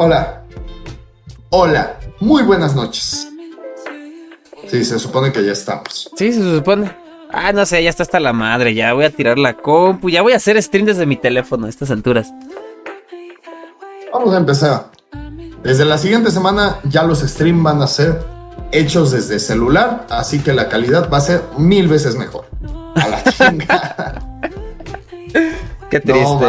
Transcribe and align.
Hola. 0.00 0.44
Hola. 1.50 1.98
Muy 2.20 2.44
buenas 2.44 2.76
noches. 2.76 3.28
Sí, 4.68 4.84
se 4.84 4.96
supone 4.96 5.32
que 5.32 5.44
ya 5.44 5.50
estamos. 5.50 6.08
Sí, 6.16 6.32
se 6.32 6.40
supone. 6.40 6.88
Ah, 7.32 7.52
no 7.52 7.66
sé, 7.66 7.82
ya 7.82 7.90
está 7.90 8.04
hasta 8.04 8.20
la 8.20 8.32
madre. 8.32 8.74
Ya 8.74 8.92
voy 8.92 9.06
a 9.06 9.10
tirar 9.10 9.40
la 9.40 9.54
compu. 9.54 10.08
Ya 10.08 10.22
voy 10.22 10.34
a 10.34 10.36
hacer 10.36 10.62
stream 10.62 10.86
desde 10.86 11.04
mi 11.04 11.16
teléfono 11.16 11.66
a 11.66 11.68
estas 11.68 11.90
alturas. 11.90 12.32
Vamos 14.12 14.32
a 14.32 14.36
empezar. 14.36 14.90
Desde 15.64 15.84
la 15.84 15.98
siguiente 15.98 16.30
semana 16.30 16.78
ya 16.84 17.02
los 17.02 17.18
streams 17.18 17.64
van 17.64 17.82
a 17.82 17.88
ser 17.88 18.22
hechos 18.70 19.10
desde 19.10 19.40
celular, 19.40 20.06
así 20.10 20.38
que 20.38 20.52
la 20.52 20.68
calidad 20.68 21.10
va 21.12 21.18
a 21.18 21.22
ser 21.22 21.42
mil 21.58 21.88
veces 21.88 22.14
mejor. 22.14 22.44
A 22.94 23.08
la 23.08 23.24
chingada. 23.32 24.40
Qué 25.90 25.98
triste. 25.98 26.46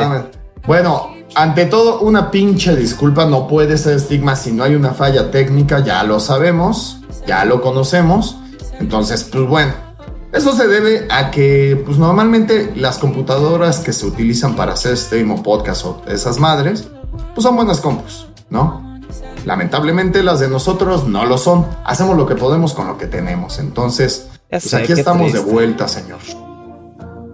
bueno, 0.68 1.16
ante 1.36 1.66
todo, 1.66 2.00
una 2.02 2.32
pinche 2.32 2.76
disculpa 2.76 3.26
no 3.26 3.48
puede 3.48 3.78
ser 3.78 3.96
estigma 3.98 4.36
si 4.36 4.52
no 4.52 4.64
hay 4.64 4.76
una 4.76 4.94
falla 4.94 5.32
técnica, 5.32 5.80
ya 5.80 6.04
lo 6.04 6.20
sabemos, 6.20 7.02
ya 7.28 7.46
lo 7.46 7.62
conocemos. 7.62 8.38
Entonces, 8.80 9.24
pues 9.24 9.48
bueno, 9.48 9.74
eso 10.32 10.54
se 10.54 10.68
debe 10.68 11.08
a 11.10 11.32
que, 11.32 11.82
pues 11.86 11.98
normalmente 11.98 12.74
las 12.76 12.98
computadoras 12.98 13.80
que 13.80 13.94
se 13.94 14.06
utilizan 14.06 14.56
para 14.56 14.74
hacer 14.74 14.96
stream 14.98 15.32
o 15.32 15.44
podcast 15.44 15.86
o 15.86 16.02
esas 16.08 16.40
madres, 16.40 16.88
pues 17.34 17.44
son 17.44 17.56
buenas 17.56 17.80
compus, 17.80 18.28
¿no? 18.50 19.00
Lamentablemente 19.46 20.22
las 20.22 20.40
de 20.40 20.50
nosotros 20.50 21.08
no 21.08 21.26
lo 21.26 21.38
son. 21.38 21.66
Hacemos 21.86 22.18
lo 22.18 22.28
que 22.28 22.36
podemos 22.36 22.74
con 22.74 22.88
lo 22.88 22.98
que 22.98 23.08
tenemos. 23.08 23.60
Entonces, 23.60 24.28
pues 24.50 24.74
aquí 24.74 24.92
estamos 24.92 25.34
de 25.34 25.40
vuelta, 25.40 25.88
señor. 25.88 26.20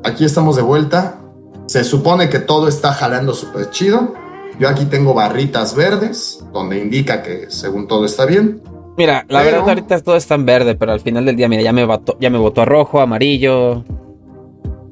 Aquí 0.03 0.23
estamos 0.23 0.55
de 0.55 0.61
vuelta. 0.61 1.17
Se 1.67 1.83
supone 1.83 2.29
que 2.29 2.39
todo 2.39 2.67
está 2.67 2.93
jalando 2.93 3.33
súper 3.33 3.69
chido. 3.71 4.13
Yo 4.59 4.69
aquí 4.69 4.85
tengo 4.85 5.13
barritas 5.13 5.75
verdes, 5.75 6.43
donde 6.53 6.79
indica 6.79 7.21
que 7.23 7.47
según 7.49 7.87
todo 7.87 8.05
está 8.05 8.25
bien. 8.25 8.61
Mira, 8.97 9.25
la 9.27 9.41
verdad 9.43 9.67
ahorita 9.67 10.01
todo 10.01 10.15
está 10.15 10.35
en 10.35 10.45
verde, 10.45 10.75
pero 10.75 10.93
al 10.93 11.01
final 11.01 11.25
del 11.25 11.35
día, 11.35 11.49
mira, 11.49 11.61
ya 11.61 11.73
me 11.73 11.83
votó, 11.85 12.17
ya 12.19 12.29
me 12.29 12.37
votó 12.37 12.61
a 12.61 12.65
rojo, 12.65 13.01
amarillo. 13.01 13.83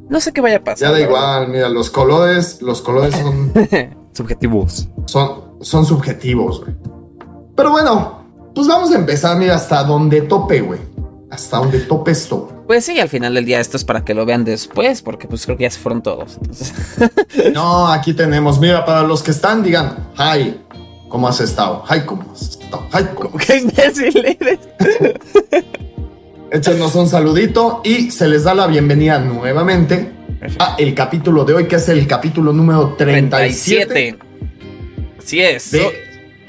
No 0.09 0.19
sé 0.19 0.33
qué 0.33 0.41
vaya 0.41 0.57
a 0.57 0.63
pasar. 0.63 0.89
Ya 0.89 0.91
da 0.91 0.99
igual, 0.99 1.47
mira, 1.47 1.69
los 1.69 1.89
colores, 1.89 2.61
los 2.61 2.81
colores 2.81 3.15
son 3.15 3.53
subjetivos. 4.11 4.89
Son, 5.05 5.55
son 5.61 5.85
subjetivos, 5.85 6.61
güey. 6.61 6.75
Pero 7.55 7.71
bueno, 7.71 8.23
pues 8.53 8.67
vamos 8.67 8.91
a 8.91 8.95
empezar, 8.95 9.37
mira, 9.37 9.55
hasta 9.55 9.83
donde 9.83 10.21
tope, 10.21 10.59
güey. 10.59 10.79
Hasta 11.33 11.57
donde 11.57 11.79
tope 11.79 12.11
esto. 12.11 12.63
Pues 12.67 12.85
sí, 12.85 12.99
al 12.99 13.09
final 13.09 13.33
del 13.33 13.43
día 13.43 13.59
esto 13.59 13.75
es 13.75 13.83
para 13.83 14.05
que 14.05 14.13
lo 14.13 14.23
vean 14.23 14.45
después, 14.45 15.01
porque 15.01 15.27
pues 15.27 15.45
creo 15.45 15.57
que 15.57 15.63
ya 15.63 15.71
se 15.71 15.79
fueron 15.79 16.03
todos. 16.03 16.37
no, 17.55 17.87
aquí 17.87 18.13
tenemos, 18.13 18.59
mira, 18.59 18.85
para 18.85 19.01
los 19.01 19.23
que 19.23 19.31
están, 19.31 19.63
digan, 19.63 20.11
hi, 20.15 20.59
¿cómo 21.09 21.27
has 21.27 21.41
estado? 21.41 21.83
Hi, 21.89 22.01
¿cómo 22.05 22.31
has 22.31 22.41
estado? 22.43 22.87
Hi, 22.93 23.05
¿cómo 23.15 23.35
¿Qué 23.39 23.57
imbécil 23.57 24.37
eres? 24.39 24.59
Échenos 26.51 26.93
un 26.93 27.07
saludito 27.07 27.81
y 27.83 28.11
se 28.11 28.27
les 28.27 28.43
da 28.43 28.53
la 28.53 28.67
bienvenida 28.67 29.17
nuevamente 29.17 30.11
a 30.59 30.75
el 30.77 30.93
capítulo 30.93 31.45
de 31.45 31.55
hoy, 31.55 31.67
que 31.67 31.77
es 31.77 31.89
el 31.89 32.05
capítulo 32.05 32.53
número 32.53 32.93
37. 32.95 33.85
37. 33.87 34.19
Así 35.17 35.41
es. 35.41 35.73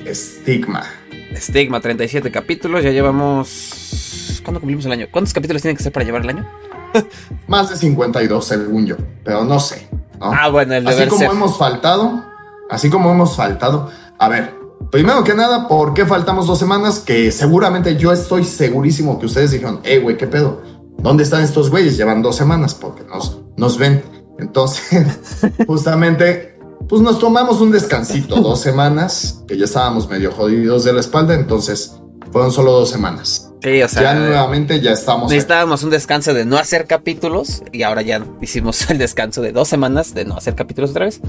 Estigma. 0.05 0.85
Estigma, 1.33 1.81
37 1.81 2.31
capítulos. 2.31 2.85
Ya 2.85 2.91
llevamos. 2.91 4.23
¿Cuándo 4.45 4.61
cumplimos 4.61 4.84
el 4.84 4.92
año? 4.92 5.06
¿Cuántos 5.11 5.33
capítulos 5.33 5.62
tienen 5.62 5.77
que 5.77 5.83
ser 5.83 5.92
para 5.92 6.05
llevar 6.05 6.23
el 6.23 6.28
año? 6.28 6.48
Más 7.48 7.70
de 7.70 7.77
52, 7.77 8.45
según 8.45 8.87
yo. 8.87 8.97
Pero 9.25 9.45
no 9.45 9.59
sé. 9.59 9.89
Ah, 10.20 10.48
bueno, 10.48 10.75
el 10.75 10.87
Así 10.87 11.06
como 11.06 11.25
hemos 11.25 11.59
faltado. 11.59 12.25
Así 12.70 12.91
como 12.91 13.11
hemos 13.11 13.37
faltado. 13.37 13.91
A 14.19 14.28
ver, 14.28 14.55
primero 14.91 15.25
que 15.25 15.34
nada, 15.34 15.66
¿por 15.66 15.94
qué 15.94 16.06
faltamos 16.06 16.47
dos 16.47 16.59
semanas? 16.59 17.00
Que 17.00 17.32
seguramente 17.32 17.97
yo 17.97 18.12
estoy 18.12 18.44
segurísimo 18.44 19.19
que 19.19 19.27
ustedes 19.27 19.50
dijeron, 19.50 19.81
eh, 19.82 19.99
güey, 19.99 20.16
¿qué 20.16 20.27
pedo? 20.27 20.62
¿Dónde 20.99 21.25
están 21.25 21.43
estos 21.43 21.71
güeyes? 21.71 21.97
Llevan 21.97 22.22
dos 22.22 22.37
semanas 22.37 22.75
porque 22.75 23.03
nos, 23.05 23.41
nos 23.56 23.78
ven. 23.78 24.03
Entonces, 24.38 25.05
justamente 25.66 26.55
pues 26.88 27.00
nos 27.00 27.19
tomamos 27.19 27.61
un 27.61 27.71
descansito, 27.71 28.37
dos 28.37 28.61
semanas, 28.61 29.43
que 29.49 29.56
ya 29.56 29.65
estábamos 29.65 30.09
medio 30.09 30.31
jodidos 30.32 30.84
de 30.84 30.93
la 30.93 31.00
espalda, 31.00 31.34
entonces 31.34 31.94
fueron 32.31 32.53
solo 32.53 32.72
dos 32.72 32.91
semanas. 32.91 33.50
Sí, 33.64 33.82
o 33.82 33.88
sea, 33.88 34.02
ya 34.02 34.14
nuevamente 34.14 34.78
ya 34.82 34.92
estamos. 34.92 35.30
Necesitábamos 35.30 35.82
un 35.84 35.91
descanso 35.91 36.34
de 36.34 36.44
no 36.44 36.58
hacer 36.58 36.86
capítulos 36.86 37.62
y 37.72 37.82
ahora 37.82 38.02
ya 38.02 38.22
hicimos 38.42 38.91
el 38.91 38.98
descanso 38.98 39.41
de 39.41 39.52
dos 39.52 39.69
semanas 39.69 40.12
de 40.12 40.26
no 40.26 40.36
hacer 40.36 40.54
capítulos 40.54 40.91
otra 40.91 41.06
vez. 41.06 41.22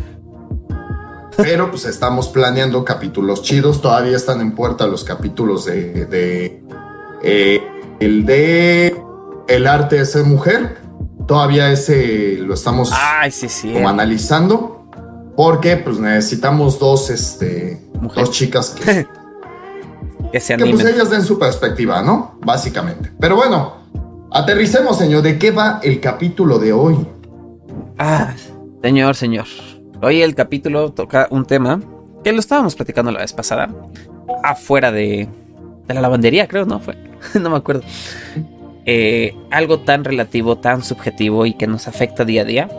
Pero 1.38 1.70
pues 1.72 1.86
estamos 1.86 2.28
planeando 2.28 2.84
capítulos 2.84 3.42
chidos. 3.42 3.82
Todavía 3.82 4.18
están 4.18 4.42
en 4.42 4.54
puerta 4.54 4.86
los 4.86 5.06
capítulos 5.06 5.64
de, 5.64 6.06
de 6.06 6.62
eh, 7.24 7.62
el 8.02 8.26
de 8.26 8.96
el 9.48 9.68
arte 9.68 9.98
de 9.98 10.06
ser 10.06 10.26
mujer. 10.26 10.78
Todavía 11.28 11.72
ese 11.72 12.38
lo 12.40 12.54
estamos 12.54 12.92
Ay, 12.94 13.32
sí, 13.32 13.48
sí, 13.48 13.72
como 13.72 13.88
analizando. 13.88 14.90
Porque 15.38 15.78
pues 15.78 16.00
necesitamos 16.00 16.80
dos, 16.80 17.10
este, 17.10 17.82
dos 18.14 18.32
chicas 18.32 18.72
que, 18.72 19.06
que 20.36 20.42
se 20.42 20.58
Que 20.58 20.66
pues 20.66 20.84
ellas 20.84 21.10
den 21.10 21.24
su 21.24 21.40
perspectiva, 21.40 22.02
¿no? 22.02 22.38
Básicamente. 22.42 23.10
Pero 23.18 23.38
bueno, 23.38 23.76
aterricemos, 24.34 24.98
señor. 24.98 25.22
¿De 25.22 25.40
qué 25.40 25.52
va 25.52 25.80
el 25.82 26.02
capítulo 26.02 26.60
de 26.60 26.74
hoy? 26.74 26.98
Ah, 27.98 28.34
señor, 28.84 29.16
señor. 29.16 29.46
Hoy 30.02 30.22
el 30.22 30.36
capítulo 30.36 30.92
toca 30.92 31.30
un 31.32 31.46
tema 31.46 31.80
que 32.22 32.34
lo 32.34 32.42
estábamos 32.42 32.76
platicando 32.76 33.14
la 33.14 33.20
vez 33.20 33.32
pasada. 33.32 33.70
Afuera 34.44 34.92
de, 34.92 35.30
de 35.88 35.94
la 35.94 36.02
lavandería, 36.02 36.50
creo, 36.50 36.66
¿no? 36.66 36.82
Fue. 36.82 36.98
no 37.40 37.50
me 37.50 37.56
acuerdo. 37.56 37.84
Eh, 38.86 39.34
algo 39.52 39.80
tan 39.80 40.04
relativo, 40.04 40.58
tan 40.58 40.84
subjetivo 40.84 41.46
y 41.46 41.54
que 41.54 41.66
nos 41.66 41.88
afecta 41.88 42.26
día 42.26 42.42
a 42.42 42.46
día, 42.46 42.70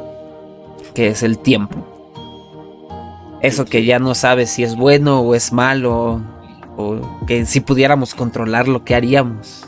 que 0.93 1.09
es 1.09 1.23
el 1.23 1.39
tiempo. 1.39 1.79
Eso 3.41 3.65
que 3.65 3.87
ya 3.87 3.99
no 3.99 4.15
sabes 4.15 4.51
si 4.51 4.63
es 4.63 4.77
bueno 4.77 5.21
o 5.21 5.35
es 5.35 5.55
malo, 5.55 6.21
o 6.77 7.01
que 7.27 7.45
si 7.47 7.61
pudiéramos 7.61 8.15
controlar 8.15 8.69
lo 8.69 8.85
que 8.85 8.95
haríamos. 8.95 9.65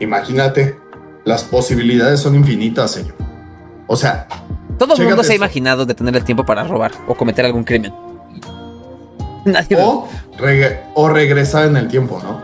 Imagínate, 0.00 0.76
las 1.24 1.44
posibilidades 1.44 2.20
son 2.20 2.34
infinitas, 2.34 2.92
señor. 2.92 3.14
O 3.86 3.96
sea, 3.96 4.26
todo 4.78 4.94
el 4.96 5.06
mundo 5.06 5.22
se 5.22 5.32
ha 5.32 5.36
imaginado 5.36 5.86
de 5.86 5.94
tener 5.94 6.16
el 6.16 6.24
tiempo 6.24 6.44
para 6.44 6.64
robar 6.64 6.92
o 7.06 7.14
cometer 7.14 7.44
algún 7.46 7.64
crimen. 7.64 7.92
Nadie 9.44 9.76
o, 9.80 10.08
o 10.94 11.08
regresar 11.08 11.66
en 11.66 11.76
el 11.76 11.88
tiempo, 11.88 12.20
¿no? 12.22 12.42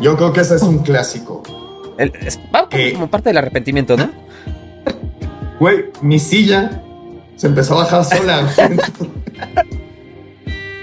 Yo 0.00 0.16
creo 0.16 0.32
que 0.32 0.40
ese 0.40 0.56
es 0.56 0.62
un 0.62 0.78
clásico. 0.78 1.42
es, 1.98 2.38
como 2.94 3.08
parte 3.08 3.30
del 3.30 3.38
arrepentimiento, 3.38 3.96
¿no? 3.96 4.10
Güey, 5.60 5.86
mi 6.02 6.18
silla 6.18 6.82
se 7.36 7.48
empezó 7.48 7.74
a 7.74 7.84
bajar 7.84 8.04
sola. 8.04 8.48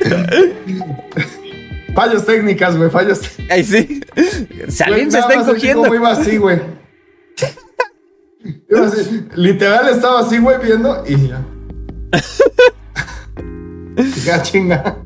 fallos 1.95 2.25
técnicas, 2.25 2.77
güey, 2.77 2.89
fallos. 2.89 3.21
Ay, 3.49 3.63
sí. 3.63 4.01
Se 4.67 4.83
está 5.01 5.33
encogiendo. 5.33 5.93
Iba 5.93 6.11
así, 6.11 6.37
güey. 6.37 6.59
Iba 8.69 8.85
así. 8.85 9.27
Literal 9.35 9.89
estaba 9.89 10.19
así, 10.21 10.37
güey, 10.37 10.57
viendo 10.61 11.03
y 11.07 11.27
ya. 11.27 11.45
ya 14.25 14.41
chinga. 14.41 14.97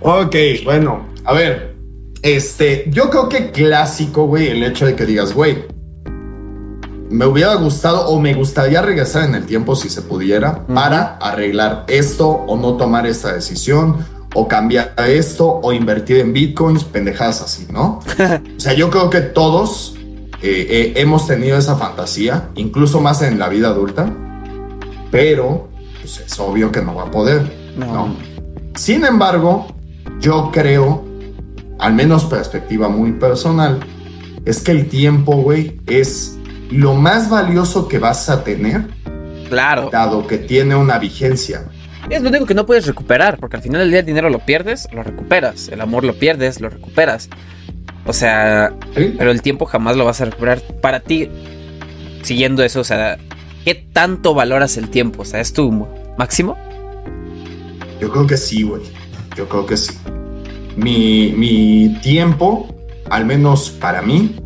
ok, 0.00 0.36
bueno, 0.64 1.08
a 1.24 1.32
ver. 1.32 1.74
Este, 2.22 2.86
yo 2.88 3.10
creo 3.10 3.28
que 3.28 3.50
clásico, 3.50 4.26
güey, 4.26 4.48
el 4.48 4.62
hecho 4.62 4.86
de 4.86 4.96
que 4.96 5.04
digas, 5.04 5.34
güey, 5.34 5.66
me 7.14 7.26
hubiera 7.26 7.54
gustado 7.54 8.08
o 8.08 8.18
me 8.18 8.34
gustaría 8.34 8.82
regresar 8.82 9.28
en 9.28 9.36
el 9.36 9.46
tiempo 9.46 9.76
si 9.76 9.88
se 9.88 10.02
pudiera 10.02 10.66
para 10.66 11.16
arreglar 11.18 11.84
esto 11.86 12.28
o 12.28 12.56
no 12.56 12.74
tomar 12.74 13.06
esta 13.06 13.32
decisión 13.32 14.04
o 14.34 14.48
cambiar 14.48 14.94
esto 15.06 15.60
o 15.62 15.72
invertir 15.72 16.18
en 16.18 16.32
bitcoins, 16.32 16.82
pendejadas 16.82 17.40
así, 17.40 17.68
¿no? 17.70 18.00
o 18.56 18.60
sea, 18.60 18.72
yo 18.72 18.90
creo 18.90 19.10
que 19.10 19.20
todos 19.20 19.94
eh, 20.42 20.66
eh, 20.68 20.92
hemos 20.96 21.28
tenido 21.28 21.56
esa 21.56 21.76
fantasía, 21.76 22.48
incluso 22.56 23.00
más 23.00 23.22
en 23.22 23.38
la 23.38 23.48
vida 23.48 23.68
adulta, 23.68 24.12
pero 25.12 25.68
pues, 26.00 26.18
es 26.18 26.40
obvio 26.40 26.72
que 26.72 26.82
no 26.82 26.96
va 26.96 27.04
a 27.04 27.10
poder, 27.12 27.48
¿no? 27.76 28.12
Sin 28.74 29.04
embargo, 29.04 29.68
yo 30.18 30.50
creo, 30.52 31.04
al 31.78 31.94
menos 31.94 32.24
perspectiva 32.24 32.88
muy 32.88 33.12
personal, 33.12 33.78
es 34.44 34.60
que 34.60 34.72
el 34.72 34.88
tiempo, 34.88 35.36
güey, 35.36 35.80
es 35.86 36.38
lo 36.70 36.94
más 36.94 37.30
valioso 37.30 37.88
que 37.88 37.98
vas 37.98 38.28
a 38.28 38.44
tener. 38.44 38.82
Claro. 39.48 39.90
Dado 39.90 40.26
que 40.26 40.38
tiene 40.38 40.74
una 40.74 40.98
vigencia. 40.98 41.64
Es 42.10 42.22
lo 42.22 42.28
único 42.28 42.44
que 42.46 42.54
no 42.54 42.66
puedes 42.66 42.86
recuperar, 42.86 43.38
porque 43.38 43.56
al 43.56 43.62
final 43.62 43.80
del 43.80 43.90
día 43.90 44.00
el 44.00 44.06
dinero 44.06 44.28
lo 44.28 44.40
pierdes, 44.40 44.88
lo 44.92 45.02
recuperas. 45.02 45.68
El 45.68 45.80
amor 45.80 46.04
lo 46.04 46.14
pierdes, 46.14 46.60
lo 46.60 46.68
recuperas. 46.68 47.30
O 48.06 48.12
sea, 48.12 48.74
pero 48.94 49.30
el 49.30 49.40
tiempo 49.40 49.64
jamás 49.64 49.96
lo 49.96 50.04
vas 50.04 50.20
a 50.20 50.26
recuperar. 50.26 50.60
Para 50.82 51.00
ti, 51.00 51.30
siguiendo 52.22 52.62
eso, 52.62 52.80
o 52.80 52.84
sea, 52.84 53.16
¿qué 53.64 53.74
tanto 53.74 54.34
valoras 54.34 54.76
el 54.76 54.90
tiempo? 54.90 55.22
O 55.22 55.24
sea, 55.24 55.40
¿es 55.40 55.52
tu 55.52 55.86
máximo? 56.18 56.58
Yo 58.00 58.10
creo 58.10 58.26
que 58.26 58.36
sí, 58.36 58.62
güey. 58.62 58.82
Yo 59.36 59.48
creo 59.48 59.64
que 59.64 59.76
sí. 59.76 59.94
Mi, 60.76 61.32
mi 61.36 61.98
tiempo, 62.02 62.74
al 63.08 63.24
menos 63.24 63.70
para 63.70 64.02
mí, 64.02 64.36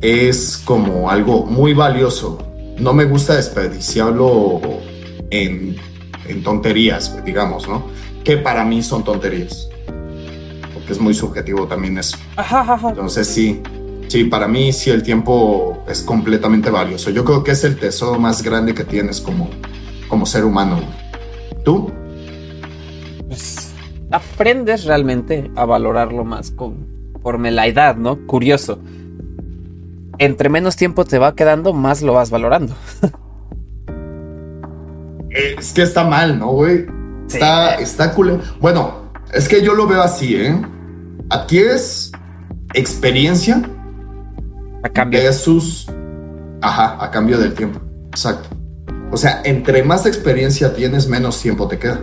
es 0.00 0.58
como 0.64 1.10
algo 1.10 1.46
muy 1.46 1.74
valioso. 1.74 2.38
No 2.78 2.92
me 2.92 3.04
gusta 3.04 3.36
desperdiciarlo 3.36 4.60
en, 5.30 5.76
en 6.28 6.42
tonterías, 6.42 7.24
digamos, 7.24 7.68
¿no? 7.68 7.86
Que 8.22 8.36
para 8.36 8.64
mí 8.64 8.82
son 8.82 9.04
tonterías. 9.04 9.68
Porque 10.74 10.92
es 10.92 11.00
muy 11.00 11.14
subjetivo 11.14 11.66
también 11.66 11.98
eso. 11.98 12.18
Entonces 12.88 13.26
sí, 13.26 13.62
sí, 14.08 14.24
para 14.24 14.46
mí 14.46 14.72
sí 14.72 14.90
el 14.90 15.02
tiempo 15.02 15.82
es 15.88 16.02
completamente 16.02 16.70
valioso. 16.70 17.10
Yo 17.10 17.24
creo 17.24 17.42
que 17.42 17.52
es 17.52 17.64
el 17.64 17.78
tesoro 17.78 18.18
más 18.18 18.42
grande 18.42 18.74
que 18.74 18.84
tienes 18.84 19.20
como, 19.20 19.48
como 20.08 20.26
ser 20.26 20.44
humano. 20.44 20.80
¿Tú? 21.64 21.90
Pues, 23.26 23.72
aprendes 24.10 24.84
realmente 24.84 25.50
a 25.56 25.64
valorarlo 25.64 26.24
más 26.24 26.50
conforme 26.50 27.50
la 27.50 27.66
edad, 27.66 27.96
¿no? 27.96 28.26
Curioso. 28.26 28.78
Entre 30.18 30.48
menos 30.48 30.76
tiempo 30.76 31.04
te 31.04 31.18
va 31.18 31.34
quedando, 31.34 31.72
más 31.72 32.02
lo 32.02 32.12
vas 32.14 32.30
valorando. 32.30 32.74
Eh, 35.30 35.56
Es 35.58 35.72
que 35.72 35.82
está 35.82 36.04
mal, 36.04 36.38
¿no, 36.38 36.48
güey? 36.48 36.86
Sí. 37.26 37.34
Está, 37.36 37.74
está 37.76 38.12
cool. 38.14 38.40
Bueno, 38.60 39.10
es 39.32 39.48
que 39.48 39.62
yo 39.62 39.74
lo 39.74 39.86
veo 39.86 40.02
así, 40.02 40.36
¿eh? 40.36 40.56
Adquieres 41.30 42.12
experiencia 42.74 43.60
A 44.82 44.88
cambio. 44.88 45.20
versus, 45.20 45.90
ajá, 46.62 46.96
a 47.04 47.10
cambio 47.10 47.38
del 47.38 47.52
tiempo. 47.54 47.80
Exacto. 48.10 48.48
O 49.10 49.16
sea, 49.16 49.40
entre 49.44 49.82
más 49.82 50.06
experiencia 50.06 50.74
tienes, 50.74 51.08
menos 51.08 51.40
tiempo 51.40 51.68
te 51.68 51.78
queda. 51.78 52.00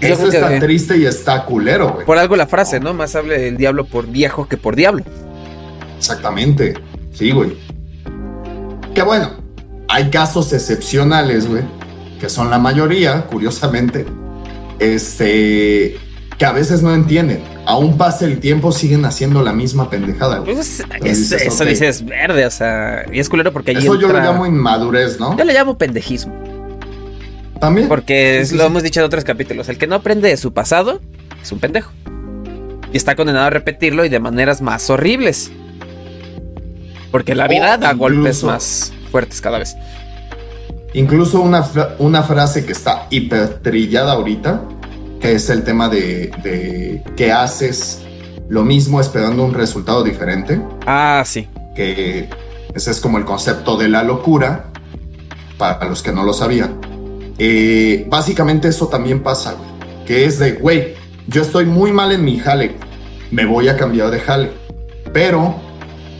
Yo 0.00 0.08
Eso 0.08 0.28
que 0.28 0.36
está 0.36 0.50
sí. 0.52 0.60
triste 0.60 0.96
y 0.98 1.06
está 1.06 1.44
culero, 1.44 1.92
güey. 1.94 2.06
Por 2.06 2.18
algo 2.18 2.36
la 2.36 2.46
frase, 2.46 2.80
¿no? 2.80 2.92
Más 2.92 3.14
hable 3.16 3.48
el 3.48 3.56
diablo 3.56 3.84
por 3.86 4.06
viejo 4.06 4.46
que 4.46 4.56
por 4.56 4.76
diablo. 4.76 5.04
Exactamente. 5.96 6.74
Sí, 7.14 7.30
güey. 7.30 7.56
Que 8.94 9.02
bueno, 9.02 9.30
hay 9.88 10.10
casos 10.10 10.52
excepcionales, 10.52 11.48
güey, 11.48 11.62
que 12.20 12.28
son 12.28 12.50
la 12.50 12.58
mayoría, 12.58 13.22
curiosamente, 13.26 14.04
este, 14.78 15.96
que 16.38 16.44
a 16.44 16.52
veces 16.52 16.82
no 16.82 16.94
entienden. 16.94 17.42
Aún 17.66 17.96
pasa 17.96 18.26
el 18.26 18.38
tiempo, 18.40 18.72
siguen 18.72 19.04
haciendo 19.04 19.42
la 19.42 19.52
misma 19.52 19.88
pendejada, 19.88 20.38
güey. 20.38 20.54
Pues 20.54 20.80
es- 20.80 21.02
dices, 21.02 21.42
eso 21.42 21.64
dices 21.64 22.04
verde, 22.04 22.44
o 22.46 22.50
sea, 22.50 23.04
y 23.10 23.18
es 23.20 23.28
culero 23.28 23.52
porque 23.52 23.70
ahí 23.70 23.78
Eso 23.78 23.98
yo 23.98 24.08
lo 24.08 24.18
llamo 24.18 24.44
inmadurez, 24.46 25.18
¿no? 25.18 25.36
Yo 25.38 25.44
le 25.44 25.54
llamo 25.54 25.78
pendejismo, 25.78 26.34
También. 27.60 27.88
porque 27.88 28.36
Sí, 28.38 28.42
es- 28.42 28.48
sí, 28.50 28.56
lo 28.56 28.64
hemos 28.64 28.82
dicho 28.82 29.00
en 29.00 29.06
otros 29.06 29.24
capítulos, 29.24 29.68
el 29.68 29.78
que 29.78 29.86
no 29.86 29.94
aprende 29.94 30.28
de 30.28 30.36
su 30.36 30.52
pasado 30.52 31.00
es 31.42 31.50
un 31.52 31.58
pendejo. 31.58 31.90
Y 32.92 32.96
está 32.96 33.16
condenado 33.16 33.46
a 33.46 33.50
repetirlo 33.50 34.04
y 34.04 34.08
de 34.08 34.20
maneras 34.20 34.60
más 34.62 34.88
horribles. 34.90 35.50
Porque 37.14 37.36
la 37.36 37.46
vida 37.46 37.78
da 37.78 37.92
golpes 37.92 38.42
más 38.42 38.92
fuertes 39.12 39.40
cada 39.40 39.58
vez. 39.60 39.76
Incluso 40.94 41.40
una, 41.42 41.62
fra- 41.62 41.94
una 42.00 42.24
frase 42.24 42.66
que 42.66 42.72
está 42.72 43.06
hipertrillada 43.08 44.14
ahorita, 44.14 44.62
que 45.20 45.34
es 45.34 45.48
el 45.48 45.62
tema 45.62 45.88
de, 45.88 46.32
de 46.42 47.04
que 47.16 47.30
haces 47.30 48.00
lo 48.48 48.64
mismo 48.64 49.00
esperando 49.00 49.44
un 49.44 49.54
resultado 49.54 50.02
diferente. 50.02 50.60
Ah, 50.86 51.22
sí. 51.24 51.48
que 51.76 52.28
ese 52.74 52.90
es 52.90 52.98
como 53.00 53.18
el 53.18 53.24
concepto 53.24 53.76
de 53.76 53.88
la 53.88 54.02
locura, 54.02 54.64
para 55.56 55.84
los 55.88 56.02
que 56.02 56.10
no 56.10 56.24
lo 56.24 56.32
sabían. 56.32 56.80
Eh, 57.38 58.06
básicamente 58.08 58.66
eso 58.66 58.88
también 58.88 59.22
pasa, 59.22 59.52
güey, 59.52 60.04
que 60.04 60.24
es 60.24 60.40
de, 60.40 60.54
güey, 60.54 60.94
yo 61.28 61.42
estoy 61.42 61.64
muy 61.64 61.92
mal 61.92 62.10
en 62.10 62.24
mi 62.24 62.38
jale, 62.40 62.74
me 63.30 63.44
voy 63.44 63.68
a 63.68 63.76
cambiar 63.76 64.10
de 64.10 64.18
jale, 64.18 64.50
pero 65.12 65.60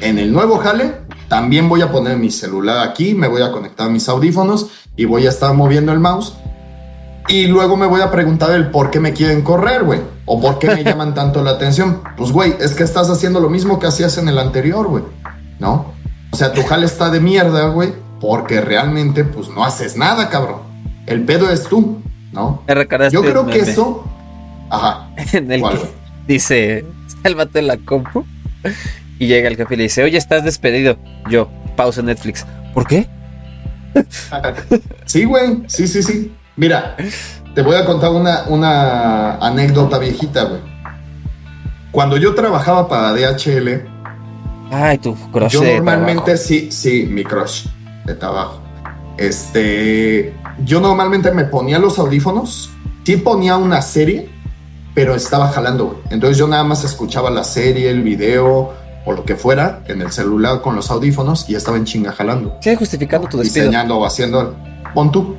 en 0.04 0.18
el 0.18 0.32
nuevo 0.32 0.58
jale 0.58 1.04
también 1.28 1.68
voy 1.68 1.82
a 1.82 1.90
poner 1.90 2.16
mi 2.18 2.30
celular 2.30 2.86
aquí, 2.86 3.14
me 3.14 3.26
voy 3.26 3.42
a 3.42 3.50
conectar 3.50 3.88
a 3.88 3.90
mis 3.90 4.08
audífonos 4.08 4.68
y 4.96 5.04
voy 5.04 5.26
a 5.26 5.30
estar 5.30 5.52
moviendo 5.54 5.92
el 5.92 5.98
mouse. 5.98 6.34
Y 7.26 7.46
luego 7.46 7.76
me 7.76 7.86
voy 7.86 8.02
a 8.02 8.10
preguntar 8.10 8.52
el 8.52 8.70
por 8.70 8.90
qué 8.90 9.00
me 9.00 9.14
quieren 9.14 9.42
correr, 9.42 9.82
güey. 9.82 10.00
O 10.26 10.40
por 10.40 10.58
qué 10.58 10.68
me 10.68 10.84
llaman 10.84 11.14
tanto 11.14 11.42
la 11.42 11.52
atención. 11.52 12.02
Pues, 12.16 12.30
güey, 12.30 12.54
es 12.60 12.74
que 12.74 12.84
estás 12.84 13.08
haciendo 13.08 13.40
lo 13.40 13.48
mismo 13.48 13.78
que 13.78 13.86
hacías 13.86 14.18
en 14.18 14.28
el 14.28 14.38
anterior, 14.38 14.86
güey. 14.86 15.04
¿No? 15.58 15.94
O 16.30 16.36
sea, 16.36 16.52
tu 16.52 16.62
jale 16.62 16.84
está 16.84 17.10
de 17.10 17.20
mierda, 17.20 17.68
güey. 17.68 17.94
Porque 18.20 18.60
realmente, 18.60 19.24
pues, 19.24 19.48
no 19.48 19.64
haces 19.64 19.96
nada, 19.96 20.28
cabrón. 20.28 20.58
El 21.06 21.24
pedo 21.24 21.50
es 21.50 21.64
tú, 21.64 22.02
¿no? 22.32 22.62
Yo 23.10 23.22
creo 23.22 23.46
que 23.46 23.60
eso... 23.60 24.04
Ajá. 24.70 25.08
En 25.32 25.50
el 25.50 25.60
¿Cuál, 25.60 25.78
que 25.78 25.88
dice, 26.26 26.84
en 27.24 27.66
la 27.66 27.76
compu 27.78 28.24
y 29.18 29.26
llega 29.26 29.48
el 29.48 29.56
jefe 29.56 29.74
y 29.74 29.76
le 29.76 29.82
dice, 29.84 30.02
oye, 30.02 30.18
estás 30.18 30.44
despedido. 30.44 30.96
Yo, 31.30 31.48
pausa 31.76 32.02
Netflix. 32.02 32.46
¿Por 32.72 32.86
qué? 32.86 33.08
Sí, 35.06 35.24
güey. 35.24 35.62
Sí, 35.68 35.86
sí, 35.86 36.02
sí. 36.02 36.34
Mira, 36.56 36.96
te 37.54 37.62
voy 37.62 37.76
a 37.76 37.84
contar 37.84 38.10
una, 38.10 38.44
una 38.48 39.36
anécdota 39.36 39.98
viejita, 39.98 40.44
güey. 40.44 40.60
Cuando 41.92 42.16
yo 42.16 42.34
trabajaba 42.34 42.88
para 42.88 43.12
DHL, 43.12 43.94
Ay, 44.70 44.98
tu 44.98 45.14
crush 45.30 45.52
Yo 45.52 45.62
normalmente 45.62 46.36
sí, 46.36 46.72
sí, 46.72 47.06
mi 47.08 47.22
crush 47.22 47.66
de 48.04 48.14
trabajo. 48.14 48.60
Este, 49.16 50.34
yo 50.64 50.80
normalmente 50.80 51.30
me 51.30 51.44
ponía 51.44 51.78
los 51.78 51.98
audífonos, 51.98 52.70
sí 53.04 53.16
ponía 53.16 53.56
una 53.56 53.82
serie, 53.82 54.28
pero 54.94 55.14
estaba 55.14 55.48
jalando, 55.48 55.86
güey. 55.86 55.98
Entonces 56.10 56.38
yo 56.38 56.48
nada 56.48 56.64
más 56.64 56.82
escuchaba 56.82 57.30
la 57.30 57.44
serie, 57.44 57.90
el 57.90 58.02
video 58.02 58.74
o 59.06 59.12
lo 59.12 59.24
que 59.24 59.36
fuera 59.36 59.80
en 59.86 60.00
el 60.02 60.10
celular 60.12 60.60
con 60.62 60.76
los 60.76 60.90
audífonos 60.90 61.48
y 61.48 61.54
estaba 61.54 61.76
en 61.76 61.84
chinga 61.84 62.12
jalando, 62.12 62.56
Sí, 62.60 62.74
justificando 62.74 63.28
tu 63.28 63.38
despido. 63.38 63.64
diseñando 63.66 63.98
o 63.98 64.04
haciendo, 64.06 64.54
pon 64.94 65.10
tú. 65.12 65.36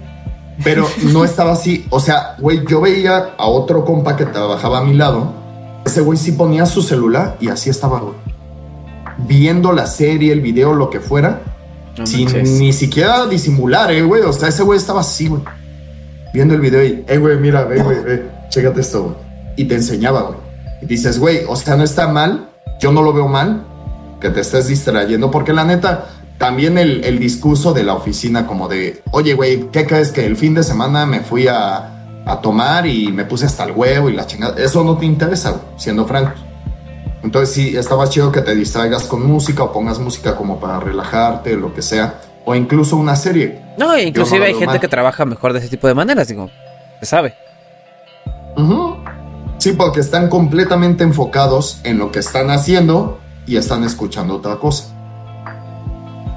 Pero 0.63 0.87
no 1.11 1.25
estaba 1.25 1.51
así, 1.53 1.85
o 1.89 1.99
sea, 1.99 2.35
güey, 2.39 2.61
yo 2.65 2.79
veía 2.79 3.31
a 3.37 3.47
otro 3.47 3.83
compa 3.83 4.15
que 4.15 4.25
trabajaba 4.25 4.79
a 4.79 4.83
mi 4.85 4.93
lado, 4.93 5.33
ese 5.85 5.99
güey 6.01 6.17
sí 6.17 6.31
ponía 6.31 6.65
su 6.65 6.81
celular 6.81 7.35
y 7.41 7.49
así 7.49 7.69
estaba, 7.69 7.99
güey. 7.99 8.13
Viendo 9.17 9.71
la 9.73 9.87
serie, 9.87 10.31
el 10.33 10.41
video, 10.41 10.73
lo 10.73 10.89
que 10.89 10.99
fuera, 10.99 11.41
No 11.97 12.05
sin 12.05 12.25
manches. 12.25 12.49
ni 12.51 12.73
siquiera 12.73 13.25
disimular, 13.27 13.91
eh, 13.91 14.01
güey. 14.01 14.21
O 14.23 14.33
sea, 14.33 14.49
ese 14.49 14.63
güey 14.63 14.77
estaba 14.77 15.01
así, 15.01 15.27
güey. 15.27 15.41
Viendo 16.33 16.53
el 16.53 16.59
video 16.61 16.83
y, 16.83 17.03
eh, 17.07 17.17
güey, 17.17 17.37
mira, 17.37 17.63
ve, 17.63 17.81
güey, 17.81 18.03
ve, 18.03 18.25
chécate 18.49 18.81
esto, 18.81 19.03
güey. 19.03 19.15
Y 19.57 19.65
te 19.65 19.75
enseñaba, 19.75 20.21
güey. 20.23 20.37
Y 20.81 20.85
dices, 20.85 21.17
güey, 21.19 21.41
o 21.47 21.55
sea, 21.55 21.75
no 21.77 21.83
está 21.83 22.07
mal, 22.09 22.49
yo 22.79 22.91
no 22.91 23.01
lo 23.01 23.13
veo 23.13 23.27
mal 23.27 23.63
que 24.19 24.29
te 24.29 24.41
estés 24.41 24.67
distrayendo, 24.67 25.29
porque 25.29 25.53
la 25.53 25.63
neta, 25.65 26.05
también 26.37 26.77
el, 26.77 27.03
el 27.03 27.19
discurso 27.19 27.73
de 27.73 27.83
la 27.83 27.93
oficina, 27.93 28.47
como 28.47 28.67
de, 28.67 29.01
oye, 29.11 29.33
güey, 29.33 29.69
¿qué 29.71 29.85
crees 29.85 30.11
que 30.11 30.25
el 30.25 30.35
fin 30.37 30.53
de 30.53 30.63
semana 30.63 31.05
me 31.05 31.19
fui 31.21 31.47
a, 31.47 32.23
a 32.25 32.41
tomar 32.41 32.87
y 32.87 33.11
me 33.11 33.25
puse 33.25 33.45
hasta 33.45 33.63
el 33.65 33.71
huevo 33.71 34.09
y 34.09 34.13
la 34.13 34.25
chingada? 34.25 34.55
Eso 34.57 34.83
no 34.83 34.97
te 34.97 35.05
interesa, 35.05 35.51
güey, 35.51 35.63
siendo 35.77 36.05
francos. 36.05 36.39
Entonces 37.23 37.55
sí, 37.55 37.75
estaba 37.75 38.07
chido 38.07 38.31
que 38.31 38.41
te 38.41 38.53
distraigas 38.53 39.03
con 39.07 39.25
música 39.25 39.63
o 39.63 39.71
pongas 39.71 39.97
música 39.97 40.35
como 40.35 40.59
para 40.59 40.79
relajarte, 40.79 41.55
lo 41.55 41.73
que 41.73 41.81
sea. 41.81 42.19
O 42.45 42.53
incluso 42.53 42.97
una 42.97 43.15
serie. 43.15 43.59
No, 43.79 43.97
inclusive 43.97 44.39
no 44.39 44.45
hay 44.45 44.53
gente 44.53 44.67
mal. 44.67 44.79
que 44.79 44.87
trabaja 44.87 45.25
mejor 45.25 45.51
de 45.53 45.59
ese 45.59 45.69
tipo 45.69 45.87
de 45.87 45.95
maneras, 45.95 46.27
digo, 46.27 46.51
se 46.99 47.05
sabe. 47.07 47.33
Ujú. 48.55 48.97
Sí, 49.57 49.71
porque 49.73 49.99
están 50.01 50.29
completamente 50.29 51.03
enfocados 51.03 51.79
en 51.83 51.97
lo 51.97 52.11
que 52.11 52.19
están 52.19 52.49
haciendo 52.51 53.19
y 53.47 53.57
están 53.57 53.83
escuchando 53.83 54.35
otra 54.35 54.57
cosa. 54.57 54.91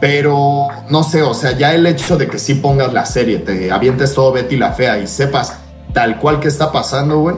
Pero 0.00 0.68
no 0.88 1.02
sé, 1.02 1.22
o 1.22 1.34
sea, 1.34 1.52
ya 1.56 1.74
el 1.74 1.86
hecho 1.86 2.16
de 2.16 2.28
que 2.28 2.38
sí 2.38 2.54
pongas 2.54 2.92
la 2.92 3.04
serie, 3.04 3.38
te 3.38 3.70
avientes 3.72 4.14
todo 4.14 4.32
Betty 4.32 4.56
la 4.56 4.72
Fea 4.72 4.98
y 4.98 5.06
sepas 5.08 5.58
tal 5.92 6.18
cual 6.18 6.38
que 6.38 6.48
está 6.48 6.70
pasando, 6.70 7.18
güey, 7.18 7.36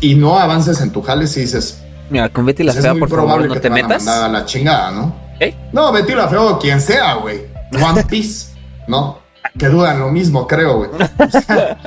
y 0.00 0.14
no 0.14 0.38
avances 0.38 0.80
en 0.82 0.90
tu 0.90 1.00
jales 1.02 1.36
y 1.36 1.40
dices, 1.40 1.82
Mira, 2.10 2.28
con 2.28 2.44
Betty 2.44 2.62
la 2.62 2.72
pues 2.72 2.76
es 2.78 2.82
fea, 2.84 2.92
muy 2.92 3.00
por 3.08 3.10
favor, 3.10 3.46
no 3.46 3.54
que 3.54 3.60
te 3.60 3.70
metas. 3.70 4.06
a 4.06 4.28
la 4.28 4.44
chingada, 4.44 4.90
¿no? 4.90 5.14
¿Eh? 5.40 5.54
No, 5.72 5.90
Betty 5.90 6.14
la 6.14 6.28
Fea 6.28 6.42
o 6.42 6.58
quien 6.58 6.80
sea, 6.80 7.14
güey. 7.14 7.46
One 7.72 8.04
Piece, 8.04 8.52
¿no? 8.86 9.18
Que 9.58 9.68
dudan 9.68 10.00
lo 10.00 10.10
mismo, 10.10 10.46
creo, 10.46 10.78
güey. 10.78 10.90
O 11.18 11.30
sea, 11.30 11.78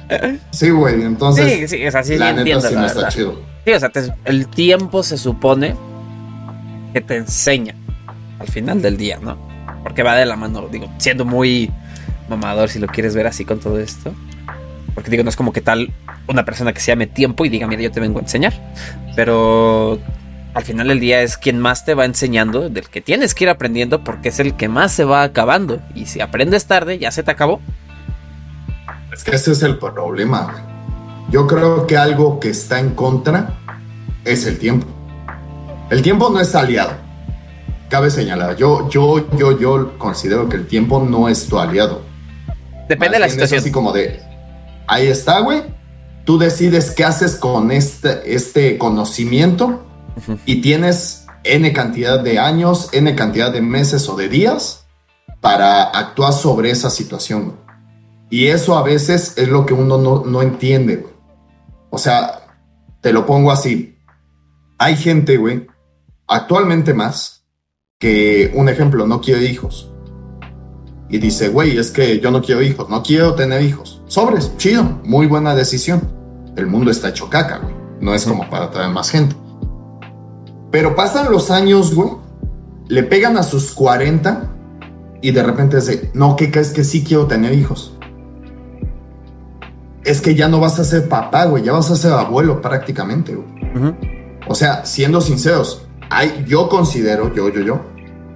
sí, 0.52 0.70
güey, 0.70 1.02
entonces, 1.04 1.52
Sí, 1.52 1.68
sí, 1.68 1.84
es 1.84 1.96
así, 1.96 2.18
la 2.18 2.32
neta 2.34 2.62
sí 2.62 2.76
no 2.76 2.86
está 2.86 2.96
verdad. 2.96 3.10
chido. 3.10 3.42
Sí, 3.66 3.72
o 3.74 3.80
sea, 3.80 3.90
te- 3.90 4.14
el 4.26 4.48
tiempo 4.48 5.04
se 5.04 5.18
supone 5.18 5.76
que 6.94 7.02
te 7.02 7.18
enseña 7.18 7.76
al 8.40 8.48
final 8.48 8.82
del 8.82 8.96
día, 8.98 9.20
¿no? 9.22 9.38
Porque 9.84 10.04
va 10.04 10.16
de 10.16 10.26
la 10.26 10.36
mano, 10.38 10.68
digo, 10.72 10.88
siendo 10.98 11.26
muy 11.26 11.70
mamador 12.30 12.70
si 12.70 12.80
lo 12.80 12.88
quieres 12.88 13.16
ver 13.16 13.28
así 13.28 13.44
con 13.46 13.60
todo 13.60 13.80
esto. 13.80 14.14
Porque 14.96 15.12
digo, 15.12 15.24
no 15.24 15.30
es 15.30 15.36
como 15.36 15.52
que 15.54 15.62
tal 15.62 15.92
una 16.28 16.44
persona 16.46 16.74
que 16.74 16.80
se 16.80 16.88
llame 16.92 17.08
tiempo 17.08 17.46
y 17.46 17.50
diga, 17.50 17.68
mira, 17.68 17.82
yo 17.82 17.92
te 17.92 18.00
vengo 18.00 18.20
a 18.20 18.22
enseñar. 18.22 18.54
Pero 19.16 20.00
al 20.58 20.64
final 20.64 20.88
del 20.88 21.00
día 21.00 21.22
es 21.22 21.38
quien 21.38 21.60
más 21.60 21.86
te 21.86 21.94
va 21.94 22.04
enseñando, 22.04 22.68
del 22.68 22.90
que 22.90 23.00
tienes 23.00 23.36
que 23.36 23.44
ir 23.44 23.50
aprendiendo 23.52 24.04
porque 24.04 24.30
es 24.30 24.40
el 24.40 24.56
que 24.56 24.68
más 24.68 24.92
se 24.92 25.04
va 25.04 25.22
acabando. 25.22 25.80
Y 25.94 26.08
si 26.08 26.20
aprendes 26.20 26.66
tarde, 26.66 26.98
ya 26.98 27.12
se 27.12 27.22
te 27.22 27.30
acabó. 27.30 27.62
Es 29.14 29.24
que 29.24 29.36
ese 29.36 29.52
es 29.52 29.62
el 29.62 29.78
problema, 29.78 30.46
güey. 30.46 30.64
yo 31.30 31.46
creo 31.46 31.86
que 31.86 31.96
algo 31.96 32.40
que 32.40 32.50
está 32.50 32.80
en 32.80 32.96
contra 32.96 33.60
es 34.26 34.48
el 34.48 34.58
tiempo. 34.58 34.88
El 35.92 36.02
tiempo 36.02 36.32
no 36.32 36.40
es 36.40 36.56
aliado. 36.56 36.94
Cabe 37.88 38.10
señalar, 38.10 38.56
yo, 38.56 38.90
yo, 38.90 39.30
yo, 39.38 39.60
yo 39.60 39.96
considero 40.00 40.50
que 40.50 40.56
el 40.56 40.66
tiempo 40.66 41.06
no 41.08 41.30
es 41.30 41.48
tu 41.48 41.60
aliado. 41.60 42.02
Depende 42.90 43.18
de 43.18 43.20
la 43.20 43.30
situación. 43.30 43.60
así 43.60 43.72
como 43.72 43.92
de, 43.92 44.22
ahí 44.88 45.06
está, 45.06 45.40
güey. 45.42 45.62
Tú 46.26 46.40
decides 46.40 46.90
qué 46.90 47.04
haces 47.04 47.36
con 47.36 47.70
este, 47.70 48.34
este 48.34 48.80
conocimiento 48.80 49.84
y 50.46 50.62
tienes 50.62 51.26
N 51.44 51.72
cantidad 51.74 52.20
de 52.20 52.40
años, 52.40 52.90
N 52.94 53.14
cantidad 53.16 53.52
de 53.52 53.62
meses 53.62 54.08
o 54.10 54.16
de 54.16 54.30
días 54.30 54.88
para 55.42 55.84
actuar 55.84 56.34
sobre 56.34 56.72
esa 56.72 56.90
situación. 56.90 57.56
Y 58.30 58.48
eso 58.48 58.78
a 58.78 58.84
veces 58.84 59.38
es 59.38 59.48
lo 59.48 59.66
que 59.66 59.74
uno 59.74 59.98
no, 59.98 60.24
no 60.26 60.42
entiende. 60.42 61.06
O 61.90 61.98
sea, 61.98 62.42
te 63.02 63.14
lo 63.14 63.26
pongo 63.26 63.52
así. 63.52 63.98
Hay 64.78 64.96
gente, 64.98 65.38
güey, 65.38 65.68
actualmente 66.28 66.94
más, 66.94 67.46
que 68.00 68.52
un 68.54 68.70
ejemplo, 68.70 69.08
no 69.08 69.22
quiere 69.22 69.46
hijos. 69.46 69.90
Y 71.10 71.20
dice, 71.20 71.48
güey, 71.48 71.78
es 71.78 71.90
que 71.90 72.20
yo 72.20 72.32
no 72.32 72.42
quiero 72.42 72.62
hijos, 72.62 72.90
no 72.90 73.02
quiero 73.02 73.34
tener 73.34 73.62
hijos. 73.62 74.02
Sobres, 74.08 74.56
chido, 74.58 74.84
muy 75.04 75.26
buena 75.26 75.56
decisión. 75.56 76.02
El 76.58 76.68
mundo 76.68 76.92
está 76.92 77.10
hecho 77.10 77.30
caca, 77.30 77.60
güey. 77.60 77.76
No 78.02 78.14
es 78.14 78.26
como 78.26 78.50
para 78.50 78.70
traer 78.70 78.92
más 78.92 79.10
gente. 79.10 79.36
Pero 80.72 80.96
pasan 80.96 81.32
los 81.32 81.52
años, 81.52 81.94
güey. 81.94 82.12
Le 82.88 83.04
pegan 83.04 83.38
a 83.38 83.44
sus 83.44 83.72
40 83.72 84.50
y 85.22 85.32
de 85.32 85.44
repente 85.44 85.78
dice, 85.78 86.12
no, 86.14 86.36
¿qué 86.36 86.52
crees 86.52 86.72
que 86.72 86.84
sí 86.84 87.04
quiero 87.04 87.28
tener 87.28 87.54
hijos? 87.54 87.94
Es 90.04 90.22
que 90.22 90.36
ya 90.36 90.48
no 90.48 90.60
vas 90.60 90.80
a 90.80 90.86
ser 90.86 91.10
papá, 91.10 91.46
güey, 91.46 91.64
ya 91.64 91.74
vas 91.74 91.92
a 91.92 91.96
ser 91.96 92.14
abuelo 92.14 92.62
prácticamente, 92.62 93.36
güey. 93.36 93.48
O 94.48 94.56
sea, 94.56 94.86
siendo 94.86 95.20
sinceros, 95.20 95.86
hay, 96.10 96.46
yo 96.48 96.70
considero, 96.70 97.34
yo, 97.34 97.50
yo, 97.50 97.62
yo, 97.62 97.82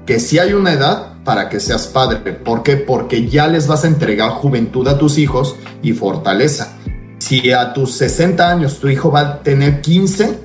que 0.05 0.19
sí 0.19 0.39
hay 0.39 0.53
una 0.53 0.73
edad 0.73 1.13
para 1.23 1.47
que 1.47 1.59
seas 1.59 1.87
padre. 1.87 2.17
¿Por 2.33 2.63
qué? 2.63 2.75
Porque 2.75 3.29
ya 3.29 3.47
les 3.47 3.67
vas 3.67 3.85
a 3.85 3.87
entregar 3.87 4.31
juventud 4.31 4.87
a 4.87 4.97
tus 4.97 5.17
hijos 5.17 5.55
y 5.81 5.93
fortaleza. 5.93 6.77
Si 7.19 7.51
a 7.51 7.73
tus 7.73 7.93
60 7.93 8.49
años 8.49 8.79
tu 8.79 8.89
hijo 8.89 9.11
va 9.11 9.19
a 9.21 9.43
tener 9.43 9.81
15, 9.81 10.39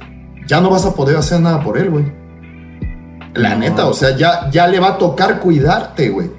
ya 0.46 0.60
no 0.60 0.70
vas 0.70 0.84
a 0.84 0.94
poder 0.94 1.16
hacer 1.16 1.40
nada 1.40 1.62
por 1.62 1.78
él, 1.78 1.90
güey. 1.90 2.04
La 3.34 3.54
neta, 3.54 3.86
o 3.86 3.92
sea, 3.92 4.16
ya, 4.16 4.50
ya 4.50 4.66
le 4.66 4.80
va 4.80 4.90
a 4.90 4.98
tocar 4.98 5.40
cuidarte, 5.40 6.08
güey. 6.08 6.30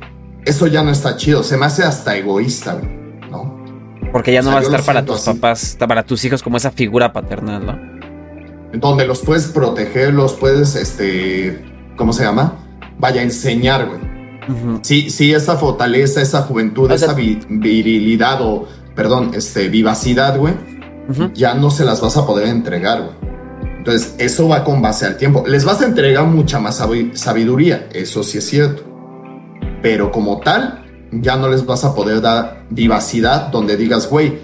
Eso 0.45 0.65
ya 0.67 0.81
no 0.81 0.91
está 0.91 1.15
chido, 1.17 1.43
se 1.43 1.57
me 1.57 1.65
hace 1.65 1.83
hasta 1.83 2.15
egoísta, 2.15 2.73
güey, 2.73 2.89
¿no? 3.29 3.65
Porque 4.11 4.31
ya 4.31 4.41
no 4.41 4.51
va 4.51 4.59
a 4.59 4.61
estar 4.61 4.81
para 4.83 5.05
tus 5.05 5.21
papás, 5.21 5.77
para 5.77 6.03
tus 6.03 6.23
hijos 6.25 6.41
como 6.41 6.57
esa 6.57 6.71
figura 6.71 7.11
paternal, 7.11 7.65
¿no? 7.65 8.79
Donde 8.79 9.05
los 9.05 9.21
puedes 9.21 9.47
proteger, 9.47 10.13
los 10.13 10.33
puedes, 10.33 10.75
este, 10.75 11.63
¿cómo 11.97 12.13
se 12.13 12.23
llama? 12.23 12.53
Vaya 12.97 13.21
a 13.21 13.23
enseñar, 13.23 13.87
güey. 13.87 13.99
Sí, 14.81 15.09
sí, 15.09 15.33
esa 15.33 15.57
fortaleza, 15.57 16.21
esa 16.21 16.43
juventud, 16.43 16.89
esa 16.91 17.13
virilidad 17.13 18.41
o, 18.41 18.65
perdón, 18.95 19.31
este, 19.33 19.67
vivacidad, 19.67 20.37
güey, 20.37 20.53
ya 21.33 21.53
no 21.53 21.69
se 21.69 21.83
las 21.83 22.01
vas 22.01 22.15
a 22.15 22.25
poder 22.25 22.47
entregar, 22.47 23.01
güey. 23.01 23.26
Entonces, 23.87 24.15
eso 24.17 24.49
va 24.49 24.65
con 24.65 24.81
base 24.81 25.05
al 25.05 25.15
tiempo. 25.15 25.45
Les 25.47 25.63
vas 25.63 25.81
a 25.81 25.85
entregar 25.85 26.25
mucha 26.25 26.59
más 26.59 26.83
sabiduría, 27.13 27.87
eso 27.93 28.21
sí 28.21 28.39
es 28.39 28.45
cierto. 28.45 28.83
Pero 29.81 30.11
como 30.11 30.41
tal, 30.41 30.83
ya 31.09 31.37
no 31.37 31.47
les 31.47 31.65
vas 31.65 31.85
a 31.85 31.95
poder 31.95 32.19
dar 32.19 32.65
vivacidad 32.69 33.47
donde 33.47 33.77
digas, 33.77 34.09
güey, 34.09 34.39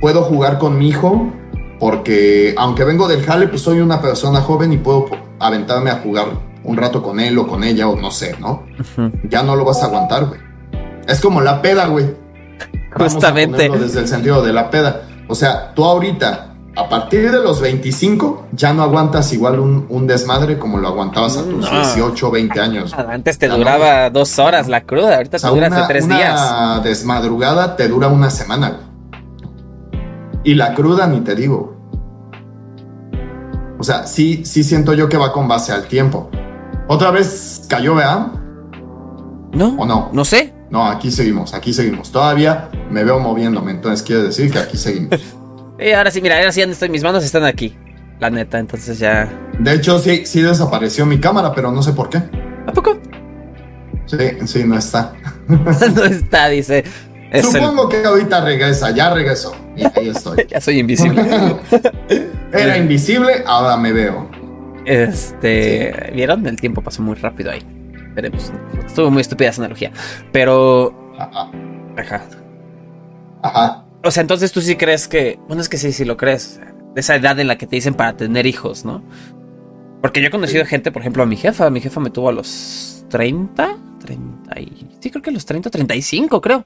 puedo 0.00 0.24
jugar 0.24 0.58
con 0.58 0.76
mi 0.76 0.88
hijo 0.88 1.32
porque 1.78 2.56
aunque 2.58 2.82
vengo 2.82 3.06
del 3.06 3.22
jale, 3.22 3.46
pues 3.46 3.62
soy 3.62 3.78
una 3.78 4.02
persona 4.02 4.40
joven 4.40 4.72
y 4.72 4.78
puedo 4.78 5.06
aventarme 5.38 5.90
a 5.90 5.98
jugar 5.98 6.26
un 6.64 6.76
rato 6.76 7.00
con 7.00 7.20
él 7.20 7.38
o 7.38 7.46
con 7.46 7.62
ella 7.62 7.86
o 7.88 7.94
no 7.94 8.10
sé, 8.10 8.34
¿no? 8.40 8.64
Ya 9.30 9.44
no 9.44 9.54
lo 9.54 9.64
vas 9.64 9.80
a 9.84 9.86
aguantar, 9.86 10.26
güey. 10.26 10.40
Es 11.06 11.20
como 11.20 11.40
la 11.40 11.62
peda, 11.62 11.86
güey. 11.86 12.16
Justamente. 12.96 13.68
desde 13.68 14.00
el 14.00 14.08
sentido 14.08 14.42
de 14.42 14.52
la 14.52 14.68
peda. 14.70 15.02
O 15.28 15.36
sea, 15.36 15.72
tú 15.72 15.84
ahorita 15.84 16.47
a 16.78 16.88
partir 16.88 17.32
de 17.32 17.42
los 17.42 17.60
25 17.60 18.46
ya 18.52 18.72
no 18.72 18.84
aguantas 18.84 19.32
igual 19.32 19.58
un, 19.58 20.06
desmadre 20.06 20.60
como 20.60 20.78
lo 20.78 20.86
aguantabas 20.86 21.36
a 21.36 21.42
tus 21.42 21.68
18 21.68 22.28
o 22.28 22.30
20 22.30 22.60
años. 22.60 22.94
Antes 22.94 23.36
te 23.36 23.48
duraba 23.48 24.10
dos 24.10 24.38
horas 24.38 24.68
la 24.68 24.82
cruda, 24.82 25.16
ahorita 25.16 25.38
te 25.38 25.48
dura 25.48 25.66
hasta 25.66 25.88
tres 25.88 26.08
días. 26.08 26.40
Una 26.40 26.78
desmadrugada 26.78 27.74
te 27.74 27.88
dura 27.88 28.06
una 28.06 28.30
semana. 28.30 28.78
Y 30.44 30.54
la 30.54 30.72
cruda 30.74 31.08
ni 31.08 31.20
te 31.20 31.34
digo. 31.34 31.76
O 33.76 33.82
sea, 33.82 34.06
sí, 34.06 34.44
sí 34.44 34.62
siento 34.62 34.94
yo 34.94 35.08
que 35.08 35.16
va 35.16 35.32
con 35.32 35.48
base 35.48 35.72
al 35.72 35.88
tiempo. 35.88 36.30
¿Otra 36.86 37.10
vez 37.10 37.66
cayó, 37.68 37.96
vea? 37.96 38.30
No. 39.52 39.74
¿O 39.78 39.84
no? 39.84 40.10
No 40.12 40.24
sé. 40.24 40.54
No, 40.70 40.86
aquí 40.86 41.10
seguimos, 41.10 41.54
aquí 41.54 41.72
seguimos. 41.72 42.12
Todavía 42.12 42.70
me 42.88 43.02
veo 43.02 43.18
moviéndome, 43.18 43.72
entonces 43.72 44.06
quiere 44.06 44.22
decir 44.22 44.48
que 44.52 44.60
aquí 44.60 44.76
seguimos. 44.76 45.20
Y 45.78 45.92
ahora 45.92 46.10
sí, 46.10 46.20
mira, 46.20 46.36
ahora 46.38 46.52
sí 46.52 46.60
estoy, 46.60 46.88
mis 46.88 47.02
manos 47.02 47.24
están 47.24 47.44
aquí. 47.44 47.76
La 48.20 48.30
neta, 48.30 48.58
entonces 48.58 48.98
ya. 48.98 49.28
De 49.58 49.74
hecho, 49.74 49.98
sí, 49.98 50.26
sí 50.26 50.42
desapareció 50.42 51.06
mi 51.06 51.20
cámara, 51.20 51.52
pero 51.54 51.70
no 51.70 51.82
sé 51.82 51.92
por 51.92 52.08
qué. 52.08 52.18
¿A 52.66 52.72
poco? 52.72 52.98
Sí, 54.06 54.16
sí, 54.46 54.64
no 54.64 54.76
está. 54.76 55.12
no 55.46 56.04
está, 56.04 56.48
dice. 56.48 56.84
Supongo 57.42 57.88
que 57.88 58.04
ahorita 58.04 58.40
regresa, 58.40 58.90
ya 58.90 59.14
regresó. 59.14 59.54
Y 59.76 59.84
ahí 59.84 60.08
estoy. 60.08 60.46
ya 60.48 60.60
soy 60.60 60.80
invisible. 60.80 61.24
Era 62.52 62.76
invisible, 62.76 63.44
ahora 63.46 63.76
me 63.76 63.92
veo. 63.92 64.28
Este. 64.84 66.10
¿Vieron? 66.14 66.44
El 66.46 66.56
tiempo 66.60 66.80
pasó 66.82 67.02
muy 67.02 67.14
rápido 67.14 67.50
ahí. 67.50 67.62
Veremos. 68.14 68.50
Estuvo 68.84 69.10
muy 69.10 69.20
estúpida 69.20 69.50
esa 69.50 69.62
analogía. 69.62 69.92
Pero. 70.32 71.14
Ajá. 71.18 71.50
Ajá. 71.96 72.22
Ajá. 73.42 73.87
O 74.08 74.10
sea, 74.10 74.22
entonces 74.22 74.52
tú 74.52 74.62
sí 74.62 74.76
crees 74.76 75.06
que. 75.06 75.38
Bueno, 75.48 75.60
es 75.60 75.68
que 75.68 75.76
sí, 75.76 75.92
sí 75.92 76.06
lo 76.06 76.16
crees. 76.16 76.58
De 76.94 77.02
esa 77.02 77.14
edad 77.14 77.38
en 77.40 77.46
la 77.46 77.58
que 77.58 77.66
te 77.66 77.76
dicen 77.76 77.92
para 77.92 78.16
tener 78.16 78.46
hijos, 78.46 78.86
¿no? 78.86 79.02
Porque 80.00 80.22
yo 80.22 80.28
he 80.28 80.30
conocido 80.30 80.64
gente, 80.64 80.90
por 80.90 81.02
ejemplo, 81.02 81.22
a 81.22 81.26
mi 81.26 81.36
jefa. 81.36 81.68
Mi 81.68 81.82
jefa 81.82 82.00
me 82.00 82.08
tuvo 82.08 82.30
a 82.30 82.32
los 82.32 83.04
30, 83.10 83.76
30 84.00 84.60
y... 84.60 84.96
Sí, 84.98 85.10
creo 85.10 85.22
que 85.22 85.28
a 85.28 85.32
los 85.34 85.44
30, 85.44 85.68
35, 85.68 86.40
creo. 86.40 86.64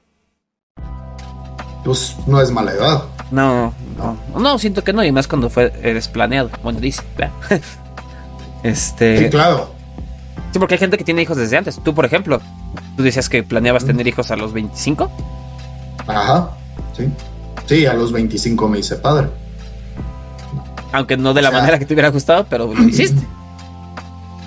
Pues 1.83 2.15
no 2.27 2.39
es 2.39 2.49
mala 2.49 2.71
edad. 2.71 3.03
No, 3.29 3.73
no, 3.97 4.39
no, 4.39 4.57
siento 4.57 4.85
que 4.85 4.93
no, 4.93 5.03
y 5.03 5.11
más 5.11 5.27
cuando 5.27 5.49
fue 5.49 5.73
eres 5.83 6.07
planeado. 6.07 6.49
Bueno, 6.63 6.79
dice, 6.79 7.03
Este. 8.63 9.17
Sí, 9.17 9.29
claro. 9.29 9.69
Sí, 10.53 10.59
porque 10.59 10.75
hay 10.75 10.79
gente 10.79 10.97
que 10.97 11.03
tiene 11.03 11.21
hijos 11.23 11.35
desde 11.35 11.57
antes. 11.57 11.77
Tú, 11.83 11.93
por 11.93 12.05
ejemplo, 12.05 12.39
tú 12.95 13.03
decías 13.03 13.27
que 13.27 13.43
planeabas 13.43 13.83
tener 13.83 14.07
hijos 14.07 14.31
a 14.31 14.37
los 14.37 14.53
25. 14.53 15.11
Ajá. 16.07 16.51
Sí. 16.95 17.11
Sí, 17.65 17.85
a 17.85 17.93
los 17.93 18.11
25 18.11 18.67
me 18.67 18.79
hice 18.79 18.95
padre. 18.95 19.29
Aunque 20.91 21.17
no 21.17 21.33
de 21.33 21.41
la 21.41 21.51
manera 21.51 21.79
que 21.79 21.85
te 21.85 21.93
hubiera 21.93 22.09
gustado, 22.09 22.45
pero 22.49 22.71
lo 22.71 22.83
hiciste. 22.83 23.21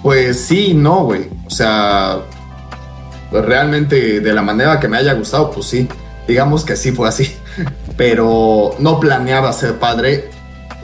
Pues 0.03 0.47
sí, 0.47 0.75
no, 0.75 1.05
güey. 1.05 1.29
O 1.47 1.51
sea, 1.51 2.19
pues 3.31 3.45
realmente 3.45 4.21
de 4.21 4.33
la 4.33 4.43
manera 4.43 4.79
que 4.79 4.87
me 4.87 4.99
haya 4.99 5.15
gustado, 5.15 5.51
pues 5.51 5.67
sí. 5.67 5.89
Digamos 6.29 6.65
que 6.65 6.77
sí 6.77 6.93
fue 6.93 7.09
así. 7.09 7.37
Pero 7.97 8.75
no 8.79 9.01
planeaba 9.01 9.53
ser 9.53 9.79
padre. 9.79 10.31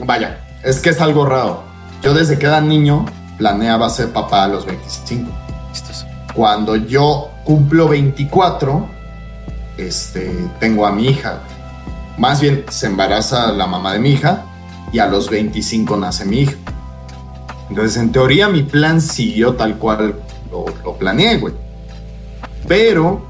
Vaya, 0.05 0.39
es 0.63 0.79
que 0.79 0.89
es 0.89 1.01
algo 1.01 1.25
raro. 1.25 1.63
Yo 2.01 2.13
desde 2.13 2.37
que 2.37 2.45
era 2.45 2.59
niño 2.59 3.05
planeaba 3.37 3.89
ser 3.89 4.09
papá 4.09 4.45
a 4.45 4.47
los 4.47 4.65
25. 4.65 5.31
Cuando 6.33 6.75
yo 6.75 7.29
cumplo 7.43 7.87
24, 7.87 8.87
este, 9.77 10.33
tengo 10.59 10.85
a 10.85 10.91
mi 10.91 11.07
hija. 11.07 11.39
Más 12.17 12.41
bien 12.41 12.65
se 12.69 12.87
embaraza 12.87 13.51
la 13.51 13.67
mamá 13.67 13.93
de 13.93 13.99
mi 13.99 14.11
hija 14.11 14.45
y 14.91 14.99
a 14.99 15.07
los 15.07 15.29
25 15.29 15.97
nace 15.97 16.25
mi 16.25 16.41
hija. 16.41 16.55
Entonces, 17.69 17.97
en 17.97 18.11
teoría, 18.11 18.49
mi 18.49 18.61
plan 18.61 19.01
siguió 19.01 19.55
tal 19.55 19.77
cual 19.77 20.15
lo, 20.51 20.93
planeé, 20.93 21.37
güey. 21.37 21.53
Pero 22.67 23.25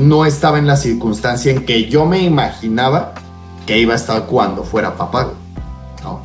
no 0.00 0.24
estaba 0.24 0.58
en 0.58 0.66
la 0.66 0.76
circunstancia 0.76 1.52
en 1.52 1.66
que 1.66 1.88
yo 1.88 2.06
me 2.06 2.20
imaginaba 2.20 3.14
que 3.66 3.78
iba 3.78 3.94
a 3.94 3.96
estar 3.96 4.26
cuando 4.26 4.62
fuera 4.62 4.96
papá, 4.96 5.32
¿no? 6.02 6.22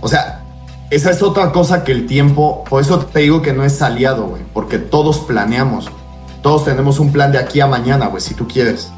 O 0.00 0.08
sea, 0.08 0.42
esa 0.90 1.10
es 1.10 1.22
otra 1.22 1.50
cosa 1.52 1.84
que 1.84 1.92
el 1.92 2.06
tiempo, 2.06 2.64
por 2.68 2.82
eso 2.82 2.98
te 2.98 3.20
digo 3.20 3.40
que 3.40 3.54
no 3.54 3.64
es 3.64 3.80
aliado, 3.80 4.26
güey, 4.26 4.42
porque 4.52 4.78
todos 4.78 5.20
planeamos. 5.20 5.90
Todos 6.42 6.64
tenemos 6.66 6.98
un 6.98 7.12
plan 7.12 7.32
de 7.32 7.38
aquí 7.38 7.60
a 7.60 7.66
mañana, 7.66 8.08
güey, 8.08 8.20
si 8.20 8.34
tú 8.34 8.46
quieres. 8.46 8.92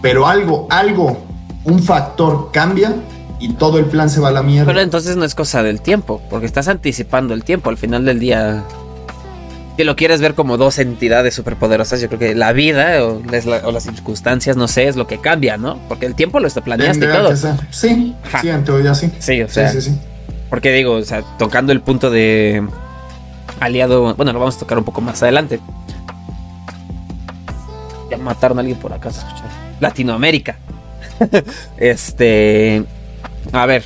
Pero 0.00 0.28
algo, 0.28 0.68
algo, 0.70 1.18
un 1.64 1.82
factor 1.82 2.50
cambia 2.52 2.94
y 3.40 3.52
todo 3.54 3.78
el 3.78 3.86
plan 3.86 4.08
se 4.08 4.20
va 4.20 4.28
a 4.28 4.32
la 4.32 4.42
mierda. 4.42 4.66
Pero 4.66 4.80
entonces 4.80 5.16
no 5.16 5.24
es 5.24 5.34
cosa 5.34 5.62
del 5.62 5.80
tiempo, 5.80 6.22
porque 6.30 6.46
estás 6.46 6.68
anticipando 6.68 7.34
el 7.34 7.44
tiempo 7.44 7.70
al 7.70 7.76
final 7.76 8.04
del 8.04 8.20
día. 8.20 8.64
si 9.76 9.84
lo 9.84 9.96
quieres 9.96 10.20
ver 10.20 10.34
como 10.34 10.56
dos 10.56 10.78
entidades 10.78 11.34
superpoderosas, 11.34 12.00
yo 12.00 12.08
creo 12.08 12.18
que 12.18 12.34
la 12.34 12.52
vida 12.52 13.04
o, 13.04 13.20
las 13.30 13.82
circunstancias, 13.82 14.56
no 14.56 14.68
sé, 14.68 14.88
es 14.88 14.96
lo 14.96 15.06
que 15.06 15.20
cambia, 15.20 15.56
¿no? 15.56 15.78
Porque 15.88 16.06
el 16.06 16.14
tiempo 16.14 16.40
lo 16.40 16.46
está 16.46 16.62
planeando 16.62 17.04
y 17.04 17.08
todo. 17.08 17.36
Sí, 17.70 18.14
sí, 18.40 18.48
en 18.48 18.64
teoría 18.64 18.94
sí. 18.94 19.10
Sí, 19.18 19.42
o 19.42 19.48
sea. 19.48 19.68
Sí, 19.70 19.80
sí, 19.80 19.90
sí. 19.90 19.98
Porque 20.48 20.72
digo, 20.72 20.92
o 20.92 21.04
sea, 21.04 21.22
tocando 21.38 21.72
el 21.72 21.80
punto 21.80 22.10
de 22.10 22.62
aliado, 23.60 24.14
bueno, 24.14 24.32
lo 24.32 24.38
vamos 24.38 24.56
a 24.56 24.60
tocar 24.60 24.78
un 24.78 24.84
poco 24.84 25.00
más 25.00 25.22
adelante. 25.22 25.58
Ya 28.10 28.18
mataron 28.18 28.58
a 28.58 28.60
alguien 28.60 28.78
por 28.78 28.92
acá, 28.92 29.10
se 29.10 29.18
escucha. 29.18 29.44
Latinoamérica. 29.80 30.56
este, 31.78 32.84
a 33.52 33.66
ver, 33.66 33.84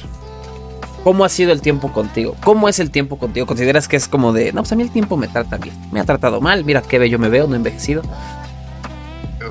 ¿Cómo 1.05 1.25
ha 1.25 1.29
sido 1.29 1.53
el 1.53 1.63
tiempo 1.63 1.93
contigo? 1.93 2.35
¿Cómo 2.45 2.69
es 2.69 2.81
el 2.81 2.91
tiempo 2.91 3.19
contigo? 3.19 3.47
¿Consideras 3.47 3.89
que 3.89 3.97
es 3.97 4.09
como 4.09 4.33
de, 4.33 4.53
no, 4.53 4.63
pues 4.63 4.73
a 4.73 4.77
mí 4.77 4.83
el 4.83 4.91
tiempo 4.91 5.17
me 5.17 5.29
trata 5.29 5.57
bien? 5.57 5.75
Me 5.93 6.01
ha 6.01 6.05
tratado 6.05 6.41
mal, 6.41 6.65
mira 6.65 6.83
qué 6.83 6.99
bello 6.99 7.19
me 7.19 7.31
veo, 7.31 7.47
no 7.47 7.55
he 7.55 7.57
envejecido. 7.57 8.03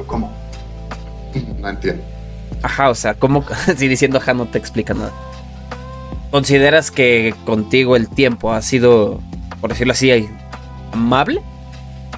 ¿Cómo? 0.05 0.31
No 1.59 1.69
entiendo. 1.69 2.03
Ajá, 2.61 2.89
o 2.89 2.95
sea, 2.95 3.13
¿cómo? 3.13 3.43
si 3.77 3.87
diciendo 3.87 4.17
ajá 4.17 4.33
no 4.33 4.45
te 4.45 4.57
explica 4.57 4.93
nada. 4.93 5.11
¿Consideras 6.31 6.91
que 6.91 7.33
contigo 7.45 7.95
el 7.95 8.09
tiempo 8.09 8.53
ha 8.53 8.61
sido, 8.61 9.21
por 9.61 9.71
decirlo 9.71 9.93
así, 9.93 10.29
amable? 10.91 11.41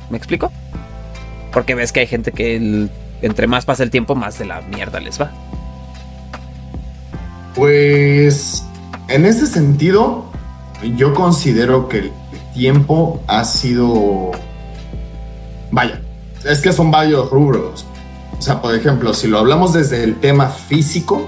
¿Me 0.09 0.17
explico? 0.17 0.51
Porque 1.53 1.75
ves 1.75 1.91
que 1.91 2.01
hay 2.01 2.07
gente 2.07 2.31
que 2.31 2.89
entre 3.21 3.47
más 3.47 3.65
pasa 3.65 3.83
el 3.83 3.89
tiempo, 3.89 4.15
más 4.15 4.39
de 4.39 4.45
la 4.45 4.61
mierda 4.61 4.99
les 4.99 5.19
va. 5.19 5.31
Pues 7.55 8.63
en 9.07 9.25
ese 9.25 9.47
sentido, 9.47 10.25
yo 10.95 11.13
considero 11.13 11.87
que 11.89 11.97
el 11.99 12.11
tiempo 12.53 13.21
ha 13.27 13.43
sido... 13.43 14.31
Vaya, 15.71 16.01
es 16.45 16.59
que 16.59 16.71
son 16.71 16.91
varios 16.91 17.29
rubros. 17.29 17.85
O 18.37 18.41
sea, 18.41 18.61
por 18.61 18.73
ejemplo, 18.73 19.13
si 19.13 19.27
lo 19.27 19.39
hablamos 19.39 19.73
desde 19.73 20.03
el 20.03 20.19
tema 20.19 20.47
físico, 20.47 21.27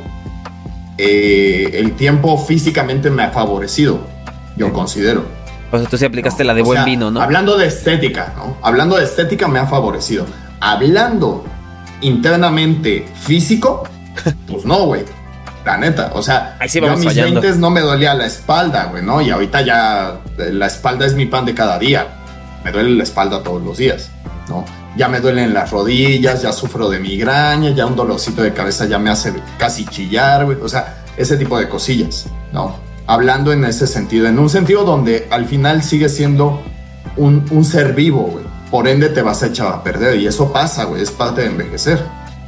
eh, 0.97 1.71
el 1.73 1.95
tiempo 1.95 2.37
físicamente 2.37 3.09
me 3.09 3.23
ha 3.23 3.31
favorecido, 3.31 3.99
yo 4.55 4.71
considero. 4.71 5.25
O 5.71 5.77
sea, 5.77 5.87
tú 5.87 5.97
sí 5.97 6.05
aplicaste 6.05 6.43
la 6.43 6.53
de 6.53 6.61
buen 6.61 6.85
vino, 6.85 7.11
¿no? 7.11 7.21
Hablando 7.21 7.57
de 7.57 7.67
estética, 7.67 8.33
¿no? 8.37 8.57
Hablando 8.61 8.97
de 8.97 9.05
estética 9.05 9.47
me 9.47 9.59
ha 9.59 9.67
favorecido. 9.67 10.25
Hablando 10.59 11.43
internamente 12.01 13.07
físico, 13.21 13.83
pues 14.47 14.65
no, 14.65 14.85
güey. 14.85 15.03
La 15.65 15.77
neta, 15.77 16.11
o 16.15 16.23
sea, 16.23 16.57
yo 16.73 16.91
a 16.91 16.95
mis 16.95 17.15
20 17.15 17.57
no 17.57 17.69
me 17.69 17.81
dolía 17.81 18.15
la 18.15 18.25
espalda, 18.25 18.85
güey, 18.85 19.03
¿no? 19.03 19.21
Y 19.21 19.29
ahorita 19.29 19.61
ya 19.61 20.19
eh, 20.39 20.51
la 20.51 20.65
espalda 20.65 21.05
es 21.05 21.13
mi 21.13 21.27
pan 21.27 21.45
de 21.45 21.53
cada 21.53 21.77
día. 21.77 22.07
Me 22.63 22.71
duele 22.71 22.89
la 22.91 23.03
espalda 23.03 23.43
todos 23.43 23.61
los 23.61 23.77
días, 23.77 24.09
¿no? 24.49 24.65
Ya 24.97 25.07
me 25.07 25.19
duelen 25.19 25.53
las 25.53 25.69
rodillas, 25.69 26.41
ya 26.41 26.51
sufro 26.51 26.89
de 26.89 26.99
migraña, 26.99 27.69
ya 27.69 27.85
un 27.85 27.95
dolorcito 27.95 28.41
de 28.41 28.53
cabeza 28.53 28.85
ya 28.85 28.97
me 28.97 29.11
hace 29.11 29.33
casi 29.59 29.85
chillar, 29.85 30.45
güey. 30.45 30.57
O 30.61 30.67
sea, 30.67 31.03
ese 31.15 31.37
tipo 31.37 31.59
de 31.59 31.69
cosillas, 31.69 32.25
¿no? 32.51 32.75
Hablando 33.05 33.53
en 33.53 33.63
ese 33.63 33.85
sentido, 33.85 34.27
en 34.27 34.39
un 34.39 34.49
sentido 34.49 34.83
donde 34.83 35.27
al 35.29 35.45
final 35.45 35.83
sigue 35.83 36.09
siendo 36.09 36.61
un, 37.17 37.45
un 37.51 37.65
ser 37.65 37.93
vivo, 37.93 38.23
güey. 38.23 38.50
Por 38.71 38.87
ende 38.87 39.09
te 39.09 39.21
vas 39.21 39.43
a 39.43 39.47
echar 39.47 39.67
a 39.67 39.83
perder 39.83 40.17
y 40.17 40.27
eso 40.27 40.53
pasa, 40.53 40.85
güey, 40.85 41.01
es 41.01 41.11
parte 41.11 41.41
de 41.41 41.47
envejecer. 41.47 42.01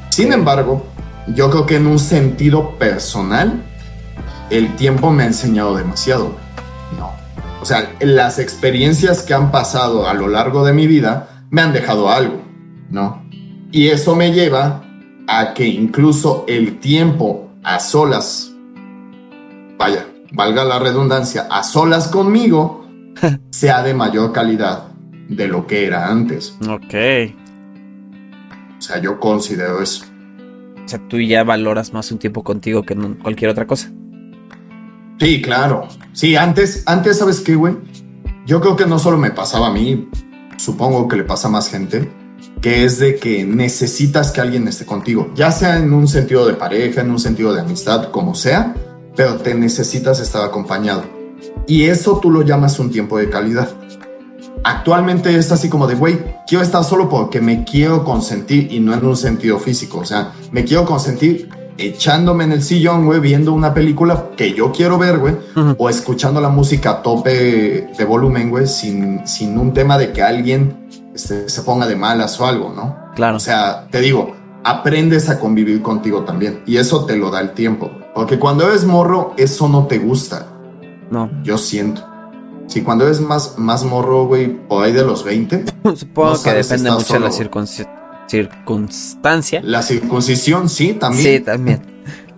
Sin 0.09 0.31
embargo, 0.31 0.85
yo 1.27 1.49
creo 1.49 1.65
que 1.65 1.75
en 1.75 1.85
un 1.85 1.99
sentido 1.99 2.77
personal, 2.77 3.61
el 4.49 4.73
tiempo 4.77 5.11
me 5.11 5.23
ha 5.23 5.25
enseñado 5.25 5.75
demasiado. 5.75 6.33
No. 6.97 7.11
O 7.61 7.65
sea, 7.65 7.91
las 7.99 8.39
experiencias 8.39 9.21
que 9.21 9.33
han 9.33 9.51
pasado 9.51 10.07
a 10.07 10.13
lo 10.13 10.29
largo 10.29 10.63
de 10.63 10.71
mi 10.71 10.87
vida 10.87 11.45
me 11.49 11.61
han 11.61 11.73
dejado 11.73 12.09
algo, 12.09 12.41
¿no? 12.89 13.21
Y 13.73 13.89
eso 13.89 14.15
me 14.15 14.31
lleva 14.31 14.81
a 15.27 15.53
que 15.53 15.67
incluso 15.67 16.45
el 16.47 16.79
tiempo 16.79 17.49
a 17.63 17.81
solas, 17.81 18.49
vaya, 19.77 20.07
valga 20.31 20.63
la 20.63 20.79
redundancia, 20.79 21.47
a 21.51 21.63
solas 21.63 22.07
conmigo, 22.07 22.85
sea 23.49 23.83
de 23.83 23.93
mayor 23.93 24.31
calidad 24.31 24.92
de 25.29 25.47
lo 25.47 25.67
que 25.67 25.85
era 25.85 26.09
antes. 26.09 26.57
Ok. 26.67 26.93
O 28.77 28.81
sea, 28.81 29.01
yo 29.01 29.19
considero 29.19 29.81
eso. 29.81 30.05
O 30.83 30.87
sea, 30.87 30.99
tú 31.07 31.19
ya 31.19 31.43
valoras 31.43 31.93
más 31.93 32.11
un 32.11 32.19
tiempo 32.19 32.43
contigo 32.43 32.83
que 32.83 32.93
en 32.93 33.15
cualquier 33.15 33.49
otra 33.51 33.65
cosa. 33.65 33.91
Sí, 35.19 35.41
claro. 35.41 35.87
Sí, 36.11 36.35
antes, 36.35 36.83
antes, 36.85 37.19
¿sabes 37.19 37.39
qué, 37.39 37.55
güey? 37.55 37.75
Yo 38.45 38.59
creo 38.59 38.75
que 38.75 38.85
no 38.85 38.99
solo 38.99 39.17
me 39.17 39.31
pasaba 39.31 39.67
a 39.67 39.71
mí, 39.71 40.09
supongo 40.57 41.07
que 41.07 41.15
le 41.15 41.23
pasa 41.23 41.47
a 41.47 41.51
más 41.51 41.69
gente, 41.69 42.11
que 42.61 42.83
es 42.83 42.99
de 42.99 43.15
que 43.15 43.45
necesitas 43.45 44.31
que 44.31 44.41
alguien 44.41 44.67
esté 44.67 44.85
contigo, 44.85 45.31
ya 45.33 45.51
sea 45.51 45.77
en 45.77 45.93
un 45.93 46.07
sentido 46.07 46.45
de 46.45 46.53
pareja, 46.53 47.01
en 47.01 47.11
un 47.11 47.19
sentido 47.19 47.53
de 47.53 47.61
amistad, 47.61 48.11
como 48.11 48.35
sea, 48.35 48.73
pero 49.15 49.35
te 49.37 49.53
necesitas 49.53 50.19
estar 50.19 50.43
acompañado. 50.43 51.03
Y 51.67 51.83
eso 51.83 52.19
tú 52.21 52.29
lo 52.29 52.41
llamas 52.41 52.79
un 52.79 52.91
tiempo 52.91 53.17
de 53.17 53.29
calidad 53.29 53.69
actualmente 54.63 55.35
es 55.35 55.51
así 55.51 55.69
como 55.69 55.87
de, 55.87 55.95
güey, 55.95 56.19
quiero 56.47 56.63
estar 56.63 56.83
solo 56.83 57.09
porque 57.09 57.41
me 57.41 57.63
quiero 57.63 58.03
consentir 58.03 58.71
y 58.71 58.79
no 58.79 58.93
en 58.93 59.05
un 59.05 59.17
sentido 59.17 59.59
físico. 59.59 59.99
O 59.99 60.05
sea, 60.05 60.31
me 60.51 60.63
quiero 60.63 60.85
consentir 60.85 61.49
echándome 61.77 62.43
en 62.43 62.51
el 62.51 62.63
sillón, 62.63 63.05
güey, 63.05 63.19
viendo 63.19 63.53
una 63.53 63.73
película 63.73 64.29
que 64.37 64.53
yo 64.53 64.71
quiero 64.71 64.97
ver, 64.97 65.17
güey, 65.17 65.35
o 65.77 65.89
escuchando 65.89 66.39
la 66.39 66.49
música 66.49 66.91
a 66.91 67.01
tope 67.01 67.89
de 67.97 68.05
volumen, 68.05 68.49
güey, 68.49 68.67
sin, 68.67 69.27
sin 69.27 69.57
un 69.57 69.73
tema 69.73 69.97
de 69.97 70.11
que 70.11 70.21
alguien 70.21 70.87
este, 71.13 71.49
se 71.49 71.61
ponga 71.63 71.87
de 71.87 71.95
malas 71.95 72.39
o 72.39 72.45
algo, 72.45 72.73
¿no? 72.75 72.97
Claro. 73.15 73.37
O 73.37 73.39
sea, 73.39 73.87
te 73.89 74.01
digo, 74.01 74.35
aprendes 74.63 75.29
a 75.29 75.39
convivir 75.39 75.81
contigo 75.81 76.23
también 76.23 76.61
y 76.65 76.77
eso 76.77 77.05
te 77.05 77.17
lo 77.17 77.31
da 77.31 77.41
el 77.41 77.51
tiempo. 77.51 77.91
Porque 78.13 78.39
cuando 78.39 78.67
eres 78.67 78.85
morro, 78.85 79.33
eso 79.37 79.67
no 79.67 79.87
te 79.87 79.97
gusta. 79.99 80.47
No. 81.09 81.29
Yo 81.43 81.57
siento. 81.57 82.12
Sí, 82.73 82.81
cuando 82.81 83.05
eres 83.05 83.21
más, 83.21 83.59
más 83.59 83.83
morro, 83.83 84.25
güey, 84.25 84.47
por 84.47 84.83
ahí 84.83 84.91
de 84.91 85.03
los 85.03 85.23
20. 85.23 85.65
Supongo 85.95 86.41
que 86.41 86.53
depende 86.53 86.89
mucho 86.89 87.13
de 87.13 87.19
la 87.19 87.31
circunstancia. 87.31 89.61
La 89.63 89.83
circuncisión, 89.83 90.67
sí, 90.67 90.95
también. 90.95 91.37
Sí, 91.37 91.39
también. 91.39 91.83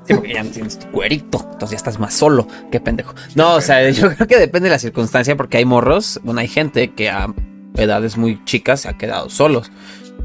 Sí, 0.06 0.14
porque 0.14 0.34
ya 0.34 0.44
no 0.44 0.50
tienes 0.50 0.78
tu 0.78 0.92
cuerito, 0.92 1.40
entonces 1.54 1.70
ya 1.70 1.78
estás 1.78 2.00
más 2.00 2.14
solo. 2.14 2.46
Qué 2.70 2.82
pendejo. 2.82 3.16
No, 3.34 3.56
o 3.56 3.62
sea, 3.62 3.90
yo 3.92 4.14
creo 4.14 4.28
que 4.28 4.38
depende 4.38 4.68
de 4.68 4.72
la 4.72 4.80
circunstancia 4.80 5.38
porque 5.38 5.56
hay 5.56 5.64
morros, 5.64 6.20
bueno, 6.22 6.42
hay 6.42 6.50
gente 6.50 6.94
que 6.94 7.10
a 7.10 7.34
edades 7.76 8.18
muy 8.18 8.44
chicas 8.44 8.82
se 8.82 8.90
ha 8.90 8.98
quedado 8.98 9.30
solos 9.30 9.72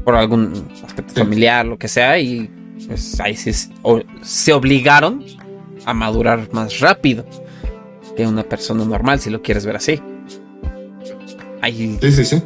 por 0.03 0.15
algún 0.15 0.67
aspecto 0.83 1.13
familiar, 1.13 1.65
lo 1.65 1.79
que 1.79 1.87
sea, 1.87 2.19
y 2.19 2.51
pues 2.85 3.17
ahí 3.21 3.37
sí 3.37 3.53
se 4.23 4.51
obligaron 4.51 5.23
a 5.85 5.93
madurar 5.93 6.49
más 6.51 6.81
rápido 6.81 7.25
una 8.27 8.43
persona 8.43 8.85
normal, 8.85 9.19
si 9.19 9.29
lo 9.29 9.41
quieres 9.41 9.65
ver 9.65 9.75
así. 9.75 10.01
Ahí, 11.61 11.97
sí, 12.01 12.11
sí, 12.11 12.25
sí. 12.25 12.43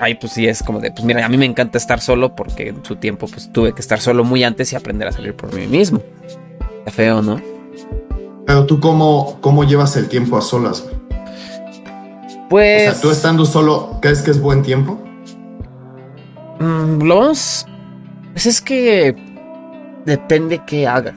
Ahí 0.00 0.14
pues 0.14 0.32
sí 0.32 0.46
es 0.46 0.62
como 0.62 0.80
de, 0.80 0.92
pues 0.92 1.04
mira, 1.04 1.24
a 1.24 1.28
mí 1.28 1.36
me 1.36 1.44
encanta 1.44 1.76
estar 1.78 2.00
solo 2.00 2.34
porque 2.34 2.68
en 2.68 2.84
su 2.84 2.96
tiempo 2.96 3.26
pues 3.26 3.52
tuve 3.52 3.72
que 3.72 3.80
estar 3.80 4.00
solo 4.00 4.24
muy 4.24 4.44
antes 4.44 4.72
y 4.72 4.76
aprender 4.76 5.08
a 5.08 5.12
salir 5.12 5.34
por 5.34 5.52
mí 5.52 5.66
mismo. 5.66 6.00
Está 6.78 6.92
feo, 6.92 7.22
¿no? 7.22 7.40
Pero 8.46 8.64
tú 8.64 8.80
cómo, 8.80 9.38
cómo 9.40 9.64
llevas 9.64 9.96
el 9.96 10.08
tiempo 10.08 10.36
a 10.36 10.40
solas? 10.40 10.86
Pues... 12.48 12.88
O 12.88 12.92
sea, 12.92 13.00
tú 13.02 13.10
estando 13.10 13.44
solo, 13.44 13.98
¿crees 14.00 14.22
que 14.22 14.30
es 14.30 14.40
buen 14.40 14.62
tiempo? 14.62 15.00
Mm, 16.60 17.02
lo 17.02 17.18
vamos... 17.18 17.66
Pues 18.32 18.46
es 18.46 18.60
que 18.60 19.16
depende 20.04 20.62
qué 20.64 20.86
haga. 20.86 21.14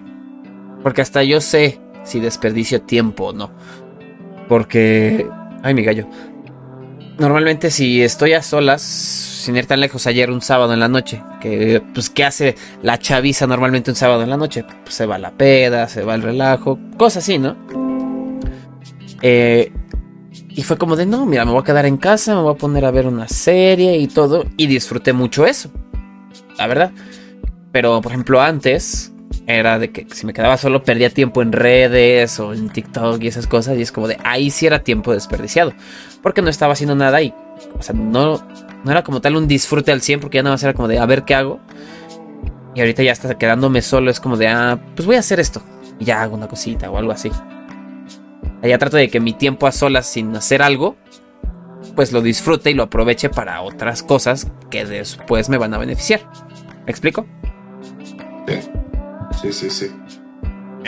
Porque 0.81 1.01
hasta 1.01 1.23
yo 1.23 1.39
sé 1.39 1.79
si 2.03 2.19
desperdicio 2.19 2.81
tiempo 2.81 3.25
o 3.27 3.33
no. 3.33 3.51
Porque... 4.47 5.27
Ay, 5.63 5.73
mi 5.73 5.83
gallo. 5.83 6.07
Normalmente 7.17 7.69
si 7.69 8.01
estoy 8.01 8.33
a 8.33 8.41
solas, 8.41 8.81
sin 8.81 9.55
ir 9.55 9.65
tan 9.67 9.79
lejos, 9.79 10.07
ayer 10.07 10.31
un 10.31 10.41
sábado 10.41 10.73
en 10.73 10.79
la 10.79 10.87
noche, 10.87 11.21
que 11.39 11.81
pues 11.93 12.09
¿qué 12.09 12.23
hace 12.23 12.55
la 12.81 12.97
chaviza 12.97 13.45
normalmente 13.45 13.91
un 13.91 13.95
sábado 13.95 14.23
en 14.23 14.29
la 14.29 14.37
noche? 14.37 14.63
Pues 14.83 14.95
se 14.95 15.05
va 15.05 15.19
la 15.19 15.31
peda, 15.31 15.87
se 15.87 16.03
va 16.03 16.15
el 16.15 16.23
relajo, 16.23 16.79
cosas 16.97 17.23
así, 17.23 17.37
¿no? 17.37 17.55
Eh, 19.21 19.71
y 20.49 20.63
fue 20.63 20.77
como 20.77 20.95
de, 20.95 21.05
no, 21.05 21.25
mira, 21.25 21.45
me 21.45 21.51
voy 21.51 21.61
a 21.61 21.63
quedar 21.63 21.85
en 21.85 21.97
casa, 21.97 22.35
me 22.35 22.41
voy 22.41 22.53
a 22.53 22.57
poner 22.57 22.85
a 22.85 22.91
ver 22.91 23.07
una 23.07 23.27
serie 23.27 23.97
y 23.97 24.07
todo, 24.07 24.45
y 24.57 24.67
disfruté 24.67 25.13
mucho 25.13 25.45
eso, 25.45 25.71
la 26.57 26.67
verdad. 26.67 26.91
Pero, 27.71 28.01
por 28.01 28.11
ejemplo, 28.11 28.41
antes, 28.41 29.13
era 29.47 29.79
de 29.79 29.91
que 29.91 30.07
si 30.13 30.25
me 30.25 30.33
quedaba 30.33 30.57
solo 30.57 30.83
perdía 30.83 31.09
tiempo 31.09 31.41
en 31.41 31.51
redes 31.51 32.39
o 32.39 32.53
en 32.53 32.69
TikTok 32.69 33.21
y 33.21 33.27
esas 33.27 33.47
cosas 33.47 33.77
y 33.77 33.81
es 33.81 33.91
como 33.91 34.07
de 34.07 34.17
ahí 34.23 34.49
sí 34.51 34.65
era 34.65 34.83
tiempo 34.83 35.13
desperdiciado 35.13 35.73
porque 36.21 36.41
no 36.41 36.49
estaba 36.49 36.73
haciendo 36.73 36.95
nada 36.95 37.21
y 37.21 37.33
o 37.77 37.81
sea 37.81 37.95
no, 37.95 38.45
no 38.83 38.91
era 38.91 39.03
como 39.03 39.21
tal 39.21 39.35
un 39.35 39.47
disfrute 39.47 39.91
al 39.91 40.01
100 40.01 40.19
porque 40.19 40.37
ya 40.37 40.43
nada 40.43 40.55
más 40.55 40.63
era 40.63 40.73
como 40.73 40.87
de 40.87 40.99
a 40.99 41.05
ver 41.05 41.23
qué 41.23 41.35
hago 41.35 41.59
y 42.75 42.79
ahorita 42.79 43.03
ya 43.03 43.11
está 43.11 43.37
quedándome 43.37 43.81
solo 43.81 44.11
es 44.11 44.19
como 44.19 44.37
de 44.37 44.47
ah 44.47 44.79
pues 44.95 45.05
voy 45.05 45.15
a 45.15 45.19
hacer 45.19 45.39
esto 45.39 45.61
y 45.99 46.05
ya 46.05 46.21
hago 46.21 46.35
una 46.35 46.47
cosita 46.47 46.89
o 46.89 46.97
algo 46.97 47.11
así 47.11 47.31
ya 48.63 48.77
trato 48.77 48.97
de 48.97 49.09
que 49.09 49.19
mi 49.19 49.33
tiempo 49.33 49.65
a 49.65 49.71
solas 49.71 50.05
sin 50.05 50.35
hacer 50.35 50.61
algo 50.61 50.95
pues 51.95 52.11
lo 52.11 52.21
disfrute 52.21 52.71
y 52.71 52.73
lo 52.73 52.83
aproveche 52.83 53.29
para 53.29 53.61
otras 53.61 54.03
cosas 54.03 54.47
que 54.69 54.85
después 54.85 55.49
me 55.49 55.57
van 55.57 55.73
a 55.73 55.77
beneficiar. 55.77 56.21
¿Me 56.85 56.91
explico? 56.91 57.25
Sí, 58.47 58.80
sí, 59.41 59.51
sí, 59.51 59.69
sí. 59.69 59.91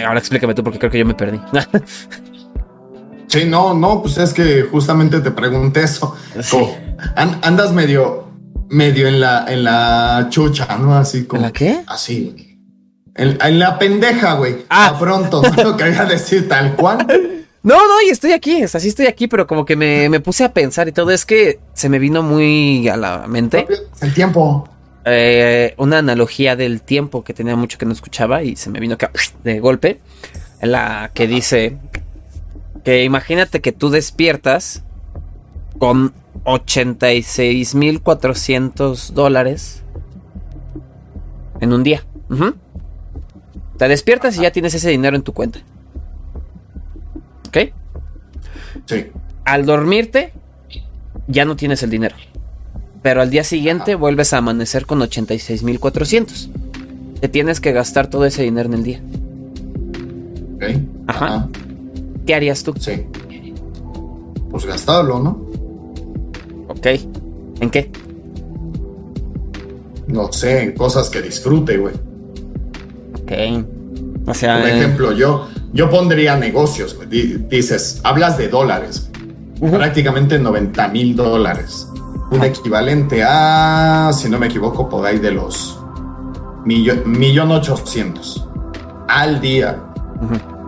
Ahora 0.05 0.19
explícame 0.19 0.53
tú 0.53 0.63
porque 0.63 0.79
creo 0.79 0.91
que 0.91 0.99
yo 0.99 1.05
me 1.05 1.13
perdí. 1.13 1.39
sí, 3.27 3.45
no, 3.45 3.73
no, 3.73 4.01
pues 4.01 4.17
es 4.17 4.33
que 4.33 4.63
justamente 4.63 5.19
te 5.19 5.31
pregunté 5.31 5.83
eso. 5.83 6.15
andas 7.15 7.71
medio, 7.73 8.27
medio 8.69 9.07
en 9.07 9.19
la, 9.19 9.45
en 9.47 9.63
la 9.63 10.27
chucha, 10.29 10.77
¿no? 10.77 10.95
Así 10.95 11.25
como. 11.25 11.41
¿En 11.41 11.47
la 11.47 11.51
qué? 11.51 11.83
Así, 11.87 12.53
en, 13.15 13.59
la 13.59 13.77
pendeja, 13.77 14.33
güey. 14.33 14.65
Ah. 14.69 14.95
pronto, 14.99 15.41
no 15.41 15.63
lo 15.63 15.77
quería 15.77 16.05
decir 16.05 16.47
tal 16.47 16.75
cual. 16.75 17.05
No, 17.65 17.77
no, 17.77 18.01
y 18.05 18.09
estoy 18.09 18.33
aquí, 18.33 18.61
así 18.61 18.89
estoy 18.89 19.05
aquí, 19.07 19.29
pero 19.29 19.47
como 19.47 19.63
que 19.63 19.77
me, 19.77 20.19
puse 20.19 20.43
a 20.43 20.51
pensar 20.51 20.89
y 20.89 20.91
todo, 20.91 21.11
es 21.11 21.25
que 21.25 21.61
se 21.71 21.87
me 21.87 21.97
vino 21.97 22.21
muy 22.21 22.89
a 22.89 22.97
la 22.97 23.25
mente. 23.25 23.65
El 24.01 24.13
tiempo. 24.13 24.67
Eh, 25.05 25.73
una 25.77 25.97
analogía 25.97 26.55
del 26.55 26.81
tiempo 26.81 27.23
que 27.23 27.33
tenía 27.33 27.57
mucho 27.57 27.77
que 27.77 27.85
no 27.85 27.91
escuchaba 27.91 28.41
y 28.43 28.55
se 28.55 28.69
me 28.69 28.79
vino 28.79 28.97
de 29.43 29.59
golpe. 29.59 29.99
En 30.61 30.71
la 30.71 31.11
que 31.13 31.27
dice 31.27 31.77
que 32.83 33.03
imagínate 33.03 33.61
que 33.61 33.71
tú 33.71 33.89
despiertas 33.89 34.83
con 35.77 36.13
86.400 36.45 39.11
dólares 39.11 39.83
en 41.59 41.73
un 41.73 41.83
día. 41.83 42.03
Te 43.77 43.87
despiertas 43.87 44.35
y 44.37 44.41
ya 44.41 44.51
tienes 44.51 44.73
ese 44.73 44.89
dinero 44.89 45.15
en 45.15 45.21
tu 45.23 45.33
cuenta. 45.33 45.59
¿Ok? 47.47 47.57
Sí. 48.85 49.05
Al 49.45 49.65
dormirte, 49.65 50.33
ya 51.27 51.45
no 51.45 51.55
tienes 51.55 51.81
el 51.83 51.89
dinero. 51.89 52.15
Pero 53.03 53.21
al 53.21 53.29
día 53.29 53.43
siguiente 53.43 53.95
vuelves 53.95 54.33
a 54.33 54.37
amanecer 54.37 54.85
con 54.85 54.99
86.400. 55.01 56.49
Te 57.19 57.27
tienes 57.27 57.59
que 57.59 57.73
gastar 57.73 58.07
todo 58.09 58.25
ese 58.25 58.43
dinero 58.43 58.69
en 58.69 58.73
el 58.73 58.83
día. 58.83 59.01
Ok. 60.55 60.63
Ajá. 61.07 61.49
¿Qué 62.25 62.33
harías 62.33 62.63
tú? 62.63 62.73
Sí. 62.79 63.05
Pues 64.49 64.65
gastarlo, 64.65 65.19
¿no? 65.19 65.45
Ok. 66.69 66.87
¿En 67.59 67.69
qué? 67.69 67.91
No 70.07 70.31
sé, 70.31 70.63
en 70.63 70.71
cosas 70.73 71.09
que 71.09 71.21
disfrute, 71.21 71.77
güey. 71.77 71.95
Ok. 73.21 73.65
O 74.27 74.33
sea. 74.33 74.59
Por 74.59 74.69
ejemplo, 74.69 75.11
yo, 75.11 75.49
yo 75.73 75.89
pondría 75.89 76.37
negocios. 76.37 76.97
Dices, 77.09 77.99
hablas 78.03 78.37
de 78.37 78.47
dólares. 78.47 79.09
Prácticamente 79.59 80.39
90 80.39 80.87
mil 80.89 81.15
dólares. 81.15 81.87
Un 82.33 82.43
equivalente 82.43 83.23
a, 83.23 84.11
si 84.13 84.29
no 84.29 84.39
me 84.39 84.47
equivoco, 84.47 84.89
por 84.89 85.05
ahí 85.05 85.19
de 85.19 85.31
los 85.31 85.79
millón, 86.65 87.51
ochocientos 87.51 88.47
al 89.07 89.39
día. 89.39 89.79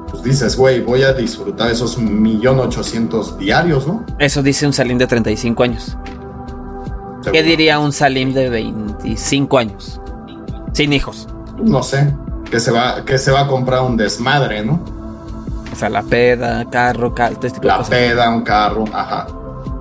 Pues 0.10 0.24
dices, 0.24 0.56
güey, 0.56 0.82
voy 0.82 1.04
a 1.04 1.14
disfrutar 1.14 1.72
esos 1.72 1.98
millón 1.98 2.60
ochocientos 2.60 3.38
diarios, 3.38 3.88
¿no? 3.88 4.06
Eso 4.20 4.44
dice 4.44 4.68
un 4.68 4.74
Salim 4.74 4.98
de 4.98 5.08
35 5.08 5.64
años. 5.64 5.98
¿Qué 7.32 7.42
diría 7.42 7.80
un 7.80 7.92
Salim 7.92 8.34
de 8.34 8.50
25 8.50 9.58
años? 9.58 10.00
Sin 10.74 10.94
hijos. 10.94 11.28
No 11.58 11.82
sé 11.82 12.14
que 12.50 12.60
se 12.60 12.72
va, 12.72 13.04
que 13.04 13.18
se 13.18 13.32
va 13.32 13.42
a 13.42 13.48
comprar 13.48 13.82
un 13.82 13.98
desmadre, 13.98 14.64
¿no? 14.64 14.80
O 15.72 15.76
sea, 15.76 15.90
la 15.90 16.04
peda, 16.04 16.70
carro, 16.70 17.14
cal, 17.14 17.38
este 17.42 17.66
La 17.66 17.82
peda, 17.82 18.30
un 18.30 18.44
carro, 18.44 18.86
ajá. 18.94 19.28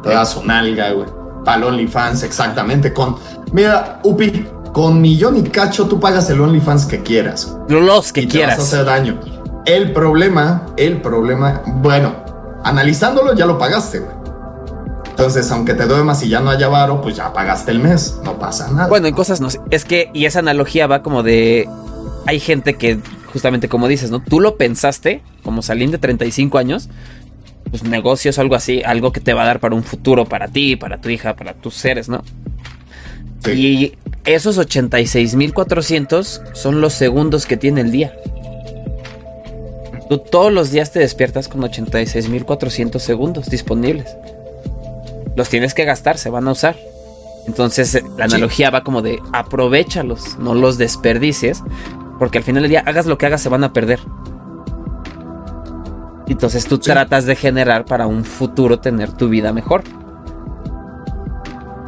Te 0.03 0.09
das 0.09 0.37
un 0.37 0.51
alga, 0.51 0.91
güey. 0.93 1.24
Para 1.45 1.67
OnlyFans, 1.67 2.23
exactamente. 2.23 2.93
Con, 2.93 3.17
mira, 3.53 4.01
Upi, 4.03 4.47
con 4.73 5.01
millón 5.01 5.37
y 5.37 5.43
cacho 5.43 5.87
tú 5.87 6.01
pagas 6.01 6.29
el 6.31 6.41
OnlyFans 6.41 6.87
que 6.87 7.03
quieras. 7.03 7.57
Los 7.69 8.13
que 8.13 8.27
quieras. 8.27 8.57
Te 8.57 8.63
vas 8.63 8.73
a 8.73 8.77
hacer 8.77 8.87
daño. 8.87 9.21
El 9.67 9.93
problema, 9.93 10.67
el 10.77 11.01
problema, 11.01 11.63
bueno, 11.67 12.15
analizándolo 12.65 13.35
ya 13.35 13.47
lo 13.47 13.59
pagaste, 13.59 14.01
güey. 14.01 14.25
Entonces, 15.11 15.51
aunque 15.53 15.75
te 15.75 15.87
duermas 15.87 16.23
y 16.25 16.29
ya 16.29 16.41
no 16.41 16.51
haya 16.51 16.69
varo, 16.69 17.01
pues 17.01 17.15
ya 17.17 17.33
pagaste 17.33 17.71
el 17.71 17.79
mes, 17.79 18.19
no 18.25 18.37
pasa 18.37 18.69
nada. 18.73 18.89
Bueno, 18.89 19.07
en 19.07 19.15
cosas 19.15 19.41
no. 19.41 19.49
Es 19.71 19.85
que, 19.85 20.11
y 20.13 20.25
esa 20.25 20.41
analogía 20.41 20.89
va 20.89 21.03
como 21.03 21.23
de 21.23 21.69
hay 22.27 22.41
gente 22.41 22.75
que, 22.75 22.99
justamente 23.33 23.69
como 23.69 23.89
dices, 23.89 24.11
¿no? 24.11 24.21
Tú 24.21 24.41
lo 24.41 24.57
pensaste, 24.57 25.23
como 25.43 25.63
Salim 25.63 25.91
de 25.91 25.99
35 25.99 26.59
años, 26.59 26.89
pues 27.75 27.83
negocios 27.83 28.39
algo 28.39 28.55
así, 28.55 28.85
algo 28.85 29.11
que 29.11 29.19
te 29.19 29.35
va 29.35 29.43
a 29.43 29.47
dar 29.47 29.59
para 29.59 29.75
un 29.75 29.83
futuro, 29.83 30.27
para 30.27 30.47
ti, 30.47 30.77
para 30.77 31.01
tu 31.01 31.09
hija, 31.09 31.35
para 31.35 31.55
tus 31.55 31.75
seres, 31.75 32.09
¿no? 32.09 32.23
Y 33.53 33.95
esos 34.25 34.59
86.400 34.59 36.55
son 36.55 36.81
los 36.81 36.95
segundos 36.95 37.47
que 37.47 37.57
tiene 37.57 37.81
el 37.81 37.91
día. 37.91 38.15
Tú 40.09 40.19
todos 40.19 40.53
los 40.53 40.71
días 40.71 40.93
te 40.93 41.01
despiertas 41.01 41.49
con 41.49 41.63
86.400 41.63 43.01
segundos 43.01 43.51
disponibles. 43.51 44.17
Los 45.35 45.49
tienes 45.49 45.75
que 45.75 45.85
gastar, 45.85 46.17
se 46.17 46.31
van 46.31 46.47
a 46.47 46.53
usar. 46.53 46.77
Entonces 47.49 48.01
la 48.17 48.27
analogía 48.27 48.71
va 48.71 48.85
como 48.85 49.03
de 49.03 49.19
aprovechalos, 49.33 50.39
no 50.39 50.55
los 50.55 50.79
desperdicies, 50.79 51.61
porque 52.21 52.39
al 52.39 52.45
final 52.45 52.63
del 52.63 52.71
día, 52.71 52.85
hagas 52.87 53.07
lo 53.07 53.19
que 53.19 53.27
hagas, 53.27 53.43
se 53.43 53.49
van 53.49 53.65
a 53.65 53.73
perder. 53.73 53.99
Entonces 56.35 56.67
tú 56.67 56.79
tratas 56.79 57.27
de 57.27 57.37
generar 57.37 57.85
para 57.85 58.09
un 58.09 58.25
futuro 58.25 58.81
tener 58.81 59.13
tu 59.13 59.29
vida 59.29 59.53
mejor. 59.53 59.85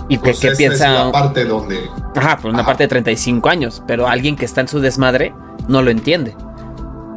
¿Y 0.08 0.18
pues 0.18 0.38
qué, 0.38 0.52
piensa? 0.52 0.86
Es 0.86 1.06
la 1.06 1.10
parte 1.10 1.44
donde. 1.44 1.80
Ajá, 2.14 2.38
por 2.38 2.52
una 2.52 2.64
parte 2.64 2.84
de 2.84 2.88
35 2.88 3.48
años, 3.48 3.82
pero 3.88 4.06
alguien 4.06 4.36
que 4.36 4.44
está 4.44 4.60
en 4.60 4.68
su 4.68 4.78
desmadre 4.78 5.34
no 5.66 5.82
lo 5.82 5.90
entiende. 5.90 6.36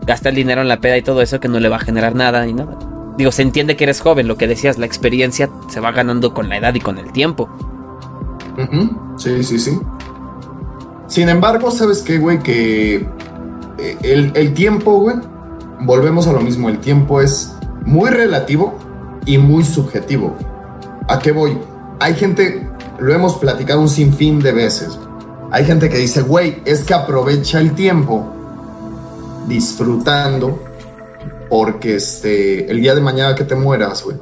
Gasta 0.07 0.29
el 0.29 0.35
dinero 0.35 0.61
en 0.61 0.67
la 0.67 0.81
peda 0.81 0.97
y 0.97 1.03
todo 1.03 1.21
eso 1.21 1.39
que 1.39 1.47
no 1.47 1.59
le 1.59 1.69
va 1.69 1.75
a 1.75 1.79
generar 1.81 2.15
nada 2.15 2.43
ni 2.47 2.53
nada. 2.53 2.79
Digo, 3.15 3.31
se 3.31 3.43
entiende 3.43 3.75
que 3.75 3.83
eres 3.83 4.01
joven, 4.01 4.27
lo 4.27 4.35
que 4.35 4.47
decías, 4.47 4.79
la 4.79 4.87
experiencia 4.87 5.51
se 5.67 5.79
va 5.79 5.91
ganando 5.91 6.33
con 6.33 6.49
la 6.49 6.57
edad 6.57 6.73
y 6.73 6.79
con 6.79 6.97
el 6.97 7.11
tiempo. 7.11 7.47
Sí, 9.17 9.43
sí, 9.43 9.59
sí. 9.59 9.79
Sin 11.05 11.29
embargo, 11.29 11.69
¿sabes 11.69 12.01
qué, 12.01 12.17
güey? 12.17 12.39
Que 12.39 13.07
eh, 13.77 14.31
el, 14.33 14.53
tiempo, 14.55 14.97
güey, 14.97 15.17
volvemos 15.81 16.27
a 16.27 16.33
lo 16.33 16.41
mismo, 16.41 16.69
el 16.69 16.79
tiempo 16.79 17.21
es 17.21 17.53
muy 17.85 18.09
relativo 18.09 18.77
y 19.25 19.37
muy 19.37 19.63
subjetivo. 19.63 20.35
¿A 21.07 21.19
qué 21.19 21.31
voy? 21.31 21.57
Hay 21.99 22.13
gente, 22.15 22.69
lo 22.99 23.13
hemos 23.13 23.37
platicado 23.37 23.81
un 23.81 23.89
sinfín 23.89 24.39
de 24.39 24.51
veces. 24.51 24.97
Hay 25.51 25.65
gente 25.65 25.89
que 25.89 25.97
dice, 25.97 26.21
güey, 26.21 26.61
es 26.65 26.83
que 26.83 26.93
aprovecha 26.93 27.59
el 27.59 27.73
tiempo 27.73 28.33
disfrutando 29.47 30.63
porque 31.49 31.95
este, 31.95 32.69
el 32.69 32.81
día 32.81 32.93
de 32.93 33.01
mañana 33.01 33.33
que 33.33 33.43
te 33.43 33.55
mueras, 33.55 34.03
güey, 34.03 34.17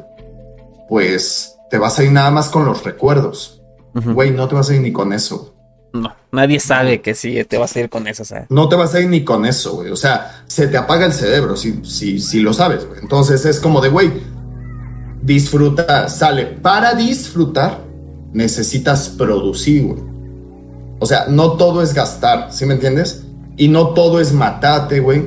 pues 0.88 1.58
te 1.70 1.78
vas 1.78 2.00
a 2.00 2.04
ir 2.04 2.12
nada 2.12 2.32
más 2.32 2.50
con 2.50 2.66
los 2.66 2.84
recuerdos. 2.84 3.62
Güey, 3.94 4.32
no 4.32 4.48
te 4.48 4.54
vas 4.54 4.70
a 4.70 4.76
ir 4.76 4.82
ni 4.82 4.92
con 4.92 5.12
eso. 5.12 5.57
No, 5.94 6.14
nadie 6.32 6.60
sabe 6.60 7.02
que 7.02 7.16
sí 7.16 7.44
te 7.46 7.58
vas 7.58 7.76
a 7.76 7.80
ir 7.80 7.90
con 7.90 8.08
eso, 8.08 8.24
No 8.50 8.70
te 8.70 8.76
vas 8.76 8.94
a 8.94 9.00
ir 9.00 9.08
ni 9.08 9.24
con 9.24 9.46
eso, 9.46 9.76
güey. 9.76 9.90
O 9.90 9.96
sea, 9.96 10.44
se 10.48 10.68
te 10.68 10.78
apaga 10.78 11.06
el 11.06 11.14
cerebro 11.14 11.56
si, 11.56 11.84
si, 11.84 12.20
si 12.20 12.40
lo 12.40 12.54
sabes, 12.54 12.86
güey. 12.86 13.00
Entonces 13.02 13.46
es 13.46 13.60
como 13.60 13.82
de, 13.82 13.90
güey, 13.90 14.12
disfrutar, 15.22 16.10
sale. 16.10 16.46
Para 16.46 16.94
disfrutar, 16.94 17.82
necesitas 18.34 19.10
producir, 19.10 19.84
güey. 19.84 20.04
O 21.00 21.06
sea, 21.06 21.26
no 21.30 21.54
todo 21.54 21.82
es 21.82 21.94
gastar, 21.94 22.52
¿sí 22.52 22.66
me 22.66 22.74
entiendes? 22.74 23.24
Y 23.56 23.70
no 23.70 23.90
todo 23.90 24.20
es 24.20 24.34
matarte, 24.34 25.00
güey, 25.00 25.20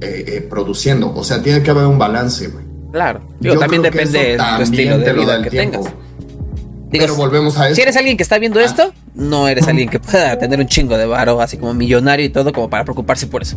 eh, 0.00 0.24
eh, 0.26 0.46
produciendo. 0.48 1.12
O 1.14 1.24
sea, 1.24 1.42
tiene 1.42 1.62
que 1.62 1.70
haber 1.70 1.86
un 1.86 1.98
balance, 1.98 2.48
güey. 2.48 2.64
Claro. 2.92 3.22
Digo, 3.40 3.58
también 3.58 3.82
depende 3.82 4.18
de 4.18 4.36
tu 4.36 4.62
estilo 4.62 4.98
de 4.98 5.12
vida 5.12 5.42
que 5.42 5.50
tengas. 5.50 5.86
Pero 6.92 7.16
volvemos 7.16 7.58
a 7.58 7.66
eso. 7.66 7.76
Si 7.76 7.82
eres 7.82 7.96
alguien 7.96 8.16
que 8.16 8.22
está 8.22 8.38
viendo 8.38 8.60
ah. 8.60 8.64
esto, 8.64 8.92
no 9.14 9.48
eres 9.48 9.66
alguien 9.68 9.88
que 9.88 9.98
pueda 10.00 10.38
tener 10.38 10.60
un 10.60 10.66
chingo 10.66 10.96
de 10.96 11.06
varo, 11.06 11.40
así 11.40 11.56
como 11.56 11.74
millonario 11.74 12.24
y 12.24 12.28
todo, 12.28 12.52
como 12.52 12.68
para 12.68 12.84
preocuparse 12.84 13.26
por 13.26 13.42
eso. 13.42 13.56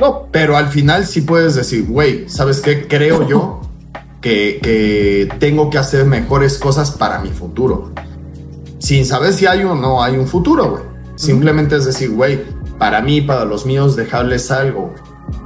no, 0.00 0.28
pero 0.30 0.56
al 0.56 0.68
final 0.68 1.06
sí 1.06 1.22
puedes 1.22 1.54
decir, 1.54 1.86
güey, 1.86 2.28
¿sabes 2.28 2.60
qué? 2.60 2.86
Creo 2.86 3.28
yo 3.28 3.60
que, 4.20 5.28
tengo 5.38 5.70
que 5.70 5.78
hacer 5.78 6.04
mejores 6.04 6.58
cosas 6.58 6.90
para 6.90 7.18
mi 7.18 7.30
futuro. 7.30 7.92
Sin 8.78 9.04
saber 9.04 9.32
si 9.32 9.46
hay 9.46 9.64
o 9.64 9.74
no 9.74 10.02
hay 10.02 10.16
un 10.16 10.26
futuro, 10.26 10.70
güey. 10.70 10.82
Simplemente 11.16 11.76
es 11.76 11.84
decir, 11.84 12.10
güey, 12.10 12.40
para 12.78 13.00
mí, 13.00 13.20
para 13.20 13.44
los 13.44 13.66
míos, 13.66 13.96
dejarles 13.96 14.50
algo. 14.50 14.94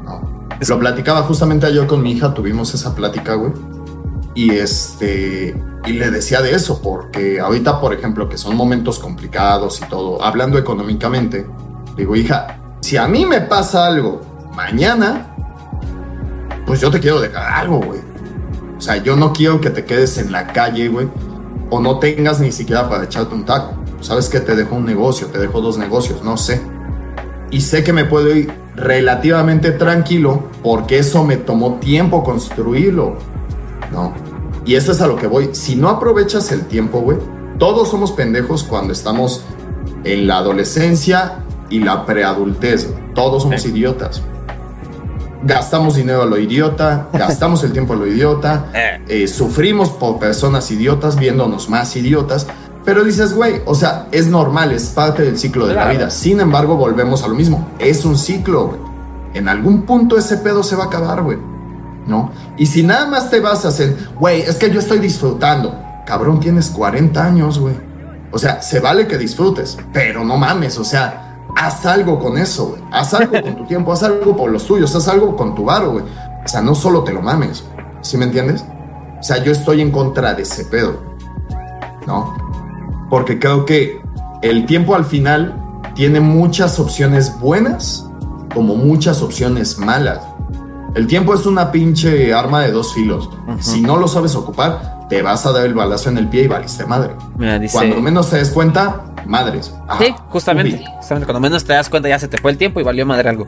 No. 0.04 0.48
Lo 0.68 0.78
platicaba 0.78 1.22
justamente 1.22 1.66
ayer 1.66 1.86
con 1.86 2.02
mi 2.02 2.12
hija, 2.12 2.34
tuvimos 2.34 2.74
esa 2.74 2.94
plática, 2.94 3.34
güey 3.34 3.52
y 4.34 4.50
este 4.50 5.54
y 5.84 5.92
le 5.94 6.10
decía 6.10 6.40
de 6.40 6.54
eso 6.54 6.80
porque 6.80 7.40
ahorita 7.40 7.80
por 7.80 7.92
ejemplo 7.92 8.28
que 8.28 8.38
son 8.38 8.56
momentos 8.56 8.98
complicados 8.98 9.80
y 9.80 9.88
todo 9.88 10.22
hablando 10.22 10.58
económicamente 10.58 11.46
digo 11.96 12.14
hija 12.14 12.58
si 12.80 12.96
a 12.96 13.08
mí 13.08 13.26
me 13.26 13.40
pasa 13.40 13.86
algo 13.86 14.20
mañana 14.54 15.34
pues 16.66 16.80
yo 16.80 16.90
te 16.90 17.00
quiero 17.00 17.20
dejar 17.20 17.52
algo 17.52 17.80
güey 17.80 18.12
O 18.82 18.84
sea, 18.84 18.96
yo 18.96 19.14
no 19.14 19.32
quiero 19.32 19.60
que 19.60 19.70
te 19.70 19.84
quedes 19.84 20.18
en 20.18 20.32
la 20.32 20.48
calle, 20.48 20.88
güey, 20.88 21.06
o 21.70 21.78
no 21.78 22.00
tengas 22.00 22.40
ni 22.40 22.50
siquiera 22.50 22.88
para 22.88 23.04
echarte 23.04 23.32
un 23.32 23.44
taco. 23.44 23.74
Sabes 24.00 24.28
que 24.28 24.40
te 24.40 24.56
dejo 24.56 24.74
un 24.74 24.84
negocio, 24.84 25.28
te 25.28 25.38
dejo 25.38 25.60
dos 25.60 25.78
negocios, 25.78 26.24
no 26.24 26.36
sé. 26.36 26.60
Y 27.52 27.60
sé 27.60 27.84
que 27.84 27.92
me 27.92 28.06
puedo 28.06 28.34
ir 28.34 28.52
relativamente 28.74 29.70
tranquilo 29.70 30.48
porque 30.64 30.98
eso 30.98 31.22
me 31.22 31.36
tomó 31.36 31.74
tiempo 31.74 32.24
construirlo. 32.24 33.18
No. 33.92 34.12
Y 34.64 34.74
eso 34.74 34.92
es 34.92 35.00
a 35.00 35.06
lo 35.06 35.16
que 35.16 35.26
voy. 35.26 35.50
Si 35.52 35.76
no 35.76 35.88
aprovechas 35.88 36.52
el 36.52 36.66
tiempo, 36.66 37.00
güey, 37.00 37.18
todos 37.58 37.88
somos 37.90 38.12
pendejos 38.12 38.64
cuando 38.64 38.92
estamos 38.92 39.42
en 40.04 40.26
la 40.26 40.38
adolescencia 40.38 41.44
y 41.70 41.80
la 41.80 42.06
preadultez. 42.06 42.92
Todos 43.14 43.42
somos 43.42 43.64
idiotas 43.66 44.22
gastamos 45.44 45.96
dinero 45.96 46.22
a 46.22 46.26
lo 46.26 46.38
idiota, 46.38 47.08
gastamos 47.12 47.62
el 47.64 47.72
tiempo 47.72 47.94
a 47.94 47.96
lo 47.96 48.06
idiota, 48.06 48.66
eh. 48.74 49.00
Eh, 49.08 49.28
sufrimos 49.28 49.90
por 49.90 50.18
personas 50.18 50.70
idiotas 50.70 51.16
viéndonos 51.16 51.68
más 51.68 51.94
idiotas. 51.96 52.46
Pero 52.84 53.04
dices, 53.04 53.34
güey, 53.34 53.62
o 53.64 53.76
sea, 53.76 54.08
es 54.10 54.26
normal, 54.26 54.72
es 54.72 54.86
parte 54.86 55.22
del 55.22 55.38
ciclo 55.38 55.68
de 55.68 55.74
la 55.74 55.88
vida. 55.88 56.10
Sin 56.10 56.40
embargo, 56.40 56.76
volvemos 56.76 57.22
a 57.22 57.28
lo 57.28 57.34
mismo. 57.36 57.68
Es 57.78 58.04
un 58.04 58.18
ciclo, 58.18 58.66
güey. 58.66 58.80
En 59.34 59.48
algún 59.48 59.82
punto 59.82 60.18
ese 60.18 60.38
pedo 60.38 60.64
se 60.64 60.74
va 60.74 60.84
a 60.84 60.86
acabar, 60.88 61.22
güey. 61.22 61.38
¿No? 62.06 62.32
Y 62.56 62.66
si 62.66 62.82
nada 62.82 63.06
más 63.06 63.30
te 63.30 63.40
vas 63.40 63.64
a 63.64 63.68
hacer, 63.68 63.96
güey, 64.18 64.40
es 64.42 64.56
que 64.56 64.70
yo 64.70 64.80
estoy 64.80 64.98
disfrutando. 64.98 65.78
Cabrón, 66.04 66.40
tienes 66.40 66.68
40 66.70 67.24
años, 67.24 67.58
güey. 67.58 67.74
O 68.32 68.38
sea, 68.38 68.60
se 68.62 68.80
vale 68.80 69.06
que 69.06 69.18
disfrutes, 69.18 69.78
pero 69.92 70.24
no 70.24 70.36
mames, 70.36 70.78
o 70.78 70.84
sea, 70.84 71.46
haz 71.54 71.84
algo 71.84 72.18
con 72.18 72.38
eso, 72.38 72.68
güey. 72.68 72.82
Haz 72.90 73.14
algo 73.14 73.40
con 73.40 73.56
tu 73.56 73.66
tiempo, 73.66 73.92
haz 73.92 74.02
algo 74.02 74.34
por 74.36 74.50
los 74.50 74.66
tuyos, 74.66 74.94
haz 74.96 75.06
algo 75.08 75.36
con 75.36 75.54
tu 75.54 75.64
varo, 75.64 75.92
güey. 75.92 76.04
O 76.44 76.48
sea, 76.48 76.62
no 76.62 76.74
solo 76.74 77.04
te 77.04 77.12
lo 77.12 77.22
mames, 77.22 77.64
¿sí 78.00 78.16
me 78.16 78.24
entiendes? 78.24 78.64
O 79.20 79.22
sea, 79.22 79.42
yo 79.44 79.52
estoy 79.52 79.80
en 79.80 79.90
contra 79.92 80.34
de 80.34 80.42
ese 80.42 80.64
pedo, 80.64 81.00
¿no? 82.06 82.34
Porque 83.10 83.38
creo 83.38 83.66
que 83.66 84.00
el 84.40 84.66
tiempo 84.66 84.94
al 84.94 85.04
final 85.04 85.54
tiene 85.94 86.20
muchas 86.20 86.80
opciones 86.80 87.38
buenas 87.38 88.08
como 88.54 88.74
muchas 88.74 89.22
opciones 89.22 89.78
malas. 89.78 90.20
El 90.94 91.06
tiempo 91.06 91.34
es 91.34 91.46
una 91.46 91.72
pinche 91.72 92.34
arma 92.34 92.62
de 92.62 92.70
dos 92.70 92.92
filos. 92.94 93.30
Si 93.60 93.80
no 93.80 93.96
lo 93.96 94.08
sabes 94.08 94.34
ocupar, 94.34 95.06
te 95.08 95.22
vas 95.22 95.46
a 95.46 95.52
dar 95.52 95.64
el 95.64 95.74
balazo 95.74 96.10
en 96.10 96.18
el 96.18 96.28
pie 96.28 96.44
y 96.44 96.48
valiste 96.48 96.84
madre. 96.84 97.14
Cuando 97.72 98.00
menos 98.00 98.30
te 98.30 98.36
des 98.36 98.50
cuenta, 98.50 99.04
madres. 99.26 99.74
sí, 99.98 100.14
justamente, 100.28 100.84
justamente. 100.96 101.26
Cuando 101.26 101.40
menos 101.40 101.64
te 101.64 101.72
das 101.72 101.88
cuenta 101.88 102.08
ya 102.08 102.18
se 102.18 102.28
te 102.28 102.38
fue 102.38 102.50
el 102.50 102.58
tiempo 102.58 102.80
y 102.80 102.82
valió 102.82 103.06
madre 103.06 103.28
algo. 103.28 103.46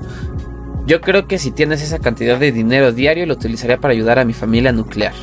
Yo 0.87 1.01
creo 1.01 1.27
que 1.27 1.39
si 1.39 1.51
tienes 1.51 1.83
esa 1.83 1.99
cantidad 1.99 2.39
de 2.39 2.53
dinero 2.53 2.93
diario, 2.93 3.27
lo 3.27 3.35
utilizaría 3.35 3.79
para 3.79 3.93
ayudar 3.93 4.19
a 4.19 4.25
mi 4.25 4.33
familia 4.33 4.73
nuclear. 4.73 5.15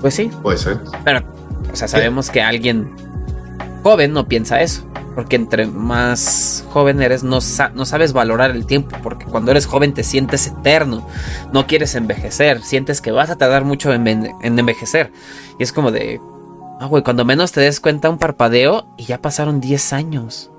Pues 0.00 0.14
sí. 0.14 0.30
Puede 0.42 0.58
ser. 0.58 0.78
Pero, 1.04 1.20
o 1.72 1.76
sea, 1.76 1.88
sabemos 1.88 2.30
que 2.30 2.42
alguien 2.42 2.90
joven 3.82 4.12
no 4.12 4.26
piensa 4.26 4.60
eso. 4.60 4.84
Porque 5.14 5.36
entre 5.36 5.66
más 5.66 6.64
joven 6.70 7.02
eres, 7.02 7.24
no, 7.24 7.38
no, 7.74 7.86
sabes 7.86 8.12
valorar 8.12 8.50
el 8.52 8.66
tiempo. 8.66 8.96
Porque 9.02 9.26
cuando 9.26 9.50
eres 9.50 9.66
joven 9.66 9.92
te 9.92 10.04
sientes 10.04 10.46
eterno. 10.46 11.06
No 11.52 11.66
quieres 11.66 11.94
envejecer. 11.94 12.62
Sientes 12.62 13.00
que 13.00 13.10
vas 13.10 13.30
a 13.30 13.36
tardar 13.36 13.64
mucho 13.64 13.92
en, 13.92 14.06
en 14.06 14.58
envejecer. 14.58 15.12
Y 15.58 15.62
es 15.64 15.72
como 15.72 15.90
de, 15.90 16.20
Ah, 16.80 16.86
güey, 16.86 17.02
cuando 17.02 17.26
menos 17.26 17.52
te 17.52 17.60
des 17.60 17.78
cuenta 17.78 18.08
un 18.08 18.16
parpadeo 18.16 18.86
y 18.96 19.04
ya 19.04 19.20
pasaron 19.20 19.60
10 19.60 19.92
años. 19.92 20.50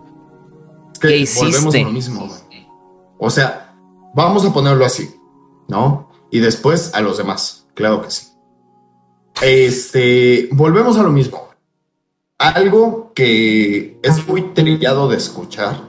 ¿Qué 1.02 1.18
hiciste? 1.18 1.46
Volvemos 1.46 1.76
a 1.76 1.80
lo 1.80 1.90
mismo, 1.90 2.30
O 3.18 3.30
sea, 3.32 3.76
vamos 4.14 4.46
a 4.46 4.54
ponerlo 4.54 4.86
así, 4.86 5.20
¿no? 5.68 6.12
Y 6.30 6.40
después 6.40 6.94
a 6.94 7.02
los 7.02 7.18
demás, 7.18 7.66
claro 7.74 8.04
que 8.04 8.12
sí. 8.12 8.28
Este, 9.42 10.48
volvemos 10.52 10.96
a 11.00 11.02
lo 11.02 11.10
mismo. 11.10 11.50
Algo 12.42 13.12
que 13.14 14.00
es 14.02 14.28
muy 14.28 14.42
trillado 14.56 15.08
de 15.08 15.16
escuchar, 15.16 15.80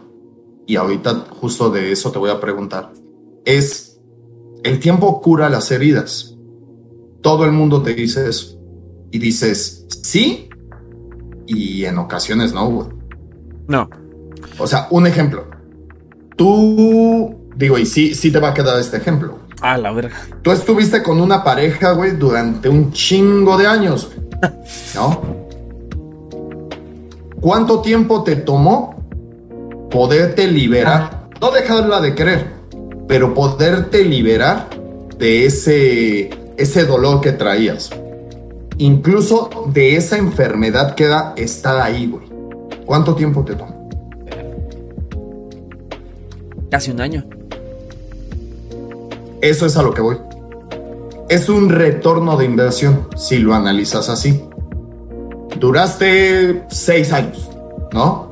y 0.67 0.77
ahorita 0.77 1.29
justo 1.41 1.71
de 1.71 1.93
eso 1.93 2.13
te 2.13 2.19
voy 2.19 2.29
a 2.29 2.41
preguntar, 2.41 2.93
es 3.47 3.99
el 4.63 4.79
tiempo 4.79 5.23
cura 5.23 5.49
las 5.49 5.71
heridas. 5.71 6.37
Todo 7.23 7.47
el 7.47 7.53
mundo 7.53 7.81
te 7.81 7.95
dice 7.95 8.29
eso 8.29 8.61
y 9.11 9.19
dices 9.19 9.87
sí 10.03 10.51
y 11.47 11.87
en 11.87 11.97
ocasiones 11.97 12.53
no, 12.53 12.91
No. 13.67 13.89
O 14.59 14.67
sea, 14.67 14.89
un 14.91 15.07
ejemplo. 15.07 15.47
Tú, 16.37 17.35
digo, 17.57 17.79
y 17.79 17.87
sí, 17.87 18.15
sí 18.15 18.31
te 18.31 18.41
va 18.41 18.51
a 18.51 18.55
quedar 18.55 18.79
este 18.79 18.99
ejemplo. 18.99 19.39
Ah, 19.63 19.79
la 19.79 19.91
verga. 19.91 20.21
Tú 20.43 20.51
estuviste 20.53 21.03
con 21.03 21.19
una 21.19 21.43
pareja, 21.43 21.93
güey, 21.93 22.11
durante 22.11 22.69
un 22.69 22.93
chingo 22.93 23.57
de 23.57 23.67
años, 23.67 24.11
¿No? 24.95 25.42
¿Cuánto 27.43 27.83
tiempo 27.83 28.23
te 28.23 28.37
tomó 28.37 28.95
poderte 29.91 30.47
liberar? 30.47 31.29
No 31.39 31.51
dejarla 31.51 32.01
de 32.01 32.15
querer, 32.15 32.47
pero 33.07 33.35
poderte 33.35 34.03
liberar 34.03 34.69
de 35.19 35.45
ese, 35.45 36.31
ese 36.57 36.87
dolor 36.87 37.21
que 37.21 37.33
traías 37.33 37.91
incluso 38.79 39.71
de 39.73 39.97
esa 39.97 40.19
enfermedad 40.19 40.95
queda 40.95 41.35
está 41.37 41.85
ahí, 41.85 42.07
güey. 42.07 42.25
¿Cuánto 42.85 43.15
tiempo 43.15 43.45
te 43.45 43.55
toma? 43.55 43.77
Casi 46.71 46.91
un 46.91 47.01
año. 47.01 47.25
Eso 49.41 49.67
es 49.67 49.77
a 49.77 49.83
lo 49.83 49.93
que 49.93 50.01
voy. 50.01 50.17
Es 51.29 51.49
un 51.49 51.69
retorno 51.69 52.37
de 52.37 52.45
inversión, 52.45 53.09
si 53.17 53.39
lo 53.39 53.55
analizas 53.55 54.09
así. 54.09 54.43
Duraste 55.63 56.65
seis 56.71 57.13
años, 57.13 57.49
¿no? 57.93 58.29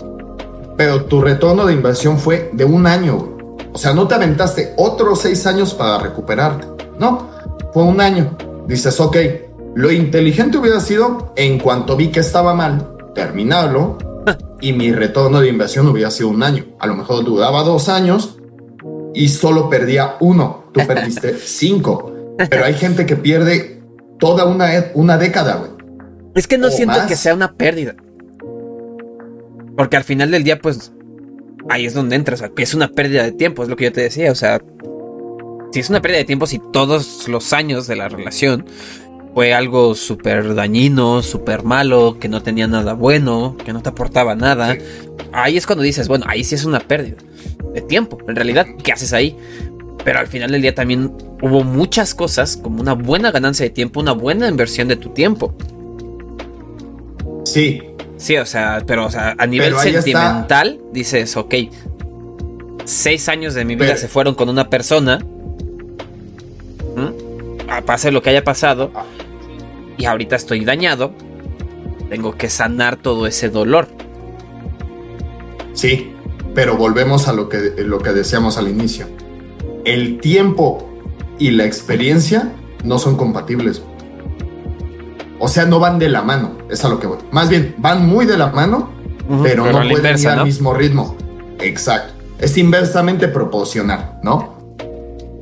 Pero 0.76 1.04
tu 1.04 1.20
retorno 1.20 1.64
de 1.64 1.72
inversión 1.72 2.18
fue 2.18 2.50
de 2.52 2.64
un 2.64 2.88
año, 2.88 3.18
güey. 3.18 3.56
O 3.72 3.78
sea, 3.78 3.94
no 3.94 4.08
te 4.08 4.16
aventaste 4.16 4.74
otros 4.76 5.20
seis 5.20 5.46
años 5.46 5.72
para 5.72 6.00
recuperarte, 6.00 6.66
¿no? 6.98 7.28
Fue 7.72 7.84
un 7.84 8.00
año. 8.00 8.36
Dices, 8.66 8.98
ok, 8.98 9.16
lo 9.76 9.92
inteligente 9.92 10.58
hubiera 10.58 10.80
sido, 10.80 11.32
en 11.36 11.60
cuanto 11.60 11.96
vi 11.96 12.08
que 12.08 12.18
estaba 12.18 12.52
mal, 12.52 12.96
terminarlo 13.14 13.96
y 14.60 14.72
mi 14.72 14.90
retorno 14.90 15.40
de 15.40 15.50
inversión 15.50 15.86
hubiera 15.86 16.10
sido 16.10 16.30
un 16.30 16.42
año. 16.42 16.64
A 16.80 16.88
lo 16.88 16.96
mejor 16.96 17.24
duraba 17.24 17.62
dos 17.62 17.88
años 17.88 18.38
y 19.14 19.28
solo 19.28 19.70
perdía 19.70 20.16
uno. 20.18 20.64
Tú 20.72 20.80
perdiste 20.84 21.38
cinco. 21.44 22.12
Pero 22.36 22.64
hay 22.64 22.74
gente 22.74 23.06
que 23.06 23.14
pierde 23.14 23.84
toda 24.18 24.46
una, 24.46 24.68
una 24.94 25.16
década, 25.16 25.58
güey. 25.58 25.79
Es 26.34 26.46
que 26.46 26.58
no 26.58 26.70
siento 26.70 26.98
que 27.08 27.16
sea 27.16 27.34
una 27.34 27.54
pérdida. 27.54 27.96
Porque 29.76 29.96
al 29.96 30.04
final 30.04 30.30
del 30.30 30.44
día, 30.44 30.58
pues, 30.60 30.92
ahí 31.68 31.86
es 31.86 31.94
donde 31.94 32.16
entras. 32.16 32.40
O 32.40 32.44
sea, 32.44 32.54
que 32.54 32.62
es 32.62 32.74
una 32.74 32.88
pérdida 32.88 33.22
de 33.24 33.32
tiempo, 33.32 33.62
es 33.62 33.68
lo 33.68 33.76
que 33.76 33.84
yo 33.84 33.92
te 33.92 34.02
decía. 34.02 34.30
O 34.30 34.34
sea, 34.34 34.60
si 35.72 35.80
es 35.80 35.90
una 35.90 36.00
pérdida 36.02 36.18
de 36.18 36.24
tiempo, 36.24 36.46
si 36.46 36.60
todos 36.72 37.28
los 37.28 37.52
años 37.52 37.86
de 37.86 37.96
la 37.96 38.08
relación 38.08 38.66
fue 39.34 39.54
algo 39.54 39.94
súper 39.94 40.54
dañino, 40.54 41.22
súper 41.22 41.62
malo, 41.62 42.18
que 42.18 42.28
no 42.28 42.42
tenía 42.42 42.66
nada 42.66 42.94
bueno, 42.94 43.56
que 43.64 43.72
no 43.72 43.82
te 43.82 43.88
aportaba 43.88 44.34
nada. 44.34 44.76
Ahí 45.32 45.56
es 45.56 45.66
cuando 45.66 45.82
dices, 45.82 46.08
bueno, 46.08 46.24
ahí 46.28 46.42
sí 46.42 46.56
es 46.56 46.64
una 46.64 46.80
pérdida 46.80 47.16
de 47.72 47.80
tiempo. 47.80 48.18
En 48.26 48.34
realidad, 48.34 48.66
¿qué 48.82 48.92
haces 48.92 49.12
ahí? 49.12 49.36
Pero 50.04 50.18
al 50.18 50.26
final 50.26 50.50
del 50.50 50.62
día 50.62 50.74
también 50.74 51.12
hubo 51.42 51.62
muchas 51.62 52.14
cosas 52.14 52.56
como 52.56 52.80
una 52.80 52.94
buena 52.94 53.30
ganancia 53.30 53.64
de 53.64 53.70
tiempo, 53.70 54.00
una 54.00 54.12
buena 54.12 54.48
inversión 54.48 54.88
de 54.88 54.96
tu 54.96 55.10
tiempo. 55.10 55.54
Sí. 57.44 57.82
Sí, 58.16 58.36
o 58.36 58.46
sea, 58.46 58.82
pero 58.86 59.06
o 59.06 59.10
sea, 59.10 59.34
a 59.38 59.46
nivel 59.46 59.76
sentimental 59.76 60.80
dices, 60.92 61.36
ok, 61.36 61.54
seis 62.84 63.28
años 63.28 63.54
de 63.54 63.64
mi 63.64 63.76
vida 63.76 63.96
se 63.96 64.08
fueron 64.08 64.34
con 64.34 64.48
una 64.48 64.68
persona. 64.68 65.20
A 67.68 67.82
pase 67.82 68.10
lo 68.10 68.20
que 68.20 68.30
haya 68.30 68.42
pasado. 68.42 68.90
Ah 68.94 69.04
y 70.00 70.06
ahorita 70.06 70.34
estoy 70.34 70.64
dañado, 70.64 71.12
tengo 72.08 72.34
que 72.34 72.48
sanar 72.48 72.96
todo 72.96 73.26
ese 73.26 73.50
dolor. 73.50 73.86
Sí, 75.74 76.12
pero 76.54 76.78
volvemos 76.78 77.28
a 77.28 77.34
lo 77.34 77.50
que, 77.50 77.74
lo 77.84 77.98
que 77.98 78.10
decíamos 78.10 78.56
al 78.56 78.68
inicio. 78.68 79.06
El 79.84 80.18
tiempo 80.18 80.88
y 81.38 81.50
la 81.50 81.66
experiencia 81.66 82.50
no 82.82 82.98
son 82.98 83.16
compatibles. 83.16 83.82
O 85.40 85.48
sea, 85.48 85.64
no 85.64 85.80
van 85.80 85.98
de 85.98 86.08
la 86.08 86.22
mano, 86.22 86.58
es 86.70 86.84
a 86.84 86.88
lo 86.88 87.00
que 87.00 87.06
voy. 87.06 87.18
Más 87.32 87.48
bien, 87.48 87.74
van 87.78 88.06
muy 88.06 88.26
de 88.26 88.36
la 88.36 88.48
mano, 88.48 88.92
pero, 89.42 89.64
no 89.64 89.88
pueden 89.88 90.18
ir 90.18 90.28
al 90.28 90.44
mismo 90.44 90.72
ritmo. 90.74 91.16
Exacto. 91.58 92.14
Es 92.38 92.56
inversamente 92.56 93.28
proporcional, 93.28 94.20
¿no? 94.22 94.60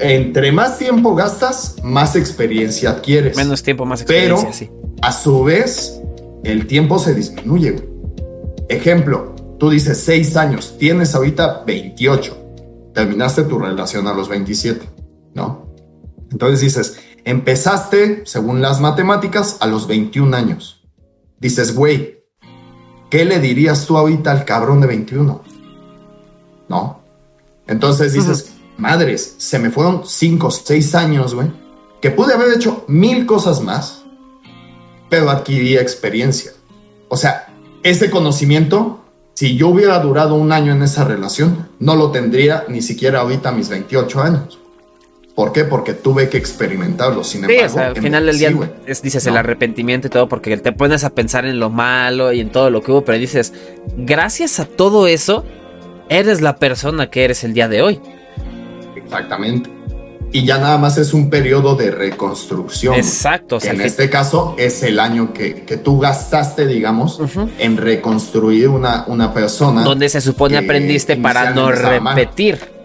entre 0.00 0.52
más 0.52 0.78
tiempo 0.78 1.14
gastas, 1.14 1.76
más 1.82 2.16
experiencia 2.16 2.90
adquieres. 2.90 3.37
Menos 3.37 3.62
tiempo, 3.62 3.84
más 3.84 4.02
experiencia, 4.02 4.68
Pero, 4.68 4.96
A 5.02 5.12
su 5.12 5.44
vez, 5.44 6.00
el 6.44 6.66
tiempo 6.66 6.98
se 6.98 7.14
disminuye. 7.14 7.88
Ejemplo, 8.68 9.34
tú 9.58 9.70
dices 9.70 9.98
6 9.98 10.37
años, 10.37 10.76
tienes 10.78 11.14
ahorita 11.14 11.64
28. 11.66 12.37
Terminaste 12.94 13.44
tu 13.44 13.58
relación 13.58 14.06
a 14.06 14.14
los 14.14 14.28
27, 14.28 14.87
¿no? 15.34 15.74
Entonces 16.30 16.61
dices, 16.61 17.00
Empezaste, 17.28 18.22
según 18.24 18.62
las 18.62 18.80
matemáticas, 18.80 19.58
a 19.60 19.66
los 19.66 19.86
21 19.86 20.34
años. 20.34 20.80
Dices, 21.38 21.74
güey, 21.74 22.24
¿qué 23.10 23.26
le 23.26 23.38
dirías 23.38 23.84
tú 23.84 23.98
ahorita 23.98 24.30
al 24.30 24.46
cabrón 24.46 24.80
de 24.80 24.86
21? 24.86 25.42
¿No? 26.70 27.02
Entonces 27.66 28.14
dices, 28.14 28.54
madres, 28.78 29.34
se 29.36 29.58
me 29.58 29.68
fueron 29.68 30.06
5, 30.06 30.50
6 30.50 30.94
años, 30.94 31.34
güey, 31.34 31.52
que 32.00 32.10
pude 32.10 32.32
haber 32.32 32.50
hecho 32.54 32.86
mil 32.88 33.26
cosas 33.26 33.60
más, 33.60 34.04
pero 35.10 35.28
adquirí 35.28 35.76
experiencia. 35.76 36.52
O 37.10 37.18
sea, 37.18 37.54
ese 37.82 38.08
conocimiento, 38.10 39.04
si 39.34 39.54
yo 39.54 39.68
hubiera 39.68 39.98
durado 39.98 40.34
un 40.34 40.50
año 40.50 40.72
en 40.72 40.82
esa 40.82 41.04
relación, 41.04 41.68
no 41.78 41.94
lo 41.94 42.10
tendría 42.10 42.64
ni 42.68 42.80
siquiera 42.80 43.20
ahorita 43.20 43.50
a 43.50 43.52
mis 43.52 43.68
28 43.68 44.22
años. 44.22 44.58
¿Por 45.38 45.53
qué? 45.53 45.62
Porque 45.62 45.94
tuve 45.94 46.29
que 46.29 46.37
experimentarlo. 46.37 47.22
Sin 47.22 47.46
sí, 47.46 47.59
o 47.64 47.68
sea, 47.68 47.87
al 47.87 47.96
final 47.96 48.27
del 48.27 48.38
día 48.40 48.53
es, 48.87 49.03
dices 49.03 49.24
el 49.29 49.37
arrepentimiento 49.37 50.09
y 50.09 50.11
todo, 50.11 50.29
porque 50.29 50.57
te 50.57 50.72
pones 50.72 51.05
a 51.05 51.11
pensar 51.11 51.46
en 51.46 51.61
lo 51.61 51.70
malo 51.70 52.33
y 52.33 52.40
en 52.40 52.51
todo 52.51 52.70
lo 52.70 52.83
que 52.83 52.90
hubo, 52.90 53.05
pero 53.05 53.18
dices, 53.18 53.53
gracias 53.96 54.59
a 54.59 54.64
todo 54.64 55.07
eso, 55.07 55.44
eres 56.09 56.40
la 56.40 56.57
persona 56.57 57.09
que 57.09 57.24
eres 57.24 57.44
el 57.44 57.55
día 57.55 57.68
de 57.68 57.83
hoy. 57.83 58.01
Exactamente. 58.96 59.70
Y 60.33 60.44
ya 60.44 60.59
nada 60.59 60.77
más 60.77 60.98
es 60.98 61.14
un 61.14 61.31
periodo 61.31 61.77
de 61.77 61.92
reconstrucción. 61.92 62.96
Exacto. 62.96 63.59
O 63.59 63.61
sea, 63.61 63.74
en 63.74 63.83
este 63.83 64.11
caso 64.11 64.57
es 64.59 64.83
el 64.83 64.98
año 64.98 65.33
que, 65.33 65.53
tú 65.85 66.01
gastaste, 66.01 66.66
digamos, 66.66 67.20
en 67.61 67.77
reconstruir 67.77 68.70
una, 68.70 69.05
una 69.07 69.33
persona. 69.33 69.85
Donde 69.85 70.09
se 70.09 70.20
supone 70.20 70.59
aprendiste 70.59 71.16
para 71.16 71.53
no 71.53 71.70
repetir. 71.70 72.77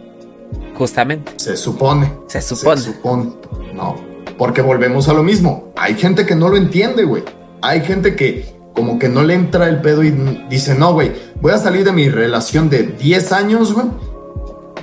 Justamente. 0.84 1.34
Se 1.38 1.56
supone. 1.56 2.12
Se 2.28 2.41
supone. 2.41 2.82
Se 2.82 2.93
supone. 2.93 3.34
No. 3.74 3.96
Porque 4.38 4.62
volvemos 4.62 5.08
a 5.10 5.13
lo 5.13 5.24
mismo. 5.24 5.72
Hay 5.78 5.96
gente 5.96 6.26
que 6.26 6.36
no 6.36 6.50
lo 6.50 6.58
entiende, 6.58 7.04
güey. 7.04 7.24
Hay 7.62 7.82
gente 7.82 8.15
que 8.15 8.54
como 8.76 9.00
que 9.00 9.08
no 9.08 9.24
le 9.24 9.36
entra 9.36 9.69
el 9.69 9.82
pedo 9.82 10.04
y 10.04 10.12
dice, 10.50 10.76
no, 10.76 10.93
güey, 10.93 11.13
voy 11.39 11.54
a 11.54 11.58
salir 11.58 11.86
de 11.86 11.91
mi 11.91 12.10
relación 12.10 12.69
de 12.69 12.84
10 12.84 13.32
años, 13.32 13.74
güey 13.74 13.88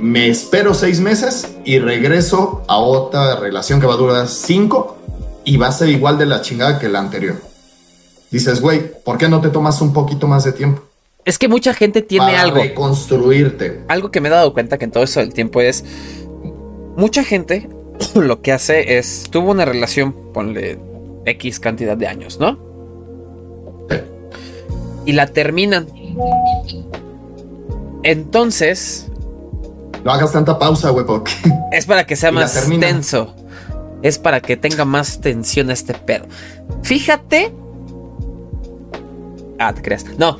me 0.00 0.30
espero 0.30 0.72
seis 0.72 0.98
meses 1.00 1.46
y 1.64 1.78
regreso 1.78 2.62
a 2.68 2.78
otra 2.78 3.36
relación 3.36 3.80
que 3.80 3.86
va 3.86 3.94
a 3.94 3.98
durar 3.98 4.28
cinco 4.28 4.96
y 5.44 5.58
va 5.58 5.68
a 5.68 5.72
ser 5.72 5.90
igual 5.90 6.16
de 6.16 6.24
la 6.24 6.40
chingada 6.40 6.78
que 6.78 6.88
la 6.88 7.00
anterior. 7.00 7.36
Dices, 8.30 8.60
güey, 8.62 9.02
¿por 9.02 9.18
qué 9.18 9.28
no 9.28 9.40
te 9.40 9.50
tomas 9.50 9.80
un 9.82 9.92
poquito 9.92 10.26
más 10.26 10.44
de 10.44 10.52
tiempo? 10.52 10.82
Es 11.24 11.38
que 11.38 11.48
mucha 11.48 11.74
gente 11.74 12.02
tiene 12.02 12.26
para 12.26 12.42
algo. 12.42 12.56
Reconstruirte. 12.56 13.84
Algo 13.88 14.10
que 14.10 14.20
me 14.20 14.28
he 14.28 14.32
dado 14.32 14.52
cuenta 14.52 14.78
que 14.78 14.86
en 14.86 14.90
todo 14.90 15.04
eso 15.04 15.20
del 15.20 15.32
tiempo 15.32 15.60
es. 15.60 15.84
Mucha 16.96 17.24
gente 17.24 17.68
lo 18.14 18.40
que 18.42 18.52
hace 18.52 18.98
es. 18.98 19.28
Tuvo 19.30 19.50
una 19.50 19.64
relación, 19.64 20.14
ponle 20.32 20.78
X 21.26 21.60
cantidad 21.60 21.96
de 21.96 22.06
años, 22.06 22.38
¿no? 22.40 22.58
Y 25.06 25.12
la 25.12 25.26
terminan. 25.26 25.86
Entonces, 28.02 29.10
no 30.04 30.12
hagas 30.12 30.32
tanta 30.32 30.58
pausa, 30.58 30.90
güey, 30.90 31.04
porque. 31.04 31.32
Es 31.72 31.86
para 31.86 32.04
que 32.04 32.16
sea 32.16 32.32
más 32.32 32.68
tenso. 32.80 33.34
Es 34.02 34.18
para 34.18 34.40
que 34.40 34.56
tenga 34.56 34.84
más 34.84 35.20
tensión 35.20 35.70
este 35.70 35.94
pedo. 35.94 36.26
Fíjate. 36.82 37.54
Ah, 39.60 39.74
te 39.74 39.82
creas. 39.82 40.06
No. 40.18 40.38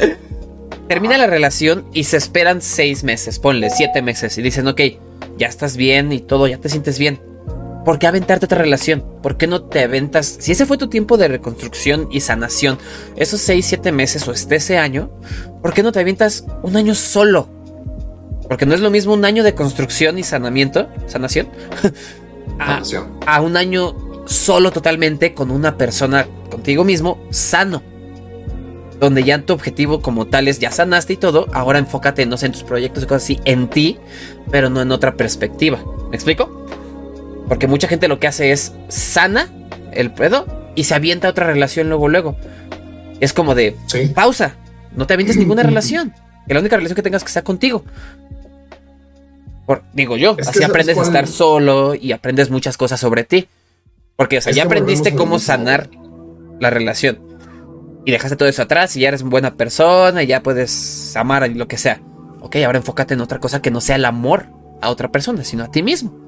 Termina 0.88 1.18
la 1.18 1.26
relación 1.26 1.84
y 1.92 2.04
se 2.04 2.16
esperan 2.16 2.62
seis 2.62 3.04
meses, 3.04 3.38
ponle 3.38 3.68
siete 3.68 4.00
meses 4.00 4.38
y 4.38 4.42
dicen, 4.42 4.66
ok, 4.68 4.80
ya 5.36 5.48
estás 5.48 5.76
bien 5.76 6.12
y 6.12 6.20
todo, 6.20 6.46
ya 6.46 6.58
te 6.58 6.68
sientes 6.68 6.98
bien. 6.98 7.20
¿Por 7.84 7.98
qué 7.98 8.06
aventarte 8.06 8.46
otra 8.46 8.58
relación? 8.58 9.04
¿Por 9.22 9.36
qué 9.36 9.48
no 9.48 9.64
te 9.64 9.82
aventas? 9.82 10.36
Si 10.38 10.52
ese 10.52 10.66
fue 10.66 10.78
tu 10.78 10.88
tiempo 10.88 11.16
de 11.16 11.26
reconstrucción 11.26 12.08
y 12.12 12.20
sanación, 12.20 12.78
esos 13.16 13.40
seis, 13.40 13.66
siete 13.66 13.90
meses 13.90 14.26
o 14.28 14.32
este 14.32 14.56
ese 14.56 14.78
año, 14.78 15.10
¿por 15.60 15.74
qué 15.74 15.82
no 15.82 15.90
te 15.90 15.98
avientas 15.98 16.44
un 16.62 16.76
año 16.76 16.94
solo? 16.94 17.48
Porque 18.48 18.66
no 18.66 18.74
es 18.74 18.80
lo 18.80 18.90
mismo 18.90 19.14
un 19.14 19.24
año 19.24 19.42
de 19.42 19.54
construcción 19.54 20.16
y 20.16 20.22
sanamiento, 20.22 20.88
sanación, 21.06 21.48
a, 23.26 23.40
un 23.40 23.56
año 23.56 24.24
solo 24.26 24.70
totalmente 24.70 25.34
con 25.34 25.50
una 25.50 25.76
persona 25.76 26.28
contigo 26.50 26.84
mismo 26.84 27.18
sano. 27.30 27.82
Donde 28.98 29.22
ya 29.22 29.40
tu 29.42 29.52
objetivo 29.52 30.02
como 30.02 30.26
tal 30.26 30.48
es 30.48 30.58
ya 30.58 30.70
sanaste 30.70 31.12
y 31.12 31.16
todo, 31.16 31.46
ahora 31.52 31.78
enfócate 31.78 32.26
no 32.26 32.36
sé, 32.36 32.46
en 32.46 32.52
tus 32.52 32.64
proyectos 32.64 33.04
y 33.04 33.06
cosas 33.06 33.24
así, 33.24 33.40
en 33.44 33.68
ti, 33.68 33.98
pero 34.50 34.70
no 34.70 34.80
en 34.82 34.90
otra 34.90 35.14
perspectiva. 35.14 35.78
¿Me 36.10 36.16
explico? 36.16 36.66
Porque 37.48 37.66
mucha 37.66 37.88
gente 37.88 38.08
lo 38.08 38.18
que 38.18 38.26
hace 38.26 38.52
es 38.52 38.72
sana 38.88 39.48
el 39.92 40.12
pedo 40.12 40.46
y 40.74 40.84
se 40.84 40.94
avienta 40.94 41.28
a 41.28 41.30
otra 41.30 41.46
relación 41.46 41.88
luego, 41.88 42.08
luego. 42.08 42.36
Es 43.20 43.32
como 43.32 43.54
de 43.54 43.76
pausa, 44.14 44.56
no 44.96 45.06
te 45.06 45.14
avientes 45.14 45.36
ninguna 45.36 45.62
relación. 45.64 46.12
Que 46.46 46.54
la 46.54 46.60
única 46.60 46.76
relación 46.76 46.96
que 46.96 47.02
tengas 47.02 47.22
que 47.22 47.30
sea 47.30 47.42
contigo 47.42 47.84
digo 49.92 50.16
yo, 50.16 50.36
así 50.46 50.62
aprendes 50.62 50.96
a 50.98 51.02
estar 51.02 51.26
solo 51.26 51.94
y 51.94 52.12
aprendes 52.12 52.50
muchas 52.50 52.76
cosas 52.76 53.00
sobre 53.00 53.24
ti. 53.24 53.48
Porque, 54.16 54.38
o 54.38 54.40
sea, 54.40 54.52
ya 54.52 54.64
aprendiste 54.64 55.14
cómo 55.14 55.38
sanar 55.38 55.88
la 56.60 56.70
relación. 56.70 57.20
Y 58.08 58.10
dejaste 58.10 58.36
todo 58.36 58.48
eso 58.48 58.62
atrás 58.62 58.96
y 58.96 59.00
ya 59.00 59.08
eres 59.08 59.22
buena 59.22 59.54
persona 59.54 60.22
y 60.22 60.28
ya 60.28 60.42
puedes 60.42 61.14
amar 61.14 61.46
y 61.50 61.52
lo 61.52 61.68
que 61.68 61.76
sea. 61.76 62.00
Ok, 62.40 62.56
ahora 62.64 62.78
enfócate 62.78 63.12
en 63.12 63.20
otra 63.20 63.38
cosa 63.38 63.60
que 63.60 63.70
no 63.70 63.82
sea 63.82 63.96
el 63.96 64.06
amor 64.06 64.46
a 64.80 64.88
otra 64.88 65.12
persona, 65.12 65.44
sino 65.44 65.64
a 65.64 65.70
ti 65.70 65.82
mismo. 65.82 66.18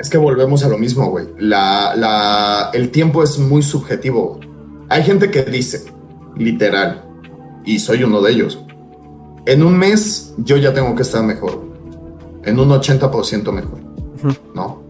Es 0.00 0.10
que 0.10 0.18
volvemos 0.18 0.64
a 0.64 0.68
lo 0.68 0.78
mismo, 0.78 1.08
güey. 1.08 1.26
La, 1.38 2.70
el 2.74 2.90
tiempo 2.90 3.22
es 3.22 3.38
muy 3.38 3.62
subjetivo. 3.62 4.40
Hay 4.88 5.04
gente 5.04 5.30
que 5.30 5.44
dice, 5.44 5.84
literal, 6.36 7.04
y 7.64 7.78
soy 7.78 8.02
uno 8.02 8.20
de 8.20 8.32
ellos, 8.32 8.58
en 9.46 9.62
un 9.62 9.78
mes 9.78 10.34
yo 10.38 10.56
ya 10.56 10.74
tengo 10.74 10.96
que 10.96 11.02
estar 11.02 11.22
mejor 11.22 11.62
en 12.42 12.58
un 12.58 12.70
80% 12.70 13.52
mejor, 13.52 13.78
¿no? 14.52 14.82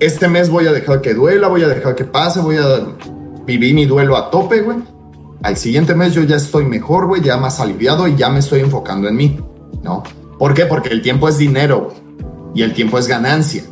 Este 0.00 0.26
mes 0.26 0.48
voy 0.48 0.68
a 0.68 0.72
dejar 0.72 1.02
que 1.02 1.12
duela, 1.12 1.48
voy 1.48 1.64
a 1.64 1.68
dejar 1.68 1.94
que 1.94 2.06
pase, 2.06 2.40
voy 2.40 2.56
a 2.56 2.96
vivir 3.44 3.74
mi 3.74 3.84
duelo 3.84 4.16
a 4.16 4.30
tope, 4.30 4.62
güey. 4.62 4.78
Al 5.42 5.56
siguiente 5.56 5.94
mes 5.94 6.14
yo 6.14 6.22
ya 6.22 6.36
estoy 6.36 6.64
mejor, 6.64 7.06
güey, 7.06 7.22
ya 7.22 7.36
más 7.36 7.60
aliviado 7.60 8.08
y 8.08 8.16
ya 8.16 8.28
me 8.28 8.40
estoy 8.40 8.60
enfocando 8.60 9.08
en 9.08 9.16
mí, 9.16 9.40
¿no? 9.82 10.02
¿Por 10.38 10.54
qué? 10.54 10.66
Porque 10.66 10.88
el 10.88 11.02
tiempo 11.02 11.28
es 11.28 11.38
dinero, 11.38 11.94
y 12.54 12.62
el 12.62 12.74
tiempo 12.74 12.98
es 12.98 13.06
ganancia. 13.06 13.62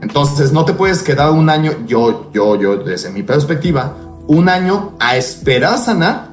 Entonces 0.00 0.52
no 0.52 0.64
te 0.64 0.72
puedes 0.72 1.02
quedar 1.02 1.30
un 1.32 1.50
año, 1.50 1.72
yo, 1.86 2.30
yo, 2.32 2.56
yo, 2.56 2.76
desde 2.76 3.10
mi 3.10 3.22
perspectiva, 3.22 3.96
un 4.28 4.48
año 4.48 4.92
a 5.00 5.16
esperar 5.16 5.78
sanar 5.78 6.28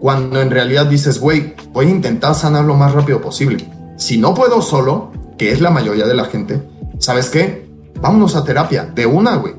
cuando 0.00 0.40
en 0.40 0.50
realidad 0.50 0.86
dices, 0.86 1.18
güey, 1.18 1.54
voy 1.72 1.86
a 1.86 1.90
intentar 1.90 2.34
sanar 2.34 2.64
lo 2.64 2.74
más 2.74 2.92
rápido 2.92 3.20
posible. 3.20 3.66
Si 3.96 4.18
no 4.18 4.34
puedo 4.34 4.60
solo, 4.62 5.12
que 5.38 5.52
es 5.52 5.60
la 5.60 5.70
mayoría 5.70 6.06
de 6.06 6.14
la 6.14 6.24
gente, 6.24 6.62
¿sabes 6.98 7.30
qué? 7.30 7.68
Vámonos 8.00 8.36
a 8.36 8.44
terapia, 8.44 8.84
de 8.84 9.06
una, 9.06 9.36
güey. 9.36 9.54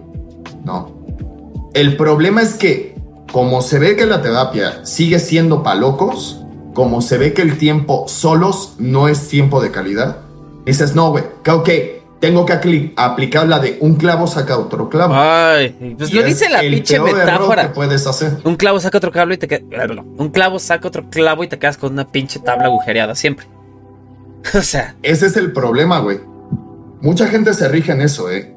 No. 0.64 0.92
El 1.74 1.96
problema 1.96 2.42
es 2.42 2.56
que, 2.56 2.91
como 3.32 3.62
se 3.62 3.80
ve 3.80 3.96
que 3.96 4.06
la 4.06 4.22
terapia 4.22 4.86
sigue 4.86 5.20
siendo 5.20 5.64
para 5.64 5.80
locos, 5.80 6.42
como 6.74 7.02
se 7.02 7.18
ve 7.18 7.34
que 7.34 7.42
el 7.42 7.58
tiempo 7.58 8.06
solos 8.08 8.76
no 8.78 9.08
es 9.08 9.28
tiempo 9.28 9.62
de 9.62 9.72
calidad, 9.72 10.18
dices, 10.66 10.96
no, 10.96 11.12
güey, 11.12 11.24
creo 11.44 11.64
que 11.64 12.02
tengo 12.20 12.46
que 12.46 12.94
aplicar 12.98 13.48
la 13.48 13.60
de 13.60 13.78
un 13.82 13.96
clavo 13.96 14.28
saca 14.28 14.56
otro 14.58 14.90
clavo. 14.90 15.16
Ay, 15.16 15.96
pues 15.98 16.14
lo 16.14 16.22
dice 16.24 16.50
la 16.50 16.60
pinche 16.60 17.00
metáfora. 17.00 17.64
Que 17.64 17.74
puedes 17.74 18.06
hacer. 18.06 18.38
Un 18.44 18.56
clavo 18.56 18.80
saca 18.80 19.00
otro 19.00 19.12
clavo 19.12 19.34
y 19.34 19.38
te 19.38 19.48
quedas. 19.48 19.64
Un 20.18 20.30
clavo 20.30 20.60
saca 20.60 20.88
otro 20.88 21.10
clavo 21.10 21.44
y 21.44 21.48
te 21.48 21.58
quedas 21.58 21.78
con 21.78 21.94
una 21.94 22.08
pinche 22.08 22.40
tabla 22.40 22.66
agujereada 22.66 23.16
siempre. 23.16 23.48
O 24.54 24.62
sea. 24.62 24.96
Ese 25.04 25.28
es 25.28 25.38
el 25.38 25.52
problema, 25.52 26.00
güey. 26.00 26.20
Mucha 27.02 27.28
gente 27.28 27.54
se 27.54 27.68
rige 27.68 27.92
en 27.92 28.02
eso, 28.02 28.30
¿eh? 28.30 28.56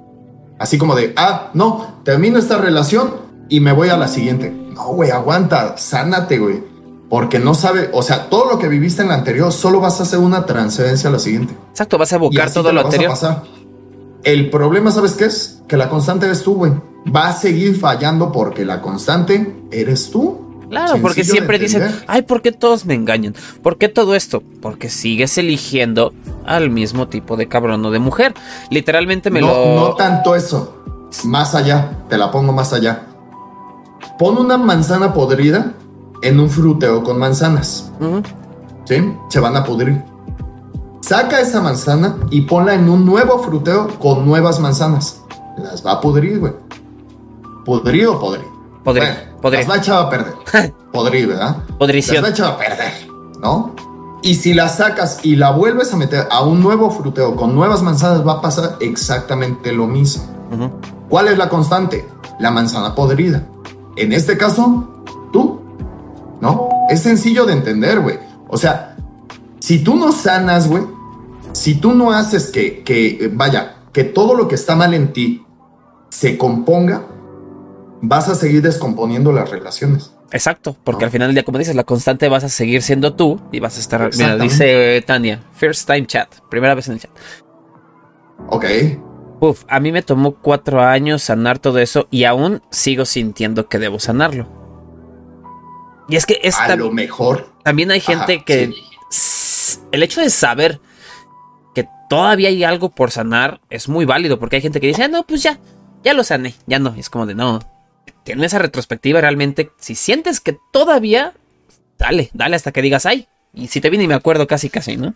Así 0.58 0.79
como 0.79 0.94
de, 0.94 1.12
ah, 1.16 1.50
no, 1.54 2.00
termino 2.04 2.38
esta 2.38 2.58
relación 2.58 3.23
y 3.49 3.61
me 3.61 3.73
voy 3.73 3.88
a 3.88 3.97
la 3.97 4.09
siguiente. 4.09 4.51
No, 4.51 4.88
güey, 4.88 5.11
aguanta, 5.11 5.77
sánate, 5.77 6.38
güey. 6.38 6.63
Porque 7.09 7.38
no 7.38 7.55
sabe, 7.55 7.90
o 7.92 8.03
sea, 8.03 8.29
todo 8.29 8.51
lo 8.51 8.59
que 8.59 8.67
viviste 8.67 9.03
en 9.03 9.09
la 9.09 9.15
anterior, 9.15 9.53
solo 9.53 9.81
vas 9.81 10.01
a 10.01 10.05
hacer 10.05 10.19
una 10.19 10.47
transferencia 10.47 11.11
a 11.11 11.13
la 11.13 11.19
siguiente. 11.19 11.55
Exacto, 11.71 11.99
vas 11.99 12.13
a 12.13 12.17
evocar 12.17 12.51
todo 12.51 12.73
lo 12.73 12.81
anterior. 12.81 13.15
El 14.25 14.51
problema, 14.51 14.90
¿sabes 14.90 15.13
qué 15.13 15.27
es? 15.27 15.63
Que 15.69 15.77
la 15.77 15.90
constante 15.90 16.27
eres 16.27 16.42
tú, 16.42 16.55
güey. 16.55 16.73
Va 17.15 17.29
a 17.29 17.33
seguir 17.33 17.79
fallando 17.79 18.33
porque 18.33 18.65
la 18.65 18.81
constante 18.81 19.55
eres 19.71 20.11
tú. 20.11 20.40
Claro, 20.71 20.97
porque 21.03 21.23
siempre 21.23 21.59
dicen, 21.59 21.95
ay, 22.09 22.23
¿por 22.23 22.42
qué 22.42 22.51
todos 22.51 22.87
me 22.87 22.95
engañan? 22.95 23.35
¿Por 23.63 23.77
qué 23.77 23.88
todo 23.88 24.15
esto? 24.15 24.42
Porque 24.61 24.88
sigues 24.88 25.37
eligiendo 25.38 26.13
al 26.47 26.71
mismo 26.71 27.07
tipo 27.07 27.37
de 27.37 27.47
cabrón 27.47 27.85
o 27.85 27.90
de 27.90 27.99
mujer. 27.99 28.35
Literalmente 28.71 29.31
me 29.31 29.40
lo... 29.40 29.47
No 29.47 29.95
tanto 29.95 30.35
eso. 30.35 30.83
Más 31.25 31.55
allá, 31.55 31.99
te 32.09 32.19
la 32.19 32.31
pongo 32.31 32.53
más 32.53 32.73
allá. 32.73 33.07
Pon 34.19 34.38
una 34.38 34.56
manzana 34.56 35.12
podrida 35.12 35.73
en 36.23 36.40
un 36.40 36.48
fruteo 36.48 37.02
con 37.02 37.19
manzanas. 37.19 37.90
¿Sí? 38.85 39.15
Se 39.29 39.40
van 39.40 39.56
a 39.56 39.65
pudrir. 39.65 40.02
Saca 41.00 41.40
esa 41.40 41.60
manzana 41.60 42.17
y 42.31 42.42
ponla 42.42 42.75
en 42.75 42.88
un 42.88 43.04
nuevo 43.04 43.38
fruteo 43.42 43.88
con 43.98 44.25
nuevas 44.25 44.60
manzanas. 44.60 45.21
las 45.58 45.85
va 45.85 45.92
a 45.92 46.00
pudrir, 46.00 46.38
güey. 46.38 46.52
¿Pudrido 47.65 48.15
o 48.15 48.21
podrir? 48.21 48.46
Podrir, 48.85 49.08
podrir. 49.40 49.60
Las 49.60 49.71
va 49.71 49.75
a 49.75 49.79
echar 49.79 49.98
a 49.98 50.10
perder. 50.10 50.35
podrir, 50.92 51.29
¿verdad? 51.29 51.56
Podrición. 51.79 52.17
Las 52.17 52.25
va 52.25 52.29
a 52.29 52.31
echar 52.31 52.52
a 52.52 52.56
perder, 52.56 52.92
¿no? 53.40 53.75
Y 54.23 54.37
si 54.37 54.54
la 54.54 54.69
sacas 54.71 55.21
y 55.23 55.37
la 55.37 55.50
vuelves 55.50 55.92
a 55.92 55.96
meter 55.96 56.27
a 56.31 56.42
un 56.42 56.62
nuevo 56.62 56.90
fruteo 56.90 57.37
con 57.37 57.54
nuevas 57.54 57.83
manzanas, 57.83 58.27
va 58.27 58.35
a 58.35 58.40
pasar 58.40 58.77
exactamente 58.81 59.73
lo 59.73 59.87
mismo. 59.87 60.25
¿Cuál 61.10 61.29
es 61.29 61.37
la 61.37 61.48
constante? 61.50 62.08
La 62.38 62.50
manzana 62.50 62.94
podrida. 62.94 63.46
En 63.97 64.13
este 64.13 64.37
caso, 64.37 65.05
tú, 65.33 65.61
¿no? 66.40 66.69
Es 66.90 67.01
sencillo 67.01 67.47
de 67.47 67.53
entender, 67.53 68.01
güey. 68.01 68.19
O 68.49 68.57
sea, 68.57 68.97
si 69.61 69.83
tú 69.83 69.97
no 69.97 70.13
sanas, 70.13 70.69
güey, 70.69 70.85
si 71.53 71.77
tú 71.77 71.95
no 71.95 72.13
haces 72.13 72.51
que, 72.51 72.83
que, 72.83 73.31
vaya, 73.33 73.77
que 73.92 74.05
todo 74.05 74.35
lo 74.35 74.49
que 74.49 74.57
está 74.57 74.75
mal 74.77 74.95
en 74.95 75.13
ti 75.13 75.47
se 76.11 76.37
componga, 76.37 77.07
vas 78.03 78.29
a 78.29 78.35
seguir 78.35 78.63
descomponiendo 78.63 79.33
las 79.33 79.51
relaciones. 79.51 80.13
Exacto, 80.31 80.77
porque 80.83 81.05
al 81.05 81.11
final 81.11 81.29
del 81.29 81.37
día, 81.37 81.45
como 81.45 81.59
dices, 81.59 81.77
la 81.77 81.85
constante 81.85 82.29
vas 82.29 82.42
a 82.42 82.49
seguir 82.49 82.83
siendo 82.83 83.15
tú 83.15 83.40
y 83.53 83.61
vas 83.61 83.77
a 83.77 83.81
estar. 83.81 84.11
Mira, 84.17 84.37
dice 84.37 85.03
Tania, 85.07 85.40
first 85.53 85.87
time 85.87 86.07
chat, 86.07 86.29
primera 86.51 86.75
vez 86.75 86.88
en 86.88 86.95
el 86.95 87.01
chat. 87.01 87.11
Ok. 88.49 88.65
Uf, 89.40 89.64
a 89.68 89.80
mí 89.80 89.92
me 89.92 90.02
tomó 90.02 90.37
cuatro 90.37 90.80
años 90.82 91.22
sanar 91.22 91.58
todo 91.58 91.78
eso 91.78 92.06
y 92.10 92.24
aún 92.24 92.62
sigo 92.70 93.04
sintiendo 93.04 93.68
que 93.68 93.78
debo 93.78 93.98
sanarlo. 93.98 94.48
Y 96.08 96.16
es 96.16 96.26
que 96.26 96.40
es 96.42 96.58
a 96.58 96.76
lo 96.76 96.90
mejor. 96.90 97.52
También 97.62 97.90
hay 97.90 98.00
gente 98.00 98.44
que 98.44 98.72
el 99.92 100.02
hecho 100.02 100.20
de 100.20 100.30
saber 100.30 100.80
que 101.74 101.88
todavía 102.08 102.48
hay 102.48 102.62
algo 102.64 102.90
por 102.90 103.10
sanar 103.10 103.60
es 103.70 103.88
muy 103.88 104.04
válido 104.04 104.38
porque 104.38 104.56
hay 104.56 104.62
gente 104.62 104.80
que 104.80 104.87
dice, 104.87 105.04
ah, 105.04 105.08
no, 105.08 105.24
pues 105.24 105.42
ya, 105.42 105.58
ya 106.02 106.14
lo 106.14 106.24
sané, 106.24 106.54
ya 106.66 106.78
no. 106.78 106.94
Es 106.94 107.10
como 107.10 107.26
de 107.26 107.35
no. 107.35 107.60
Tiene 108.22 108.46
esa 108.46 108.58
retrospectiva 108.58 109.20
realmente. 109.20 109.70
Si 109.78 109.94
sientes 109.94 110.40
que 110.40 110.58
todavía, 110.72 111.35
dale, 111.98 112.30
dale 112.32 112.56
hasta 112.56 112.72
que 112.72 112.82
digas, 112.82 113.06
ay. 113.06 113.26
Y 113.52 113.68
si 113.68 113.80
te 113.80 113.90
viene 113.90 114.04
y 114.04 114.08
me 114.08 114.14
acuerdo 114.14 114.46
casi, 114.46 114.68
casi, 114.68 114.96
¿no? 114.96 115.14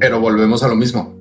Pero 0.00 0.20
volvemos 0.20 0.62
a 0.62 0.68
lo 0.68 0.74
mismo. 0.74 1.16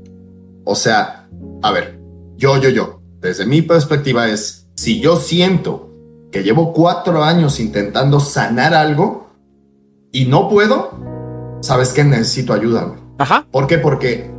O 0.64 0.76
sea, 0.76 1.23
a 1.64 1.72
ver, 1.72 1.98
yo, 2.36 2.58
yo, 2.58 2.70
yo, 2.70 3.02
desde 3.22 3.46
mi 3.46 3.62
perspectiva 3.62 4.28
es, 4.28 4.68
si 4.76 5.00
yo 5.00 5.16
siento 5.16 5.90
que 6.30 6.44
llevo 6.44 6.74
cuatro 6.74 7.24
años 7.24 7.60
intentando 7.62 8.20
sanar 8.20 8.74
algo 8.74 9.30
y 10.12 10.26
no 10.26 10.50
puedo, 10.50 10.92
sabes 11.62 11.94
que 11.94 12.04
necesito 12.04 12.52
ayuda, 12.52 12.84
güey. 12.84 13.00
Ajá. 13.18 13.48
¿Por 13.50 13.68
qué? 13.68 13.78
Porque 13.78 14.30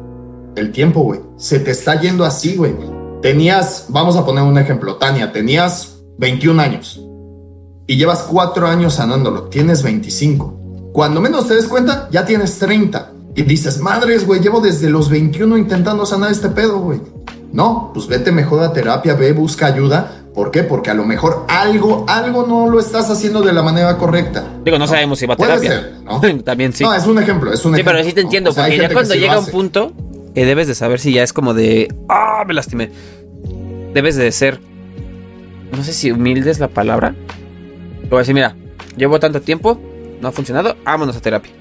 el 0.54 0.70
tiempo, 0.70 1.00
güey, 1.00 1.20
se 1.36 1.60
te 1.60 1.70
está 1.70 1.98
yendo 1.98 2.26
así, 2.26 2.56
güey. 2.56 2.74
Tenías, 3.22 3.86
vamos 3.88 4.16
a 4.16 4.26
poner 4.26 4.44
un 4.44 4.58
ejemplo, 4.58 4.96
Tania, 4.96 5.32
tenías 5.32 6.02
21 6.18 6.60
años 6.60 7.00
y 7.86 7.96
llevas 7.96 8.24
cuatro 8.24 8.66
años 8.66 8.94
sanándolo, 8.94 9.44
tienes 9.44 9.82
25. 9.82 10.90
Cuando 10.92 11.22
menos 11.22 11.48
te 11.48 11.54
des 11.54 11.68
cuenta, 11.68 12.06
ya 12.10 12.26
tienes 12.26 12.58
30 12.58 13.13
y 13.34 13.42
dices, 13.42 13.80
madres, 13.80 14.26
güey, 14.26 14.40
llevo 14.40 14.60
desde 14.60 14.88
los 14.88 15.10
21 15.10 15.58
intentando 15.58 16.06
sanar 16.06 16.30
este 16.30 16.48
pedo, 16.50 16.78
güey. 16.78 17.00
No, 17.52 17.90
pues 17.92 18.06
vete 18.06 18.32
mejor 18.32 18.62
a 18.62 18.72
terapia, 18.72 19.14
ve, 19.14 19.32
busca 19.32 19.66
ayuda. 19.66 20.22
¿Por 20.34 20.50
qué? 20.50 20.64
Porque 20.64 20.90
a 20.90 20.94
lo 20.94 21.04
mejor 21.04 21.46
algo, 21.48 22.04
algo 22.08 22.46
no 22.46 22.68
lo 22.68 22.80
estás 22.80 23.10
haciendo 23.10 23.42
de 23.42 23.52
la 23.52 23.62
manera 23.62 23.96
correcta. 23.96 24.44
Digo, 24.64 24.78
no, 24.78 24.86
sabemos 24.86 25.18
si 25.18 25.26
va 25.26 25.34
a 25.34 25.36
terapia. 25.36 26.00
¿no? 26.04 26.20
También 26.44 26.72
sí. 26.72 26.82
No, 26.82 26.92
es 26.92 27.06
un 27.06 27.18
ejemplo, 27.18 27.52
es 27.52 27.64
un 27.64 27.76
sí, 27.76 27.82
pero 27.84 28.02
sí 28.02 28.12
te 28.12 28.22
entiendo, 28.22 28.52
porque 28.52 28.76
ya 28.76 28.92
cuando 28.92 29.14
llega 29.14 29.38
un 29.38 29.46
punto 29.46 29.92
que 30.34 30.44
debes 30.44 30.66
de 30.66 30.74
saber 30.74 30.98
si 30.98 31.12
ya 31.12 31.22
es 31.22 31.32
como 31.32 31.54
de, 31.54 31.94
ah, 32.08 32.44
me 32.46 32.54
lastimé. 32.54 32.90
Debes 33.94 34.16
de 34.16 34.30
ser, 34.32 34.60
no 35.70 35.84
sé 35.84 35.92
si 35.92 36.10
humilde 36.10 36.50
es 36.50 36.58
la 36.58 36.68
palabra. 36.68 37.14
A 38.10 38.16
decir, 38.16 38.34
mira, 38.34 38.56
llevo 38.96 39.18
tanto 39.18 39.40
tiempo, 39.40 39.80
no 40.20 40.28
ha 40.28 40.32
funcionado, 40.32 40.76
vámonos 40.84 41.16
a 41.16 41.20
terapia. 41.20 41.52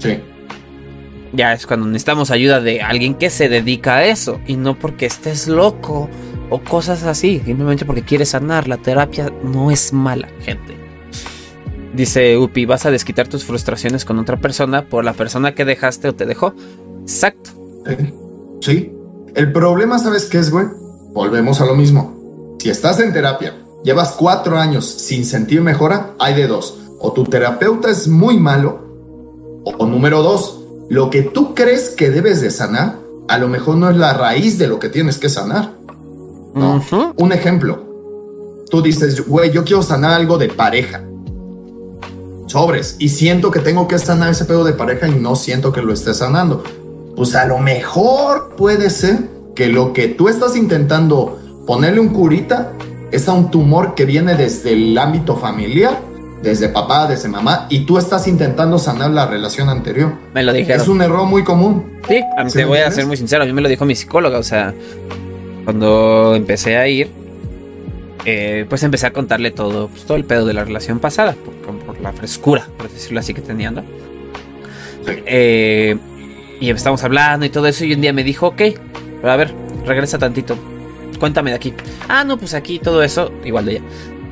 Sí 0.00 0.20
ya 1.32 1.52
es 1.52 1.66
cuando 1.66 1.86
necesitamos 1.86 2.30
ayuda 2.30 2.60
de 2.60 2.82
alguien 2.82 3.14
que 3.14 3.30
se 3.30 3.48
dedica 3.48 3.96
a 3.96 4.04
eso 4.04 4.40
y 4.46 4.56
no 4.56 4.78
porque 4.78 5.06
estés 5.06 5.48
loco 5.48 6.08
o 6.48 6.60
cosas 6.60 7.04
así, 7.04 7.40
simplemente 7.44 7.84
porque 7.84 8.02
quieres 8.02 8.30
sanar. 8.30 8.66
La 8.66 8.78
terapia 8.78 9.32
no 9.42 9.70
es 9.70 9.92
mala, 9.92 10.28
gente. 10.40 10.76
Dice 11.94 12.36
Upi, 12.36 12.66
vas 12.66 12.86
a 12.86 12.90
desquitar 12.90 13.28
tus 13.28 13.44
frustraciones 13.44 14.04
con 14.04 14.18
otra 14.18 14.36
persona 14.38 14.88
por 14.88 15.04
la 15.04 15.12
persona 15.12 15.54
que 15.54 15.64
dejaste 15.64 16.08
o 16.08 16.14
te 16.14 16.26
dejó. 16.26 16.54
Exacto. 17.02 17.50
Sí. 18.60 18.92
El 19.34 19.52
problema, 19.52 19.98
¿sabes 19.98 20.26
qué 20.26 20.38
es, 20.38 20.50
güey? 20.50 20.66
Volvemos 21.12 21.60
a 21.60 21.66
lo 21.66 21.74
mismo. 21.74 22.56
Si 22.58 22.68
estás 22.68 23.00
en 23.00 23.12
terapia, 23.12 23.56
llevas 23.84 24.12
cuatro 24.12 24.58
años 24.58 24.86
sin 24.86 25.24
sentir 25.24 25.60
mejora, 25.62 26.14
hay 26.18 26.34
de 26.34 26.46
dos. 26.46 26.78
O 26.98 27.12
tu 27.12 27.24
terapeuta 27.24 27.90
es 27.90 28.06
muy 28.06 28.36
malo, 28.36 28.89
o 29.64 29.86
número 29.86 30.22
dos, 30.22 30.60
lo 30.88 31.10
que 31.10 31.22
tú 31.22 31.54
crees 31.54 31.90
que 31.90 32.10
debes 32.10 32.40
de 32.40 32.50
sanar, 32.50 32.98
a 33.28 33.38
lo 33.38 33.48
mejor 33.48 33.76
no 33.76 33.88
es 33.88 33.96
la 33.96 34.12
raíz 34.12 34.58
de 34.58 34.66
lo 34.66 34.78
que 34.78 34.88
tienes 34.88 35.18
que 35.18 35.28
sanar. 35.28 35.74
¿no? 36.54 36.82
Un 37.16 37.32
ejemplo. 37.32 37.84
Tú 38.70 38.82
dices, 38.82 39.26
güey, 39.26 39.50
yo 39.50 39.64
quiero 39.64 39.82
sanar 39.82 40.12
algo 40.12 40.38
de 40.38 40.48
pareja. 40.48 41.02
Sobres. 42.46 42.96
Y 42.98 43.08
siento 43.08 43.50
que 43.50 43.60
tengo 43.60 43.86
que 43.86 43.98
sanar 43.98 44.30
ese 44.30 44.44
pedo 44.44 44.64
de 44.64 44.72
pareja 44.72 45.06
y 45.06 45.14
no 45.14 45.36
siento 45.36 45.72
que 45.72 45.82
lo 45.82 45.92
esté 45.92 46.14
sanando. 46.14 46.64
Pues 47.16 47.34
a 47.36 47.46
lo 47.46 47.58
mejor 47.58 48.54
puede 48.56 48.90
ser 48.90 49.28
que 49.54 49.68
lo 49.68 49.92
que 49.92 50.08
tú 50.08 50.28
estás 50.28 50.56
intentando 50.56 51.38
ponerle 51.66 52.00
un 52.00 52.08
curita 52.08 52.72
es 53.12 53.28
a 53.28 53.32
un 53.32 53.50
tumor 53.50 53.94
que 53.94 54.04
viene 54.06 54.34
desde 54.34 54.72
el 54.72 54.96
ámbito 54.98 55.36
familiar 55.36 56.09
desde 56.42 56.68
papá, 56.68 57.06
desde 57.06 57.28
mamá, 57.28 57.66
y 57.68 57.80
tú 57.80 57.98
estás 57.98 58.26
intentando 58.26 58.78
sanar 58.78 59.10
la 59.10 59.26
relación 59.26 59.68
anterior. 59.68 60.14
Me 60.34 60.42
lo 60.42 60.52
dijeron. 60.52 60.80
Es 60.80 60.88
un 60.88 61.02
error 61.02 61.26
muy 61.26 61.44
común. 61.44 62.00
Sí, 62.08 62.22
te 62.52 62.64
voy 62.64 62.78
a 62.78 62.90
ser 62.90 63.06
muy 63.06 63.16
sincero, 63.16 63.42
a 63.42 63.46
mí 63.46 63.52
me 63.52 63.60
lo 63.60 63.68
dijo 63.68 63.84
mi 63.84 63.94
psicóloga, 63.94 64.38
o 64.38 64.42
sea, 64.42 64.74
cuando 65.64 66.34
empecé 66.34 66.76
a 66.76 66.88
ir, 66.88 67.10
eh, 68.24 68.66
pues 68.68 68.82
empecé 68.82 69.06
a 69.06 69.12
contarle 69.12 69.50
todo, 69.50 69.88
pues, 69.88 70.04
todo 70.04 70.16
el 70.16 70.24
pedo 70.24 70.46
de 70.46 70.54
la 70.54 70.64
relación 70.64 70.98
pasada, 70.98 71.34
por, 71.34 72.00
la 72.00 72.12
frescura, 72.12 72.66
por 72.78 72.90
decirlo 72.90 73.20
así, 73.20 73.34
que 73.34 73.42
tenía, 73.42 73.70
¿no? 73.70 73.82
Sí. 75.06 75.12
Eh, 75.26 75.96
y 76.60 76.70
estamos 76.70 77.02
hablando 77.04 77.44
y 77.46 77.50
todo 77.50 77.66
eso, 77.66 77.84
y 77.84 77.92
un 77.92 78.00
día 78.00 78.12
me 78.12 78.24
dijo, 78.24 78.48
ok, 78.48 78.62
pero 79.20 79.32
a 79.32 79.36
ver, 79.36 79.54
regresa 79.86 80.18
tantito, 80.18 80.56
cuéntame 81.18 81.50
de 81.50 81.56
aquí. 81.56 81.74
Ah, 82.08 82.24
no, 82.24 82.38
pues 82.38 82.54
aquí 82.54 82.78
todo 82.78 83.02
eso, 83.02 83.30
igual 83.44 83.66
de 83.66 83.72
ella. 83.72 83.82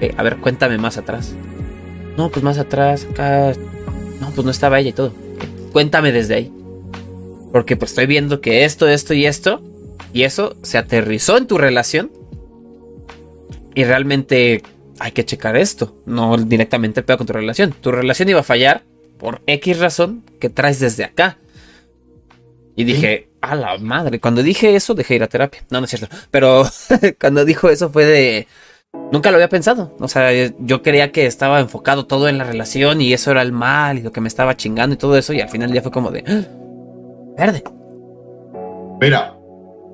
Eh, 0.01 0.15
a 0.17 0.23
ver, 0.23 0.37
cuéntame 0.39 0.79
más 0.79 0.97
atrás. 0.97 1.35
No, 2.19 2.31
pues 2.31 2.43
más 2.43 2.59
atrás, 2.59 3.07
acá. 3.09 3.53
No, 4.21 4.33
pues 4.33 4.45
no 4.45 4.51
estaba 4.51 4.81
ella 4.81 4.89
y 4.89 4.93
todo. 4.93 5.13
Cuéntame 5.73 6.11
desde 6.11 6.35
ahí. 6.35 6.53
Porque 7.53 7.77
pues 7.77 7.93
estoy 7.93 8.07
viendo 8.07 8.41
que 8.41 8.65
esto, 8.65 8.89
esto 8.89 9.15
y 9.15 9.25
esto. 9.25 9.63
Y 10.13 10.25
eso 10.25 10.57
se 10.63 10.79
aterrizó 10.79 11.37
en 11.39 11.47
tu 11.47 11.59
relación. 11.59 12.11
Y 13.77 13.85
realmente 13.85 14.63
hay 14.99 15.13
que 15.13 15.25
checar 15.25 15.57
esto. 15.57 15.97
No 16.07 16.37
directamente 16.37 17.05
el 17.07 17.17
con 17.17 17.25
tu 17.25 17.33
relación. 17.33 17.73
Tu 17.81 17.93
relación 17.93 18.29
iba 18.29 18.41
a 18.41 18.43
fallar 18.43 18.83
por 19.17 19.41
X 19.47 19.79
razón 19.79 20.25
que 20.41 20.51
traes 20.51 20.81
desde 20.81 21.05
acá. 21.05 21.39
Y 22.75 22.83
dije, 22.83 23.29
a 23.41 23.55
la 23.55 23.79
madre. 23.79 24.19
Cuando 24.19 24.43
dije 24.43 24.75
eso, 24.75 24.95
dejé 24.95 25.15
ir 25.15 25.23
a 25.23 25.29
terapia. 25.29 25.65
No, 25.71 25.79
no 25.79 25.85
es 25.85 25.91
cierto. 25.91 26.09
Pero 26.33 26.65
cuando 27.21 27.45
dijo 27.45 27.71
eso 27.71 27.91
fue 27.91 28.07
de. 28.07 28.49
Nunca 29.11 29.31
lo 29.31 29.37
había 29.37 29.49
pensado. 29.49 29.95
O 30.01 30.09
sea, 30.09 30.31
yo 30.59 30.83
creía 30.83 31.13
que 31.13 31.27
estaba 31.27 31.61
enfocado 31.61 32.07
todo 32.07 32.29
en 32.29 32.39
la 32.39 32.45
relación 32.45 33.01
y 33.01 33.13
eso 33.13 33.31
era 33.31 33.43
el 33.43 33.53
mal 33.53 33.99
y 33.99 34.03
lo 34.03 34.13
que 34.13 34.21
me 34.21 34.29
estaba 34.29 34.57
chingando 34.57 34.95
y 34.95 34.99
todo 34.99 35.17
eso. 35.17 35.33
Y 35.33 35.41
al 35.41 35.49
final 35.49 35.73
ya 35.73 35.83
fue 35.83 35.91
como 35.91 36.11
de 36.11 36.25
¡Ah! 36.27 36.43
verde. 37.37 37.65
Mira, 39.01 39.35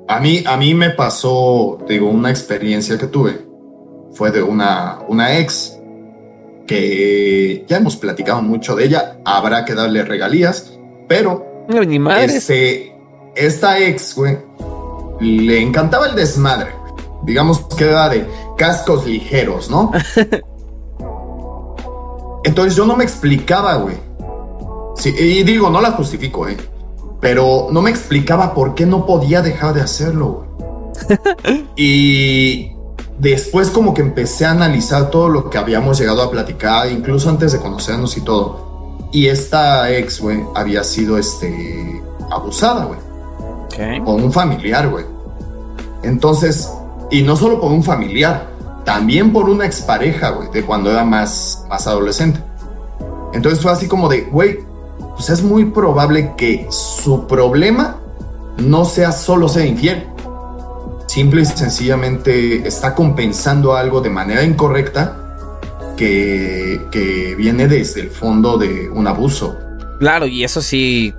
a 0.08 0.20
mí, 0.20 0.42
a 0.46 0.56
mí 0.56 0.74
me 0.74 0.90
pasó, 0.90 1.78
digo, 1.88 2.08
una 2.08 2.30
experiencia 2.30 2.98
que 2.98 3.06
tuve. 3.06 3.40
Fue 4.12 4.30
de 4.30 4.42
una, 4.42 4.98
una 5.08 5.38
ex 5.38 5.78
que 6.66 7.64
ya 7.68 7.76
hemos 7.76 7.96
platicado 7.96 8.42
mucho 8.42 8.74
de 8.74 8.86
ella. 8.86 9.18
Habrá 9.24 9.64
que 9.64 9.74
darle 9.74 10.04
regalías, 10.04 10.76
pero 11.08 11.66
ni 11.68 11.98
madre. 11.98 12.36
Este, 12.36 12.96
esta 13.36 13.78
ex, 13.78 14.14
güey, 14.14 14.38
le 15.20 15.60
encantaba 15.60 16.06
el 16.06 16.14
desmadre 16.14 16.83
digamos 17.24 17.60
que 17.76 17.84
era 17.84 18.08
de 18.08 18.26
cascos 18.56 19.06
ligeros, 19.06 19.70
¿no? 19.70 19.92
Entonces 22.44 22.76
yo 22.76 22.84
no 22.84 22.96
me 22.96 23.04
explicaba, 23.04 23.76
güey. 23.76 23.96
Sí, 24.96 25.14
y 25.18 25.42
digo, 25.42 25.70
no 25.70 25.80
la 25.80 25.92
justifico, 25.92 26.46
¿eh? 26.48 26.58
Pero 27.20 27.68
no 27.70 27.80
me 27.82 27.90
explicaba 27.90 28.54
por 28.54 28.74
qué 28.74 28.86
no 28.86 29.06
podía 29.06 29.42
dejar 29.42 29.74
de 29.74 29.80
hacerlo, 29.80 30.26
güey. 30.28 30.44
y 31.76 32.72
después 33.18 33.70
como 33.70 33.94
que 33.94 34.02
empecé 34.02 34.44
a 34.44 34.50
analizar 34.50 35.10
todo 35.10 35.28
lo 35.28 35.50
que 35.50 35.58
habíamos 35.58 35.98
llegado 35.98 36.22
a 36.22 36.30
platicar, 36.30 36.88
incluso 36.90 37.30
antes 37.30 37.52
de 37.52 37.60
conocernos 37.60 38.16
y 38.16 38.20
todo. 38.20 38.98
Y 39.10 39.26
esta 39.28 39.90
ex, 39.90 40.20
güey, 40.20 40.40
había 40.54 40.84
sido, 40.84 41.18
este, 41.18 42.02
abusada, 42.30 42.84
güey. 42.84 43.00
Con 44.04 44.22
un 44.22 44.32
familiar, 44.32 44.88
güey 44.88 45.04
Entonces, 46.04 46.70
y 47.14 47.22
no 47.22 47.36
solo 47.36 47.60
por 47.60 47.70
un 47.70 47.84
familiar, 47.84 48.48
también 48.84 49.32
por 49.32 49.48
una 49.48 49.64
expareja, 49.64 50.30
güey, 50.30 50.50
de 50.50 50.64
cuando 50.64 50.90
era 50.90 51.04
más, 51.04 51.64
más 51.68 51.86
adolescente. 51.86 52.40
Entonces 53.32 53.60
fue 53.60 53.70
así 53.70 53.86
como 53.86 54.08
de, 54.08 54.22
güey, 54.22 54.58
pues 55.14 55.30
es 55.30 55.40
muy 55.40 55.66
probable 55.66 56.32
que 56.36 56.66
su 56.70 57.28
problema 57.28 58.00
no 58.56 58.84
sea 58.84 59.12
solo 59.12 59.48
ser 59.48 59.66
infiel. 59.66 60.08
Simple 61.06 61.42
y 61.42 61.44
sencillamente 61.44 62.66
está 62.66 62.96
compensando 62.96 63.76
algo 63.76 64.00
de 64.00 64.10
manera 64.10 64.42
incorrecta 64.42 65.46
que, 65.96 66.80
que 66.90 67.36
viene 67.36 67.68
desde 67.68 68.00
el 68.00 68.10
fondo 68.10 68.58
de 68.58 68.90
un 68.90 69.06
abuso. 69.06 69.56
Claro, 70.00 70.26
y 70.26 70.42
eso 70.42 70.60
sí, 70.60 71.14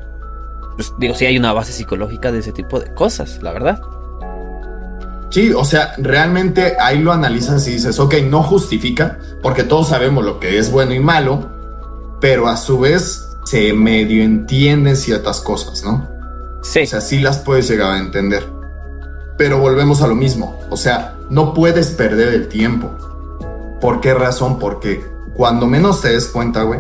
pues, 0.76 0.91
digo, 1.00 1.16
sí 1.16 1.26
hay 1.26 1.38
una 1.38 1.54
base 1.54 1.72
psicológica 1.72 2.34
de 2.34 2.39
ese 2.39 2.52
tipo 2.52 2.82
de 2.82 2.93
cosas, 2.93 3.41
la 3.41 3.54
verdad. 3.54 3.80
Sí, 5.30 5.51
o 5.51 5.65
sea, 5.65 5.93
realmente 5.97 6.76
ahí 6.80 6.99
lo 6.99 7.11
analizas 7.11 7.67
y 7.67 7.71
dices, 7.71 7.99
ok, 7.99 8.15
no 8.30 8.43
justifica, 8.43 9.19
porque 9.41 9.63
todos 9.63 9.89
sabemos 9.89 10.23
lo 10.23 10.39
que 10.39 10.57
es 10.59 10.71
bueno 10.71 10.93
y 10.93 10.99
malo, 10.99 11.49
pero 12.21 12.47
a 12.47 12.57
su 12.57 12.80
vez 12.80 13.36
se 13.45 13.73
medio 13.73 14.23
entienden 14.23 14.95
ciertas 14.95 15.41
cosas, 15.41 15.84
¿no? 15.84 16.07
Sí. 16.61 16.82
O 16.84 16.88
sea, 16.88 17.01
sí 17.01 17.19
las 17.19 17.39
puedes 17.39 17.67
llegar 17.69 17.91
a 17.91 17.99
entender. 17.99 18.43
Pero 19.38 19.59
volvemos 19.59 20.01
a 20.01 20.07
lo 20.07 20.15
mismo, 20.15 20.59
o 20.69 20.78
sea, 20.78 21.15
no 21.30 21.53
puedes 21.53 21.89
perder 21.89 22.30
el 22.30 22.47
tiempo. 22.47 22.89
¿Por 23.82 23.99
qué 23.99 24.13
razón? 24.13 24.57
Porque 24.59 25.05
cuando 25.34 25.67
menos 25.67 26.01
te 26.01 26.09
des 26.09 26.28
cuenta, 26.28 26.63
güey, 26.63 26.80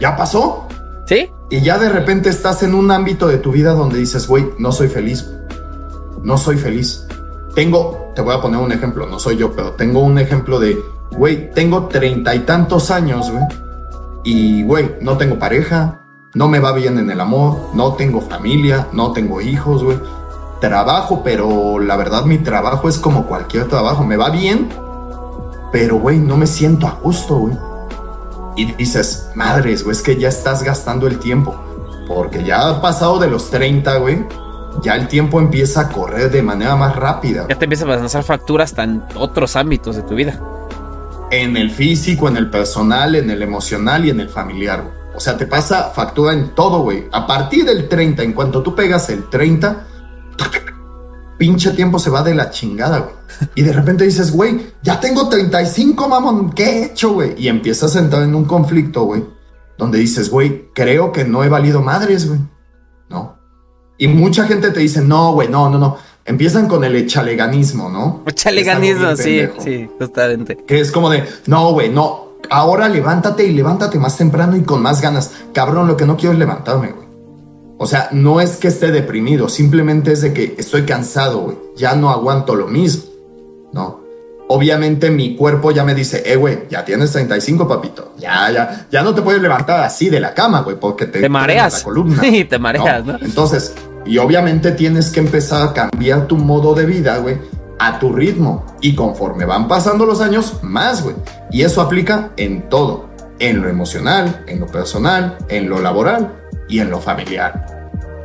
ya 0.00 0.16
pasó. 0.16 0.66
¿Sí? 1.06 1.30
Y 1.48 1.60
ya 1.60 1.78
de 1.78 1.88
repente 1.88 2.28
estás 2.28 2.64
en 2.64 2.74
un 2.74 2.90
ámbito 2.90 3.28
de 3.28 3.38
tu 3.38 3.52
vida 3.52 3.72
donde 3.72 3.98
dices, 3.98 4.26
güey, 4.26 4.50
no 4.58 4.72
soy 4.72 4.88
feliz. 4.88 5.30
No 6.26 6.36
soy 6.36 6.56
feliz. 6.56 7.06
Tengo, 7.54 8.10
te 8.16 8.20
voy 8.20 8.34
a 8.34 8.40
poner 8.40 8.60
un 8.60 8.72
ejemplo, 8.72 9.06
no 9.06 9.20
soy 9.20 9.36
yo, 9.36 9.52
pero 9.52 9.74
tengo 9.74 10.00
un 10.00 10.18
ejemplo 10.18 10.58
de, 10.58 10.76
güey, 11.12 11.52
tengo 11.52 11.86
treinta 11.86 12.34
y 12.34 12.40
tantos 12.40 12.90
años, 12.90 13.30
güey. 13.30 13.44
Y, 14.24 14.64
güey, 14.64 14.96
no 15.00 15.16
tengo 15.18 15.38
pareja, 15.38 16.00
no 16.34 16.48
me 16.48 16.58
va 16.58 16.72
bien 16.72 16.98
en 16.98 17.12
el 17.12 17.20
amor, 17.20 17.68
no 17.74 17.92
tengo 17.92 18.20
familia, 18.20 18.88
no 18.92 19.12
tengo 19.12 19.40
hijos, 19.40 19.84
güey. 19.84 20.00
Trabajo, 20.60 21.22
pero 21.22 21.78
la 21.78 21.96
verdad 21.96 22.24
mi 22.24 22.38
trabajo 22.38 22.88
es 22.88 22.98
como 22.98 23.26
cualquier 23.26 23.68
trabajo. 23.68 24.02
Me 24.02 24.16
va 24.16 24.28
bien, 24.30 24.68
pero, 25.70 26.00
güey, 26.00 26.18
no 26.18 26.36
me 26.36 26.48
siento 26.48 26.88
a 26.88 26.98
gusto, 27.00 27.36
güey. 27.36 27.56
Y 28.56 28.72
dices, 28.72 29.30
madres, 29.36 29.84
güey, 29.84 29.94
es 29.94 30.02
que 30.02 30.16
ya 30.16 30.28
estás 30.28 30.64
gastando 30.64 31.06
el 31.06 31.20
tiempo. 31.20 31.54
Porque 32.08 32.42
ya 32.42 32.68
ha 32.68 32.82
pasado 32.82 33.20
de 33.20 33.28
los 33.28 33.48
30, 33.48 33.98
güey. 33.98 34.26
Ya 34.82 34.94
el 34.94 35.08
tiempo 35.08 35.40
empieza 35.40 35.82
a 35.82 35.88
correr 35.88 36.30
de 36.30 36.42
manera 36.42 36.76
más 36.76 36.94
rápida. 36.96 37.46
Ya 37.48 37.58
te 37.58 37.64
empiezan 37.64 37.90
a 37.90 37.96
lanzar 37.96 38.22
facturas 38.22 38.70
hasta 38.70 38.84
en 38.84 39.02
otros 39.14 39.56
ámbitos 39.56 39.96
de 39.96 40.02
tu 40.02 40.14
vida. 40.14 40.40
En 41.30 41.56
el 41.56 41.70
físico, 41.70 42.28
en 42.28 42.36
el 42.36 42.50
personal, 42.50 43.14
en 43.14 43.30
el 43.30 43.42
emocional 43.42 44.04
y 44.04 44.10
en 44.10 44.20
el 44.20 44.28
familiar. 44.28 44.82
güey. 44.82 44.94
O 45.16 45.20
sea, 45.20 45.36
te 45.36 45.46
pasa 45.46 45.90
factura 45.94 46.32
en 46.34 46.54
todo, 46.54 46.82
güey. 46.82 47.08
A 47.10 47.26
partir 47.26 47.64
del 47.64 47.88
30, 47.88 48.22
en 48.22 48.32
cuanto 48.32 48.62
tú 48.62 48.74
pegas 48.74 49.08
el 49.08 49.28
30, 49.28 49.86
pinche 51.38 51.70
tiempo 51.72 51.98
se 51.98 52.10
va 52.10 52.22
de 52.22 52.34
la 52.34 52.50
chingada, 52.50 52.98
güey. 52.98 53.14
Y 53.54 53.62
de 53.62 53.72
repente 53.72 54.04
dices, 54.04 54.32
güey, 54.32 54.74
ya 54.82 55.00
tengo 55.00 55.28
35, 55.28 56.08
mamón, 56.08 56.52
¿qué 56.52 56.64
he 56.64 56.84
hecho, 56.86 57.12
güey? 57.12 57.34
Y 57.38 57.48
empiezas 57.48 57.96
a 57.96 57.98
entrar 57.98 58.22
en 58.22 58.34
un 58.34 58.44
conflicto, 58.44 59.04
güey, 59.04 59.24
donde 59.78 59.98
dices, 59.98 60.30
güey, 60.30 60.70
creo 60.74 61.12
que 61.12 61.24
no 61.24 61.44
he 61.44 61.48
valido 61.48 61.82
madres, 61.82 62.28
güey. 62.28 62.40
¿No? 63.08 63.35
Y 63.98 64.08
mucha 64.08 64.46
gente 64.46 64.70
te 64.70 64.80
dice, 64.80 65.00
no, 65.00 65.32
güey, 65.32 65.48
no, 65.48 65.70
no, 65.70 65.78
no. 65.78 65.96
Empiezan 66.24 66.68
con 66.68 66.82
el 66.84 66.96
echaleganismo, 66.96 67.88
¿no? 67.88 68.24
Chaleganismo, 68.34 69.16
sí, 69.16 69.22
pendejo. 69.22 69.60
sí, 69.62 69.88
justamente. 69.98 70.56
Que 70.66 70.80
es 70.80 70.90
como 70.90 71.08
de, 71.08 71.24
no, 71.46 71.72
güey, 71.72 71.88
no. 71.88 72.26
Ahora 72.50 72.88
levántate 72.88 73.44
y 73.46 73.52
levántate 73.52 73.98
más 73.98 74.16
temprano 74.16 74.56
y 74.56 74.62
con 74.62 74.82
más 74.82 75.00
ganas. 75.00 75.32
Cabrón, 75.52 75.86
lo 75.86 75.96
que 75.96 76.04
no 76.04 76.16
quiero 76.16 76.32
es 76.32 76.38
levantarme, 76.38 76.92
güey. 76.92 77.06
O 77.78 77.86
sea, 77.86 78.08
no 78.12 78.40
es 78.40 78.56
que 78.56 78.68
esté 78.68 78.90
deprimido, 78.90 79.48
simplemente 79.48 80.12
es 80.12 80.22
de 80.22 80.32
que 80.32 80.54
estoy 80.56 80.82
cansado, 80.82 81.40
güey. 81.40 81.56
Ya 81.76 81.94
no 81.94 82.10
aguanto 82.10 82.54
lo 82.54 82.66
mismo, 82.66 83.04
¿no? 83.72 84.00
Obviamente 84.48 85.10
mi 85.10 85.34
cuerpo 85.34 85.72
ya 85.72 85.82
me 85.82 85.94
dice, 85.94 86.22
eh, 86.24 86.36
güey, 86.36 86.68
ya 86.70 86.84
tienes 86.84 87.10
35, 87.10 87.66
papito. 87.66 88.12
Ya, 88.18 88.50
ya, 88.50 88.86
ya 88.90 89.02
no 89.02 89.14
te 89.14 89.22
puedes 89.22 89.42
levantar 89.42 89.80
así 89.80 90.08
de 90.08 90.20
la 90.20 90.34
cama, 90.34 90.60
güey, 90.60 90.76
porque 90.76 91.06
te, 91.06 91.28
mareas. 91.28 91.78
la 91.78 91.84
columna. 91.84 92.22
Sí, 92.26 92.44
te 92.44 92.58
mareas, 92.58 93.04
¿no? 93.04 93.16
Entonces, 93.20 93.74
y 94.04 94.18
obviamente 94.18 94.70
tienes 94.72 95.10
que 95.10 95.20
empezar 95.20 95.62
a 95.62 95.72
cambiar 95.72 96.26
tu 96.26 96.36
modo 96.36 96.74
de 96.74 96.86
vida, 96.86 97.18
güey, 97.18 97.38
a 97.80 97.98
tu 97.98 98.12
ritmo. 98.12 98.64
Y 98.80 98.94
conforme 98.94 99.44
van 99.44 99.66
pasando 99.66 100.06
los 100.06 100.20
años, 100.20 100.60
más, 100.62 101.02
güey. 101.02 101.16
Y 101.50 101.62
eso 101.62 101.80
aplica 101.80 102.30
en 102.36 102.68
todo. 102.68 103.08
En 103.38 103.60
lo 103.60 103.68
emocional, 103.68 104.44
en 104.46 104.60
lo 104.60 104.66
personal, 104.66 105.36
en 105.48 105.68
lo 105.68 105.80
laboral 105.80 106.32
y 106.68 106.78
en 106.78 106.90
lo 106.90 107.00
familiar. 107.00 107.66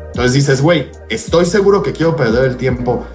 Entonces 0.08 0.34
dices, 0.34 0.62
güey, 0.62 0.90
estoy 1.10 1.46
seguro 1.46 1.82
que 1.82 1.94
quiero 1.94 2.16
perder 2.16 2.46
el 2.46 2.58
tiempo. 2.58 3.06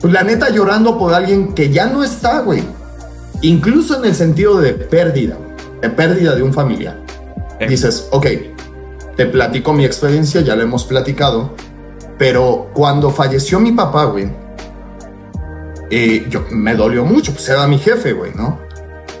Pues 0.00 0.12
la 0.12 0.22
neta 0.22 0.50
llorando 0.50 0.98
por 0.98 1.12
alguien 1.12 1.54
que 1.54 1.70
ya 1.70 1.86
no 1.86 2.04
está, 2.04 2.40
güey. 2.40 2.62
Incluso 3.42 3.98
en 3.98 4.04
el 4.04 4.14
sentido 4.14 4.60
de 4.60 4.72
pérdida, 4.72 5.36
de 5.80 5.90
pérdida 5.90 6.34
de 6.34 6.42
un 6.42 6.52
familiar. 6.52 6.96
Dices, 7.66 8.08
ok, 8.12 8.26
te 9.16 9.26
platico 9.26 9.72
mi 9.72 9.84
experiencia, 9.84 10.40
ya 10.42 10.54
lo 10.54 10.62
hemos 10.62 10.84
platicado, 10.84 11.50
pero 12.18 12.70
cuando 12.72 13.10
falleció 13.10 13.58
mi 13.58 13.72
papá, 13.72 14.04
güey, 14.04 14.30
eh, 15.90 16.26
yo, 16.30 16.44
me 16.50 16.74
dolió 16.74 17.04
mucho, 17.04 17.32
pues 17.32 17.48
era 17.48 17.66
mi 17.66 17.78
jefe, 17.78 18.12
güey, 18.12 18.32
¿no? 18.34 18.60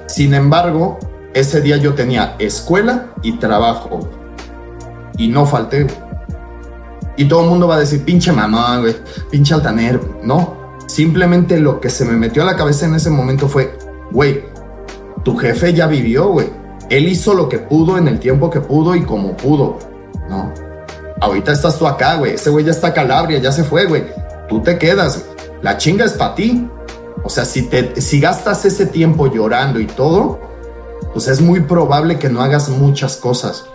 Sin 0.06 0.34
embargo, 0.34 0.98
ese 1.34 1.60
día 1.60 1.78
yo 1.78 1.94
tenía 1.94 2.36
escuela 2.38 3.06
y 3.22 3.38
trabajo, 3.38 3.88
güey, 3.98 4.12
y 5.16 5.28
no 5.28 5.46
falté, 5.46 5.82
güey. 5.82 5.96
Y 7.16 7.24
todo 7.24 7.42
el 7.42 7.50
mundo 7.50 7.66
va 7.66 7.74
a 7.74 7.80
decir, 7.80 8.04
pinche 8.04 8.30
mamá, 8.30 8.78
güey, 8.78 8.94
pinche 9.30 9.54
altanero, 9.54 10.20
no. 10.22 10.57
Simplemente 10.88 11.60
lo 11.60 11.80
que 11.80 11.90
se 11.90 12.06
me 12.06 12.14
metió 12.14 12.42
a 12.42 12.46
la 12.46 12.56
cabeza 12.56 12.86
en 12.86 12.94
ese 12.94 13.10
momento 13.10 13.46
fue, 13.46 13.76
güey, 14.10 14.42
tu 15.22 15.36
jefe 15.36 15.74
ya 15.74 15.86
vivió, 15.86 16.28
güey. 16.28 16.48
Él 16.88 17.06
hizo 17.08 17.34
lo 17.34 17.46
que 17.48 17.58
pudo 17.58 17.98
en 17.98 18.08
el 18.08 18.18
tiempo 18.18 18.48
que 18.48 18.62
pudo 18.62 18.96
y 18.96 19.02
como 19.02 19.36
pudo, 19.36 19.78
¿no? 20.30 20.52
Ahorita 21.20 21.52
estás 21.52 21.78
tú 21.78 21.86
acá, 21.86 22.14
güey. 22.14 22.32
Ese 22.32 22.48
güey 22.48 22.64
ya 22.64 22.70
está 22.70 22.94
Calabria, 22.94 23.38
ya 23.38 23.52
se 23.52 23.64
fue, 23.64 23.84
güey. 23.84 24.06
Tú 24.48 24.62
te 24.62 24.78
quedas. 24.78 25.26
La 25.60 25.76
chinga 25.76 26.06
es 26.06 26.12
para 26.12 26.34
ti. 26.34 26.66
O 27.22 27.28
sea, 27.28 27.44
si, 27.44 27.68
te, 27.68 28.00
si 28.00 28.18
gastas 28.18 28.64
ese 28.64 28.86
tiempo 28.86 29.30
llorando 29.30 29.80
y 29.80 29.86
todo, 29.86 30.40
pues 31.12 31.28
es 31.28 31.42
muy 31.42 31.60
probable 31.60 32.18
que 32.18 32.30
no 32.30 32.40
hagas 32.40 32.70
muchas 32.70 33.18
cosas. 33.18 33.66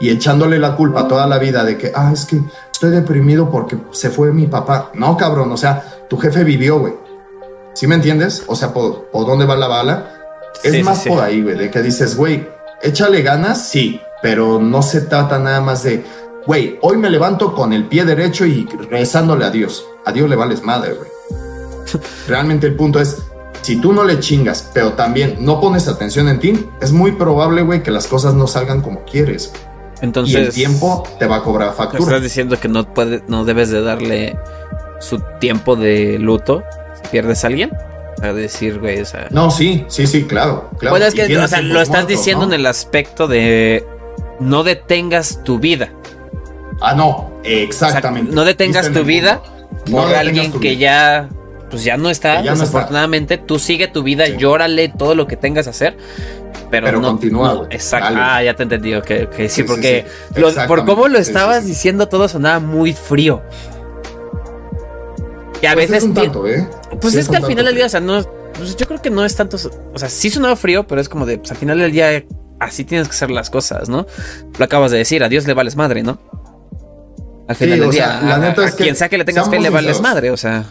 Y 0.00 0.10
echándole 0.10 0.58
la 0.58 0.76
culpa 0.76 1.08
toda 1.08 1.26
la 1.26 1.38
vida 1.38 1.64
de 1.64 1.78
que, 1.78 1.92
ah, 1.94 2.10
es 2.12 2.26
que 2.26 2.42
estoy 2.74 2.90
deprimido 2.90 3.50
porque 3.50 3.78
se 3.92 4.10
fue 4.10 4.32
mi 4.32 4.48
papá. 4.48 4.90
No, 4.94 5.16
cabrón, 5.16 5.52
o 5.52 5.56
sea, 5.56 5.84
tu 6.08 6.18
jefe 6.18 6.42
vivió, 6.42 6.80
güey. 6.80 6.94
¿Sí 7.72 7.86
me 7.86 7.94
entiendes? 7.94 8.42
O 8.48 8.56
sea, 8.56 8.72
¿por, 8.74 9.10
por 9.12 9.26
dónde 9.26 9.46
va 9.46 9.54
la 9.56 9.68
bala? 9.68 10.10
Es 10.62 10.72
Sí, 10.72 10.82
más 10.82 11.02
sí. 11.02 11.08
por 11.08 11.20
ahí, 11.20 11.40
güey, 11.40 11.56
de 11.56 11.70
que 11.70 11.82
dices, 11.82 12.16
güey, 12.16 12.48
échale 12.82 13.22
ganas, 13.22 13.68
sí, 13.68 14.00
pero 14.22 14.58
no 14.60 14.82
se 14.82 15.02
trata 15.02 15.38
nada 15.38 15.60
más 15.60 15.84
de, 15.84 16.04
güey, 16.46 16.78
hoy 16.82 16.96
me 16.96 17.10
levanto 17.10 17.54
con 17.54 17.72
el 17.72 17.86
pie 17.86 18.04
derecho 18.04 18.44
y 18.44 18.68
rezándole 18.90 19.44
a 19.44 19.50
Dios. 19.50 19.86
A 20.04 20.10
Dios 20.10 20.28
le 20.28 20.34
vales 20.34 20.62
madre, 20.64 20.94
güey. 20.94 21.08
Realmente 22.28 22.66
el 22.66 22.74
punto 22.74 22.98
es, 23.00 23.18
si 23.62 23.80
tú 23.80 23.92
no 23.92 24.02
le 24.02 24.18
chingas, 24.18 24.68
pero 24.74 24.94
también 24.94 25.36
no 25.38 25.60
pones 25.60 25.86
atención 25.86 26.28
en 26.28 26.40
ti, 26.40 26.68
es 26.80 26.90
muy 26.90 27.12
probable, 27.12 27.62
güey, 27.62 27.84
que 27.84 27.92
las 27.92 28.08
cosas 28.08 28.34
no 28.34 28.48
salgan 28.48 28.80
como 28.82 29.04
quieres. 29.04 29.52
Entonces. 30.04 30.34
y 30.34 30.38
el 30.44 30.50
tiempo 30.52 31.02
te 31.18 31.26
va 31.26 31.36
a 31.36 31.42
cobrar 31.42 31.70
Estás 31.70 31.86
factura. 31.90 32.20
diciendo 32.20 32.58
que 32.60 32.68
no 32.68 32.92
puede, 32.94 33.22
no 33.26 33.44
debes 33.44 33.70
de 33.70 33.82
darle 33.82 34.38
su 35.00 35.20
tiempo 35.40 35.74
de 35.76 36.18
luto 36.18 36.62
si 37.02 37.08
pierdes 37.08 37.42
a 37.44 37.48
alguien. 37.48 37.70
Sea, 38.20 38.32
decir, 38.32 38.78
güey, 38.78 39.00
o 39.00 39.04
sea. 39.04 39.26
No, 39.30 39.50
sí, 39.50 39.84
sí, 39.88 40.06
sí, 40.06 40.24
claro. 40.24 40.70
claro. 40.78 40.92
Bueno, 40.92 41.06
es 41.06 41.14
que, 41.14 41.26
tienes 41.26 41.46
o 41.46 41.48
sea, 41.48 41.60
lo 41.62 41.80
estás 41.80 42.04
muertos, 42.04 42.08
diciendo 42.08 42.46
¿no? 42.46 42.54
en 42.54 42.60
el 42.60 42.66
aspecto 42.66 43.26
de 43.26 43.84
no 44.38 44.62
detengas 44.62 45.42
tu 45.42 45.58
vida. 45.58 45.90
Ah, 46.80 46.94
no, 46.94 47.08
O 47.08 47.40
sea, 47.42 47.62
exactamente. 47.62 48.32
no 48.32 48.44
detengas 48.44 48.92
tu 48.92 49.02
vida 49.04 49.42
por 49.90 50.08
No 50.10 50.16
alguien 50.16 50.52
que 50.52 50.70
vida. 50.70 50.78
ya 50.80 51.28
pues 51.74 51.84
ya 51.84 51.96
no 51.96 52.08
está, 52.10 52.36
ya 52.36 52.42
no 52.42 52.52
está. 52.52 52.64
desafortunadamente, 52.64 53.38
tú 53.38 53.58
sigue 53.58 53.88
tu 53.88 54.02
vida, 54.02 54.26
Sí. 54.26 54.36
llórale 54.38 54.88
todo 54.88 55.14
lo 55.14 55.26
que 55.26 55.36
tengas 55.36 55.64
que 55.66 55.70
hacer, 55.70 55.96
pero, 56.70 56.86
Pero 56.86 57.00
no, 57.00 57.08
continúa, 57.08 57.54
no, 57.54 57.64
exacto. 57.64 58.14
Dale. 58.14 58.20
Ah, 58.20 58.42
ya 58.42 58.54
te 58.54 58.62
entendí, 58.64 58.94
ok, 58.94 59.10
ok, 59.26 59.34
sí, 59.48 59.62
porque 59.64 60.06
sí. 60.34 60.40
lo- 60.40 60.52
por 60.66 60.84
cómo 60.84 61.08
lo 61.08 61.18
estabas 61.18 61.66
diciendo 61.66 62.08
todo 62.08 62.28
sonaba 62.28 62.60
muy 62.60 62.92
frío. 62.92 63.42
Que 65.60 65.68
a 65.68 65.74
Pues 65.74 65.88
veces 65.88 66.02
es 66.04 66.08
un 66.08 66.14
ti- 66.14 66.20
tanto, 66.22 66.46
¿eh? 66.46 66.66
pues 67.00 67.14
Sí 67.14 67.20
es 67.20 67.28
que 67.28 67.36
al 67.36 67.44
final 67.46 67.64
del 67.64 67.74
día, 67.74 67.86
o 67.86 67.88
sea, 67.88 68.00
no, 68.00 68.22
pues 68.54 68.76
yo 68.76 68.86
creo 68.86 69.00
que 69.00 69.10
no 69.10 69.24
es 69.24 69.34
tanto, 69.34 69.56
o 69.94 69.98
sea, 69.98 70.08
sí 70.08 70.30
sonaba 70.30 70.56
frío, 70.56 70.86
pero 70.86 71.00
es 71.00 71.08
como 71.08 71.26
de, 71.26 71.38
pues 71.38 71.50
al 71.50 71.56
final 71.56 71.78
del 71.78 71.90
día 71.92 72.22
así 72.60 72.84
tienes 72.84 73.08
que 73.08 73.14
hacer 73.14 73.30
las 73.30 73.50
cosas, 73.50 73.88
¿no? 73.88 74.06
Lo 74.58 74.64
acabas 74.64 74.90
de 74.90 74.98
decir, 74.98 75.22
a 75.24 75.28
Dios 75.28 75.46
le 75.46 75.54
vales 75.54 75.76
madre, 75.76 76.02
¿no? 76.02 76.18
Al 77.48 77.56
final 77.56 77.74
Sí, 77.74 77.80
del 77.80 77.90
día, 77.90 78.06
sea, 78.06 78.22
la 78.22 78.34
a- 78.36 78.38
neta 78.38 78.62
a 78.62 78.64
es 78.66 78.74
que 78.74 78.84
quien 78.84 78.96
sea 78.96 79.08
que 79.08 79.18
le 79.18 79.24
tengas 79.24 79.48
fe 79.48 79.58
le 79.58 79.70
vales 79.70 80.00
madre, 80.00 80.30
o 80.30 80.36
sea, 80.36 80.64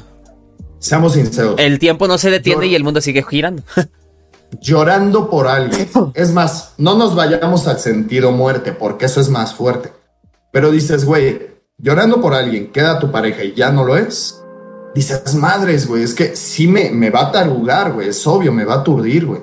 Seamos 0.84 1.14
sinceros. 1.14 1.56
el 1.60 1.80
tiempo 1.80 2.10
no 2.10 2.18
se 2.18 2.30
detiene 2.30 2.68
y 2.68 2.76
el 2.76 2.84
mundo 2.84 3.00
sigue 3.00 3.24
girando. 3.24 3.64
llorando 4.62 5.30
por 5.30 5.48
alguien. 5.48 5.90
Es 6.14 6.34
más, 6.34 6.74
no 6.78 6.98
nos 6.98 7.16
vayamos 7.16 7.68
al 7.68 7.80
sentido 7.80 8.34
muerte, 8.34 8.74
porque 8.74 9.06
eso 9.06 9.22
es 9.22 9.30
más 9.30 9.54
fuerte. 9.54 9.94
Pero 10.52 10.72
dices, 10.72 11.06
güey, 11.06 11.54
llorando 11.78 12.22
por 12.22 12.34
alguien, 12.34 12.72
queda 12.72 13.00
tu 13.00 13.12
pareja 13.12 13.46
y 13.46 13.54
ya 13.54 13.72
no 13.72 13.86
lo 13.86 13.96
es. 13.96 14.42
Dices, 14.94 15.34
madres, 15.36 15.88
güey, 15.88 16.04
es 16.04 16.14
que 16.14 16.36
sí 16.36 16.68
me, 16.68 16.92
me 16.92 17.10
va 17.10 17.28
a 17.28 17.32
tarugar, 17.32 17.94
güey, 17.94 18.10
es 18.10 18.28
obvio, 18.28 18.52
me 18.52 18.66
va 18.66 18.74
a 18.74 18.78
aturdir, 18.80 19.26
güey. 19.26 19.42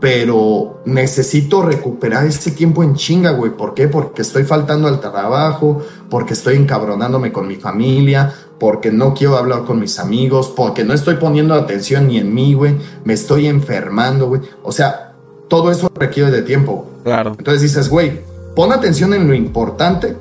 Pero 0.00 0.82
necesito 0.84 1.62
recuperar 1.62 2.26
ese 2.26 2.50
tiempo 2.50 2.82
en 2.82 2.96
chinga, 2.96 3.30
güey. 3.30 3.52
¿Por 3.52 3.72
qué? 3.72 3.86
Porque 3.86 4.22
estoy 4.22 4.42
faltando 4.44 4.88
al 4.88 5.00
trabajo, 5.00 5.80
porque 6.08 6.32
estoy 6.32 6.56
encabronándome 6.56 7.30
con 7.30 7.46
mi 7.46 7.56
familia, 7.56 8.34
porque 8.60 8.92
no 8.92 9.14
quiero 9.14 9.36
hablar 9.38 9.64
con 9.64 9.80
mis 9.80 9.98
amigos, 9.98 10.52
porque 10.54 10.84
no 10.84 10.94
estoy 10.94 11.14
poniendo 11.16 11.54
atención 11.54 12.06
ni 12.06 12.18
en 12.18 12.32
mí, 12.32 12.54
güey. 12.54 12.76
Me 13.04 13.14
estoy 13.14 13.46
enfermando, 13.48 14.28
güey. 14.28 14.42
O 14.62 14.70
sea, 14.70 15.14
todo 15.48 15.72
eso 15.72 15.90
requiere 15.96 16.30
de 16.30 16.42
tiempo. 16.42 16.86
Claro, 17.02 17.34
Entonces 17.38 17.62
dices, 17.62 17.88
güey, 17.88 18.20
pon 18.54 18.72
atención 18.72 19.14
en 19.14 19.26
lo 19.26 19.34
importante 19.34 20.16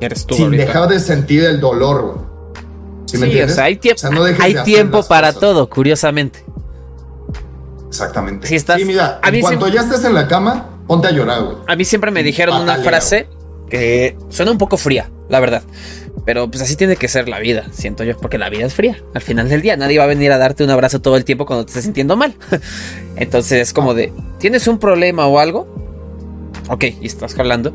eres 0.00 0.26
tú 0.26 0.34
sin 0.34 0.44
ahorita. 0.46 0.64
dejar 0.66 0.88
de 0.88 1.00
sentir 1.00 1.42
el 1.44 1.58
dolor, 1.60 2.02
güey. 2.02 2.16
¿Sí, 3.06 3.16
me 3.16 3.18
Sí, 3.18 3.22
o 3.22 3.26
entiendes? 3.26 3.54
sea, 3.56 3.64
hay 3.64 3.76
tiempo, 3.76 3.98
O 3.98 4.00
sea, 4.00 4.10
no 4.10 4.24
dejes 4.24 4.44
hay 4.44 4.52
de 4.54 4.60
hacer 4.60 4.74
tiempo 4.74 4.96
las 4.98 5.06
para 5.06 5.28
cosas. 5.28 5.40
todo, 5.40 5.68
curiosamente. 5.70 6.44
Exactamente. 7.88 8.46
Si 8.46 8.54
estás- 8.56 8.78
Sí, 8.78 8.84
mira, 8.84 9.18
a 9.22 9.30
mí 9.30 9.38
en 9.38 9.42
cuanto 9.42 9.68
ya 9.68 9.80
estés 9.82 10.04
en 10.04 10.14
la 10.14 10.26
cama, 10.28 10.66
ponte 10.86 11.08
a 11.08 11.10
llorar, 11.10 11.42
güey. 11.44 11.56
A 11.66 11.76
mí 11.76 11.84
siempre 11.84 12.10
me 12.10 12.22
dijeron 12.22 12.60
una 12.60 12.76
frase 12.76 13.28
que 13.68 14.16
suena 14.28 14.50
un 14.52 14.58
poco 14.58 14.76
fría, 14.76 15.10
la 15.28 15.40
verdad. 15.40 15.62
Pero 16.24 16.48
pues 16.50 16.62
así 16.62 16.76
tiene 16.76 16.96
que 16.96 17.08
ser 17.08 17.28
la 17.28 17.40
vida, 17.40 17.66
siento 17.72 18.04
yo, 18.04 18.16
porque 18.16 18.38
la 18.38 18.48
vida 18.48 18.66
es 18.66 18.74
fría. 18.74 19.02
Al 19.14 19.22
final 19.22 19.48
del 19.48 19.60
día 19.60 19.76
nadie 19.76 19.98
va 19.98 20.04
a 20.04 20.08
venir 20.08 20.30
a 20.32 20.38
darte 20.38 20.62
un 20.62 20.70
abrazo 20.70 21.00
todo 21.00 21.16
el 21.16 21.24
tiempo 21.24 21.46
cuando 21.46 21.64
te 21.64 21.70
estés 21.70 21.84
sintiendo 21.84 22.16
mal. 22.16 22.34
Entonces 23.16 23.60
es 23.60 23.72
como 23.72 23.94
de, 23.94 24.12
¿tienes 24.38 24.68
un 24.68 24.78
problema 24.78 25.26
o 25.26 25.38
algo? 25.38 25.82
Ok, 26.68 26.84
y 27.00 27.06
estás 27.06 27.36
hablando. 27.38 27.72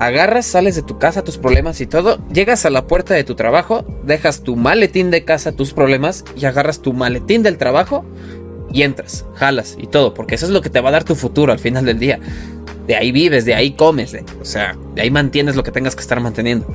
Agarras, 0.00 0.46
sales 0.46 0.74
de 0.74 0.82
tu 0.82 0.98
casa, 0.98 1.22
tus 1.22 1.38
problemas 1.38 1.80
y 1.80 1.86
todo. 1.86 2.18
Llegas 2.32 2.66
a 2.66 2.70
la 2.70 2.86
puerta 2.86 3.14
de 3.14 3.22
tu 3.22 3.36
trabajo, 3.36 3.84
dejas 4.04 4.42
tu 4.42 4.56
maletín 4.56 5.10
de 5.12 5.24
casa, 5.24 5.52
tus 5.52 5.72
problemas, 5.72 6.24
y 6.36 6.44
agarras 6.46 6.80
tu 6.80 6.92
maletín 6.92 7.44
del 7.44 7.58
trabajo 7.58 8.04
y 8.72 8.82
entras, 8.82 9.24
jalas 9.34 9.76
y 9.78 9.86
todo, 9.86 10.14
porque 10.14 10.34
eso 10.34 10.46
es 10.46 10.52
lo 10.52 10.60
que 10.60 10.68
te 10.68 10.80
va 10.80 10.88
a 10.88 10.92
dar 10.92 11.04
tu 11.04 11.14
futuro 11.14 11.52
al 11.52 11.60
final 11.60 11.84
del 11.84 12.00
día. 12.00 12.18
De 12.88 12.96
ahí 12.96 13.12
vives, 13.12 13.44
de 13.44 13.54
ahí 13.54 13.70
comes, 13.70 14.16
o 14.42 14.44
sea, 14.44 14.76
de 14.94 15.02
ahí 15.02 15.10
mantienes 15.10 15.54
lo 15.54 15.62
que 15.62 15.70
tengas 15.70 15.94
que 15.94 16.02
estar 16.02 16.20
manteniendo. 16.20 16.66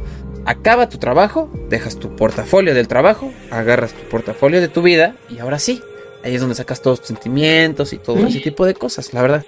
Acaba 0.46 0.90
tu 0.90 0.98
trabajo, 0.98 1.50
dejas 1.70 1.98
tu 1.98 2.16
portafolio 2.16 2.74
del 2.74 2.88
trabajo, 2.88 3.32
agarras 3.52 3.94
tu 3.94 4.04
portafolio 4.10 4.62
de 4.62 4.68
tu 4.68 4.82
vida 4.82 5.16
y 5.30 5.40
ahora 5.40 5.60
sí, 5.60 5.82
ahí 6.24 6.36
es 6.36 6.42
donde 6.42 6.56
sacas 6.56 6.82
todos 6.82 7.00
tus 7.00 7.08
sentimientos 7.10 7.94
y 7.94 7.98
todo 7.98 8.26
ese 8.26 8.40
tipo 8.40 8.66
de 8.66 8.74
cosas, 8.74 9.14
la 9.14 9.22
verdad. 9.22 9.46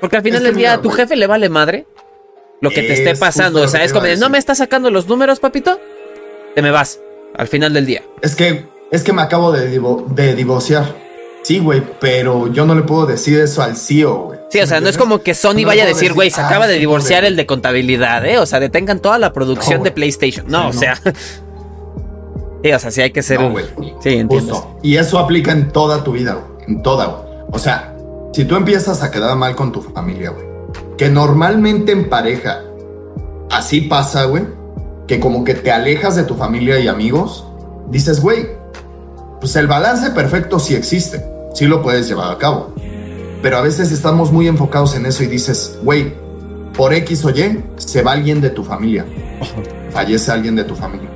Porque 0.00 0.16
al 0.16 0.22
final 0.22 0.42
del 0.42 0.56
día 0.56 0.72
a 0.74 0.80
tu 0.82 0.90
jefe 0.90 1.16
le 1.16 1.26
vale 1.26 1.48
madre 1.48 1.86
lo 2.60 2.70
que 2.70 2.82
te 2.82 2.92
esté 2.94 3.10
Es 3.10 3.18
pasando. 3.18 3.62
O 3.62 3.68
sea, 3.68 3.84
es 3.84 3.92
como 3.92 4.04
de, 4.06 4.16
no 4.16 4.28
me 4.30 4.38
estás 4.38 4.58
sacando 4.58 4.90
los 4.90 5.06
números, 5.08 5.40
papito, 5.40 5.80
te 6.54 6.62
me 6.62 6.70
vas 6.70 7.00
al 7.34 7.48
final 7.48 7.72
del 7.72 7.86
día. 7.86 8.02
Es 8.22 8.34
que, 8.34 8.66
es 8.90 9.02
que 9.02 9.12
me 9.12 9.22
acabo 9.22 9.52
de, 9.52 9.70
divo- 9.70 10.06
de 10.08 10.34
divorciar. 10.34 11.01
Sí, 11.42 11.58
güey, 11.58 11.82
pero 12.00 12.52
yo 12.52 12.64
no 12.64 12.74
le 12.74 12.82
puedo 12.82 13.04
decir 13.04 13.40
eso 13.40 13.62
al 13.62 13.76
CEO, 13.76 14.26
güey. 14.26 14.38
Sí, 14.48 14.60
o 14.60 14.66
sea, 14.66 14.80
no 14.80 14.88
es 14.88 14.96
como 14.96 15.20
que 15.20 15.34
Sony 15.34 15.62
No 15.62 15.68
vaya 15.68 15.84
a 15.84 15.86
decir, 15.86 16.12
güey, 16.12 16.30
se 16.30 16.40
ah, 16.40 16.46
acaba 16.46 16.66
de 16.66 16.78
divorciar 16.78 17.24
el 17.24 17.36
de 17.36 17.46
contabilidad, 17.46 18.24
¿eh? 18.26 18.38
O 18.38 18.46
sea, 18.46 18.60
detengan 18.60 19.00
toda 19.00 19.18
la 19.18 19.32
producción 19.32 19.78
No, 19.78 19.84
de. 19.84 19.92
PlayStation. 19.92 20.46
No, 20.46 20.68
o 20.68 20.72
sea. 20.72 20.94
sí, 22.62 22.72
o 22.72 22.78
sea, 22.78 22.90
sí 22.90 23.00
hay 23.00 23.10
que 23.10 23.22
ser. 23.22 23.38
Güey. 23.38 23.64
Sí, 24.00 24.10
entiendes. 24.10 24.50
Justo. 24.54 24.78
Y 24.82 24.96
eso 24.96 25.18
aplica 25.18 25.52
en 25.52 25.70
toda 25.72 26.04
tu 26.04 26.12
vida, 26.12 26.34
güey. 26.34 26.64
En 26.68 26.82
toda, 26.82 27.06
güey. 27.06 27.22
O 27.50 27.58
sea, 27.58 27.96
si 28.32 28.44
tú 28.44 28.54
empiezas 28.56 29.02
a 29.02 29.10
quedar 29.10 29.34
mal 29.36 29.56
con 29.56 29.72
tu 29.72 29.82
familia, 29.82 30.30
güey. 30.30 30.46
Que 30.96 31.08
normalmente 31.08 31.92
en 31.92 32.08
pareja 32.08 32.60
así 33.50 33.80
pasa, 33.80 34.24
güey. 34.24 34.44
Que 35.08 35.18
como 35.18 35.44
que 35.44 35.54
te 35.54 35.72
alejas 35.72 36.14
de 36.14 36.24
tu 36.24 36.36
familia 36.36 36.78
y 36.78 36.88
amigos. 36.88 37.46
Dices, 37.88 38.20
güey, 38.20 38.48
pues 39.40 39.56
el 39.56 39.66
balance 39.66 40.10
perfecto 40.10 40.60
sí 40.60 40.74
existe. 40.74 41.31
Sí 41.54 41.66
lo 41.66 41.82
puedes 41.82 42.08
llevar 42.08 42.30
a 42.32 42.38
cabo. 42.38 42.74
Pero 43.42 43.56
a 43.58 43.60
veces 43.60 43.90
estamos 43.90 44.30
muy 44.32 44.48
enfocados 44.48 44.94
en 44.94 45.06
eso 45.06 45.22
y 45.24 45.26
dices, 45.26 45.78
güey, 45.82 46.12
por 46.76 46.94
X 46.94 47.24
o 47.24 47.30
Y 47.30 47.62
se 47.76 48.02
va 48.02 48.12
alguien 48.12 48.40
de 48.40 48.50
tu 48.50 48.64
familia. 48.64 49.04
Fallece 49.90 50.30
alguien 50.30 50.54
de 50.56 50.64
tu 50.64 50.74
familia. 50.74 51.10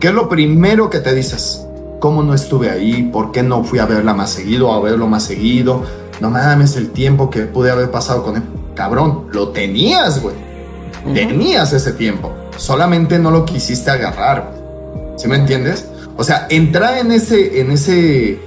¿Qué 0.00 0.08
es 0.08 0.14
lo 0.14 0.28
primero 0.28 0.88
que 0.88 1.00
te 1.00 1.14
dices? 1.14 1.64
¿Cómo 2.00 2.22
no 2.22 2.32
estuve 2.34 2.70
ahí? 2.70 3.10
¿Por 3.12 3.30
qué 3.30 3.42
no 3.42 3.62
fui 3.62 3.78
a 3.78 3.84
verla 3.86 4.14
más 4.14 4.30
seguido 4.30 4.70
o 4.70 4.72
a 4.72 4.80
verlo 4.80 5.06
más 5.06 5.24
seguido? 5.24 5.82
No 6.20 6.30
mames 6.30 6.76
el 6.76 6.90
tiempo 6.90 7.28
que 7.30 7.42
pude 7.42 7.70
haber 7.70 7.90
pasado 7.90 8.22
con 8.22 8.36
él. 8.36 8.42
Cabrón, 8.74 9.26
lo 9.32 9.48
tenías, 9.50 10.22
güey. 10.22 10.34
Ujú. 11.04 11.14
Tenías 11.14 11.72
ese 11.74 11.92
tiempo. 11.92 12.32
Solamente 12.56 13.18
no 13.18 13.30
lo 13.30 13.44
quisiste 13.44 13.90
agarrar. 13.90 14.50
güey. 14.50 15.18
¿Sí 15.18 15.28
me 15.28 15.36
entiendes? 15.36 15.86
O 16.16 16.24
sea, 16.24 16.46
entrar 16.48 16.98
en 16.98 17.12
ese, 17.12 17.60
en 17.60 17.70
ese 17.70 18.38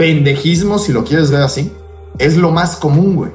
pendejismo, 0.00 0.78
si 0.78 0.94
lo 0.94 1.04
quieres 1.04 1.30
ver 1.30 1.42
así, 1.42 1.70
es 2.18 2.38
lo 2.38 2.50
más 2.50 2.76
común, 2.76 3.16
güey. 3.16 3.32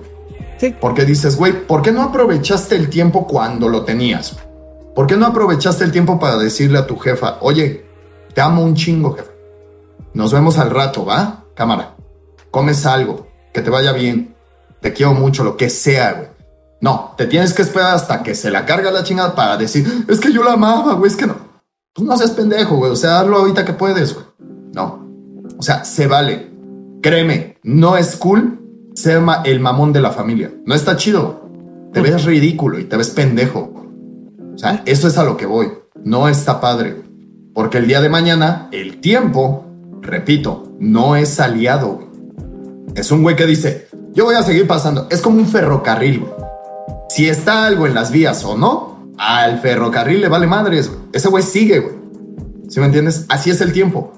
Sí. 0.57 0.75
Porque 0.81 1.05
dices, 1.05 1.37
güey, 1.37 1.67
¿por 1.67 1.83
qué 1.83 1.91
no 1.91 2.01
aprovechaste 2.01 2.75
el 2.75 2.89
tiempo 2.89 3.27
cuando 3.27 3.69
lo 3.69 3.83
tenías? 3.83 4.35
¿Por 4.95 5.05
qué 5.05 5.15
no 5.15 5.27
aprovechaste 5.27 5.83
el 5.83 5.91
tiempo 5.91 6.19
para 6.19 6.37
decirle 6.37 6.79
a 6.79 6.87
tu 6.87 6.97
jefa, 6.97 7.37
oye, 7.41 7.85
te 8.33 8.41
amo 8.41 8.63
un 8.63 8.73
chingo, 8.73 9.13
jefa? 9.13 9.29
Nos 10.15 10.33
vemos 10.33 10.57
al 10.57 10.71
rato, 10.71 11.05
¿va? 11.05 11.43
Cámara. 11.53 11.95
Comes 12.49 12.83
algo, 12.87 13.27
que 13.53 13.61
te 13.61 13.69
vaya 13.69 13.91
bien. 13.91 14.35
Te 14.81 14.91
quiero 14.91 15.13
mucho, 15.13 15.43
lo 15.43 15.57
que 15.57 15.69
sea, 15.69 16.13
güey. 16.13 16.29
No, 16.81 17.13
te 17.15 17.27
tienes 17.27 17.53
que 17.53 17.61
esperar 17.61 17.93
hasta 17.93 18.23
que 18.23 18.33
se 18.33 18.49
la 18.49 18.65
carga 18.65 18.89
la 18.89 19.03
chingada 19.03 19.35
para 19.35 19.55
decir, 19.55 20.05
es 20.07 20.19
que 20.19 20.33
yo 20.33 20.43
la 20.43 20.53
amaba, 20.53 20.93
güey, 20.93 21.11
es 21.11 21.15
que 21.15 21.27
no. 21.27 21.35
Pues 21.93 22.07
no 22.07 22.17
seas 22.17 22.31
pendejo, 22.31 22.77
güey. 22.77 22.91
O 22.91 22.95
sea, 22.95 23.19
hazlo 23.19 23.37
ahorita 23.37 23.63
que 23.63 23.73
puedes, 23.73 24.15
güey. 24.15 24.25
No. 24.73 25.07
O 25.59 25.61
sea, 25.61 25.85
se 25.85 26.07
vale. 26.07 26.54
Créeme, 27.09 27.57
no 27.61 27.97
es 27.97 28.15
cool 28.15 28.59
ser 28.95 29.21
ma- 29.21 29.43
el 29.45 29.59
mamón 29.59 29.93
de 29.93 30.01
la 30.01 30.09
familia. 30.09 30.51
No 30.65 30.73
está 30.73 30.95
chido. 30.97 31.47
Te 31.93 32.01
ves 32.01 32.25
ridículo 32.25 32.79
y 32.79 32.85
te 32.85 32.97
ves 32.97 33.11
pendejo. 33.11 33.59
O 34.55 34.57
sea, 34.57 34.81
eso 34.87 35.07
es 35.07 35.15
a 35.19 35.23
lo 35.23 35.37
que 35.37 35.45
voy. 35.45 35.67
No 36.03 36.27
está 36.27 36.59
padre. 36.59 36.95
Porque 37.53 37.77
el 37.77 37.85
día 37.85 38.01
de 38.01 38.09
mañana, 38.09 38.69
el 38.71 39.01
tiempo, 39.01 39.65
repito, 40.01 40.71
no 40.79 41.15
es 41.15 41.39
aliado. 41.39 41.99
Es 42.95 43.11
un 43.11 43.21
güey 43.21 43.35
que 43.35 43.45
dice, 43.45 43.87
yo 44.15 44.25
voy 44.25 44.33
a 44.33 44.41
seguir 44.41 44.65
pasando. 44.65 45.05
Es 45.11 45.21
como 45.21 45.37
un 45.37 45.45
ferrocarril, 45.45 46.21
güey. 46.21 46.31
Si 47.09 47.29
está 47.29 47.67
algo 47.67 47.85
en 47.85 47.93
las 47.93 48.09
vías 48.09 48.43
o 48.45 48.57
no, 48.57 49.11
al 49.19 49.59
ferrocarril 49.59 50.21
le 50.21 50.27
vale 50.27 50.47
madres, 50.47 50.87
güey. 50.89 51.01
Ese 51.13 51.29
güey 51.29 51.43
sigue, 51.43 51.81
güey. 51.81 51.93
¿Sí 52.67 52.79
me 52.79 52.87
entiendes? 52.87 53.27
Así 53.29 53.51
es 53.51 53.61
el 53.61 53.73
tiempo. 53.73 54.11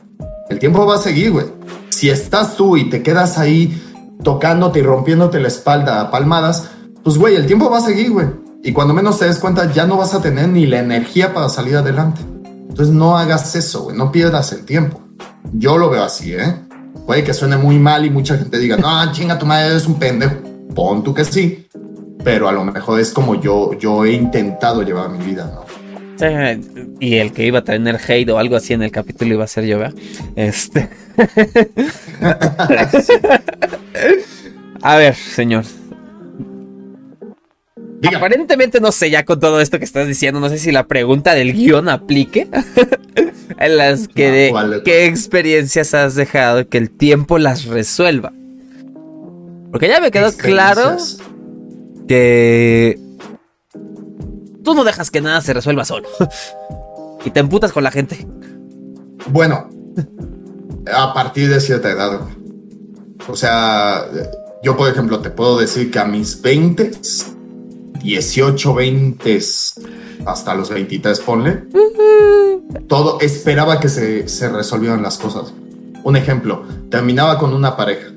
El 0.50 0.58
tiempo 0.58 0.86
va 0.86 0.96
a 0.96 1.00
seguir, 1.00 1.32
güey. 1.34 1.57
Si 1.98 2.12
estás 2.12 2.56
tú 2.56 2.78
y 2.78 2.91
te 2.91 3.02
quedas 3.02 3.39
ahí 3.39 3.82
tocándote 4.22 4.78
y 4.78 4.82
rompiéndote 4.84 5.39
la 5.39 5.48
espalda 5.48 6.00
a 6.00 6.12
palmadas, 6.12 6.70
pues, 7.04 7.18
güey, 7.18 7.34
el 7.34 7.48
tiempo 7.48 7.72
va 7.72 7.80
a 7.80 7.82
seguir, 7.82 8.12
güey. 8.12 8.28
Y 8.64 8.72
cuando 8.72 8.93
menos 8.93 9.18
te 9.18 9.26
des 9.26 9.39
cuenta, 9.39 9.74
ya 9.74 9.88
no 9.88 9.98
vas 9.98 10.14
a 10.14 10.22
tener 10.22 10.48
ni 10.48 10.68
la 10.68 10.78
energía 10.78 11.34
para 11.34 11.50
salir 11.50 11.76
adelante. 11.76 12.22
Entonces, 12.70 12.93
no 12.93 13.18
hagas 13.18 13.56
eso, 13.56 13.86
güey. 13.86 13.98
No 13.98 14.12
pierdas 14.12 14.52
el 14.52 14.64
tiempo. 14.64 15.02
Yo 15.54 15.80
lo 15.80 15.89
veo 15.89 16.04
así, 16.04 16.36
¿eh? 16.36 16.54
Puede 17.08 17.24
que 17.24 17.34
suene 17.34 17.58
muy 17.58 17.80
mal 17.80 18.06
y 18.06 18.12
mucha 18.12 18.38
gente 18.38 18.60
diga, 18.60 18.78
no, 18.78 19.12
chinga, 19.12 19.39
tu 19.39 19.48
madre 19.48 19.72
eres 19.72 19.88
un 19.88 19.95
pendejo. 19.95 20.36
Pon 20.76 21.02
tú 21.02 21.16
que 21.16 21.26
sí. 21.26 21.68
Pero 22.24 22.48
a 22.48 22.52
lo 22.52 22.64
mejor 22.64 23.00
es 23.00 23.10
como 23.10 23.41
yo, 23.41 23.74
yo 23.74 24.06
he 24.06 24.12
intentado 24.12 24.84
llevar 24.84 25.10
mi 25.10 25.26
vida, 25.26 25.52
¿no? 25.52 25.76
Y 26.99 27.15
el 27.15 27.32
que 27.32 27.45
iba 27.45 27.59
a 27.59 27.63
tener 27.63 27.99
hate 28.07 28.30
o 28.30 28.39
algo 28.39 28.55
así 28.55 28.74
en 28.74 28.84
el 28.84 28.91
capítulo 28.91 29.36
iba 29.36 29.43
a 29.43 29.47
ser 29.47 29.65
yo, 29.65 29.80
¿verdad? 29.80 29.95
Este. 30.36 30.89
a 34.82 34.97
ver, 34.97 35.15
señor. 35.15 35.65
Diga. 37.99 38.18
Aparentemente 38.18 38.80
no 38.80 38.91
sé 38.91 39.09
ya 39.09 39.26
con 39.26 39.39
todo 39.39 39.59
esto 39.59 39.80
que 39.80 39.86
estás 39.86 40.07
diciendo, 40.07 40.39
no 40.39 40.49
sé 40.49 40.59
si 40.59 40.72
la 40.72 40.88
pregunta 40.88 41.34
del 41.34 41.53
guion 41.53 41.89
aplique. 41.89 42.47
en 43.59 43.78
las 43.78 44.07
que 44.07 44.51
No, 44.51 44.70
de 44.70 44.84
qué 44.84 45.05
experiencias 45.05 45.93
has 45.93 46.15
dejado 46.15 46.68
que 46.68 46.78
el 46.78 46.91
tiempo 46.91 47.38
las 47.38 47.65
resuelva. 47.65 48.34
Porque 49.72 49.88
ya 49.88 49.99
me 49.99 50.11
quedó 50.11 50.32
claro 50.34 50.97
que 52.07 52.99
tú 54.68 54.74
no 54.74 54.84
dejas 54.84 55.09
que 55.09 55.22
nada 55.22 55.39
se 55.39 55.53
resuelva 55.53 55.86
solo. 55.86 56.09
y 57.26 57.32
te 57.32 57.39
emputas 57.39 57.72
con 57.72 57.86
la 57.86 57.91
gente. 57.91 58.28
Bueno, 59.30 59.70
a 60.93 61.13
partir 61.13 61.49
de 61.49 61.61
cierta 61.61 61.89
edad, 61.89 62.20
güey. 62.20 62.36
O 63.30 63.36
sea, 63.38 64.05
yo 64.61 64.76
por 64.76 64.89
ejemplo 64.89 65.22
te 65.22 65.30
puedo 65.30 65.57
decir 65.57 65.89
que 65.89 65.99
a 65.99 66.03
mis 66.03 66.41
20, 66.41 66.91
18, 68.01 68.74
20, 68.74 69.39
hasta 70.26 70.53
los 70.53 70.70
23, 70.70 71.18
ponle, 71.22 71.63
todo 72.89 73.22
esperaba 73.22 73.80
que 73.80 73.88
se, 73.88 74.28
se 74.28 74.49
resolvieran 74.49 75.01
las 75.01 75.18
cosas. 75.18 75.53
Un 76.03 76.18
ejemplo, 76.18 76.63
terminaba 76.91 77.39
con 77.39 77.53
una 77.53 77.78
pareja. 77.78 78.07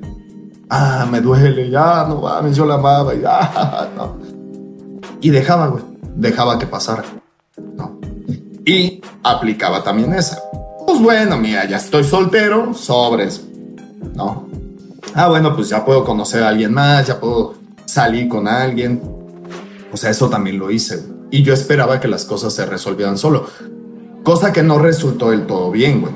Ah, 0.68 1.06
me 1.08 1.20
duele, 1.20 1.70
ya, 1.70 2.06
no 2.08 2.22
mames, 2.22 2.56
yo 2.56 2.66
la 2.66 2.74
amaba, 2.74 3.14
ya, 3.14 3.88
no. 3.96 4.18
Y 5.20 5.30
dejaba, 5.30 5.68
güey, 5.68 5.90
dejaba 6.14 6.58
que 6.58 6.66
pasara, 6.66 7.04
¿no? 7.76 7.98
Y 8.64 9.00
aplicaba 9.22 9.82
también 9.82 10.12
esa. 10.14 10.38
Pues 10.86 11.00
bueno, 11.00 11.36
mira, 11.36 11.66
ya 11.66 11.76
estoy 11.76 12.04
soltero, 12.04 12.74
sobres, 12.74 13.42
¿no? 14.14 14.48
Ah, 15.14 15.28
bueno, 15.28 15.54
pues 15.54 15.68
ya 15.68 15.84
puedo 15.84 16.04
conocer 16.04 16.42
a 16.42 16.48
alguien 16.48 16.72
más, 16.72 17.06
ya 17.06 17.18
puedo 17.18 17.54
salir 17.84 18.28
con 18.28 18.46
alguien. 18.46 19.00
O 19.92 19.96
sea, 19.96 20.10
eso 20.10 20.28
también 20.28 20.58
lo 20.58 20.70
hice. 20.70 20.96
güey. 20.96 21.20
Y 21.30 21.42
yo 21.42 21.54
esperaba 21.54 22.00
que 22.00 22.08
las 22.08 22.24
cosas 22.24 22.52
se 22.52 22.66
resolvieran 22.66 23.18
solo. 23.18 23.46
Cosa 24.24 24.52
que 24.52 24.62
no 24.62 24.78
resultó 24.78 25.30
del 25.30 25.46
todo 25.46 25.70
bien, 25.70 26.00
güey. 26.00 26.12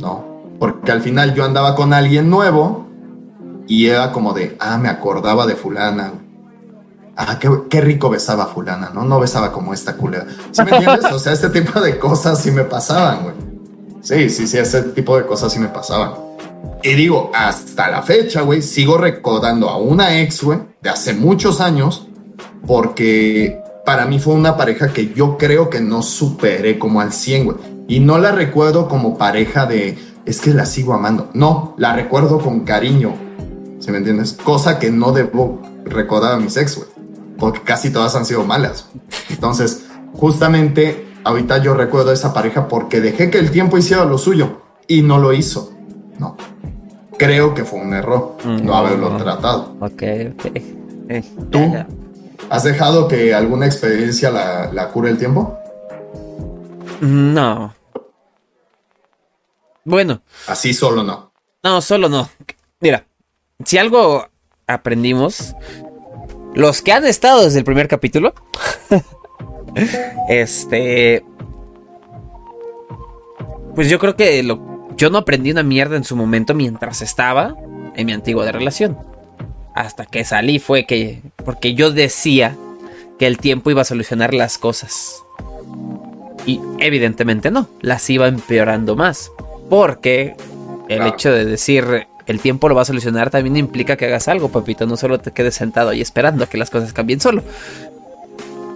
No. 0.00 0.24
Porque 0.58 0.92
al 0.92 1.00
final 1.02 1.34
yo 1.34 1.44
andaba 1.44 1.74
con 1.74 1.92
alguien 1.92 2.30
nuevo 2.30 2.86
y 3.66 3.86
era 3.86 4.12
como 4.12 4.32
de, 4.32 4.56
ah, 4.60 4.78
me 4.78 4.88
acordaba 4.88 5.46
de 5.46 5.56
fulana. 5.56 6.12
Ah, 7.18 7.38
qué, 7.38 7.80
rico 7.80 8.10
besaba 8.10 8.44
a 8.44 8.46
fulana, 8.46 8.90
¿no? 8.92 9.04
No 9.04 9.18
besaba 9.18 9.50
como 9.50 9.72
esta 9.72 9.96
culera. 9.96 10.26
¿Sí 10.52 10.62
me 10.62 10.70
entiendes? 10.76 11.10
O 11.10 11.18
sea, 11.18 11.32
este 11.32 11.48
tipo 11.48 11.80
de 11.80 11.98
cosas 11.98 12.42
sí 12.42 12.50
me 12.50 12.64
pasaban, 12.64 13.22
güey. 13.22 13.34
Sí, 14.02 14.28
sí, 14.28 14.46
sí, 14.46 14.58
ese 14.58 14.82
tipo 14.82 15.16
de 15.16 15.24
cosas 15.24 15.50
sí 15.50 15.58
me 15.58 15.68
pasaban. 15.68 16.12
Y 16.82 16.92
digo, 16.92 17.30
hasta 17.34 17.90
la 17.90 18.02
fecha, 18.02 18.42
güey, 18.42 18.60
sigo 18.60 18.98
recordando 18.98 19.70
a 19.70 19.78
una 19.78 20.20
ex, 20.20 20.42
güey, 20.42 20.58
de 20.82 20.90
hace 20.90 21.14
muchos 21.14 21.60
años, 21.62 22.06
porque 22.66 23.60
para 23.86 24.04
mí 24.04 24.18
fue 24.18 24.34
una 24.34 24.56
pareja 24.56 24.92
que 24.92 25.14
yo 25.14 25.38
creo 25.38 25.70
que 25.70 25.80
no 25.80 26.02
superé 26.02 26.78
como 26.78 27.00
al 27.00 27.12
100, 27.12 27.44
güey. 27.44 27.56
Y 27.88 28.00
no 28.00 28.18
la 28.18 28.32
recuerdo 28.32 28.88
como 28.88 29.16
pareja 29.16 29.64
de, 29.64 29.96
es 30.26 30.40
que 30.40 30.50
la 30.50 30.66
sigo 30.66 30.92
amando. 30.92 31.30
No, 31.32 31.74
la 31.78 31.94
recuerdo 31.94 32.40
con 32.40 32.60
cariño. 32.60 33.14
¿Sí 33.78 33.90
me 33.90 33.98
entiendes? 33.98 34.34
Cosa 34.34 34.78
que 34.78 34.90
no 34.90 35.12
debo 35.12 35.62
recordar 35.84 36.32
a 36.32 36.36
mis 36.36 36.56
ex, 36.56 36.76
güey. 36.76 36.95
Porque 37.38 37.60
casi 37.62 37.90
todas 37.92 38.14
han 38.16 38.24
sido 38.26 38.44
malas. 38.44 38.88
Entonces, 39.30 39.86
justamente 40.14 41.06
ahorita 41.24 41.58
yo 41.58 41.74
recuerdo 41.74 42.10
a 42.10 42.14
esa 42.14 42.32
pareja 42.32 42.68
porque 42.68 43.00
dejé 43.00 43.30
que 43.30 43.38
el 43.38 43.50
tiempo 43.50 43.76
hiciera 43.78 44.04
lo 44.04 44.16
suyo 44.18 44.62
y 44.86 45.02
no 45.02 45.18
lo 45.18 45.32
hizo. 45.32 45.72
No. 46.18 46.36
Creo 47.18 47.54
que 47.54 47.64
fue 47.64 47.80
un 47.80 47.94
error 47.94 48.36
no 48.44 48.74
haberlo 48.74 49.16
tratado. 49.16 49.74
Ok, 49.80 50.02
ok. 50.32 50.46
Eh, 51.08 51.22
¿Tú? 51.50 51.58
ya, 51.58 51.72
ya. 51.72 51.86
¿Has 52.50 52.64
dejado 52.64 53.08
que 53.08 53.34
alguna 53.34 53.66
experiencia 53.66 54.30
la, 54.30 54.70
la 54.72 54.88
cure 54.88 55.10
el 55.10 55.18
tiempo? 55.18 55.58
No. 57.00 57.74
Bueno, 59.84 60.20
Así 60.48 60.74
solo 60.74 61.02
no. 61.04 61.32
no, 61.62 61.80
solo 61.80 62.08
no. 62.08 62.28
Mira, 62.80 63.06
si 63.64 63.78
algo 63.78 64.26
aprendimos, 64.66 65.54
los 66.56 66.82
que 66.82 66.90
han 66.92 67.06
estado 67.06 67.44
desde 67.44 67.60
el 67.60 67.64
primer 67.64 67.86
capítulo, 67.86 68.34
este, 70.28 71.24
pues 73.74 73.88
yo 73.90 73.98
creo 73.98 74.16
que 74.16 74.42
lo, 74.42 74.88
yo 74.96 75.10
no 75.10 75.18
aprendí 75.18 75.50
una 75.50 75.62
mierda 75.62 75.96
en 75.96 76.04
su 76.04 76.16
momento 76.16 76.54
mientras 76.54 77.02
estaba 77.02 77.54
en 77.94 78.06
mi 78.06 78.12
antigua 78.12 78.50
relación. 78.50 78.98
Hasta 79.74 80.06
que 80.06 80.24
salí 80.24 80.58
fue 80.58 80.86
que, 80.86 81.22
porque 81.44 81.74
yo 81.74 81.90
decía 81.90 82.56
que 83.18 83.26
el 83.26 83.36
tiempo 83.38 83.70
iba 83.70 83.82
a 83.82 83.84
solucionar 83.84 84.32
las 84.32 84.56
cosas. 84.56 85.22
Y 86.46 86.60
evidentemente 86.78 87.50
no, 87.50 87.68
las 87.82 88.08
iba 88.08 88.26
empeorando 88.28 88.96
más. 88.96 89.30
Porque 89.68 90.34
el 90.88 90.96
Claro. 90.98 91.12
hecho 91.14 91.32
de 91.32 91.44
decir 91.44 92.06
el 92.26 92.40
tiempo 92.40 92.68
lo 92.68 92.74
va 92.74 92.82
a 92.82 92.84
solucionar 92.84 93.30
también 93.30 93.56
implica 93.56 93.96
que 93.96 94.06
hagas 94.06 94.28
algo, 94.28 94.48
papito. 94.48 94.86
No 94.86 94.96
solo 94.96 95.20
te 95.20 95.32
quedes 95.32 95.54
sentado 95.54 95.90
ahí 95.90 96.00
esperando 96.00 96.44
a 96.44 96.48
que 96.48 96.58
las 96.58 96.70
cosas 96.70 96.92
cambien 96.92 97.20
solo. 97.20 97.42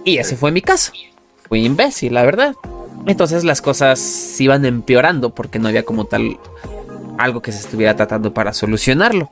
Y 0.05 0.17
ese 0.17 0.35
fue 0.35 0.51
mi 0.51 0.61
caso. 0.61 0.93
Fui 1.47 1.65
imbécil, 1.65 2.13
la 2.13 2.23
verdad. 2.23 2.55
Entonces 3.07 3.43
las 3.43 3.61
cosas 3.61 4.39
iban 4.39 4.65
empeorando 4.65 5.33
porque 5.33 5.59
no 5.59 5.67
había 5.67 5.83
como 5.83 6.05
tal 6.05 6.37
algo 7.17 7.41
que 7.41 7.51
se 7.51 7.59
estuviera 7.59 7.95
tratando 7.95 8.33
para 8.33 8.53
solucionarlo. 8.53 9.31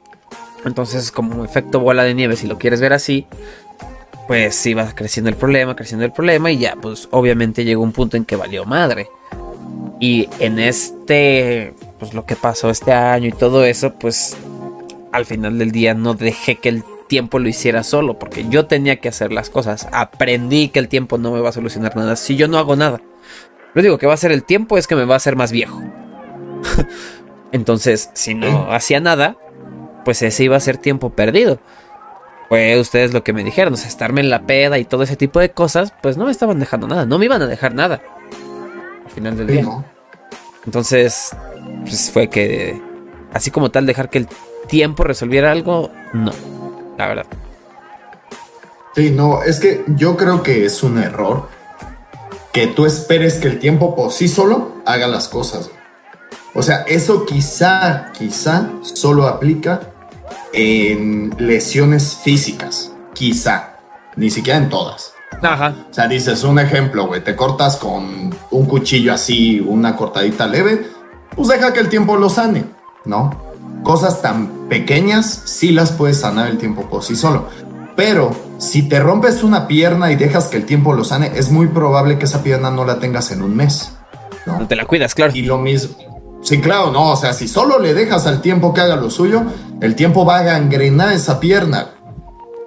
Entonces, 0.65 1.11
como 1.11 1.45
efecto 1.45 1.79
bola 1.79 2.03
de 2.03 2.13
nieve, 2.13 2.35
si 2.35 2.47
lo 2.47 2.57
quieres 2.57 2.81
ver 2.81 2.93
así, 2.93 3.25
pues 4.27 4.65
iba 4.65 4.93
creciendo 4.93 5.29
el 5.29 5.35
problema, 5.35 5.75
creciendo 5.75 6.05
el 6.05 6.11
problema 6.11 6.51
y 6.51 6.57
ya, 6.57 6.75
pues 6.75 7.07
obviamente 7.11 7.63
llegó 7.63 7.81
un 7.81 7.93
punto 7.93 8.17
en 8.17 8.25
que 8.25 8.35
valió 8.35 8.65
madre. 8.65 9.09
Y 9.99 10.29
en 10.39 10.59
este, 10.59 11.73
pues 11.99 12.13
lo 12.13 12.25
que 12.25 12.35
pasó 12.35 12.69
este 12.69 12.93
año 12.93 13.27
y 13.27 13.31
todo 13.31 13.65
eso, 13.65 13.93
pues 13.93 14.37
al 15.11 15.25
final 15.25 15.59
del 15.59 15.71
día 15.71 15.93
no 15.93 16.13
dejé 16.13 16.55
que 16.55 16.69
el 16.69 16.83
tiempo 17.07 17.39
lo 17.39 17.49
hiciera 17.49 17.83
solo, 17.83 18.17
porque 18.17 18.45
yo 18.49 18.67
tenía 18.67 18.97
que 18.97 19.09
hacer 19.09 19.33
las 19.33 19.49
cosas. 19.49 19.87
Aprendí 19.91 20.69
que 20.69 20.79
el 20.79 20.87
tiempo 20.87 21.17
no 21.17 21.31
me 21.31 21.41
va 21.41 21.49
a 21.49 21.53
solucionar 21.53 21.95
nada 21.97 22.15
si 22.15 22.37
yo 22.37 22.47
no 22.47 22.57
hago 22.57 22.75
nada. 22.75 23.01
Lo 23.73 23.81
único 23.81 23.97
que 23.97 24.07
va 24.07 24.13
a 24.13 24.15
hacer 24.15 24.31
el 24.31 24.43
tiempo 24.43 24.77
es 24.77 24.87
que 24.87 24.95
me 24.95 25.05
va 25.05 25.15
a 25.15 25.17
hacer 25.17 25.35
más 25.35 25.51
viejo. 25.51 25.81
Entonces, 27.51 28.09
si 28.13 28.33
no 28.35 28.71
hacía 28.71 28.99
nada, 28.99 29.37
pues 30.05 30.21
ese 30.21 30.43
iba 30.43 30.55
a 30.55 30.61
ser 30.61 30.77
tiempo 30.77 31.09
perdido. 31.09 31.59
Fue 32.47 32.79
ustedes 32.79 33.13
lo 33.13 33.23
que 33.23 33.33
me 33.33 33.43
dijeron, 33.43 33.73
o 33.73 33.77
sea, 33.77 33.87
estarme 33.87 34.21
en 34.21 34.29
la 34.29 34.43
peda 34.47 34.79
y 34.79 34.85
todo 34.85 35.03
ese 35.03 35.15
tipo 35.15 35.39
de 35.39 35.51
cosas, 35.51 35.93
pues 36.01 36.17
no 36.17 36.25
me 36.25 36.31
estaban 36.31 36.59
dejando 36.59 36.87
nada, 36.87 37.05
no 37.05 37.19
me 37.19 37.25
iban 37.25 37.41
a 37.41 37.47
dejar 37.47 37.75
nada. 37.75 38.01
Al 39.05 39.11
final 39.11 39.37
del 39.37 39.47
día. 39.47 39.65
Entonces, 40.65 41.35
pues 41.83 42.11
fue 42.11 42.29
que, 42.29 42.81
así 43.33 43.51
como 43.51 43.71
tal, 43.71 43.85
dejar 43.85 44.09
que 44.09 44.19
el 44.19 44.27
tiempo 44.67 45.03
resolviera 45.03 45.51
algo, 45.51 45.89
no, 46.13 46.31
la 46.97 47.07
verdad. 47.07 47.25
Sí, 48.95 49.11
no, 49.11 49.43
es 49.43 49.59
que 49.59 49.83
yo 49.87 50.17
creo 50.17 50.43
que 50.43 50.65
es 50.65 50.83
un 50.83 50.97
error 50.97 51.47
que 52.51 52.67
tú 52.67 52.85
esperes 52.85 53.35
que 53.35 53.47
el 53.47 53.59
tiempo 53.59 53.95
por 53.95 54.11
sí 54.11 54.27
solo 54.27 54.73
haga 54.85 55.07
las 55.07 55.27
cosas. 55.27 55.69
O 56.53 56.63
sea, 56.63 56.83
eso 56.87 57.25
quizá, 57.25 58.11
quizá 58.17 58.69
solo 58.81 59.27
aplica 59.27 59.81
en 60.51 61.33
lesiones 61.37 62.17
físicas. 62.23 62.91
Quizá. 63.13 63.77
Ni 64.15 64.29
siquiera 64.31 64.57
en 64.57 64.69
todas. 64.69 65.13
Ajá. 65.41 65.75
O 65.89 65.93
sea, 65.93 66.07
dices 66.07 66.43
un 66.43 66.59
ejemplo, 66.59 67.07
güey, 67.07 67.23
te 67.23 67.35
cortas 67.35 67.77
con 67.77 68.35
cuchillo 68.69 69.13
así, 69.13 69.59
una 69.59 69.97
cortadita 69.97 70.47
leve, 70.47 70.85
pues 71.35 71.49
deja 71.49 71.73
que 71.73 71.81
el 71.81 71.89
tiempo 71.89 72.15
lo 72.15 72.29
sane, 72.29 72.63
¿no? 73.03 73.31
Cosas 73.83 74.21
tan 74.21 74.69
pequeñas 74.69 75.41
sí 75.45 75.71
las 75.71 75.91
puedes 75.91 76.21
sanar 76.21 76.47
el 76.49 76.57
tiempo 76.57 76.89
por 76.89 77.03
sí 77.03 77.15
solo. 77.17 77.47
Pero 77.97 78.31
si 78.57 78.83
te 78.83 78.99
rompes 79.01 79.43
una 79.43 79.67
pierna 79.67 80.11
y 80.11 80.15
dejas 80.15 80.47
que 80.47 80.57
el 80.57 80.65
tiempo 80.65 80.93
lo 80.93 81.03
sane, 81.03 81.31
es 81.35 81.51
muy 81.51 81.67
probable 81.67 82.17
que 82.17 82.25
esa 82.25 82.43
pierna 82.43 82.71
no 82.71 82.85
la 82.85 82.99
tengas 82.99 83.31
en 83.31 83.41
un 83.41 83.55
mes, 83.55 83.91
No 84.45 84.59
¿no? 84.59 84.67
te 84.67 84.75
la 84.77 84.85
cuidas, 84.85 85.13
claro. 85.13 85.33
Y 85.35 85.41
lo 85.41 85.57
mismo. 85.57 85.95
Sí, 86.41 86.61
claro, 86.61 86.91
no, 86.91 87.11
o 87.11 87.15
sea, 87.17 87.33
si 87.33 87.49
solo 87.49 87.79
le 87.79 87.93
dejas 87.93 88.25
al 88.25 88.41
tiempo 88.41 88.73
que 88.73 88.79
haga 88.79 88.95
lo 88.95 89.09
suyo, 89.09 89.43
el 89.81 89.95
tiempo 89.95 90.25
va 90.25 90.37
a 90.39 90.43
gangrenar 90.43 91.11
esa 91.11 91.39
pierna 91.41 91.89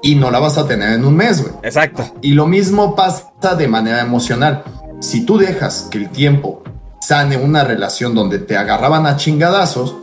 y 0.03 0.17
no 0.17 0.31
la 0.31 0.41
vas 0.41 0.59
a 0.59 0.67
tener 0.67 0.93
en 0.93 1.05
un 1.05 1.17
mes, 1.17 1.41
güey. 1.43 1.55
Exacto. 1.63 2.05
Y 2.21 2.33
lo 2.33 2.47
mismo 2.47 2.95
pasa 2.95 3.55
de 3.57 3.69
manera 3.69 4.01
emocional. 4.03 4.65
Si 5.03 5.27
tú 5.27 5.37
dejas 5.37 5.89
que 5.91 5.99
el 5.99 6.11
tiempo 6.11 6.63
sane 7.01 7.37
una 7.37 7.65
relación 7.65 8.15
donde 8.15 8.39
te 8.39 8.57
agarraban 8.57 9.05
a 9.05 9.17
chingadazos, 9.17 9.97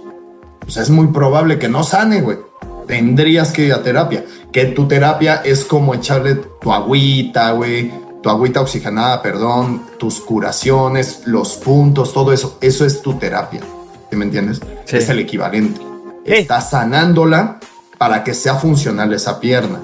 pues 0.59 0.75
es 0.75 0.89
muy 0.89 1.07
probable 1.07 1.57
que 1.57 1.69
no 1.69 1.83
sane, 1.83 2.19
güey. 2.19 2.37
Tendrías 2.85 3.53
que 3.53 3.63
ir 3.63 3.73
a 3.73 3.81
terapia. 3.81 4.25
Que 4.51 4.65
tu 4.65 4.89
terapia 4.89 5.35
es 5.35 5.63
como 5.63 5.93
echarle 5.93 6.35
tu 6.35 6.73
agüita, 6.73 7.51
güey. 7.53 7.93
Tu 8.21 8.29
agüita 8.29 8.59
oxigenada, 8.59 9.21
perdón. 9.21 9.83
Tus 9.97 10.19
curaciones, 10.19 11.21
los 11.23 11.55
puntos, 11.55 12.13
todo 12.13 12.33
eso. 12.33 12.57
Eso 12.59 12.85
es 12.85 13.01
tu 13.01 13.13
terapia. 13.13 13.61
¿Sí 14.09 14.17
me 14.17 14.25
entiendes? 14.25 14.59
Sí. 14.83 14.97
Es 14.97 15.07
el 15.07 15.19
equivalente. 15.19 15.79
Sí. 16.25 16.33
Estás 16.33 16.71
sanándola 16.71 17.61
para 17.97 18.25
que 18.25 18.33
sea 18.33 18.55
funcional 18.55 19.13
esa 19.13 19.39
pierna. 19.39 19.79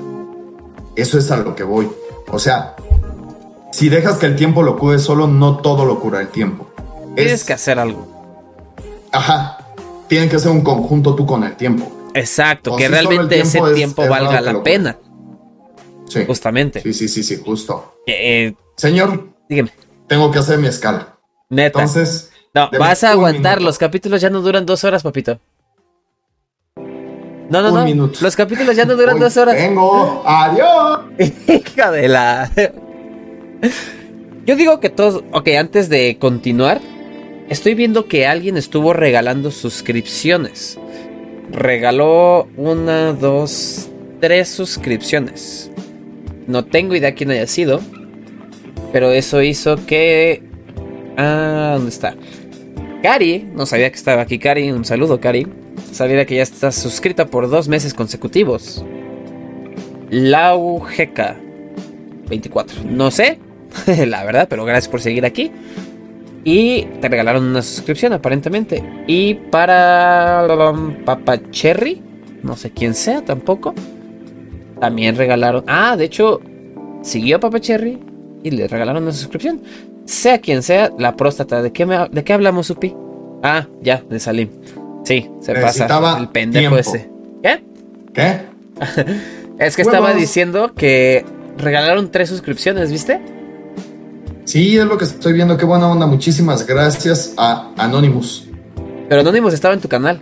Eso 0.93 1.17
es 1.17 1.31
a 1.31 1.37
lo 1.37 1.55
que 1.55 1.63
voy. 1.63 1.89
O 2.29 2.37
sea, 2.37 2.75
si 3.75 3.89
dejas 3.89 4.17
que 4.17 4.25
el 4.25 4.37
tiempo 4.37 4.63
lo 4.63 4.77
cure 4.79 4.99
solo, 4.99 5.27
no 5.27 5.57
todo 5.57 5.83
lo 5.85 5.99
cura 5.99 6.21
el 6.21 6.29
tiempo. 6.29 6.65
Tienes 7.15 7.33
Es, 7.33 7.43
que 7.43 7.51
hacer 7.51 7.77
algo. 7.77 8.07
ajá, 9.11 9.57
tiene 10.07 10.29
que 10.29 10.39
ser 10.39 10.51
un 10.51 10.61
conjunto 10.61 11.13
tú 11.13 11.25
con 11.25 11.43
el 11.43 11.55
tiempo. 11.57 11.91
Exacto, 12.13 12.73
O 12.73 12.77
que 12.77 12.85
si 12.85 12.89
realmente 12.91 13.37
ese 13.41 13.51
tiempo 13.51 13.67
es- 13.67 13.75
tiempo 13.75 14.03
es 14.03 14.09
valga 14.09 14.39
la 14.39 14.63
pena, 14.63 14.97
Sí, 16.07 16.23
justamente. 16.25 16.79
sí, 16.79 16.93
sí, 16.93 17.09
sí, 17.09 17.21
sí, 17.21 17.41
justo. 17.45 17.97
Eh, 18.07 18.13
eh, 18.47 18.55
Señor, 18.77 19.27
dígame, 19.49 19.71
tengo 20.07 20.31
que 20.31 20.39
hacer 20.39 20.57
mi 20.57 20.67
escala. 20.67 21.17
neta. 21.49 21.79
Entonces, 21.81 22.31
no, 22.53 22.69
vas 22.79 23.03
a 23.03 23.11
aguantar, 23.11 23.57
minuto. 23.57 23.65
los 23.65 23.77
capítulos 23.77 24.21
ya 24.21 24.29
no 24.29 24.39
duran 24.41 24.65
dos 24.65 24.85
horas, 24.85 25.03
papito. 25.03 25.37
No, 27.49 27.61
no, 27.61 27.69
Un 27.69 27.75
no. 27.75 27.83
minuto. 27.85 28.19
Los 28.21 28.35
capítulos 28.37 28.75
ya 28.77 28.85
no 28.85 28.95
duran 28.95 29.15
Hoy 29.15 29.21
dos 29.21 29.35
horas. 29.37 29.55
Tengo, 29.57 30.23
adiós. 30.25 31.01
Hija 31.47 31.91
de 31.91 32.07
la. 32.07 32.49
Yo 34.45 34.55
digo 34.55 34.79
que 34.79 34.89
todos. 34.89 35.23
Ok, 35.31 35.49
antes 35.57 35.89
de 35.89 36.17
continuar, 36.19 36.81
estoy 37.49 37.73
viendo 37.73 38.07
que 38.07 38.27
alguien 38.27 38.57
estuvo 38.57 38.93
regalando 38.93 39.51
suscripciones. 39.51 40.79
Regaló 41.51 42.47
una, 42.57 43.13
dos, 43.13 43.89
tres 44.19 44.49
suscripciones. 44.49 45.71
No 46.47 46.65
tengo 46.65 46.95
idea 46.95 47.15
quién 47.15 47.31
haya 47.31 47.47
sido. 47.47 47.81
Pero 48.93 49.11
eso 49.11 49.41
hizo 49.41 49.83
que. 49.85 50.43
Ah, 51.17 51.73
¿dónde 51.75 51.89
está? 51.89 52.15
Cari, 53.01 53.47
no 53.53 53.65
sabía 53.65 53.89
que 53.89 53.97
estaba 53.97 54.21
aquí 54.21 54.39
Cari. 54.39 54.71
Un 54.71 54.85
saludo, 54.85 55.19
Cari. 55.19 55.47
Sabía 55.91 56.25
que 56.25 56.35
ya 56.35 56.43
está 56.43 56.71
suscrita 56.71 57.27
por 57.27 57.49
dos 57.49 57.67
meses 57.67 57.93
consecutivos. 57.93 58.83
Lau 60.09 60.79
GK 60.79 61.35
24. 62.27 62.83
No 62.85 63.11
sé, 63.11 63.39
la 64.07 64.23
verdad, 64.23 64.47
pero 64.49 64.65
gracias 64.65 64.89
por 64.89 65.01
seguir 65.01 65.25
aquí. 65.25 65.51
Y 66.43 66.85
te 67.01 67.09
regalaron 67.09 67.43
una 67.43 67.61
suscripción 67.63 68.13
aparentemente. 68.13 68.83
Y 69.07 69.33
para 69.33 70.45
Papa 71.03 71.39
Cherry, 71.49 72.01
no 72.43 72.55
sé 72.55 72.69
quién 72.71 72.93
sea 72.93 73.25
tampoco. 73.25 73.73
También 74.79 75.15
regalaron. 75.15 75.63
Ah, 75.67 75.95
de 75.97 76.05
hecho, 76.05 76.41
siguió 77.01 77.37
a 77.37 77.39
Papa 77.39 77.59
Cherry 77.59 77.99
y 78.43 78.51
le 78.51 78.67
regalaron 78.67 79.03
una 79.03 79.11
suscripción. 79.11 79.61
Sea 80.05 80.39
quien 80.39 80.61
sea, 80.61 80.91
la 80.99 81.15
próstata. 81.15 81.63
¿De 81.63 81.73
qué, 81.73 81.87
me, 81.87 82.09
de 82.09 82.23
qué 82.23 82.33
hablamos, 82.33 82.67
Supi? 82.67 82.95
Ah, 83.41 83.67
ya, 83.81 84.03
de 84.07 84.19
Salim. 84.19 84.49
Sí, 85.03 85.29
se 85.39 85.53
pasa 85.53 86.17
el 86.19 86.29
pendejo 86.29 86.77
ese. 86.77 87.09
¿Qué? 87.41 87.63
¿Qué? 88.13 88.39
es 89.59 89.75
que 89.75 89.81
estaba 89.81 90.13
diciendo 90.13 90.73
que 90.75 91.25
regalaron 91.57 92.11
tres 92.11 92.29
suscripciones, 92.29 92.91
¿viste? 92.91 93.19
Sí, 94.45 94.77
es 94.77 94.85
lo 94.85 94.97
que 94.97 95.05
estoy 95.05 95.33
viendo. 95.33 95.57
Qué 95.57 95.65
buena 95.65 95.87
onda. 95.87 96.05
Muchísimas 96.05 96.65
gracias 96.65 97.33
a 97.35 97.71
Anonymous. 97.77 98.47
Pero 99.09 99.21
Anonymous 99.21 99.53
estaba 99.53 99.73
en 99.73 99.81
tu 99.81 99.89
canal. 99.89 100.21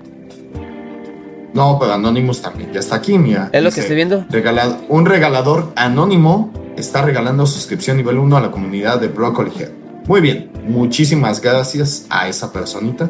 No, 1.54 1.78
pero 1.80 1.94
Anonymous 1.94 2.42
también 2.42 2.72
ya 2.74 2.80
está 2.80 2.96
aquí, 2.96 3.18
mira. 3.18 3.50
Es 3.52 3.62
lo 3.62 3.72
que 3.72 3.82
estoy 3.82 3.96
viendo. 3.96 4.26
Regalado, 4.30 4.80
un 4.90 5.06
regalador 5.06 5.72
anónimo 5.76 6.52
está 6.78 7.04
regalando 7.04 7.46
suscripción 7.46 7.98
nivel 7.98 8.18
1 8.18 8.38
a 8.38 8.42
la 8.42 8.50
comunidad 8.50 9.00
de 9.00 9.10
Broccoli 9.10 9.52
Head. 9.60 9.70
Muy 10.08 10.22
bien, 10.22 10.52
muchísimas 10.68 11.42
gracias 11.42 12.08
a 12.10 12.28
esa 12.28 12.52
personita. 12.52 13.10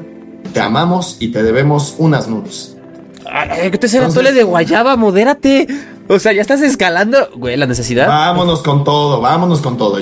Te 0.53 0.59
amamos 0.59 1.17
y 1.19 1.29
te 1.29 1.41
debemos 1.41 1.95
unas 1.97 2.27
nudes. 2.27 2.75
Ay, 3.31 3.71
¿Qué 3.71 3.77
te 3.77 3.87
será 3.87 4.09
tole 4.09 4.33
de 4.33 4.43
guayaba? 4.43 4.97
Modérate. 4.97 5.67
O 6.09 6.19
sea, 6.19 6.33
ya 6.33 6.41
estás 6.41 6.61
escalando, 6.61 7.29
güey, 7.35 7.55
la 7.55 7.65
necesidad. 7.65 8.07
Vámonos 8.07 8.61
con 8.61 8.83
todo, 8.83 9.21
vámonos 9.21 9.61
con 9.61 9.77
todo. 9.77 9.99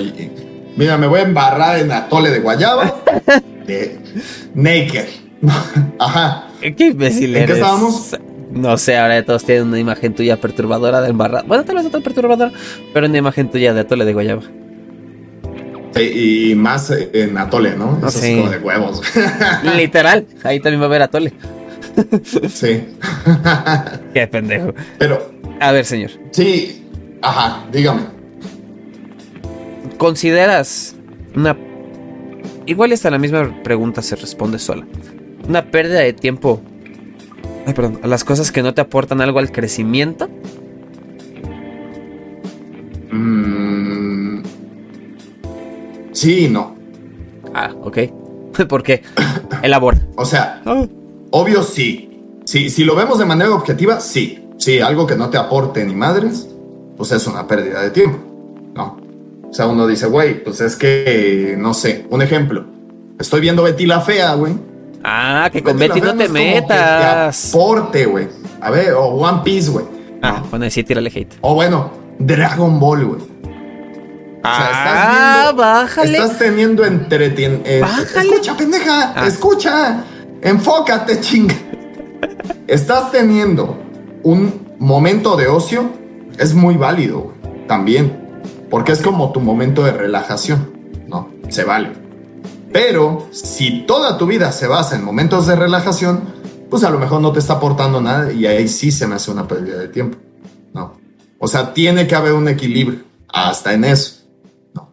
Mira, 0.76 0.96
me 0.96 1.06
voy 1.06 1.20
a 1.20 1.22
embarrar 1.24 1.78
en 1.78 1.92
atole 1.92 2.30
de 2.30 2.40
guayaba. 2.40 2.94
de 3.66 3.98
naked. 4.54 5.06
Ajá. 5.98 6.48
Qué 6.60 6.86
imbécil 6.86 7.36
¿En 7.36 7.46
qué 7.46 7.52
estábamos? 7.52 8.16
No 8.52 8.76
sé, 8.76 8.98
ahora 8.98 9.24
todos 9.24 9.44
tienen 9.44 9.68
una 9.68 9.78
imagen 9.78 10.14
tuya 10.14 10.36
perturbadora 10.36 11.00
de 11.00 11.10
embarrada. 11.10 11.44
Bueno, 11.46 11.64
tal 11.64 11.76
vez 11.76 11.84
no 11.84 11.90
tan 11.90 12.02
perturbadora, 12.02 12.52
pero 12.92 13.06
una 13.06 13.18
imagen 13.18 13.50
tuya 13.50 13.72
de 13.72 13.80
atole 13.80 14.04
de 14.04 14.12
guayaba. 14.12 14.42
y 15.98 16.54
más 16.54 16.90
en 16.90 17.38
atole, 17.38 17.74
¿no? 17.76 17.98
Eso 18.06 18.18
es 18.18 18.36
como 18.38 18.50
de 18.50 18.58
huevos. 18.58 19.02
Literal, 19.76 20.26
ahí 20.44 20.60
también 20.60 20.80
va 20.80 20.84
a 20.84 20.88
haber 20.88 21.02
atole. 21.02 21.32
sí. 22.48 22.84
Qué 24.14 24.26
pendejo. 24.26 24.74
Pero. 24.98 25.32
A 25.60 25.72
ver, 25.72 25.84
señor. 25.84 26.10
Sí. 26.30 26.86
Ajá, 27.22 27.64
dígame. 27.72 28.21
¿Consideras 30.02 30.96
una... 31.36 31.56
Igual 32.66 32.90
hasta 32.90 33.08
la 33.08 33.18
misma 33.18 33.62
pregunta 33.62 34.02
se 34.02 34.16
responde 34.16 34.58
sola. 34.58 34.84
Una 35.48 35.70
pérdida 35.70 36.00
de 36.00 36.12
tiempo... 36.12 36.60
Ay, 37.64 37.72
perdón. 37.72 38.00
A 38.02 38.08
las 38.08 38.24
cosas 38.24 38.50
que 38.50 38.64
no 38.64 38.74
te 38.74 38.80
aportan 38.80 39.20
algo 39.20 39.38
al 39.38 39.52
crecimiento. 39.52 40.28
Mm, 43.12 44.42
sí 46.10 46.46
y 46.46 46.48
no. 46.48 46.74
Ah, 47.54 47.72
ok. 47.80 47.98
¿Por 48.68 48.82
qué? 48.82 49.04
Elabora. 49.62 50.04
o 50.16 50.24
sea, 50.24 50.62
ah. 50.66 50.84
obvio 51.30 51.62
sí. 51.62 52.40
sí. 52.44 52.70
Si 52.70 52.82
lo 52.82 52.96
vemos 52.96 53.20
de 53.20 53.24
manera 53.24 53.54
objetiva, 53.54 54.00
sí. 54.00 54.48
Sí, 54.58 54.80
algo 54.80 55.06
que 55.06 55.14
no 55.14 55.30
te 55.30 55.38
aporte 55.38 55.84
ni 55.84 55.94
madres, 55.94 56.48
pues 56.96 57.12
es 57.12 57.24
una 57.28 57.46
pérdida 57.46 57.82
de 57.82 57.90
tiempo. 57.90 58.31
O 59.52 59.54
sea, 59.54 59.66
uno 59.66 59.86
dice, 59.86 60.06
güey, 60.06 60.42
pues 60.42 60.62
es 60.62 60.76
que, 60.76 61.56
no 61.58 61.74
sé, 61.74 62.06
un 62.08 62.22
ejemplo. 62.22 62.64
Estoy 63.20 63.42
viendo 63.42 63.62
Betty 63.62 63.84
la 63.84 64.00
Fea, 64.00 64.32
güey. 64.32 64.54
Ah, 65.04 65.50
que 65.52 65.62
con 65.62 65.78
Betty, 65.78 66.00
no 66.00 66.16
te 66.16 66.26
metas. 66.30 67.42
te 67.42 67.48
aporte, 67.58 68.06
güey. 68.06 68.28
A 68.62 68.70
ver, 68.70 68.94
o 68.94 69.04
One 69.08 69.42
Piece, 69.44 69.70
güey. 69.70 69.84
Ah, 70.22 70.42
bueno, 70.48 70.70
sí, 70.70 70.82
tírale 70.82 71.10
hate. 71.14 71.34
O 71.42 71.54
bueno, 71.54 71.92
Dragon 72.18 72.80
Ball, 72.80 73.04
güey. 73.04 73.20
O 73.20 73.24
sea, 74.42 74.70
ah, 74.72 75.40
estás 75.50 75.56
bájale. 75.56 76.12
Estás 76.16 76.38
teniendo 76.38 76.86
entretenimiento. 76.86 77.68
Eh, 77.68 77.82
escucha, 78.16 78.56
pendeja. 78.56 79.12
Ah. 79.14 79.26
Escucha. 79.26 80.04
Enfócate, 80.40 81.20
chinga. 81.20 81.54
estás 82.66 83.12
teniendo 83.12 83.78
un 84.22 84.74
momento 84.78 85.36
de 85.36 85.48
ocio. 85.48 85.92
Es 86.38 86.54
muy 86.54 86.76
válido, 86.76 87.20
güey. 87.20 87.66
También. 87.66 88.21
Porque 88.72 88.92
es 88.92 89.02
como 89.02 89.32
tu 89.32 89.40
momento 89.40 89.84
de 89.84 89.90
relajación, 89.90 90.72
¿no? 91.06 91.28
Se 91.50 91.62
vale. 91.62 91.92
Pero 92.72 93.28
si 93.30 93.82
toda 93.82 94.16
tu 94.16 94.24
vida 94.24 94.50
se 94.50 94.66
basa 94.66 94.96
en 94.96 95.04
momentos 95.04 95.46
de 95.46 95.56
relajación, 95.56 96.22
pues 96.70 96.82
a 96.82 96.88
lo 96.88 96.98
mejor 96.98 97.20
no 97.20 97.32
te 97.32 97.38
está 97.38 97.52
aportando 97.52 98.00
nada 98.00 98.32
y 98.32 98.46
ahí 98.46 98.68
sí 98.68 98.90
se 98.90 99.06
me 99.06 99.16
hace 99.16 99.30
una 99.30 99.46
pérdida 99.46 99.78
de 99.78 99.88
tiempo, 99.88 100.16
¿no? 100.72 100.94
O 101.38 101.48
sea, 101.48 101.74
tiene 101.74 102.06
que 102.06 102.14
haber 102.14 102.32
un 102.32 102.48
equilibrio, 102.48 103.00
hasta 103.28 103.74
en 103.74 103.84
eso, 103.84 104.22
¿no? 104.74 104.90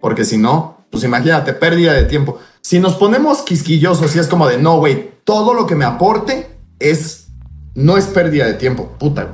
Porque 0.00 0.24
si 0.24 0.36
no, 0.36 0.78
pues 0.90 1.04
imagínate, 1.04 1.52
pérdida 1.52 1.92
de 1.92 2.06
tiempo. 2.06 2.40
Si 2.60 2.80
nos 2.80 2.96
ponemos 2.96 3.42
quisquillosos 3.42 4.16
y 4.16 4.18
es 4.18 4.26
como 4.26 4.48
de, 4.48 4.58
no, 4.58 4.78
güey, 4.78 5.12
todo 5.22 5.54
lo 5.54 5.64
que 5.68 5.76
me 5.76 5.84
aporte 5.84 6.58
es, 6.80 7.28
no 7.76 7.98
es 7.98 8.06
pérdida 8.06 8.46
de 8.46 8.54
tiempo, 8.54 8.96
puta, 8.98 9.30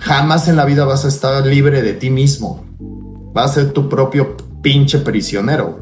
Jamás 0.00 0.48
en 0.48 0.56
la 0.56 0.64
vida 0.64 0.84
vas 0.84 1.04
a 1.04 1.08
estar 1.08 1.46
libre 1.46 1.80
de 1.80 1.92
ti 1.92 2.10
mismo 2.10 2.64
va 3.36 3.44
a 3.44 3.48
ser 3.48 3.72
tu 3.72 3.88
propio 3.88 4.36
pinche 4.62 4.98
prisionero. 4.98 5.80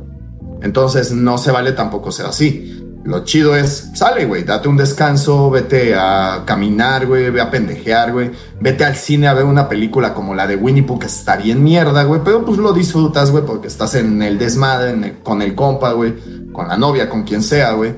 Entonces 0.62 1.12
no 1.12 1.38
se 1.38 1.50
vale 1.50 1.72
tampoco 1.72 2.12
ser 2.12 2.26
así. 2.26 2.76
Lo 3.02 3.24
chido 3.24 3.56
es, 3.56 3.92
sale, 3.94 4.26
güey, 4.26 4.44
date 4.44 4.68
un 4.68 4.76
descanso, 4.76 5.48
vete 5.48 5.94
a 5.94 6.42
caminar, 6.44 7.06
güey, 7.06 7.30
ve 7.30 7.40
a 7.40 7.50
pendejear, 7.50 8.12
güey. 8.12 8.30
Vete 8.60 8.84
al 8.84 8.94
cine 8.94 9.26
a 9.26 9.32
ver 9.32 9.46
una 9.46 9.70
película 9.70 10.12
como 10.12 10.34
la 10.34 10.46
de 10.46 10.56
Winnie 10.56 10.82
Pooh, 10.82 10.98
que 10.98 11.06
está 11.06 11.36
bien 11.36 11.64
mierda, 11.64 12.04
güey, 12.04 12.20
pero 12.22 12.44
pues 12.44 12.58
lo 12.58 12.74
disfrutas, 12.74 13.30
güey, 13.30 13.44
porque 13.46 13.68
estás 13.68 13.94
en 13.94 14.20
el 14.20 14.38
desmadre, 14.38 15.16
con 15.22 15.40
el 15.40 15.54
compa, 15.54 15.92
güey, 15.92 16.14
con 16.52 16.68
la 16.68 16.76
novia, 16.76 17.08
con 17.08 17.22
quien 17.22 17.42
sea, 17.42 17.72
güey. 17.72 17.94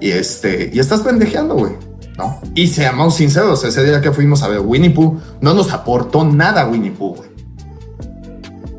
Y 0.00 0.10
este, 0.10 0.70
y 0.72 0.78
estás 0.78 1.00
pendejeando, 1.00 1.56
güey, 1.56 1.72
¿no? 2.16 2.40
Y 2.54 2.68
seamos 2.68 3.16
sinceros, 3.16 3.64
ese 3.64 3.82
día 3.82 4.00
que 4.00 4.12
fuimos 4.12 4.44
a 4.44 4.48
ver 4.48 4.60
Winnie 4.60 4.90
Pooh, 4.90 5.18
no 5.40 5.54
nos 5.54 5.72
aportó 5.72 6.24
nada 6.24 6.66
Winnie 6.66 6.92
Pooh, 6.92 7.16
güey. 7.16 7.25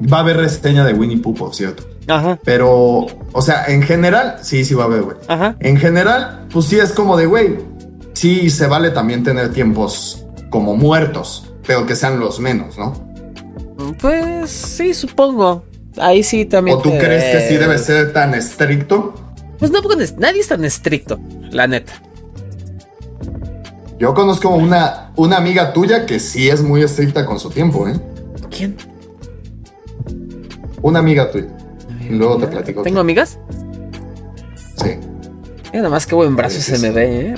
Va 0.02 0.18
a 0.18 0.20
haber 0.22 0.38
reseña 0.38 0.86
de 0.86 0.94
Winnie 0.94 1.18
Pooh, 1.18 1.34
por 1.34 1.56
cierto. 1.56 1.84
Ajá. 2.08 2.40
Pero, 2.44 3.08
o 3.34 3.42
sea, 3.42 3.66
en 3.68 3.82
general, 3.82 4.38
sí, 4.42 4.64
sí 4.64 4.74
va 4.74 4.84
a 4.84 4.86
haber, 4.88 5.02
güey. 5.02 5.18
Ajá. 5.28 5.56
En 5.60 5.78
general, 5.78 6.46
pues 6.52 6.66
sí 6.66 6.78
es 6.80 6.92
como 6.92 7.18
de, 7.18 7.26
güey, 7.26 7.58
sí 8.14 8.50
se 8.50 8.68
vale 8.68 8.92
también 8.92 9.24
tener 9.24 9.52
tiempos 9.52 10.26
como 10.50 10.76
muertos, 10.76 11.52
pero 11.66 11.86
que 11.86 11.96
sean 11.96 12.20
los 12.20 12.40
menos, 12.40 12.78
¿no? 12.78 12.94
Pues 14.00 14.50
sí, 14.50 14.94
supongo. 14.94 15.64
Ahí 15.98 16.24
sí 16.24 16.46
también. 16.46 16.78
¿O 16.78 16.82
tú 16.82 16.90
crees 16.92 17.36
que 17.36 17.48
sí 17.50 17.58
debe 17.58 17.78
ser 17.78 18.14
tan 18.14 18.34
estricto? 18.34 19.14
Pues 19.60 19.72
no, 19.72 19.82
porque 19.82 20.08
nadie 20.18 20.42
es 20.42 20.48
tan 20.48 20.64
estricto, 20.64 21.20
la 21.52 21.68
neta. 21.68 21.94
Yo 24.00 24.14
conozco 24.14 24.50
una, 24.50 25.12
una 25.16 25.38
amiga 25.38 25.74
tuya 25.74 26.06
que 26.06 26.20
sí 26.20 26.50
es 26.50 26.62
muy 26.62 26.84
estricta 26.84 27.26
con 27.26 27.40
su 27.40 27.50
tiempo, 27.50 27.88
¿eh? 27.88 28.00
¿Quién? 28.56 28.78
Una 30.82 31.00
amiga 31.00 31.32
tuya. 31.32 31.48
Y 32.02 32.14
luego 32.14 32.38
te 32.38 32.48
platico. 32.48 32.84
¿Tengo 32.84 33.00
amigas? 33.00 33.40
Sí. 34.76 34.98
Mira 35.66 35.84
nada 35.84 35.90
más 35.90 36.06
que 36.06 36.16
buen 36.16 36.36
brazo 36.36 36.62
se 36.62 36.78
me 36.80 36.92
ve, 36.92 37.20
¿eh? 37.20 37.36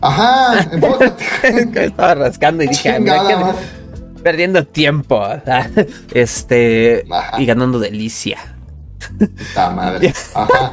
Ajá, 0.00 0.60
Estaba 1.74 2.14
rascando 2.14 2.64
y 2.64 2.68
dije, 2.68 2.98
mira, 2.98 3.54
perdiendo 4.22 4.66
tiempo. 4.66 5.22
este. 6.12 7.04
Y 7.38 7.46
ganando 7.46 7.78
delicia. 7.78 8.38
La 9.54 9.70
madre. 9.70 10.12
Ajá. 10.34 10.72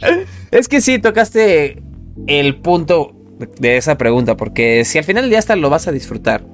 es 0.50 0.68
que 0.68 0.80
sí, 0.80 0.98
tocaste 0.98 1.82
el 2.26 2.56
punto 2.60 3.12
de 3.58 3.76
esa 3.76 3.96
pregunta, 3.96 4.36
porque 4.36 4.84
si 4.84 4.98
al 4.98 5.04
final 5.04 5.24
del 5.24 5.30
día 5.30 5.38
hasta 5.38 5.56
lo 5.56 5.70
vas 5.70 5.88
a 5.88 5.92
disfrutar, 5.92 6.44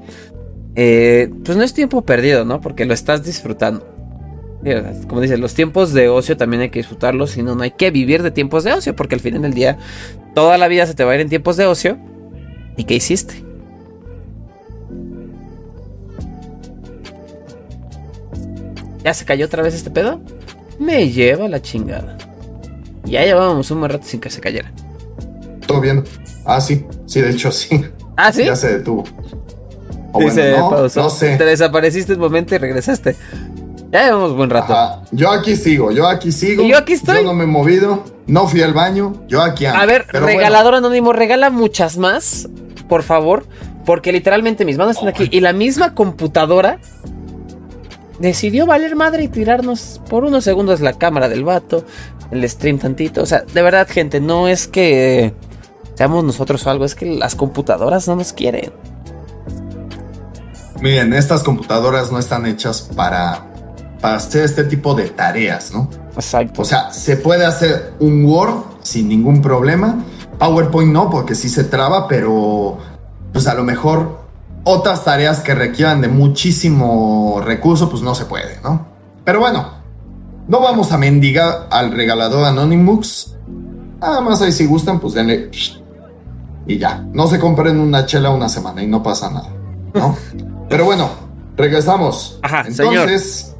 eh, 0.76 1.30
pues 1.44 1.58
no 1.58 1.64
es 1.64 1.74
tiempo 1.74 2.02
perdido, 2.02 2.44
¿no? 2.44 2.60
Porque 2.60 2.84
lo 2.84 2.94
estás 2.94 3.24
disfrutando. 3.24 3.95
Como 5.06 5.20
dice, 5.20 5.36
los 5.36 5.54
tiempos 5.54 5.92
de 5.92 6.08
ocio 6.08 6.36
también 6.36 6.62
hay 6.62 6.70
que 6.70 6.80
disfrutarlos, 6.80 7.30
si 7.30 7.42
no, 7.42 7.54
no 7.54 7.62
hay 7.62 7.72
que 7.72 7.90
vivir 7.90 8.22
de 8.22 8.30
tiempos 8.30 8.64
de 8.64 8.72
ocio, 8.72 8.96
porque 8.96 9.14
al 9.14 9.20
final 9.20 9.42
del 9.42 9.54
día 9.54 9.78
toda 10.34 10.58
la 10.58 10.66
vida 10.66 10.86
se 10.86 10.94
te 10.94 11.04
va 11.04 11.12
a 11.12 11.14
ir 11.14 11.20
en 11.20 11.28
tiempos 11.28 11.56
de 11.56 11.66
ocio. 11.66 11.98
¿Y 12.76 12.84
qué 12.84 12.94
hiciste? 12.94 13.44
¿Ya 19.04 19.14
se 19.14 19.24
cayó 19.24 19.46
otra 19.46 19.62
vez 19.62 19.74
este 19.74 19.90
pedo? 19.90 20.20
Me 20.80 21.08
lleva 21.08 21.46
la 21.48 21.62
chingada. 21.62 22.18
Ya 23.04 23.24
llevábamos 23.24 23.70
un 23.70 23.78
buen 23.78 23.92
rato 23.92 24.04
sin 24.04 24.20
que 24.20 24.30
se 24.30 24.40
cayera. 24.40 24.72
Todo 25.66 25.80
bien. 25.80 26.02
Ah, 26.44 26.60
sí. 26.60 26.84
Sí, 27.06 27.20
de 27.20 27.30
hecho 27.30 27.52
sí. 27.52 27.84
Ah, 28.16 28.32
sí. 28.32 28.44
Ya 28.44 28.56
se 28.56 28.78
detuvo. 28.78 29.04
O 30.12 30.20
bueno, 30.20 30.88
no, 30.94 31.10
sé. 31.10 31.36
Te 31.36 31.44
desapareciste 31.44 32.14
un 32.14 32.20
momento 32.20 32.54
y 32.54 32.58
regresaste. 32.58 33.14
Ya 33.96 34.04
llevamos 34.04 34.36
buen 34.36 34.50
rato. 34.50 35.00
Yo 35.10 35.30
aquí 35.30 35.56
sigo, 35.56 35.90
yo 35.90 36.06
aquí 36.06 36.30
sigo. 36.30 36.62
Y 36.62 36.68
yo 36.68 36.76
aquí 36.76 36.92
estoy. 36.92 37.16
Yo 37.16 37.22
no 37.22 37.32
me 37.32 37.44
he 37.44 37.46
movido, 37.46 38.04
no 38.26 38.46
fui 38.46 38.60
al 38.60 38.74
baño, 38.74 39.22
yo 39.26 39.40
aquí 39.40 39.64
ando. 39.64 39.80
A 39.80 39.86
ver, 39.86 40.06
regalador 40.12 40.74
anónimo, 40.74 41.14
regala 41.14 41.48
muchas 41.48 41.96
más, 41.96 42.46
por 42.90 43.02
favor. 43.02 43.46
Porque 43.86 44.12
literalmente 44.12 44.66
mis 44.66 44.76
manos 44.76 44.96
están 44.96 45.08
aquí. 45.08 45.28
Y 45.30 45.40
la 45.40 45.54
misma 45.54 45.94
computadora 45.94 46.78
decidió 48.18 48.66
valer 48.66 48.96
madre 48.96 49.24
y 49.24 49.28
tirarnos 49.28 50.02
por 50.10 50.24
unos 50.24 50.44
segundos 50.44 50.80
la 50.80 50.92
cámara 50.92 51.30
del 51.30 51.44
vato, 51.44 51.86
el 52.30 52.46
stream 52.50 52.78
tantito. 52.78 53.22
O 53.22 53.26
sea, 53.26 53.44
de 53.50 53.62
verdad, 53.62 53.88
gente, 53.88 54.20
no 54.20 54.46
es 54.46 54.68
que 54.68 55.32
seamos 55.94 56.22
nosotros 56.22 56.66
o 56.66 56.70
algo, 56.70 56.84
es 56.84 56.94
que 56.94 57.06
las 57.06 57.34
computadoras 57.34 58.06
no 58.08 58.16
nos 58.16 58.34
quieren. 58.34 58.72
Miren, 60.82 61.14
estas 61.14 61.42
computadoras 61.42 62.12
no 62.12 62.18
están 62.18 62.44
hechas 62.44 62.90
para, 62.94 63.46
para 64.00 64.16
hacer 64.16 64.44
este 64.44 64.64
tipo 64.64 64.94
de 64.94 65.10
tareas, 65.10 65.72
¿no? 65.72 65.88
Exacto. 66.14 66.62
O 66.62 66.64
sea, 66.64 66.92
se 66.92 67.16
puede 67.16 67.44
hacer 67.44 67.94
un 68.00 68.24
Word 68.24 68.54
sin 68.82 69.08
ningún 69.08 69.42
problema. 69.42 70.04
PowerPoint 70.38 70.92
no, 70.92 71.10
porque 71.10 71.34
sí 71.34 71.48
se 71.48 71.64
traba, 71.64 72.08
pero 72.08 72.78
pues 73.32 73.46
a 73.46 73.54
lo 73.54 73.64
mejor 73.64 74.20
otras 74.64 75.04
tareas 75.04 75.40
que 75.40 75.54
requieran 75.54 76.00
de 76.00 76.08
muchísimo 76.08 77.40
recurso, 77.44 77.88
pues 77.88 78.02
no 78.02 78.14
se 78.14 78.24
puede, 78.24 78.60
¿no? 78.62 78.86
Pero 79.24 79.40
bueno, 79.40 79.70
no 80.48 80.60
vamos 80.60 80.92
a 80.92 80.98
mendigar 80.98 81.66
al 81.70 81.92
regalador 81.92 82.44
Anonymous. 82.44 83.34
Nada 84.00 84.20
más 84.20 84.42
ahí 84.42 84.52
si 84.52 84.66
gustan, 84.66 85.00
pues 85.00 85.14
denle. 85.14 85.50
Y 86.66 86.78
ya. 86.78 87.04
No 87.12 87.26
se 87.26 87.38
compren 87.38 87.80
una 87.80 88.06
chela 88.06 88.30
una 88.30 88.48
semana 88.48 88.82
y 88.82 88.86
no 88.86 89.02
pasa 89.02 89.30
nada, 89.30 89.48
¿no? 89.94 90.16
Pero 90.68 90.84
bueno, 90.84 91.10
regresamos. 91.56 92.38
Ajá, 92.42 92.64
Entonces, 92.66 93.55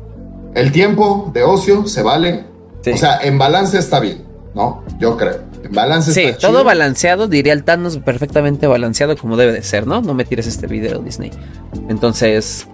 el 0.55 0.73
tiempo 0.73 1.31
de 1.33 1.43
ocio 1.43 1.87
se 1.87 2.03
vale. 2.03 2.45
O 2.93 2.97
sea, 2.97 3.19
en 3.23 3.37
balance 3.37 3.79
está 3.79 3.99
bien, 3.99 4.25
¿no? 4.55 4.85
Yo 4.99 5.17
creo. 5.17 5.41
Balance 5.71 6.13
sí, 6.13 6.29
todo 6.41 6.65
balanceado, 6.65 7.27
diría 7.27 7.53
el 7.53 7.65
Thanos, 7.65 7.99
perfectamente 7.99 8.67
balanceado 8.67 9.17
como 9.17 9.37
debe 9.37 9.53
de 9.53 9.63
ser, 9.63 9.87
¿no? 9.87 10.01
No 10.01 10.15
me 10.15 10.25
tires 10.25 10.47
este 10.47 10.67
video, 10.67 11.01
Disney. 11.01 11.31
Entonces, 11.89 12.69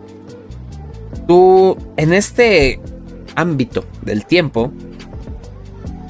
tú, 1.26 1.76
en 1.96 2.12
este 2.12 2.80
ámbito 3.34 3.84
del 4.02 4.26
tiempo, 4.26 4.70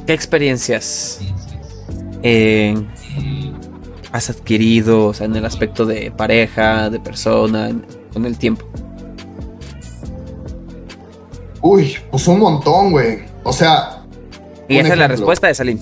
¿qué 0.07 0.13
experiencias 0.13 1.21
eh, 2.23 2.75
has 4.11 4.31
adquirido 4.31 5.07
o 5.07 5.15
sea, 5.15 5.27
en 5.27 5.37
el 5.37 5.45
aspecto 5.45 5.87
de 5.87 6.11
pareja, 6.11 6.91
de 6.91 7.01
persona, 7.01 7.71
con 8.13 8.27
el 8.27 8.39
tiempo? 8.39 8.67
Uy, 11.63 11.97
pues 12.11 12.27
un 12.27 12.41
montón, 12.41 12.91
güey. 12.91 13.21
O 13.45 13.53
sea. 13.53 14.03
Y 14.69 14.79
esa 14.79 14.93
es 14.93 14.99
la 14.99 15.09
respuesta 15.09 15.47
de 15.47 15.55
Salim. 15.55 15.79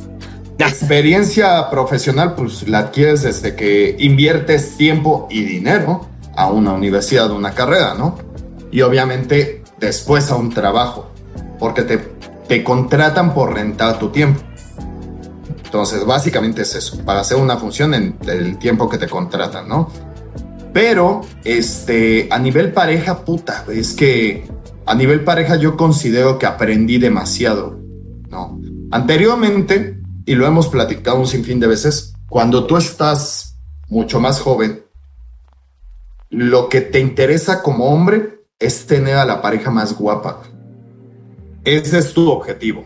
Experiencia 0.58 1.70
profesional, 1.70 2.34
pues 2.34 2.68
la 2.68 2.80
adquieres 2.80 3.22
desde 3.22 3.56
que 3.56 3.96
inviertes 3.98 4.76
tiempo 4.76 5.26
y 5.30 5.42
dinero 5.42 6.06
a 6.36 6.50
una 6.50 6.74
universidad, 6.74 7.30
una 7.30 7.54
carrera, 7.54 7.94
¿no? 7.94 8.18
Y 8.70 8.82
obviamente 8.82 9.62
después 9.78 10.30
a 10.30 10.36
un 10.36 10.50
trabajo, 10.50 11.10
porque 11.58 11.82
te, 11.82 11.98
te 12.46 12.62
contratan 12.62 13.32
por 13.32 13.54
rentar 13.54 13.98
tu 13.98 14.10
tiempo. 14.10 14.40
Entonces, 15.64 16.04
básicamente 16.04 16.62
es 16.62 16.74
eso, 16.74 17.02
para 17.04 17.20
hacer 17.20 17.38
una 17.38 17.56
función 17.56 17.94
en 17.94 18.16
el 18.26 18.58
tiempo 18.58 18.88
que 18.88 18.98
te 18.98 19.08
contratan, 19.08 19.66
¿no? 19.66 19.90
Pero, 20.72 21.22
este, 21.44 22.28
a 22.30 22.38
nivel 22.38 22.72
pareja, 22.72 23.24
puta, 23.24 23.64
es 23.72 23.94
que 23.94 24.46
a 24.90 24.94
nivel 24.96 25.22
pareja 25.22 25.54
yo 25.54 25.76
considero 25.76 26.36
que 26.36 26.46
aprendí 26.46 26.98
demasiado, 26.98 27.78
¿no? 28.28 28.60
Anteriormente, 28.90 30.00
y 30.26 30.34
lo 30.34 30.48
hemos 30.48 30.66
platicado 30.66 31.16
un 31.20 31.28
sinfín 31.28 31.60
de 31.60 31.68
veces, 31.68 32.12
cuando 32.28 32.66
tú 32.66 32.76
estás 32.76 33.56
mucho 33.88 34.18
más 34.18 34.40
joven, 34.40 34.82
lo 36.28 36.68
que 36.68 36.80
te 36.80 36.98
interesa 36.98 37.62
como 37.62 37.84
hombre 37.84 38.40
es 38.58 38.84
tener 38.86 39.14
a 39.14 39.24
la 39.24 39.40
pareja 39.40 39.70
más 39.70 39.96
guapa. 39.96 40.42
Ese 41.62 41.98
es 41.98 42.12
tu 42.12 42.28
objetivo. 42.28 42.84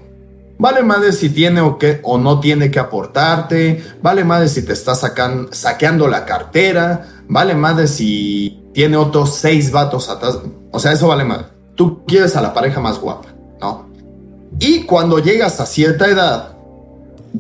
Vale 0.59 0.83
de 1.01 1.11
si 1.11 1.31
tiene 1.31 1.63
o, 1.63 1.79
qué, 1.79 2.01
o 2.03 2.19
no 2.19 2.39
tiene 2.39 2.71
que 2.71 2.81
aportarte, 2.81 3.83
vale 4.03 4.25
de 4.25 4.49
si 4.51 4.63
te 4.63 4.75
está 4.75 4.95
saqueando 4.95 6.07
la 6.07 6.27
cartera, 6.27 7.23
vale 7.29 7.55
de 7.55 7.89
si 7.89 8.63
tiene 8.75 8.99
otros 8.99 9.37
seis 9.37 9.73
vatos 9.73 10.11
atrás. 10.11 10.39
O 10.71 10.79
sea, 10.79 10.93
eso 10.93 11.09
vale 11.09 11.25
más. 11.25 11.54
Tú 11.75 12.05
quieres 12.07 12.37
a 12.37 12.41
la 12.41 12.55
pareja 12.55 12.81
más 12.81 12.99
guapa, 13.01 13.29
¿no? 13.61 13.87
Y 14.59 14.85
cuando 14.85 15.19
llegas 15.19 15.61
a 15.61 15.67
cierta 15.67 16.07
edad, 16.07 16.55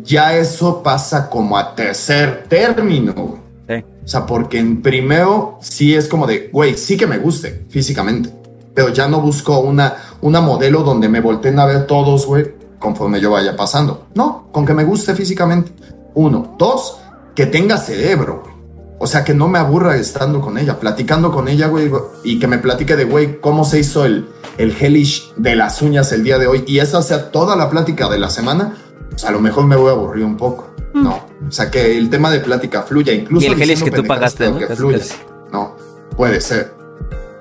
ya 0.02 0.36
eso 0.36 0.82
pasa 0.82 1.30
como 1.30 1.56
a 1.56 1.74
tercer 1.74 2.46
término. 2.48 3.42
O 3.66 4.06
sea, 4.06 4.26
porque 4.26 4.58
en 4.58 4.82
primero 4.82 5.56
sí 5.62 5.94
es 5.94 6.08
como 6.08 6.26
de, 6.26 6.50
güey, 6.52 6.76
sí 6.76 6.96
que 6.96 7.06
me 7.06 7.16
guste 7.16 7.64
físicamente, 7.70 8.30
pero 8.74 8.90
ya 8.90 9.08
no 9.08 9.22
busco 9.22 9.60
una, 9.60 9.96
una 10.20 10.42
modelo 10.42 10.82
donde 10.82 11.08
me 11.08 11.20
volteen 11.20 11.58
a 11.58 11.64
ver 11.64 11.86
todos, 11.86 12.26
güey, 12.26 12.52
conforme 12.78 13.18
yo 13.18 13.30
vaya 13.30 13.56
pasando. 13.56 14.08
No, 14.14 14.48
con 14.52 14.66
que 14.66 14.74
me 14.74 14.84
guste 14.84 15.14
físicamente. 15.14 15.72
Uno. 16.14 16.54
Dos, 16.58 16.98
que 17.34 17.46
tenga 17.46 17.78
cerebro, 17.78 18.42
güey. 18.42 18.53
O 19.04 19.06
sea, 19.06 19.22
que 19.22 19.34
no 19.34 19.48
me 19.48 19.58
aburra 19.58 19.96
estando 19.96 20.40
con 20.40 20.56
ella, 20.56 20.80
platicando 20.80 21.30
con 21.30 21.48
ella, 21.48 21.66
güey, 21.68 21.90
y 22.22 22.38
que 22.38 22.46
me 22.46 22.58
platique 22.58 22.96
de, 22.96 23.04
güey, 23.04 23.38
cómo 23.38 23.64
se 23.64 23.78
hizo 23.78 24.06
el, 24.06 24.26
el 24.56 24.74
hellish 24.74 25.34
de 25.36 25.56
las 25.56 25.82
uñas 25.82 26.10
el 26.12 26.24
día 26.24 26.38
de 26.38 26.46
hoy. 26.46 26.64
Y 26.66 26.78
esa 26.78 27.02
sea 27.02 27.30
toda 27.30 27.54
la 27.54 27.68
plática 27.68 28.08
de 28.08 28.18
la 28.18 28.30
semana 28.30 28.76
a 29.22 29.30
lo 29.30 29.40
mejor 29.40 29.66
me 29.66 29.76
voy 29.76 29.90
a 29.90 29.92
aburrir 29.92 30.24
un 30.24 30.36
poco. 30.36 30.70
Mm. 30.92 31.02
No. 31.04 31.26
O 31.46 31.52
sea, 31.52 31.70
que 31.70 31.96
el 31.96 32.10
tema 32.10 32.30
de 32.30 32.40
plática 32.40 32.82
fluya, 32.82 33.12
incluso. 33.12 33.46
Y 33.46 33.50
el 33.50 33.56
gel 33.56 33.82
que 33.82 33.90
tú 33.90 34.04
pagaste, 34.04 34.50
¿no? 34.50 34.58
Que 34.58 34.66
fluya. 34.74 35.04
No, 35.52 35.76
puede 36.16 36.40
ser. 36.40 36.74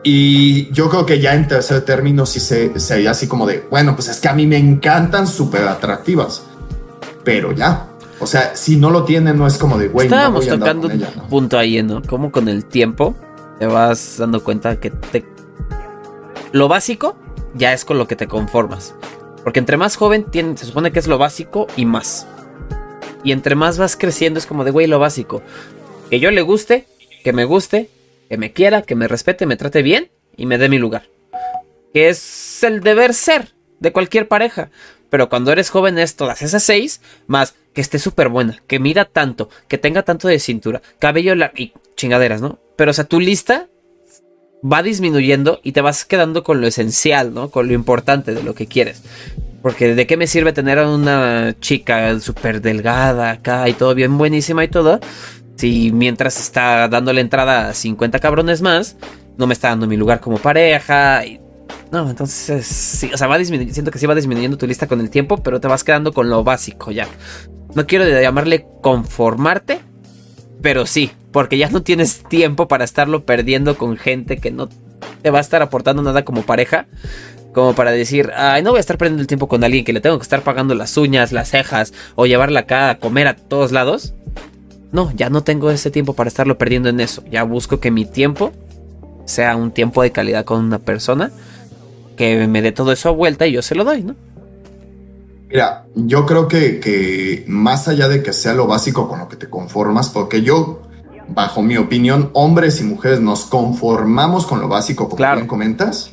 Y 0.04 0.70
yo 0.72 0.90
creo 0.90 1.06
que 1.06 1.20
ya 1.20 1.34
en 1.34 1.48
tercer 1.48 1.82
término 1.86 2.26
sí 2.26 2.42
se, 2.42 2.78
sería 2.80 3.12
así 3.12 3.28
como 3.28 3.48
de, 3.48 3.66
bueno, 3.72 3.96
pues 3.96 4.10
es 4.10 4.20
que 4.20 4.28
a 4.28 4.34
mí 4.34 4.46
me 4.46 4.58
encantan 4.58 5.26
súper 5.26 5.68
atractivas. 5.68 6.44
Pero 7.24 7.54
ya. 7.54 7.88
O 8.20 8.28
sea, 8.28 8.56
si 8.56 8.76
no 8.76 8.90
lo 8.90 9.04
tiene, 9.04 9.34
no 9.34 9.48
es 9.48 9.58
como 9.58 9.78
de, 9.78 9.88
güey, 9.88 10.08
Estábamos 10.08 10.48
tocando 10.48 10.88
un 10.88 11.28
punto 11.30 11.58
ahí, 11.58 11.82
¿no? 11.84 12.02
Como 12.02 12.32
con 12.32 12.48
el 12.48 12.66
tiempo 12.66 13.16
te 13.60 13.68
vas 13.68 14.18
dando 14.18 14.44
cuenta 14.44 14.80
que 14.80 14.90
te... 14.90 15.26
lo 16.52 16.68
básico 16.68 17.18
ya 17.56 17.74
es 17.74 17.86
con 17.86 17.98
lo 17.98 18.08
que 18.08 18.16
te 18.16 18.28
conformas. 18.28 18.96
Porque 19.44 19.60
entre 19.60 19.78
más 19.78 19.96
joven 19.96 20.26
se 20.32 20.66
supone 20.66 20.92
que 20.92 21.00
es 21.00 21.08
lo 21.08 21.18
básico 21.18 21.68
y 21.76 21.86
más. 21.86 22.28
Y 23.24 23.32
entre 23.32 23.56
más 23.56 23.78
vas 23.78 23.96
creciendo 23.96 24.40
es 24.40 24.46
como 24.46 24.64
de, 24.64 24.72
güey, 24.72 24.88
lo 24.88 25.00
básico. 25.00 25.42
Que 26.10 26.20
yo 26.20 26.32
le 26.32 26.42
guste, 26.42 26.88
que 27.24 27.34
me 27.34 27.46
guste, 27.46 27.90
que 28.30 28.38
me 28.38 28.54
quiera, 28.54 28.82
que 28.82 28.96
me 28.96 29.08
respete, 29.08 29.46
me 29.46 29.58
trate 29.58 29.82
bien 29.82 30.12
y 30.36 30.46
me 30.46 30.58
dé 30.58 30.70
mi 30.70 30.78
lugar. 30.78 31.04
Que 31.94 32.10
es 32.10 32.64
el 32.64 32.82
deber 32.82 33.14
ser 33.14 33.54
de 33.80 33.92
cualquier 33.92 34.28
pareja. 34.28 34.70
Pero 35.10 35.30
cuando 35.30 35.52
eres 35.52 35.70
joven 35.70 36.00
es 36.00 36.16
todas 36.16 36.42
esas 36.42 36.64
seis, 36.64 37.02
más 37.28 37.56
que 37.74 37.82
esté 37.82 38.00
súper 38.00 38.30
buena, 38.30 38.62
que 38.68 38.80
mida 38.80 39.06
tanto, 39.06 39.50
que 39.68 39.78
tenga 39.78 40.04
tanto 40.04 40.28
de 40.28 40.40
cintura, 40.40 40.82
cabello 41.00 41.36
largo 41.36 41.56
y 41.58 41.74
chingaderas, 41.96 42.42
¿no? 42.42 42.60
Pero 42.76 42.92
o 42.92 42.94
sea, 42.94 43.06
tu 43.06 43.20
lista 43.20 43.68
va 44.64 44.82
disminuyendo 44.82 45.60
y 45.64 45.74
te 45.74 45.82
vas 45.82 46.06
quedando 46.06 46.44
con 46.44 46.62
lo 46.62 46.68
esencial, 46.68 47.34
¿no? 47.34 47.50
Con 47.50 47.68
lo 47.68 47.74
importante 47.74 48.34
de 48.34 48.44
lo 48.44 48.56
que 48.56 48.68
quieres. 48.68 49.02
Porque 49.62 49.96
de 49.96 50.08
qué 50.08 50.18
me 50.18 50.28
sirve 50.28 50.54
tener 50.54 50.80
a 50.80 50.90
una 50.90 51.56
chica 51.60 52.20
súper 52.20 52.62
delgada 52.62 53.32
acá 53.32 53.68
y 53.70 53.74
todo 53.74 53.94
bien 53.96 54.18
buenísima 54.18 54.64
y 54.64 54.68
todo. 54.68 55.00
Si 55.56 55.92
mientras 55.92 56.40
está 56.40 56.88
dando 56.88 57.14
la 57.14 57.22
entrada 57.22 57.70
a 57.70 57.74
50 57.74 58.20
cabrones 58.20 58.62
más, 58.62 58.98
no 59.38 59.48
me 59.48 59.54
está 59.54 59.70
dando 59.70 59.88
mi 59.88 59.98
lugar 59.98 60.20
como 60.20 60.38
pareja. 60.38 61.26
Y... 61.26 61.40
No, 61.92 62.10
entonces 62.10 62.66
sí, 62.66 63.12
o 63.14 63.18
sea, 63.18 63.28
va 63.28 63.38
disminuyendo, 63.38 63.74
siento 63.74 63.92
que 63.92 64.00
sí 64.00 64.06
va 64.06 64.16
disminuyendo 64.16 64.58
tu 64.58 64.68
lista 64.68 64.88
con 64.88 65.00
el 65.00 65.10
tiempo, 65.10 65.38
pero 65.38 65.60
te 65.60 65.68
vas 65.68 65.84
quedando 65.84 66.12
con 66.12 66.30
lo 66.30 66.44
básico 66.44 66.92
ya. 66.92 67.08
No 67.76 67.88
quiero 67.88 68.06
llamarle 68.08 68.66
conformarte, 68.82 69.80
pero 70.62 70.86
sí, 70.86 71.12
porque 71.32 71.58
ya 71.58 71.70
no 71.70 71.82
tienes 71.82 72.24
tiempo 72.24 72.68
para 72.68 72.84
estarlo 72.84 73.26
perdiendo 73.26 73.78
con 73.78 73.98
gente 73.98 74.38
que 74.38 74.52
no 74.52 74.70
te 75.22 75.30
va 75.30 75.40
a 75.40 75.42
estar 75.42 75.62
aportando 75.62 76.02
nada 76.04 76.24
como 76.24 76.44
pareja. 76.44 76.88
como 77.54 77.76
para 77.76 77.92
decir, 77.92 78.32
ay, 78.36 78.64
no 78.64 78.72
voy 78.72 78.78
a 78.78 78.80
estar 78.80 78.98
perdiendo 78.98 79.22
el 79.22 79.28
tiempo 79.28 79.48
con 79.48 79.64
alguien 79.64 79.86
que 79.86 79.94
le 79.94 80.02
tengo 80.02 80.18
que 80.18 80.24
estar 80.24 80.42
pagando 80.42 80.74
las 80.74 80.98
uñas, 80.98 81.32
las 81.32 81.52
cejas 81.52 81.94
o 82.16 82.26
llevarla 82.26 82.62
acá 82.62 82.90
a 82.90 82.98
comer 82.98 83.28
a 83.28 83.36
todos 83.36 83.72
lados. 83.72 84.16
No, 84.92 85.12
ya 85.16 85.30
no 85.30 85.44
tengo 85.44 85.70
ese 85.70 85.92
tiempo 85.92 86.14
para 86.14 86.30
estarlo 86.30 86.58
perdiendo 86.58 86.90
en 86.90 87.00
eso. 87.00 87.24
Ya 87.30 87.44
busco 87.44 87.80
que 87.80 87.92
mi 87.92 88.06
tiempo 88.06 88.54
sea 89.26 89.56
un 89.56 89.72
tiempo 89.72 90.02
de 90.02 90.12
calidad 90.12 90.46
con 90.46 90.64
una 90.64 90.80
persona 90.80 91.32
que 92.18 92.48
me 92.48 92.62
dé 92.62 92.72
todo 92.72 92.92
eso 92.92 93.10
a 93.10 93.12
vuelta 93.12 93.48
y 93.48 93.52
yo 93.54 93.62
se 93.62 93.76
lo 93.76 93.84
doy, 93.84 94.04
¿no? 94.04 94.16
Mira, 95.54 95.86
yo 95.94 96.26
creo 96.26 96.48
que, 96.48 96.80
que 96.80 97.46
más 97.48 97.88
allá 97.88 98.08
de 98.08 98.24
que 98.24 98.34
sea 98.34 98.56
lo 98.56 98.66
básico 98.66 99.08
con 99.08 99.20
lo 99.20 99.30
que 99.30 99.36
te 99.36 99.52
conformas, 99.52 100.10
porque 100.10 100.42
yo, 100.42 100.82
bajo 101.28 101.62
mi 101.62 101.78
opinión, 101.78 102.32
hombres 102.34 102.82
y 102.82 102.84
mujeres 102.84 103.20
nos 103.22 103.46
conformamos 103.46 104.48
con 104.48 104.60
lo 104.60 104.68
básico, 104.68 105.04
como 105.06 105.18
Claro. 105.18 105.36
bien 105.36 105.48
comentas, 105.48 106.10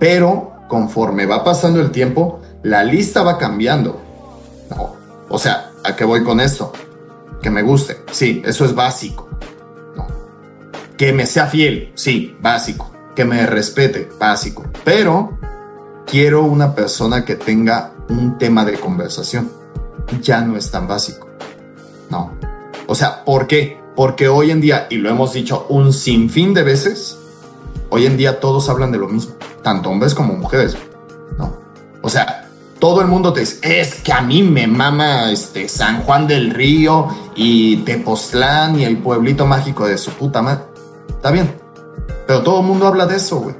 pero 0.00 0.54
conforme 0.68 1.24
va 1.24 1.44
pasando 1.44 1.80
el 1.80 1.92
tiempo, 1.92 2.40
la 2.64 2.82
lista 2.82 3.22
va 3.22 3.38
cambiando. 3.38 4.00
No, 4.70 4.92
o 5.28 5.38
sea, 5.38 5.70
¿a 5.84 5.94
qué 5.94 6.04
voy 6.04 6.24
con 6.24 6.40
esto? 6.40 6.72
Que 7.40 7.50
me 7.50 7.62
guste, 7.62 7.98
sí, 8.10 8.42
eso 8.44 8.64
es 8.64 8.74
básico. 8.74 9.28
No. 9.94 10.04
Que 10.96 11.12
me 11.12 11.26
sea 11.26 11.46
fiel, 11.46 11.92
sí, 11.94 12.36
básico. 12.40 12.90
Que 13.14 13.24
me 13.24 13.46
respete, 13.46 14.08
básico. 14.18 14.64
Pero 14.84 15.38
quiero 16.06 16.42
una 16.42 16.74
persona 16.74 17.24
que 17.24 17.36
tenga 17.36 17.92
un 18.08 18.38
tema 18.38 18.64
de 18.64 18.78
conversación. 18.78 19.50
Ya 20.22 20.40
no 20.40 20.56
es 20.56 20.70
tan 20.70 20.88
básico. 20.88 21.28
No. 22.10 22.32
O 22.86 22.94
sea, 22.94 23.24
¿por 23.24 23.46
qué? 23.46 23.80
Porque 23.94 24.28
hoy 24.28 24.50
en 24.50 24.60
día, 24.60 24.86
y 24.90 24.96
lo 24.96 25.10
hemos 25.10 25.32
dicho 25.32 25.66
un 25.68 25.92
sinfín 25.92 26.54
de 26.54 26.62
veces, 26.62 27.18
hoy 27.90 28.06
en 28.06 28.16
día 28.16 28.40
todos 28.40 28.68
hablan 28.68 28.92
de 28.92 28.98
lo 28.98 29.08
mismo, 29.08 29.34
tanto 29.62 29.90
hombres 29.90 30.14
como 30.14 30.34
mujeres. 30.34 30.76
No. 31.36 31.56
O 32.02 32.08
sea, 32.08 32.48
todo 32.78 33.00
el 33.00 33.08
mundo 33.08 33.32
te 33.32 33.40
dice, 33.40 33.58
es 33.62 33.96
que 33.96 34.12
a 34.12 34.20
mí 34.20 34.42
me 34.42 34.66
mama 34.66 35.32
este 35.32 35.68
San 35.68 36.02
Juan 36.02 36.26
del 36.26 36.50
Río 36.50 37.08
y 37.34 37.78
Tepoztlán 37.78 38.78
y 38.78 38.84
el 38.84 38.98
pueblito 38.98 39.46
mágico 39.46 39.86
de 39.86 39.98
su 39.98 40.12
puta 40.12 40.42
madre. 40.42 40.62
Está 41.08 41.30
bien. 41.30 41.60
Pero 42.26 42.42
todo 42.42 42.60
el 42.60 42.66
mundo 42.66 42.86
habla 42.86 43.06
de 43.06 43.16
eso, 43.16 43.40
güey. 43.40 43.56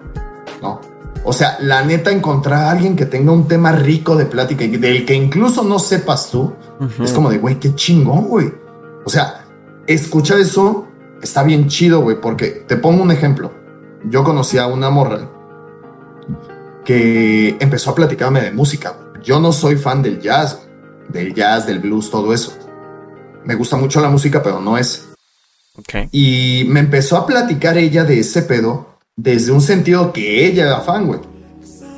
No. 0.62 0.80
O 1.28 1.34
sea, 1.34 1.58
la 1.60 1.84
neta, 1.84 2.10
encontrar 2.10 2.64
a 2.64 2.70
alguien 2.70 2.96
que 2.96 3.04
tenga 3.04 3.32
un 3.32 3.46
tema 3.46 3.70
rico 3.70 4.16
de 4.16 4.24
plática 4.24 4.64
y 4.64 4.78
del 4.78 5.04
que 5.04 5.12
incluso 5.12 5.62
no 5.62 5.78
sepas 5.78 6.30
tú, 6.30 6.54
es 7.04 7.12
como 7.12 7.28
de, 7.28 7.36
güey, 7.36 7.60
qué 7.60 7.74
chingón, 7.74 8.28
güey. 8.28 8.50
O 9.04 9.10
sea, 9.10 9.44
escuchar 9.86 10.38
eso 10.38 10.88
está 11.20 11.42
bien 11.42 11.68
chido, 11.68 12.00
güey, 12.00 12.18
porque 12.18 12.64
te 12.66 12.78
pongo 12.78 13.02
un 13.02 13.10
ejemplo. 13.10 13.52
Yo 14.08 14.24
conocí 14.24 14.56
a 14.56 14.68
una 14.68 14.88
morra 14.88 15.28
que 16.82 17.58
empezó 17.60 17.90
a 17.90 17.94
platicarme 17.94 18.40
de 18.40 18.52
música. 18.52 18.96
Yo 19.22 19.38
no 19.38 19.52
soy 19.52 19.76
fan 19.76 20.00
del 20.00 20.22
jazz, 20.22 20.60
del 21.10 21.34
jazz, 21.34 21.66
del 21.66 21.80
blues, 21.80 22.10
todo 22.10 22.32
eso. 22.32 22.56
Me 23.44 23.54
gusta 23.54 23.76
mucho 23.76 24.00
la 24.00 24.08
música, 24.08 24.42
pero 24.42 24.60
no 24.60 24.78
es. 24.78 25.10
Ok. 25.76 26.08
Y 26.10 26.64
me 26.68 26.80
empezó 26.80 27.18
a 27.18 27.26
platicar 27.26 27.76
ella 27.76 28.04
de 28.04 28.18
ese 28.18 28.40
pedo 28.40 28.87
desde 29.18 29.50
un 29.50 29.60
sentido 29.60 30.12
que 30.12 30.46
ella 30.46 30.64
era 30.64 30.80
fan, 30.80 31.08
güey. 31.08 31.20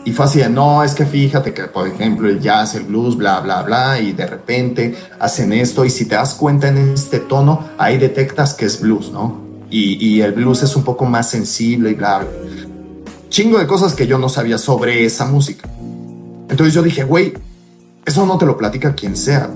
Y 0.07 0.13
fue 0.13 0.25
así 0.25 0.41
no, 0.51 0.83
es 0.83 0.95
que 0.95 1.05
fíjate 1.05 1.53
que, 1.53 1.65
por 1.65 1.87
ejemplo, 1.87 2.31
el 2.31 2.41
jazz, 2.41 2.75
el 2.75 2.85
blues, 2.85 3.15
bla, 3.15 3.41
bla, 3.41 3.63
bla, 3.63 4.01
y 4.01 4.13
de 4.13 4.27
repente 4.27 4.97
hacen 5.19 5.53
esto, 5.53 5.85
y 5.85 5.91
si 5.91 6.07
te 6.07 6.15
das 6.15 6.35
cuenta 6.35 6.69
en 6.69 6.79
este 6.95 7.21
tono, 7.21 7.69
ahí 7.77 7.99
detectas 7.99 8.55
que 8.55 8.65
es 8.65 8.81
blues, 8.81 9.13
¿no? 9.13 9.39
Y, 9.69 10.05
y 10.05 10.23
el 10.23 10.33
blues 10.33 10.63
es 10.63 10.75
un 10.75 10.83
poco 10.83 11.05
más 11.05 11.29
sensible 11.29 11.91
y 11.91 11.95
bla, 11.95 12.21
bla. 12.21 12.29
Chingo 13.29 13.59
de 13.59 13.67
cosas 13.67 13.95
que 13.95 14.07
yo 14.07 14.17
no 14.19 14.31
sabía 14.31 14.57
sobre 14.57 15.05
esa 15.05 15.27
música. 15.27 15.69
Entonces 16.49 16.73
yo 16.73 16.83
dije, 16.83 17.05
güey, 17.05 17.35
eso 18.07 18.25
no 18.25 18.39
te 18.39 18.47
lo 18.47 18.57
platica 18.57 18.95
quien 18.95 19.17
sea. 19.17 19.51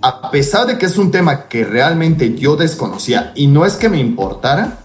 A 0.00 0.30
pesar 0.30 0.68
de 0.68 0.78
que 0.78 0.86
es 0.86 0.96
un 0.96 1.10
tema 1.10 1.48
que 1.48 1.64
realmente 1.64 2.38
yo 2.38 2.54
desconocía 2.56 3.32
y 3.34 3.48
no 3.48 3.66
es 3.66 3.74
que 3.74 3.88
me 3.88 3.98
importara, 3.98 4.78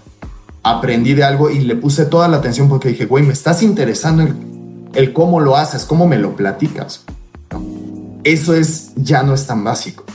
aprendí 0.64 1.14
de 1.14 1.24
algo 1.24 1.50
y 1.50 1.60
le 1.60 1.76
puse 1.76 2.06
toda 2.06 2.28
la 2.28 2.38
atención 2.38 2.70
porque 2.70 2.90
dije, 2.90 3.06
güey, 3.06 3.24
me 3.24 3.34
estás 3.34 3.62
interesando 3.62 4.26
el, 4.94 5.14
cómo 5.14 5.42
lo 5.42 5.58
haces, 5.58 5.84
cómo 5.86 6.08
me 6.08 6.18
lo 6.18 6.36
platicas. 6.36 7.04
Eso 8.24 8.56
es, 8.56 8.94
ya 8.96 9.22
no 9.24 9.34
es 9.34 9.46
tan 9.46 9.64
básico. 9.64 10.06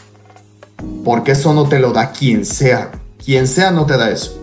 Porque 1.05 1.33
eso 1.33 1.53
no 1.53 1.69
te 1.69 1.79
lo 1.79 1.93
da 1.93 2.11
quien 2.11 2.47
sea. 2.47 2.91
Quien 3.23 3.47
sea 3.47 3.71
no 3.71 3.85
te 3.85 3.99
da 3.99 4.11
eso. 4.11 4.41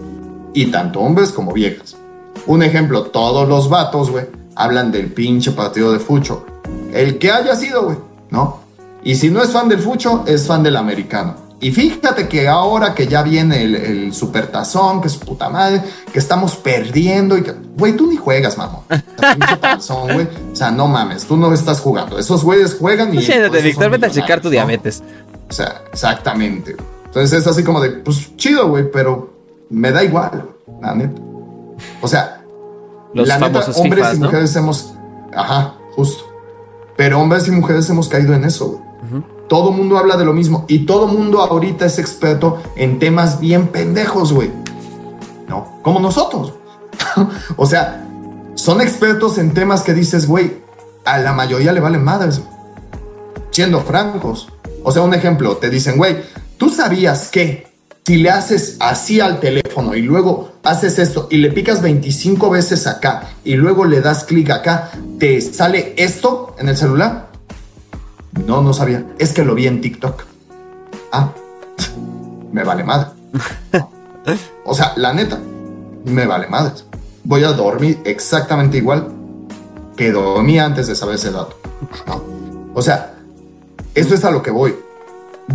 Y 0.53 0.67
tanto 0.67 0.99
hombres 0.99 1.31
como 1.31 1.51
viejas. 1.51 1.97
Un 2.45 2.61
ejemplo, 2.61 3.05
todos 3.05 3.49
los 3.49 3.69
vatos, 3.69 4.11
güey, 4.11 4.27
hablan 4.55 4.91
del 4.91 5.11
pinche 5.11 5.51
partido 5.51 5.91
de 5.91 5.99
Fucho. 5.99 6.45
El 6.93 7.17
que 7.17 7.31
haya 7.31 7.55
sido, 7.55 7.85
güey, 7.85 7.97
¿no? 8.29 8.59
Y 9.03 9.15
si 9.15 9.29
no 9.29 9.41
es 9.41 9.51
fan 9.51 9.67
del 9.67 9.79
Fucho, 9.79 10.23
es 10.27 10.45
fan 10.45 10.61
del 10.61 10.77
americano. 10.77 11.44
Y 11.61 11.71
fíjate 11.71 12.27
que 12.27 12.47
ahora 12.47 12.93
que 12.93 13.07
ya 13.07 13.23
viene 13.23 13.63
el, 13.63 13.75
el 13.75 14.13
supertazón, 14.13 15.01
que 15.01 15.07
es 15.07 15.15
puta 15.15 15.49
madre, 15.49 15.81
que 16.11 16.19
estamos 16.19 16.57
perdiendo 16.57 17.37
y 17.37 17.43
que, 17.43 17.53
güey, 17.77 17.95
tú 17.95 18.07
ni 18.07 18.17
juegas, 18.17 18.57
mamón. 18.57 18.81
O 18.89 19.19
sea, 19.19 19.35
pinche 19.35 19.57
tazón, 19.57 20.13
güey. 20.13 20.27
O 20.51 20.55
sea, 20.55 20.71
no 20.71 20.87
mames, 20.87 21.25
tú 21.25 21.37
no 21.37 21.53
estás 21.53 21.79
jugando. 21.79 22.19
Esos 22.19 22.43
güeyes 22.43 22.75
juegan 22.75 23.13
y. 23.15 23.21
Siéntate, 23.21 23.61
Víctor, 23.61 23.89
vete 23.89 24.05
a 24.07 24.11
checar 24.11 24.41
tu 24.41 24.49
diabetes. 24.49 25.01
O 25.49 25.53
sea, 25.53 25.81
exactamente. 25.91 26.75
Entonces 27.05 27.39
es 27.39 27.47
así 27.47 27.63
como 27.63 27.79
de, 27.79 27.91
pues 27.91 28.35
chido, 28.35 28.67
güey, 28.67 28.91
pero 28.91 29.33
me 29.69 29.91
da 29.91 30.03
igual, 30.03 30.49
la 30.81 30.93
neta. 30.93 31.21
O 32.01 32.07
sea, 32.07 32.43
Los 33.13 33.27
la 33.27 33.39
neta, 33.39 33.59
hombres 33.77 34.05
FIFAs, 34.05 34.15
y 34.15 34.19
¿no? 34.19 34.25
mujeres 34.25 34.55
hemos, 34.57 34.93
ajá, 35.33 35.75
justo. 35.95 36.25
Pero 36.97 37.21
hombres 37.21 37.47
y 37.47 37.51
mujeres 37.51 37.89
hemos 37.89 38.09
caído 38.09 38.33
en 38.33 38.43
eso, 38.43 38.67
güey. 38.67 38.84
Todo 39.47 39.71
mundo 39.71 39.97
habla 39.97 40.17
de 40.17 40.25
lo 40.25 40.33
mismo 40.33 40.65
y 40.67 40.85
todo 40.85 41.07
mundo 41.07 41.41
ahorita 41.41 41.85
es 41.85 41.99
experto 41.99 42.61
en 42.75 42.97
temas 42.99 43.39
bien 43.39 43.67
pendejos, 43.67 44.33
güey. 44.33 44.51
¿No? 45.47 45.79
Como 45.83 45.99
nosotros. 45.99 46.53
o 47.57 47.65
sea, 47.65 48.07
son 48.55 48.81
expertos 48.81 49.37
en 49.37 49.53
temas 49.53 49.83
que 49.83 49.93
dices, 49.93 50.27
güey, 50.27 50.57
a 51.03 51.19
la 51.19 51.33
mayoría 51.33 51.73
le 51.73 51.79
valen 51.79 52.03
madres. 52.03 52.41
Siendo 53.51 53.81
francos. 53.81 54.49
O 54.83 54.91
sea, 54.91 55.03
un 55.03 55.13
ejemplo, 55.13 55.57
te 55.57 55.69
dicen, 55.69 55.97
güey, 55.97 56.17
¿tú 56.57 56.69
sabías 56.69 57.29
que 57.29 57.67
si 58.05 58.17
le 58.17 58.29
haces 58.29 58.77
así 58.79 59.19
al 59.19 59.39
teléfono 59.39 59.95
y 59.95 60.01
luego 60.01 60.51
haces 60.63 60.99
esto 60.99 61.27
y 61.31 61.37
le 61.37 61.51
picas 61.51 61.81
25 61.81 62.49
veces 62.49 62.85
acá 62.87 63.29
y 63.43 63.55
luego 63.55 63.85
le 63.85 64.01
das 64.01 64.23
clic 64.25 64.49
acá, 64.51 64.91
te 65.19 65.41
sale 65.41 65.93
esto 65.97 66.55
en 66.59 66.69
el 66.69 66.77
celular? 66.77 67.29
No, 68.45 68.61
no 68.61 68.73
sabía. 68.73 69.05
Es 69.17 69.33
que 69.33 69.43
lo 69.43 69.55
vi 69.55 69.67
en 69.67 69.81
TikTok. 69.81 70.23
Ah, 71.11 71.29
me 72.51 72.63
vale 72.63 72.83
madre. 72.83 73.07
O 74.65 74.73
sea, 74.73 74.93
la 74.95 75.13
neta, 75.13 75.39
me 76.05 76.25
vale 76.25 76.47
madre. 76.47 76.71
Voy 77.23 77.43
a 77.43 77.51
dormir 77.51 78.01
exactamente 78.05 78.77
igual 78.77 79.07
que 79.95 80.11
dormí 80.11 80.57
antes 80.57 80.87
de 80.87 80.95
saber 80.95 81.15
ese 81.15 81.29
dato. 81.31 81.55
¿no? 82.07 82.23
O 82.73 82.81
sea, 82.81 83.13
esto 83.93 84.15
es 84.15 84.25
a 84.25 84.31
lo 84.31 84.41
que 84.41 84.49
voy. 84.49 84.75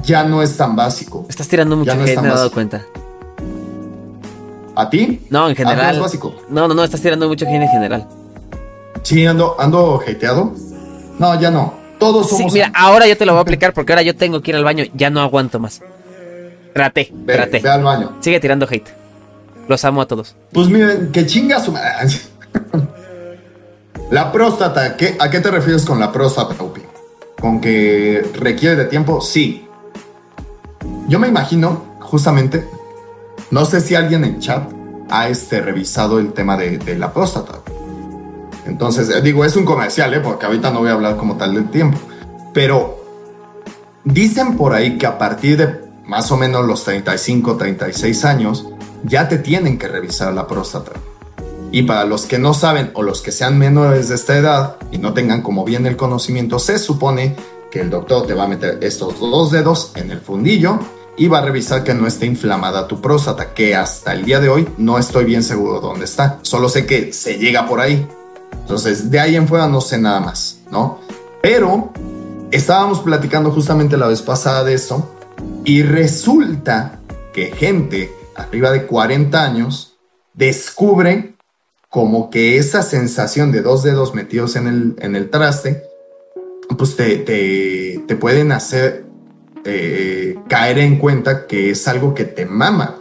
Ya 0.04 0.22
no 0.22 0.40
es 0.40 0.56
tan 0.56 0.76
básico. 0.76 1.26
Estás 1.28 1.48
tirando 1.48 1.76
mucha 1.76 1.94
Ya 1.94 1.96
no 1.98 2.04
es 2.04 2.10
hate, 2.10 2.14
tan 2.14 2.24
me 2.24 2.30
he 2.30 2.34
dado 2.34 2.52
cuenta. 2.52 2.86
¿A 4.76 4.88
ti? 4.88 5.26
No, 5.30 5.46
en 5.46 5.52
¿A 5.52 5.54
ti 5.56 5.62
general. 5.64 5.94
es 5.96 6.00
básico? 6.00 6.34
No, 6.48 6.68
no, 6.68 6.74
no, 6.74 6.84
estás 6.84 7.00
tirando 7.00 7.26
mucha 7.26 7.46
hate 7.46 7.62
en 7.62 7.68
general. 7.68 8.08
Sí, 9.02 9.26
ando, 9.26 9.56
ando 9.60 10.00
hateado. 10.00 10.52
No, 11.18 11.40
ya 11.40 11.50
no. 11.50 11.74
Todos 12.00 12.28
Sí, 12.30 12.36
somos. 12.38 12.52
mira, 12.52 12.72
ahora 12.74 13.06
yo 13.06 13.16
te 13.16 13.24
lo 13.26 13.32
voy 13.32 13.38
a 13.38 13.42
aplicar 13.46 13.72
porque 13.72 13.92
ahora 13.92 14.02
yo 14.02 14.16
tengo 14.16 14.40
que 14.42 14.50
ir 14.50 14.56
al 14.56 14.64
baño. 14.64 14.84
Ya 14.94 15.10
no 15.10 15.20
aguanto 15.20 15.60
más. 15.60 15.80
Traté, 16.74 17.10
ve, 17.12 17.34
traté. 17.34 17.58
ve 17.60 17.68
al 17.70 17.82
baño. 17.84 18.16
Sigue 18.20 18.40
tirando 18.40 18.66
hate. 18.68 18.88
Los 19.68 19.84
amo 19.84 20.00
a 20.02 20.06
todos. 20.08 20.34
Pues 20.52 20.68
miren, 20.68 21.12
que 21.12 21.24
chinga 21.26 21.60
su 21.60 21.70
madre. 21.70 22.08
La 24.10 24.32
próstata, 24.32 24.96
¿qué- 24.96 25.16
¿a 25.20 25.30
qué 25.30 25.38
te 25.40 25.50
refieres 25.52 25.84
con 25.84 26.00
la 26.00 26.10
próstata, 26.10 26.60
Upi? 26.62 26.82
¿Con 27.40 27.60
que 27.60 28.24
requiere 28.34 28.74
de 28.76 28.84
tiempo? 28.86 29.20
Sí. 29.20 29.66
Yo 31.06 31.18
me 31.20 31.28
imagino, 31.28 31.96
justamente, 32.00 32.64
no 33.52 33.64
sé 33.64 33.80
si 33.80 33.94
alguien 33.94 34.24
en 34.24 34.40
chat 34.40 34.68
ha 35.10 35.28
este, 35.28 35.60
revisado 35.60 36.18
el 36.18 36.32
tema 36.32 36.56
de, 36.56 36.78
de 36.78 36.98
la 36.98 37.12
próstata. 37.12 37.60
Entonces, 38.66 39.08
eh, 39.10 39.20
digo, 39.22 39.44
es 39.44 39.56
un 39.56 39.64
comercial, 39.64 40.12
¿eh? 40.14 40.20
porque 40.20 40.46
ahorita 40.46 40.70
no 40.70 40.80
voy 40.80 40.90
a 40.90 40.92
hablar 40.92 41.16
como 41.16 41.36
tal 41.36 41.54
del 41.54 41.70
tiempo. 41.70 41.98
Pero 42.52 42.98
dicen 44.04 44.56
por 44.56 44.74
ahí 44.74 44.98
que 44.98 45.06
a 45.06 45.18
partir 45.18 45.56
de 45.56 45.90
más 46.06 46.30
o 46.32 46.36
menos 46.36 46.66
los 46.66 46.82
35, 46.84 47.56
36 47.56 48.24
años, 48.24 48.66
ya 49.04 49.28
te 49.28 49.38
tienen 49.38 49.78
que 49.78 49.88
revisar 49.88 50.32
la 50.32 50.46
próstata. 50.46 50.92
Y 51.72 51.82
para 51.82 52.04
los 52.04 52.26
que 52.26 52.38
no 52.38 52.52
saben 52.52 52.90
o 52.94 53.02
los 53.02 53.22
que 53.22 53.30
sean 53.30 53.56
menores 53.58 54.08
de 54.08 54.16
esta 54.16 54.36
edad 54.36 54.76
y 54.90 54.98
no 54.98 55.12
tengan 55.12 55.42
como 55.42 55.64
bien 55.64 55.86
el 55.86 55.96
conocimiento, 55.96 56.58
se 56.58 56.78
supone 56.78 57.36
que 57.70 57.80
el 57.80 57.90
doctor 57.90 58.26
te 58.26 58.34
va 58.34 58.44
a 58.44 58.48
meter 58.48 58.78
estos 58.82 59.20
dos 59.20 59.52
dedos 59.52 59.92
en 59.94 60.10
el 60.10 60.20
fundillo 60.20 60.80
y 61.16 61.28
va 61.28 61.38
a 61.38 61.42
revisar 61.42 61.84
que 61.84 61.94
no 61.94 62.06
esté 62.06 62.26
inflamada 62.26 62.88
tu 62.88 63.00
próstata, 63.00 63.54
que 63.54 63.76
hasta 63.76 64.12
el 64.12 64.24
día 64.24 64.40
de 64.40 64.48
hoy 64.48 64.68
no 64.78 64.98
estoy 64.98 65.24
bien 65.24 65.44
seguro 65.44 65.80
dónde 65.80 66.06
está. 66.06 66.40
Solo 66.42 66.68
sé 66.68 66.86
que 66.86 67.12
se 67.12 67.38
llega 67.38 67.68
por 67.68 67.80
ahí. 67.80 68.06
Entonces, 68.52 69.10
de 69.10 69.20
ahí 69.20 69.36
en 69.36 69.48
fuera 69.48 69.66
no 69.66 69.80
sé 69.80 69.98
nada 69.98 70.20
más, 70.20 70.60
¿no? 70.70 71.00
Pero 71.42 71.92
estábamos 72.50 73.00
platicando 73.00 73.50
justamente 73.50 73.96
la 73.96 74.06
vez 74.06 74.22
pasada 74.22 74.64
de 74.64 74.74
eso 74.74 75.14
y 75.64 75.82
resulta 75.82 77.00
que 77.32 77.46
gente 77.52 78.12
arriba 78.34 78.70
de 78.70 78.86
40 78.86 79.42
años 79.42 79.96
descubre 80.34 81.34
como 81.88 82.30
que 82.30 82.56
esa 82.56 82.82
sensación 82.82 83.50
de 83.50 83.62
dos 83.62 83.82
dedos 83.82 84.14
metidos 84.14 84.56
en 84.56 84.66
el, 84.68 84.96
en 85.00 85.16
el 85.16 85.28
traste, 85.28 85.82
pues 86.78 86.94
te, 86.94 87.16
te, 87.16 88.04
te 88.06 88.16
pueden 88.16 88.52
hacer 88.52 89.04
eh, 89.64 90.38
caer 90.48 90.78
en 90.78 90.98
cuenta 90.98 91.46
que 91.46 91.70
es 91.70 91.88
algo 91.88 92.14
que 92.14 92.24
te 92.24 92.46
mama. 92.46 92.96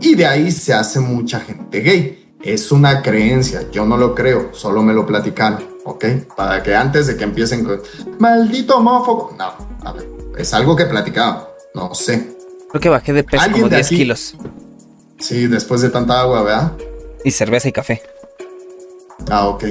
Y 0.00 0.16
de 0.16 0.26
ahí 0.26 0.50
se 0.50 0.74
hace 0.74 0.98
mucha 0.98 1.40
gente 1.40 1.80
gay. 1.80 2.23
Es 2.44 2.70
una 2.70 3.00
creencia, 3.00 3.70
yo 3.72 3.86
no 3.86 3.96
lo 3.96 4.14
creo, 4.14 4.50
solo 4.52 4.82
me 4.82 4.92
lo 4.92 5.06
platican, 5.06 5.58
¿ok? 5.84 6.04
Para 6.36 6.62
que 6.62 6.74
antes 6.76 7.06
de 7.06 7.16
que 7.16 7.24
empiecen 7.24 7.64
con, 7.64 7.80
maldito 8.18 8.76
homófobo, 8.76 9.34
no, 9.38 9.54
a 9.82 9.92
ver, 9.92 10.06
es 10.36 10.52
algo 10.52 10.76
que 10.76 10.84
platicaba, 10.84 11.48
no 11.74 11.94
sé. 11.94 12.36
Creo 12.68 12.80
que 12.82 12.88
bajé 12.90 13.14
de 13.14 13.24
peso 13.24 13.50
como 13.50 13.68
10 13.70 13.88
kilos. 13.88 14.34
Sí, 15.18 15.46
después 15.46 15.80
de 15.80 15.88
tanta 15.88 16.20
agua, 16.20 16.42
¿verdad? 16.42 16.72
Y 17.24 17.30
cerveza 17.30 17.68
y 17.68 17.72
café. 17.72 18.02
Ah, 19.30 19.48
ok. 19.48 19.64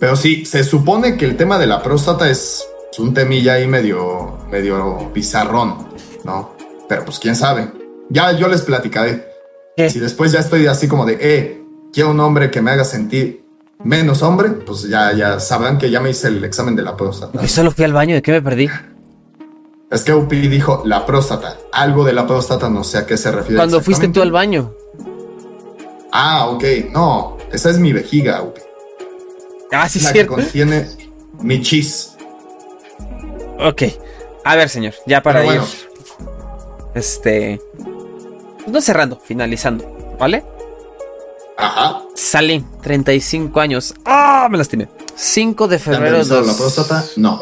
Pero 0.00 0.16
sí, 0.16 0.46
se 0.46 0.64
supone 0.64 1.18
que 1.18 1.26
el 1.26 1.36
tema 1.36 1.58
de 1.58 1.66
la 1.66 1.82
próstata 1.82 2.30
es 2.30 2.66
un 2.98 3.12
temilla 3.12 3.54
ahí 3.54 3.66
medio, 3.66 4.38
medio 4.50 5.10
bizarrón, 5.12 5.86
¿no? 6.24 6.54
Pero 6.88 7.04
pues 7.04 7.18
quién 7.18 7.36
sabe. 7.36 7.70
Ya 8.08 8.32
yo 8.32 8.48
les 8.48 8.62
platicaré. 8.62 9.33
Si 9.76 9.98
después 9.98 10.32
ya 10.32 10.40
estoy 10.40 10.66
así 10.66 10.86
como 10.88 11.04
de, 11.04 11.18
eh, 11.20 11.62
quiero 11.92 12.10
un 12.10 12.20
hombre 12.20 12.50
que 12.50 12.62
me 12.62 12.70
haga 12.70 12.84
sentir 12.84 13.44
menos 13.82 14.22
hombre, 14.22 14.50
pues 14.50 14.82
ya, 14.88 15.12
ya 15.12 15.40
sabrán 15.40 15.78
que 15.78 15.90
ya 15.90 16.00
me 16.00 16.10
hice 16.10 16.28
el 16.28 16.44
examen 16.44 16.76
de 16.76 16.82
la 16.82 16.96
próstata. 16.96 17.40
Yo 17.40 17.48
solo 17.48 17.70
fui 17.70 17.84
al 17.84 17.92
baño, 17.92 18.14
¿de 18.14 18.22
qué 18.22 18.32
me 18.32 18.42
perdí? 18.42 18.68
Es 19.90 20.02
que 20.02 20.12
Upi 20.14 20.48
dijo 20.48 20.82
la 20.84 21.04
próstata. 21.06 21.56
Algo 21.72 22.04
de 22.04 22.12
la 22.12 22.26
próstata, 22.26 22.68
no 22.68 22.84
sé 22.84 22.98
a 22.98 23.06
qué 23.06 23.16
se 23.16 23.30
refiere. 23.30 23.56
Cuando 23.56 23.80
fuiste 23.80 24.08
tú 24.08 24.22
al 24.22 24.32
baño. 24.32 24.72
Ah, 26.12 26.46
ok. 26.48 26.64
No, 26.92 27.36
esa 27.52 27.70
es 27.70 27.78
mi 27.78 27.92
vejiga, 27.92 28.42
Upi. 28.42 28.60
Ah, 29.72 29.88
sí, 29.88 30.00
la 30.00 30.10
cierto. 30.10 30.36
que 30.36 30.42
contiene 30.42 30.88
mi 31.40 31.60
chis. 31.62 32.12
Ok. 33.60 33.82
A 34.44 34.56
ver, 34.56 34.68
señor, 34.68 34.94
ya 35.06 35.22
para 35.22 35.40
Pero 35.40 35.52
ir. 35.54 35.60
bueno. 35.60 35.72
Este. 36.94 37.60
No 38.66 38.80
cerrando, 38.80 39.18
finalizando, 39.18 40.16
¿vale? 40.18 40.44
Ajá. 41.56 42.02
Salí, 42.14 42.64
35 42.82 43.60
años. 43.60 43.94
¡Ah! 44.04 44.48
Me 44.50 44.58
lastimé. 44.58 44.88
5 45.14 45.68
de 45.68 45.78
¿Te 45.78 45.90
han 45.90 45.96
febrero. 45.96 46.16
revisado 46.16 46.40
Dos... 46.40 46.46
la 46.48 46.56
próstata? 46.56 47.04
No. 47.16 47.40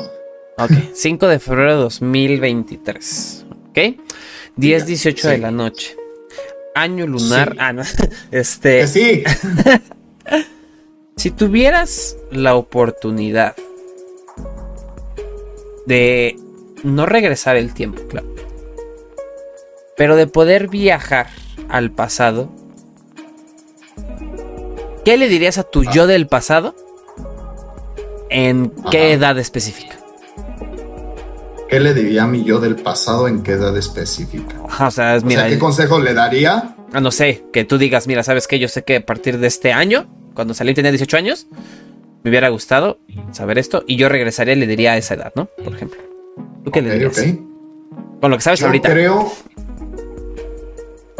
Ok, 0.58 0.70
5 0.94 1.26
de 1.28 1.38
febrero 1.38 1.76
de 1.76 1.82
2023. 1.82 3.46
Ok. 3.70 3.78
10, 4.56 4.86
18 4.86 5.28
de 5.28 5.34
sí. 5.36 5.40
la 5.40 5.50
noche. 5.50 5.96
Año 6.74 7.06
lunar. 7.06 7.52
Sí. 7.52 7.58
Ah, 7.60 7.72
no. 7.72 7.82
Este. 8.30 8.80
Que 8.80 8.86
sí. 8.86 9.24
Si 11.16 11.30
tuvieras 11.30 12.16
la 12.30 12.54
oportunidad 12.56 13.54
de 15.86 16.36
no 16.82 17.06
regresar 17.06 17.56
el 17.56 17.74
tiempo, 17.74 18.02
claro, 18.08 18.26
pero 19.96 20.16
de 20.16 20.26
poder 20.26 20.68
viajar 20.68 21.28
al 21.68 21.90
pasado, 21.90 22.50
¿qué 25.04 25.16
le 25.16 25.28
dirías 25.28 25.58
a 25.58 25.64
tu 25.64 25.84
yo 25.84 26.06
del 26.06 26.26
pasado? 26.26 26.74
¿En 28.30 28.70
qué 28.90 28.98
Ajá. 28.98 29.12
edad 29.12 29.38
específica? 29.38 29.96
¿Qué 31.68 31.80
le 31.80 31.94
diría 31.94 32.24
a 32.24 32.26
mi 32.26 32.44
yo 32.44 32.60
del 32.60 32.76
pasado 32.76 33.28
en 33.28 33.42
qué 33.42 33.52
edad 33.52 33.76
específica? 33.76 34.56
Ajá, 34.68 34.88
O 34.88 34.90
sea, 34.90 35.16
es- 35.16 35.22
O 35.22 35.26
mira, 35.26 35.42
sea, 35.42 35.50
¿qué 35.50 35.58
consejo 35.58 35.98
le 36.00 36.14
daría? 36.14 36.76
ah, 36.92 37.00
no 37.00 37.10
sé, 37.10 37.44
que 37.52 37.64
tú 37.64 37.78
digas, 37.78 38.06
mira, 38.06 38.22
¿sabes 38.22 38.46
qué? 38.46 38.58
Yo 38.58 38.68
sé 38.68 38.84
que 38.84 38.96
a 38.96 39.06
partir 39.06 39.38
de 39.38 39.46
este 39.46 39.72
año, 39.72 40.06
cuando 40.34 40.54
salí 40.54 40.74
tenía 40.74 40.90
18 40.90 41.16
años, 41.16 41.46
me 42.22 42.30
hubiera 42.30 42.48
gustado 42.50 42.98
saber 43.32 43.58
esto 43.58 43.84
y 43.86 43.96
yo 43.96 44.08
regresaría 44.08 44.54
y 44.54 44.58
le 44.58 44.66
diría 44.66 44.92
a 44.92 44.96
esa 44.96 45.14
edad, 45.14 45.32
¿no? 45.34 45.46
Por 45.64 45.74
ejemplo. 45.74 46.00
¿Tú 46.64 46.70
qué 46.70 46.80
le 46.82 46.92
dirías? 46.92 47.24
Con 48.20 48.30
lo 48.30 48.36
que 48.36 48.42
sabes 48.42 48.60
Yo 48.60 48.66
ahorita. 48.66 48.90
creo. 48.92 49.32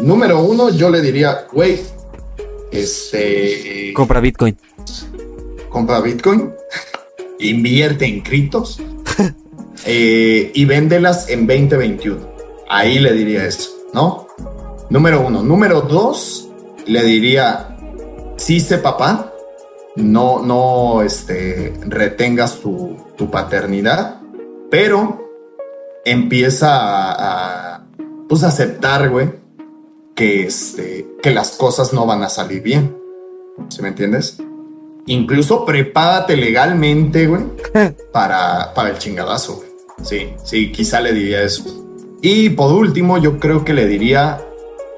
Número 0.03 0.43
uno, 0.43 0.69
yo 0.69 0.89
le 0.89 1.01
diría, 1.01 1.47
güey, 1.49 1.79
este. 2.73 3.93
Compra 3.95 4.19
Bitcoin. 4.19 4.57
compra 5.69 6.01
Bitcoin, 6.01 6.53
invierte 7.39 8.05
en 8.05 8.19
criptos 8.19 8.81
eh, 9.85 10.51
y 10.53 10.65
véndelas 10.65 11.29
en 11.29 11.47
2021. 11.47 12.19
Ahí 12.69 12.99
le 12.99 13.13
diría 13.13 13.45
eso, 13.45 13.69
¿no? 13.93 14.27
Número 14.89 15.21
uno. 15.25 15.41
Número 15.41 15.79
dos, 15.79 16.49
le 16.85 17.01
diría, 17.03 17.77
sí 18.35 18.59
sé 18.59 18.79
papá, 18.79 19.31
no, 19.95 20.41
no, 20.41 21.01
este, 21.01 21.75
retengas 21.85 22.59
tu, 22.59 22.97
tu 23.15 23.31
paternidad, 23.31 24.19
pero 24.69 25.31
empieza 26.03 26.75
a, 26.75 27.75
a, 27.75 27.87
pues, 28.27 28.43
aceptar, 28.43 29.09
güey, 29.09 29.42
que, 30.15 30.43
este, 30.45 31.07
que 31.21 31.31
las 31.31 31.51
cosas 31.51 31.93
no 31.93 32.05
van 32.05 32.23
a 32.23 32.29
salir 32.29 32.61
bien. 32.61 32.97
¿Sí 33.69 33.81
me 33.81 33.89
entiendes? 33.89 34.37
Incluso 35.05 35.65
prepárate 35.65 36.37
legalmente, 36.37 37.27
güey, 37.27 37.43
para, 38.11 38.73
para 38.73 38.89
el 38.89 38.97
chingadazo, 38.97 39.55
güey. 39.57 39.69
Sí, 40.03 40.33
sí, 40.43 40.71
quizá 40.71 40.99
le 41.01 41.13
diría 41.13 41.43
eso. 41.43 41.63
Y 42.21 42.49
por 42.51 42.71
último, 42.73 43.17
yo 43.17 43.37
creo 43.39 43.65
que 43.65 43.73
le 43.73 43.85
diría, 43.85 44.41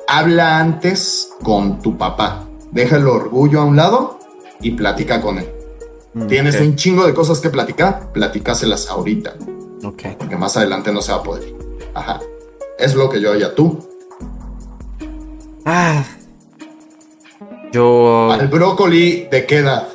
habla 0.07 0.59
antes 0.59 1.29
con 1.43 1.81
tu 1.81 1.97
papá. 1.97 2.47
Deja 2.71 2.97
el 2.97 3.07
orgullo 3.07 3.61
a 3.61 3.65
un 3.65 3.75
lado 3.75 4.19
y 4.61 4.71
platica 4.71 5.21
con 5.21 5.39
él. 5.39 5.49
Tienes 6.27 6.55
Ok, 6.55 6.61
un 6.61 6.75
chingo 6.75 7.05
de 7.05 7.13
cosas 7.13 7.39
que 7.41 7.49
platicar, 7.49 8.13
platicáselas 8.13 8.87
ahorita, 8.89 9.35
ok. 9.83 10.03
porque 10.17 10.37
más 10.37 10.55
adelante 10.55 10.93
no 10.93 11.01
se 11.01 11.11
va 11.11 11.17
a 11.17 11.23
poder. 11.23 11.53
Ajá. 11.93 12.21
Es 12.79 12.95
lo 12.95 13.09
que 13.09 13.19
yo 13.19 13.31
haría 13.31 13.53
tú. 13.53 13.79
Ah. 15.65 16.05
Yo. 17.71 18.31
Al 18.31 18.47
brócoli, 18.47 19.27
¿de 19.31 19.47
qué 19.47 19.57
edad? 19.57 19.87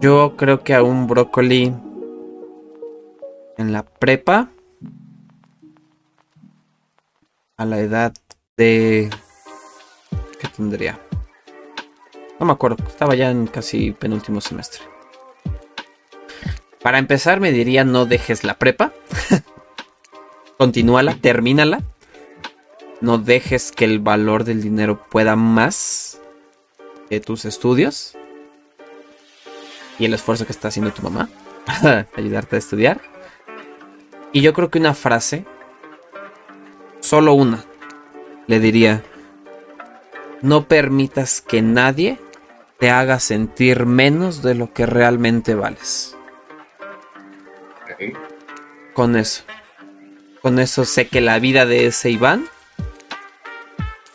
Yo 0.00 0.36
creo 0.36 0.64
que 0.64 0.74
a 0.74 0.82
un 0.82 1.06
brócoli. 1.06 1.72
En 3.56 3.72
la 3.72 3.84
prepa. 3.84 4.50
A 7.56 7.64
la 7.64 7.78
edad 7.78 8.12
de. 8.56 9.08
¿Qué 10.40 10.48
tendría? 10.48 11.00
No 12.38 12.46
me 12.46 12.52
acuerdo. 12.52 12.84
Estaba 12.86 13.14
ya 13.14 13.30
en 13.30 13.46
casi 13.46 13.92
penúltimo 13.92 14.40
semestre. 14.40 14.82
Para 16.82 16.98
empezar, 16.98 17.40
me 17.40 17.52
diría 17.52 17.84
no 17.84 18.06
dejes 18.06 18.44
la 18.44 18.58
prepa. 18.58 18.92
Continúala, 20.58 21.16
termínala. 21.20 21.80
No 23.00 23.18
dejes 23.18 23.72
que 23.72 23.84
el 23.84 23.98
valor 23.98 24.44
del 24.44 24.62
dinero 24.62 25.06
pueda 25.10 25.36
más 25.36 26.20
que 27.10 27.20
tus 27.20 27.44
estudios 27.44 28.16
y 29.98 30.04
el 30.04 30.14
esfuerzo 30.14 30.46
que 30.46 30.52
está 30.52 30.68
haciendo 30.68 30.92
tu 30.92 31.02
mamá 31.02 31.28
para 31.66 32.06
ayudarte 32.16 32.56
a 32.56 32.58
estudiar. 32.58 33.00
Y 34.32 34.40
yo 34.40 34.52
creo 34.52 34.70
que 34.70 34.78
una 34.78 34.94
frase, 34.94 35.44
solo 37.00 37.34
una, 37.34 37.64
le 38.46 38.60
diría, 38.60 39.02
no 40.42 40.68
permitas 40.68 41.40
que 41.40 41.62
nadie 41.62 42.18
te 42.78 42.90
haga 42.90 43.18
sentir 43.20 43.86
menos 43.86 44.42
de 44.42 44.54
lo 44.54 44.72
que 44.72 44.86
realmente 44.86 45.54
vales. 45.54 46.16
Con 48.92 49.16
eso. 49.16 49.42
Con 50.42 50.58
eso 50.58 50.84
sé 50.84 51.08
que 51.08 51.20
la 51.20 51.38
vida 51.38 51.66
de 51.66 51.86
ese 51.86 52.10
Iván 52.10 52.46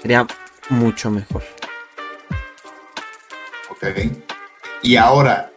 sería 0.01 0.25
mucho 0.69 1.09
mejor. 1.11 1.43
Ok. 3.69 3.83
Y 4.83 4.95
ahora, 4.95 5.51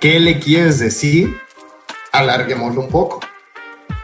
¿qué 0.00 0.18
le 0.20 0.38
quieres 0.38 0.78
decir? 0.78 1.40
Alarguémoslo 2.12 2.80
un 2.82 2.88
poco. 2.88 3.20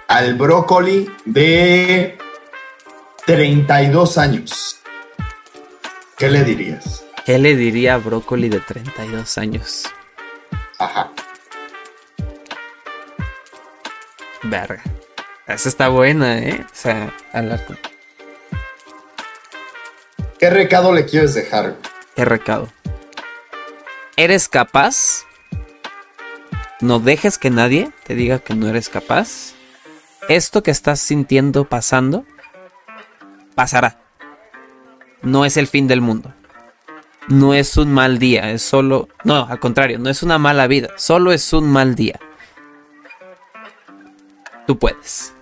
Al 0.09 0.35
brócoli 0.35 1.11
de 1.25 2.17
32 3.27 4.19
años. 4.19 4.81
¿Qué 6.17 6.31
le 6.31 6.45
dirías? 6.45 7.05
¿Qué 7.27 7.39
le 7.39 7.57
diría 7.57 7.95
a 7.95 7.99
Brócoli 7.99 8.49
de 8.49 8.61
32 8.61 9.37
años? 9.37 9.85
Ajá. 10.79 11.11
Verga. 14.45 14.83
Esa 15.49 15.69
está 15.69 15.89
buena, 15.89 16.39
¿eh? 16.39 16.65
O 16.65 16.69
sea, 16.73 17.13
con... 17.67 17.96
¿Qué 20.39 20.51
recado 20.51 20.93
le 20.93 21.07
quieres 21.07 21.35
dejar? 21.35 21.77
Qué 22.15 22.25
recado. 22.25 22.69
¿Eres 24.17 24.49
capaz? 24.49 25.25
No 26.81 27.01
dejes 27.01 27.39
que 27.39 27.51
nadie 27.51 27.91
te 28.05 28.15
diga 28.15 28.39
que 28.39 28.55
no 28.55 28.69
eres 28.69 28.91
capaz. 28.91 29.55
Esto 30.29 30.63
que 30.63 30.71
estás 30.71 31.01
sintiendo 31.01 31.65
pasando, 31.65 32.25
pasará. 33.55 33.99
No 35.23 35.45
es 35.45 35.57
el 35.57 35.69
fin 35.69 35.89
del 35.89 36.01
mundo. 36.01 36.35
No 37.29 37.55
es 37.55 37.77
un 37.77 37.93
mal 37.93 38.19
día, 38.19 38.51
es 38.51 38.63
solo... 38.63 39.09
No, 39.25 39.47
al 39.47 39.59
contrario, 39.59 39.99
no 39.99 40.11
es 40.11 40.23
una 40.23 40.39
mala 40.39 40.67
vida, 40.67 40.91
solo 40.97 41.33
es 41.33 41.53
un 41.53 41.71
mal 41.71 41.95
día. 41.95 42.21
Tú 44.67 44.79
puedes. 44.79 45.36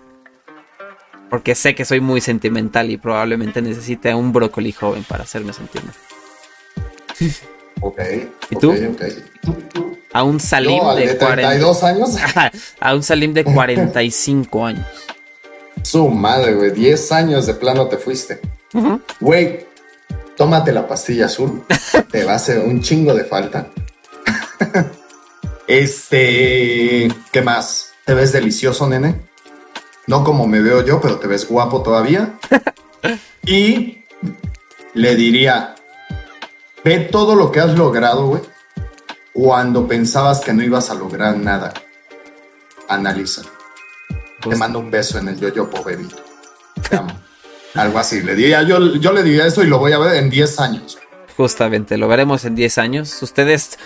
Porque 1.34 1.56
sé 1.56 1.74
que 1.74 1.84
soy 1.84 2.00
muy 2.00 2.20
sentimental 2.20 2.92
y 2.92 2.96
probablemente 2.96 3.60
necesite 3.60 4.14
un 4.14 4.32
brócoli 4.32 4.70
joven 4.70 5.02
para 5.02 5.24
hacerme 5.24 5.52
sentir 5.52 5.82
Ok. 7.80 8.00
¿Y 8.50 8.54
tú? 8.54 8.70
ok, 8.70 8.78
ok. 9.48 9.58
A 10.12 10.22
un 10.22 10.38
Salim 10.38 10.78
Yo, 10.78 10.94
de, 10.94 11.08
de 11.08 11.18
40 11.18 11.48
32 11.48 11.82
años. 11.82 12.10
a 12.80 12.94
un 12.94 13.02
Salim 13.02 13.34
de 13.34 13.42
45 13.42 14.64
años. 14.64 14.86
Su 15.82 16.08
madre, 16.08 16.54
güey. 16.54 16.70
10 16.70 17.10
años 17.10 17.46
de 17.46 17.54
plano 17.54 17.88
te 17.88 17.96
fuiste. 17.96 18.38
Güey, 19.18 19.66
tómate 20.36 20.70
la 20.70 20.86
pastilla 20.86 21.26
azul. 21.26 21.64
te 22.12 22.22
va 22.22 22.34
a 22.34 22.36
hacer 22.36 22.60
un 22.60 22.80
chingo 22.80 23.12
de 23.12 23.24
falta. 23.24 23.66
este. 25.66 27.08
¿Qué 27.32 27.42
más? 27.42 27.88
¿Te 28.04 28.14
ves 28.14 28.30
delicioso, 28.30 28.88
nene? 28.88 29.33
No 30.06 30.22
como 30.22 30.46
me 30.46 30.60
veo 30.60 30.84
yo, 30.84 31.00
pero 31.00 31.16
te 31.16 31.26
ves 31.26 31.48
guapo 31.48 31.82
todavía. 31.82 32.38
y 33.46 34.04
le 34.94 35.16
diría: 35.16 35.74
Ve 36.84 37.00
todo 37.00 37.34
lo 37.34 37.50
que 37.50 37.60
has 37.60 37.76
logrado, 37.76 38.26
güey. 38.26 38.42
Cuando 39.32 39.88
pensabas 39.88 40.40
que 40.40 40.52
no 40.52 40.62
ibas 40.62 40.90
a 40.90 40.94
lograr 40.94 41.36
nada. 41.36 41.72
Analízalo. 42.88 43.48
Te 44.40 44.56
mando 44.56 44.78
un 44.78 44.90
beso 44.90 45.18
en 45.18 45.28
el. 45.28 45.38
Te 45.38 46.96
amo. 46.96 47.18
Algo 47.74 47.98
así. 47.98 48.22
Le 48.22 48.34
diría, 48.34 48.62
yo, 48.62 48.94
yo 48.96 49.12
le 49.12 49.22
diría 49.22 49.46
eso 49.46 49.62
y 49.62 49.66
lo 49.66 49.78
voy 49.78 49.92
a 49.92 49.98
ver 49.98 50.16
en 50.16 50.30
10 50.30 50.60
años. 50.60 50.98
Justamente, 51.36 51.96
lo 51.96 52.06
veremos 52.06 52.44
en 52.44 52.54
10 52.54 52.78
años. 52.78 53.22
Ustedes, 53.22 53.78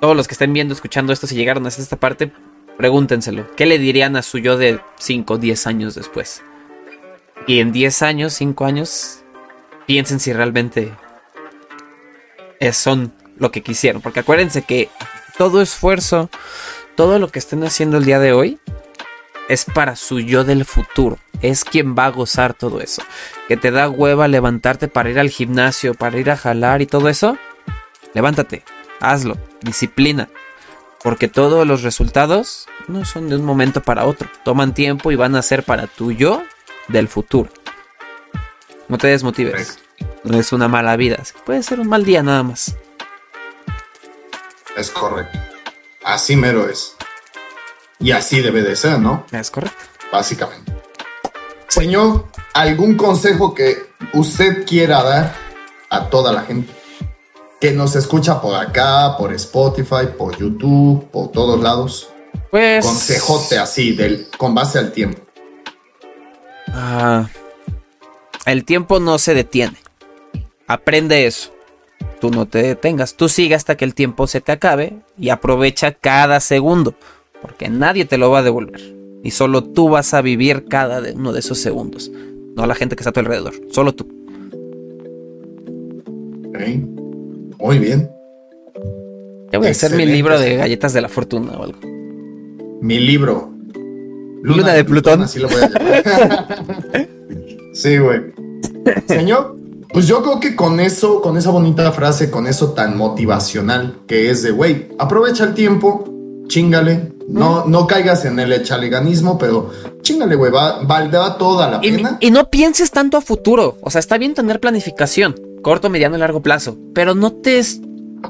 todos 0.00 0.16
los 0.16 0.26
que 0.26 0.34
estén 0.34 0.52
viendo, 0.52 0.74
escuchando 0.74 1.12
esto, 1.12 1.26
si 1.26 1.36
llegaron 1.36 1.66
hasta 1.66 1.82
esta 1.82 1.96
parte, 1.96 2.32
pregúntenselo. 2.78 3.46
¿Qué 3.56 3.66
le 3.66 3.78
dirían 3.78 4.16
a 4.16 4.22
su 4.22 4.38
yo 4.38 4.56
de 4.56 4.80
5, 4.98 5.36
10 5.36 5.66
años 5.66 5.94
después? 5.94 6.42
Y 7.46 7.60
en 7.60 7.72
10 7.72 8.02
años, 8.02 8.32
5 8.34 8.64
años, 8.64 9.24
piensen 9.86 10.20
si 10.20 10.32
realmente 10.32 10.92
son 12.72 13.12
lo 13.36 13.50
que 13.50 13.62
quisieron. 13.62 14.00
Porque 14.00 14.20
acuérdense 14.20 14.62
que 14.62 14.88
todo 15.36 15.60
esfuerzo, 15.60 16.30
todo 16.94 17.18
lo 17.18 17.28
que 17.28 17.40
estén 17.40 17.64
haciendo 17.64 17.98
el 17.98 18.04
día 18.04 18.20
de 18.20 18.32
hoy, 18.32 18.58
es 19.48 19.64
para 19.64 19.96
su 19.96 20.20
yo 20.20 20.44
del 20.44 20.64
futuro. 20.64 21.18
Es 21.40 21.64
quien 21.64 21.96
va 21.96 22.06
a 22.06 22.10
gozar 22.10 22.54
todo 22.54 22.80
eso. 22.80 23.02
Que 23.48 23.56
te 23.56 23.70
da 23.70 23.88
hueva 23.88 24.28
levantarte 24.28 24.88
para 24.88 25.10
ir 25.10 25.18
al 25.18 25.30
gimnasio, 25.30 25.94
para 25.94 26.18
ir 26.18 26.30
a 26.30 26.36
jalar 26.36 26.82
y 26.82 26.86
todo 26.86 27.08
eso. 27.08 27.38
Levántate, 28.14 28.62
hazlo, 29.00 29.36
disciplina. 29.62 30.28
Porque 31.02 31.28
todos 31.28 31.66
los 31.66 31.82
resultados 31.82 32.66
no 32.88 33.04
son 33.04 33.28
de 33.28 33.36
un 33.36 33.44
momento 33.44 33.82
para 33.82 34.06
otro. 34.06 34.28
Toman 34.44 34.74
tiempo 34.74 35.12
y 35.12 35.16
van 35.16 35.36
a 35.36 35.42
ser 35.42 35.62
para 35.62 35.86
tu 35.86 36.12
yo 36.12 36.42
del 36.88 37.08
futuro. 37.08 37.50
No 38.88 38.98
te 38.98 39.08
desmotives. 39.08 39.78
No 40.24 40.38
es 40.38 40.52
una 40.52 40.68
mala 40.68 40.96
vida. 40.96 41.22
Puede 41.44 41.62
ser 41.62 41.80
un 41.80 41.88
mal 41.88 42.04
día 42.04 42.22
nada 42.22 42.42
más. 42.42 42.76
Es 44.76 44.90
correcto. 44.90 45.38
Así 46.04 46.36
mero 46.36 46.68
es. 46.68 46.96
Y 48.00 48.12
así 48.12 48.40
debe 48.40 48.62
de 48.62 48.76
ser, 48.76 48.98
¿no? 48.98 49.26
Es 49.32 49.50
correcto. 49.50 49.84
Básicamente. 50.10 50.72
Señor, 51.68 52.26
¿algún 52.54 52.96
consejo 52.96 53.54
que 53.54 53.90
usted 54.14 54.64
quiera 54.64 55.02
dar 55.02 55.34
a 55.90 56.08
toda 56.08 56.32
la 56.32 56.42
gente 56.42 56.77
que 57.60 57.72
nos 57.72 57.96
escucha 57.96 58.40
por 58.40 58.54
acá, 58.54 59.16
por 59.16 59.32
Spotify, 59.34 60.06
por 60.16 60.36
YouTube, 60.36 61.08
por 61.10 61.32
todos 61.32 61.60
lados? 61.60 62.08
Pues. 62.50 62.84
Consejote 62.84 63.58
así, 63.58 63.92
del, 63.92 64.28
con 64.36 64.54
base 64.54 64.78
al 64.78 64.92
tiempo. 64.92 65.20
Ah, 66.68 67.28
el 68.46 68.64
tiempo 68.64 69.00
no 69.00 69.18
se 69.18 69.34
detiene. 69.34 69.78
Aprende 70.66 71.26
eso. 71.26 71.52
Tú 72.20 72.30
no 72.30 72.46
te 72.46 72.62
detengas. 72.62 73.14
Tú 73.14 73.28
sigue 73.28 73.54
hasta 73.54 73.76
que 73.76 73.84
el 73.84 73.94
tiempo 73.94 74.26
se 74.26 74.40
te 74.40 74.52
acabe 74.52 74.98
y 75.18 75.30
aprovecha 75.30 75.92
cada 75.92 76.40
segundo. 76.40 76.94
Porque 77.40 77.68
nadie 77.68 78.04
te 78.04 78.18
lo 78.18 78.30
va 78.30 78.40
a 78.40 78.42
devolver. 78.42 78.94
Y 79.22 79.30
solo 79.30 79.64
tú 79.64 79.88
vas 79.88 80.14
a 80.14 80.22
vivir 80.22 80.66
cada 80.68 81.00
uno 81.12 81.32
de 81.32 81.40
esos 81.40 81.58
segundos. 81.58 82.10
No 82.54 82.66
la 82.66 82.74
gente 82.74 82.96
que 82.96 83.00
está 83.00 83.10
a 83.10 83.12
tu 83.12 83.20
alrededor. 83.20 83.54
Solo 83.70 83.94
tú. 83.94 84.08
Muy 87.58 87.78
bien. 87.78 88.10
Ya 89.52 89.58
voy 89.58 89.68
a 89.68 89.70
hacer 89.70 89.92
mi 89.94 90.04
libro 90.06 90.38
de 90.38 90.56
galletas 90.56 90.92
de 90.92 91.00
la 91.00 91.08
fortuna 91.08 91.52
o 91.58 91.64
algo. 91.64 91.78
Mi 92.80 92.98
libro. 93.00 93.50
Luna 94.42 94.72
de 94.74 94.84
Plutón. 94.84 95.22
Así 95.22 95.38
lo 95.40 95.48
voy 95.48 95.62
a 95.62 95.68
llamar. 95.68 97.08
sí, 97.72 97.98
güey. 97.98 98.20
Señor, 99.06 99.56
pues 99.92 100.06
yo 100.06 100.22
creo 100.22 100.38
que 100.38 100.54
con 100.54 100.78
eso, 100.80 101.20
con 101.20 101.36
esa 101.36 101.50
bonita 101.50 101.90
frase, 101.92 102.30
con 102.30 102.46
eso 102.46 102.72
tan 102.72 102.96
motivacional 102.96 103.96
que 104.06 104.30
es 104.30 104.42
de, 104.42 104.50
güey, 104.52 104.88
aprovecha 104.98 105.44
el 105.44 105.54
tiempo, 105.54 106.04
chingale. 106.46 107.12
No, 107.28 107.66
no 107.66 107.86
caigas 107.86 108.24
en 108.24 108.38
el 108.38 108.52
echaleganismo, 108.52 109.36
pero 109.38 109.70
chingale, 110.00 110.34
güey, 110.34 110.50
va, 110.50 110.82
valdrá 110.82 111.36
toda 111.36 111.70
la 111.70 111.80
Y, 111.82 111.92
pena. 111.92 112.16
y 112.20 112.30
no 112.30 112.48
pienses 112.48 112.90
tanto 112.90 113.16
a 113.18 113.20
futuro. 113.20 113.76
O 113.82 113.90
sea, 113.90 113.98
está 113.98 114.16
bien 114.16 114.32
tener 114.34 114.58
planificación, 114.60 115.34
corto, 115.62 115.90
mediano 115.90 116.16
y 116.16 116.20
largo 116.20 116.42
plazo. 116.42 116.76
Pero 116.94 117.14
no 117.14 117.32
te 117.32 117.58
es- 117.58 117.80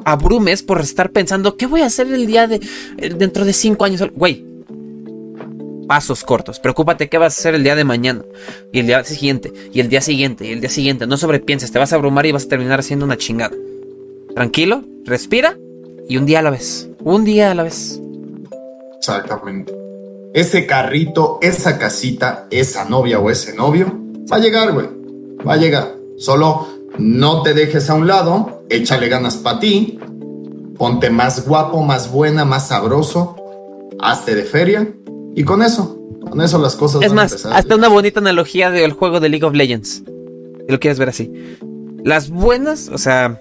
abrumes 0.04 0.62
por 0.62 0.80
estar 0.80 1.10
pensando, 1.10 1.56
¿qué 1.56 1.66
voy 1.66 1.80
a 1.82 1.86
hacer 1.86 2.06
el 2.12 2.26
día 2.26 2.46
de 2.46 2.60
eh, 2.98 3.10
dentro 3.16 3.44
de 3.44 3.52
cinco 3.52 3.84
años? 3.84 4.02
Güey, 4.14 4.44
pasos 5.86 6.22
cortos. 6.24 6.60
Preocúpate 6.60 7.08
qué 7.08 7.16
vas 7.18 7.36
a 7.36 7.40
hacer 7.40 7.54
el 7.54 7.62
día 7.64 7.74
de 7.74 7.84
mañana. 7.84 8.22
Y 8.72 8.80
el 8.80 8.86
día 8.86 9.02
siguiente. 9.04 9.52
Y 9.72 9.80
el 9.80 9.88
día 9.88 10.00
siguiente. 10.02 10.46
Y 10.46 10.52
el 10.52 10.60
día 10.60 10.68
siguiente. 10.70 11.06
No 11.06 11.16
sobrepienses. 11.16 11.72
Te 11.72 11.78
vas 11.78 11.92
a 11.92 11.96
abrumar 11.96 12.26
y 12.26 12.32
vas 12.32 12.44
a 12.44 12.48
terminar 12.48 12.80
haciendo 12.80 13.06
una 13.06 13.16
chingada. 13.16 13.56
Tranquilo, 14.34 14.84
respira. 15.04 15.56
Y 16.08 16.16
un 16.18 16.26
día 16.26 16.40
a 16.40 16.42
la 16.42 16.50
vez. 16.50 16.88
Un 17.02 17.24
día 17.24 17.50
a 17.50 17.54
la 17.54 17.62
vez. 17.62 18.00
Exactamente. 18.98 19.74
Ese 20.34 20.66
carrito, 20.66 21.38
esa 21.40 21.78
casita, 21.78 22.46
esa 22.50 22.84
novia 22.84 23.18
o 23.18 23.30
ese 23.30 23.54
novio, 23.54 23.98
va 24.30 24.36
a 24.36 24.40
llegar, 24.40 24.72
güey. 24.72 24.86
Va 25.46 25.54
a 25.54 25.56
llegar. 25.56 25.94
Solo 26.18 26.66
no 26.98 27.42
te 27.42 27.54
dejes 27.54 27.88
a 27.90 27.94
un 27.94 28.06
lado, 28.06 28.62
échale 28.68 29.08
ganas 29.08 29.36
para 29.36 29.60
ti, 29.60 29.98
ponte 30.76 31.10
más 31.10 31.46
guapo, 31.46 31.82
más 31.82 32.10
buena, 32.10 32.44
más 32.44 32.68
sabroso, 32.68 33.36
hazte 34.00 34.34
de 34.34 34.44
feria 34.44 34.92
y 35.34 35.44
con 35.44 35.62
eso, 35.62 35.98
con 36.28 36.40
eso 36.40 36.58
las 36.58 36.76
cosas 36.76 37.02
Es 37.02 37.10
van 37.10 37.18
a 37.18 37.22
más, 37.22 37.46
a 37.46 37.56
hasta 37.56 37.74
una 37.76 37.88
bonita 37.88 38.20
analogía 38.20 38.70
del 38.70 38.92
juego 38.92 39.20
de 39.20 39.28
League 39.28 39.44
of 39.44 39.54
Legends. 39.54 40.02
Si 40.66 40.72
lo 40.72 40.80
quieres 40.80 40.98
ver 40.98 41.08
así. 41.08 41.32
Las 42.04 42.30
buenas, 42.30 42.88
o 42.88 42.98
sea, 42.98 43.40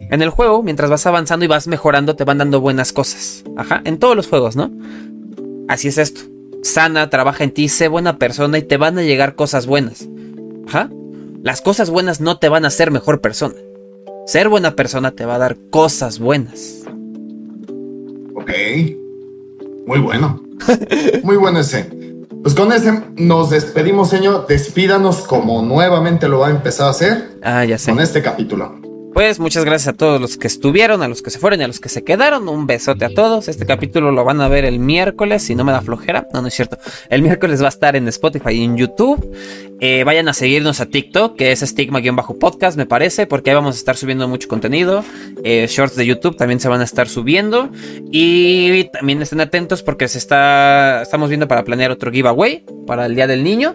en 0.00 0.22
el 0.22 0.30
juego, 0.30 0.62
mientras 0.62 0.90
vas 0.90 1.06
avanzando 1.06 1.44
y 1.44 1.48
vas 1.48 1.66
mejorando, 1.66 2.16
te 2.16 2.24
van 2.24 2.38
dando 2.38 2.60
buenas 2.60 2.92
cosas. 2.92 3.44
Ajá, 3.56 3.80
en 3.84 3.98
todos 3.98 4.16
los 4.16 4.28
juegos, 4.28 4.56
¿no? 4.56 4.70
Así 5.68 5.88
es 5.88 5.98
esto. 5.98 6.20
Sana, 6.62 7.10
trabaja 7.10 7.44
en 7.44 7.52
ti, 7.52 7.68
sé 7.68 7.88
buena 7.88 8.18
persona 8.18 8.58
y 8.58 8.62
te 8.62 8.76
van 8.76 8.98
a 8.98 9.02
llegar 9.02 9.34
cosas 9.34 9.66
buenas. 9.66 10.08
Ajá. 10.66 10.90
Las 11.46 11.62
cosas 11.62 11.90
buenas 11.90 12.20
no 12.20 12.38
te 12.40 12.48
van 12.48 12.64
a 12.64 12.68
hacer 12.68 12.90
mejor 12.90 13.20
persona. 13.20 13.54
Ser 14.26 14.48
buena 14.48 14.74
persona 14.74 15.12
te 15.12 15.24
va 15.24 15.36
a 15.36 15.38
dar 15.38 15.56
cosas 15.70 16.18
buenas. 16.18 16.82
Ok. 18.34 18.50
Muy 19.86 20.00
bueno. 20.00 20.42
Muy 21.22 21.36
bueno 21.36 21.60
ese. 21.60 21.88
Pues 22.42 22.52
con 22.52 22.72
ese 22.72 23.00
nos 23.14 23.50
despedimos, 23.50 24.08
señor. 24.10 24.48
Despídanos 24.48 25.18
como 25.18 25.62
nuevamente 25.62 26.26
lo 26.28 26.40
va 26.40 26.48
a 26.48 26.50
empezar 26.50 26.88
a 26.88 26.90
hacer 26.90 27.38
Ah, 27.44 27.64
ya 27.64 27.78
sé. 27.78 27.92
con 27.92 28.00
este 28.00 28.22
capítulo. 28.22 28.80
Pues 29.16 29.40
muchas 29.40 29.64
gracias 29.64 29.94
a 29.94 29.96
todos 29.96 30.20
los 30.20 30.36
que 30.36 30.46
estuvieron, 30.46 31.02
a 31.02 31.08
los 31.08 31.22
que 31.22 31.30
se 31.30 31.38
fueron 31.38 31.62
y 31.62 31.64
a 31.64 31.66
los 31.66 31.80
que 31.80 31.88
se 31.88 32.04
quedaron. 32.04 32.46
Un 32.50 32.66
besote 32.66 33.06
a 33.06 33.08
todos. 33.08 33.48
Este 33.48 33.64
capítulo 33.64 34.12
lo 34.12 34.24
van 34.24 34.42
a 34.42 34.48
ver 34.48 34.66
el 34.66 34.78
miércoles, 34.78 35.42
si 35.42 35.54
no 35.54 35.64
me 35.64 35.72
da 35.72 35.80
flojera. 35.80 36.28
No, 36.34 36.42
no 36.42 36.48
es 36.48 36.54
cierto. 36.54 36.76
El 37.08 37.22
miércoles 37.22 37.62
va 37.62 37.64
a 37.64 37.70
estar 37.70 37.96
en 37.96 38.06
Spotify 38.08 38.50
y 38.50 38.64
en 38.64 38.76
YouTube. 38.76 39.34
Eh, 39.80 40.04
vayan 40.04 40.28
a 40.28 40.34
seguirnos 40.34 40.80
a 40.80 40.86
TikTok, 40.86 41.34
que 41.34 41.50
es 41.50 41.62
estigma-podcast, 41.62 42.76
me 42.76 42.84
parece, 42.84 43.26
porque 43.26 43.48
ahí 43.48 43.56
vamos 43.56 43.76
a 43.76 43.78
estar 43.78 43.96
subiendo 43.96 44.28
mucho 44.28 44.48
contenido. 44.48 45.02
Eh, 45.44 45.66
shorts 45.66 45.96
de 45.96 46.04
YouTube 46.04 46.36
también 46.36 46.60
se 46.60 46.68
van 46.68 46.82
a 46.82 46.84
estar 46.84 47.08
subiendo. 47.08 47.70
Y 48.12 48.84
también 48.90 49.22
estén 49.22 49.40
atentos 49.40 49.82
porque 49.82 50.08
se 50.08 50.18
está, 50.18 51.00
estamos 51.00 51.30
viendo 51.30 51.48
para 51.48 51.64
planear 51.64 51.90
otro 51.90 52.12
giveaway 52.12 52.66
para 52.86 53.06
el 53.06 53.14
Día 53.14 53.26
del 53.26 53.44
Niño. 53.44 53.74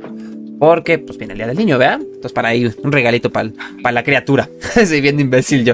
Porque, 0.61 0.99
pues 0.99 1.17
viene 1.17 1.33
el 1.33 1.39
día 1.39 1.47
del 1.47 1.57
niño, 1.57 1.79
¿verdad? 1.79 2.01
Entonces, 2.01 2.33
para 2.33 2.49
ahí 2.49 2.71
un 2.83 2.91
regalito 2.91 3.31
para 3.31 3.51
la 3.91 4.03
criatura. 4.03 4.47
Soy 4.85 5.01
bien 5.01 5.19
imbécil 5.19 5.65
yo. 5.65 5.73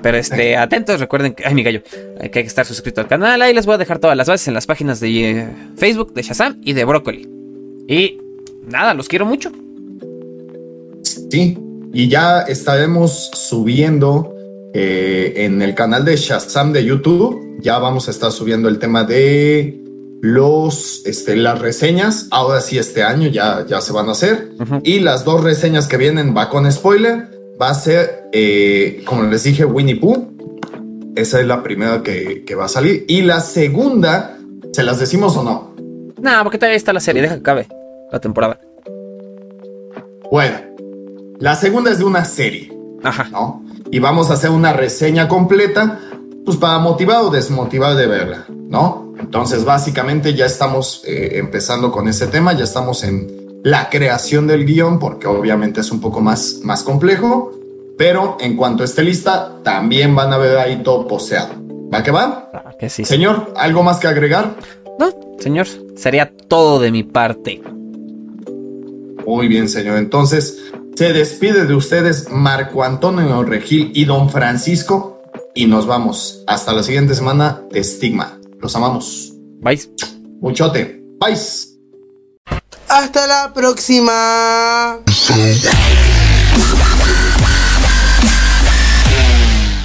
Pero 0.00 0.16
este, 0.16 0.56
atentos, 0.56 1.00
recuerden 1.00 1.34
que, 1.34 1.44
ay, 1.44 1.54
mi 1.56 1.64
gallo, 1.64 1.82
que 1.82 2.22
hay 2.22 2.30
que 2.30 2.40
estar 2.42 2.64
suscrito 2.64 3.00
al 3.00 3.08
canal. 3.08 3.42
Ahí 3.42 3.52
les 3.52 3.66
voy 3.66 3.74
a 3.74 3.78
dejar 3.78 3.98
todas 3.98 4.16
las 4.16 4.28
bases 4.28 4.46
en 4.46 4.54
las 4.54 4.64
páginas 4.64 5.00
de 5.00 5.30
eh, 5.30 5.48
Facebook, 5.76 6.14
de 6.14 6.22
Shazam 6.22 6.60
y 6.62 6.72
de 6.72 6.84
Broccoli. 6.84 7.28
Y 7.88 8.20
nada, 8.64 8.94
los 8.94 9.08
quiero 9.08 9.26
mucho. 9.26 9.50
Sí, 11.02 11.58
y 11.92 12.08
ya 12.08 12.42
estaremos 12.42 13.32
subiendo 13.34 14.36
eh, 14.72 15.32
en 15.34 15.62
el 15.62 15.74
canal 15.74 16.04
de 16.04 16.14
Shazam 16.14 16.72
de 16.72 16.84
YouTube. 16.84 17.58
Ya 17.60 17.80
vamos 17.80 18.06
a 18.06 18.12
estar 18.12 18.30
subiendo 18.30 18.68
el 18.68 18.78
tema 18.78 19.02
de 19.02 19.82
los, 20.20 21.02
este, 21.06 21.36
las 21.36 21.58
reseñas. 21.60 22.28
Ahora 22.30 22.60
sí, 22.60 22.78
este 22.78 23.02
año 23.02 23.28
ya, 23.28 23.64
ya 23.66 23.80
se 23.80 23.92
van 23.92 24.08
a 24.08 24.12
hacer. 24.12 24.50
Y 24.82 25.00
las 25.00 25.24
dos 25.24 25.42
reseñas 25.42 25.86
que 25.86 25.96
vienen 25.96 26.36
va 26.36 26.48
con 26.48 26.70
spoiler. 26.70 27.28
Va 27.60 27.70
a 27.70 27.74
ser, 27.74 28.28
eh, 28.32 29.02
como 29.04 29.24
les 29.24 29.42
dije, 29.44 29.64
Winnie 29.64 29.96
Pooh. 29.96 30.28
Esa 31.16 31.40
es 31.40 31.46
la 31.46 31.62
primera 31.62 32.02
que, 32.02 32.44
que 32.44 32.54
va 32.54 32.66
a 32.66 32.68
salir. 32.68 33.04
Y 33.08 33.22
la 33.22 33.40
segunda, 33.40 34.38
¿se 34.72 34.82
las 34.84 35.00
decimos 35.00 35.36
o 35.36 35.42
no? 35.42 35.74
No, 36.20 36.30
porque 36.42 36.58
todavía 36.58 36.76
está 36.76 36.92
la 36.92 37.00
serie, 37.00 37.22
deja 37.22 37.34
que 37.34 37.40
acabe 37.40 37.68
la 38.12 38.20
temporada. 38.20 38.60
Bueno, 40.30 40.58
la 41.38 41.56
segunda 41.56 41.90
es 41.90 41.98
de 41.98 42.04
una 42.04 42.24
serie, 42.24 42.72
Ajá. 43.02 43.28
¿no? 43.30 43.64
Y 43.90 43.98
vamos 43.98 44.30
a 44.30 44.34
hacer 44.34 44.50
una 44.50 44.72
reseña 44.72 45.28
completa, 45.28 45.98
pues 46.44 46.56
para 46.56 46.78
motivar 46.78 47.22
o 47.22 47.30
desmotivar 47.30 47.96
de 47.96 48.06
verla, 48.06 48.46
¿no? 48.48 49.07
Entonces, 49.18 49.64
básicamente 49.64 50.34
ya 50.34 50.46
estamos 50.46 51.02
eh, 51.06 51.32
empezando 51.34 51.90
con 51.90 52.08
ese 52.08 52.26
tema, 52.26 52.52
ya 52.52 52.64
estamos 52.64 53.04
en 53.04 53.60
la 53.64 53.90
creación 53.90 54.46
del 54.46 54.64
guion, 54.64 54.98
porque 54.98 55.26
obviamente 55.26 55.80
es 55.80 55.90
un 55.90 56.00
poco 56.00 56.20
más, 56.20 56.60
más 56.62 56.82
complejo, 56.82 57.52
pero 57.96 58.36
en 58.40 58.56
cuanto 58.56 58.84
esté 58.84 59.02
lista, 59.02 59.56
también 59.64 60.14
van 60.14 60.32
a 60.32 60.38
ver 60.38 60.56
ahí 60.58 60.82
todo 60.82 61.06
poseado. 61.06 61.54
¿Va 61.92 62.02
que 62.02 62.10
va? 62.10 62.50
Ah, 62.54 62.72
que 62.78 62.88
sí. 62.88 63.04
Señor, 63.04 63.52
¿algo 63.56 63.82
más 63.82 63.98
que 63.98 64.06
agregar? 64.06 64.56
No, 64.98 65.10
señor, 65.38 65.66
sería 65.96 66.30
todo 66.48 66.78
de 66.78 66.92
mi 66.92 67.02
parte. 67.02 67.60
Muy 69.26 69.48
bien, 69.48 69.68
señor. 69.68 69.98
Entonces, 69.98 70.58
se 70.94 71.12
despide 71.12 71.66
de 71.66 71.74
ustedes 71.74 72.30
Marco 72.30 72.82
Antonio 72.82 73.42
Regil 73.42 73.92
y 73.94 74.04
Don 74.04 74.30
Francisco 74.30 75.22
y 75.54 75.66
nos 75.66 75.86
vamos 75.86 76.44
hasta 76.46 76.72
la 76.72 76.82
siguiente 76.82 77.14
semana 77.14 77.62
de 77.70 77.80
Estigma. 77.80 78.37
Los 78.60 78.74
amamos. 78.76 79.32
Bye. 79.60 79.80
Muchote. 80.40 81.02
Bye. 81.20 81.38
Hasta 82.88 83.26
la 83.26 83.52
próxima. 83.52 85.00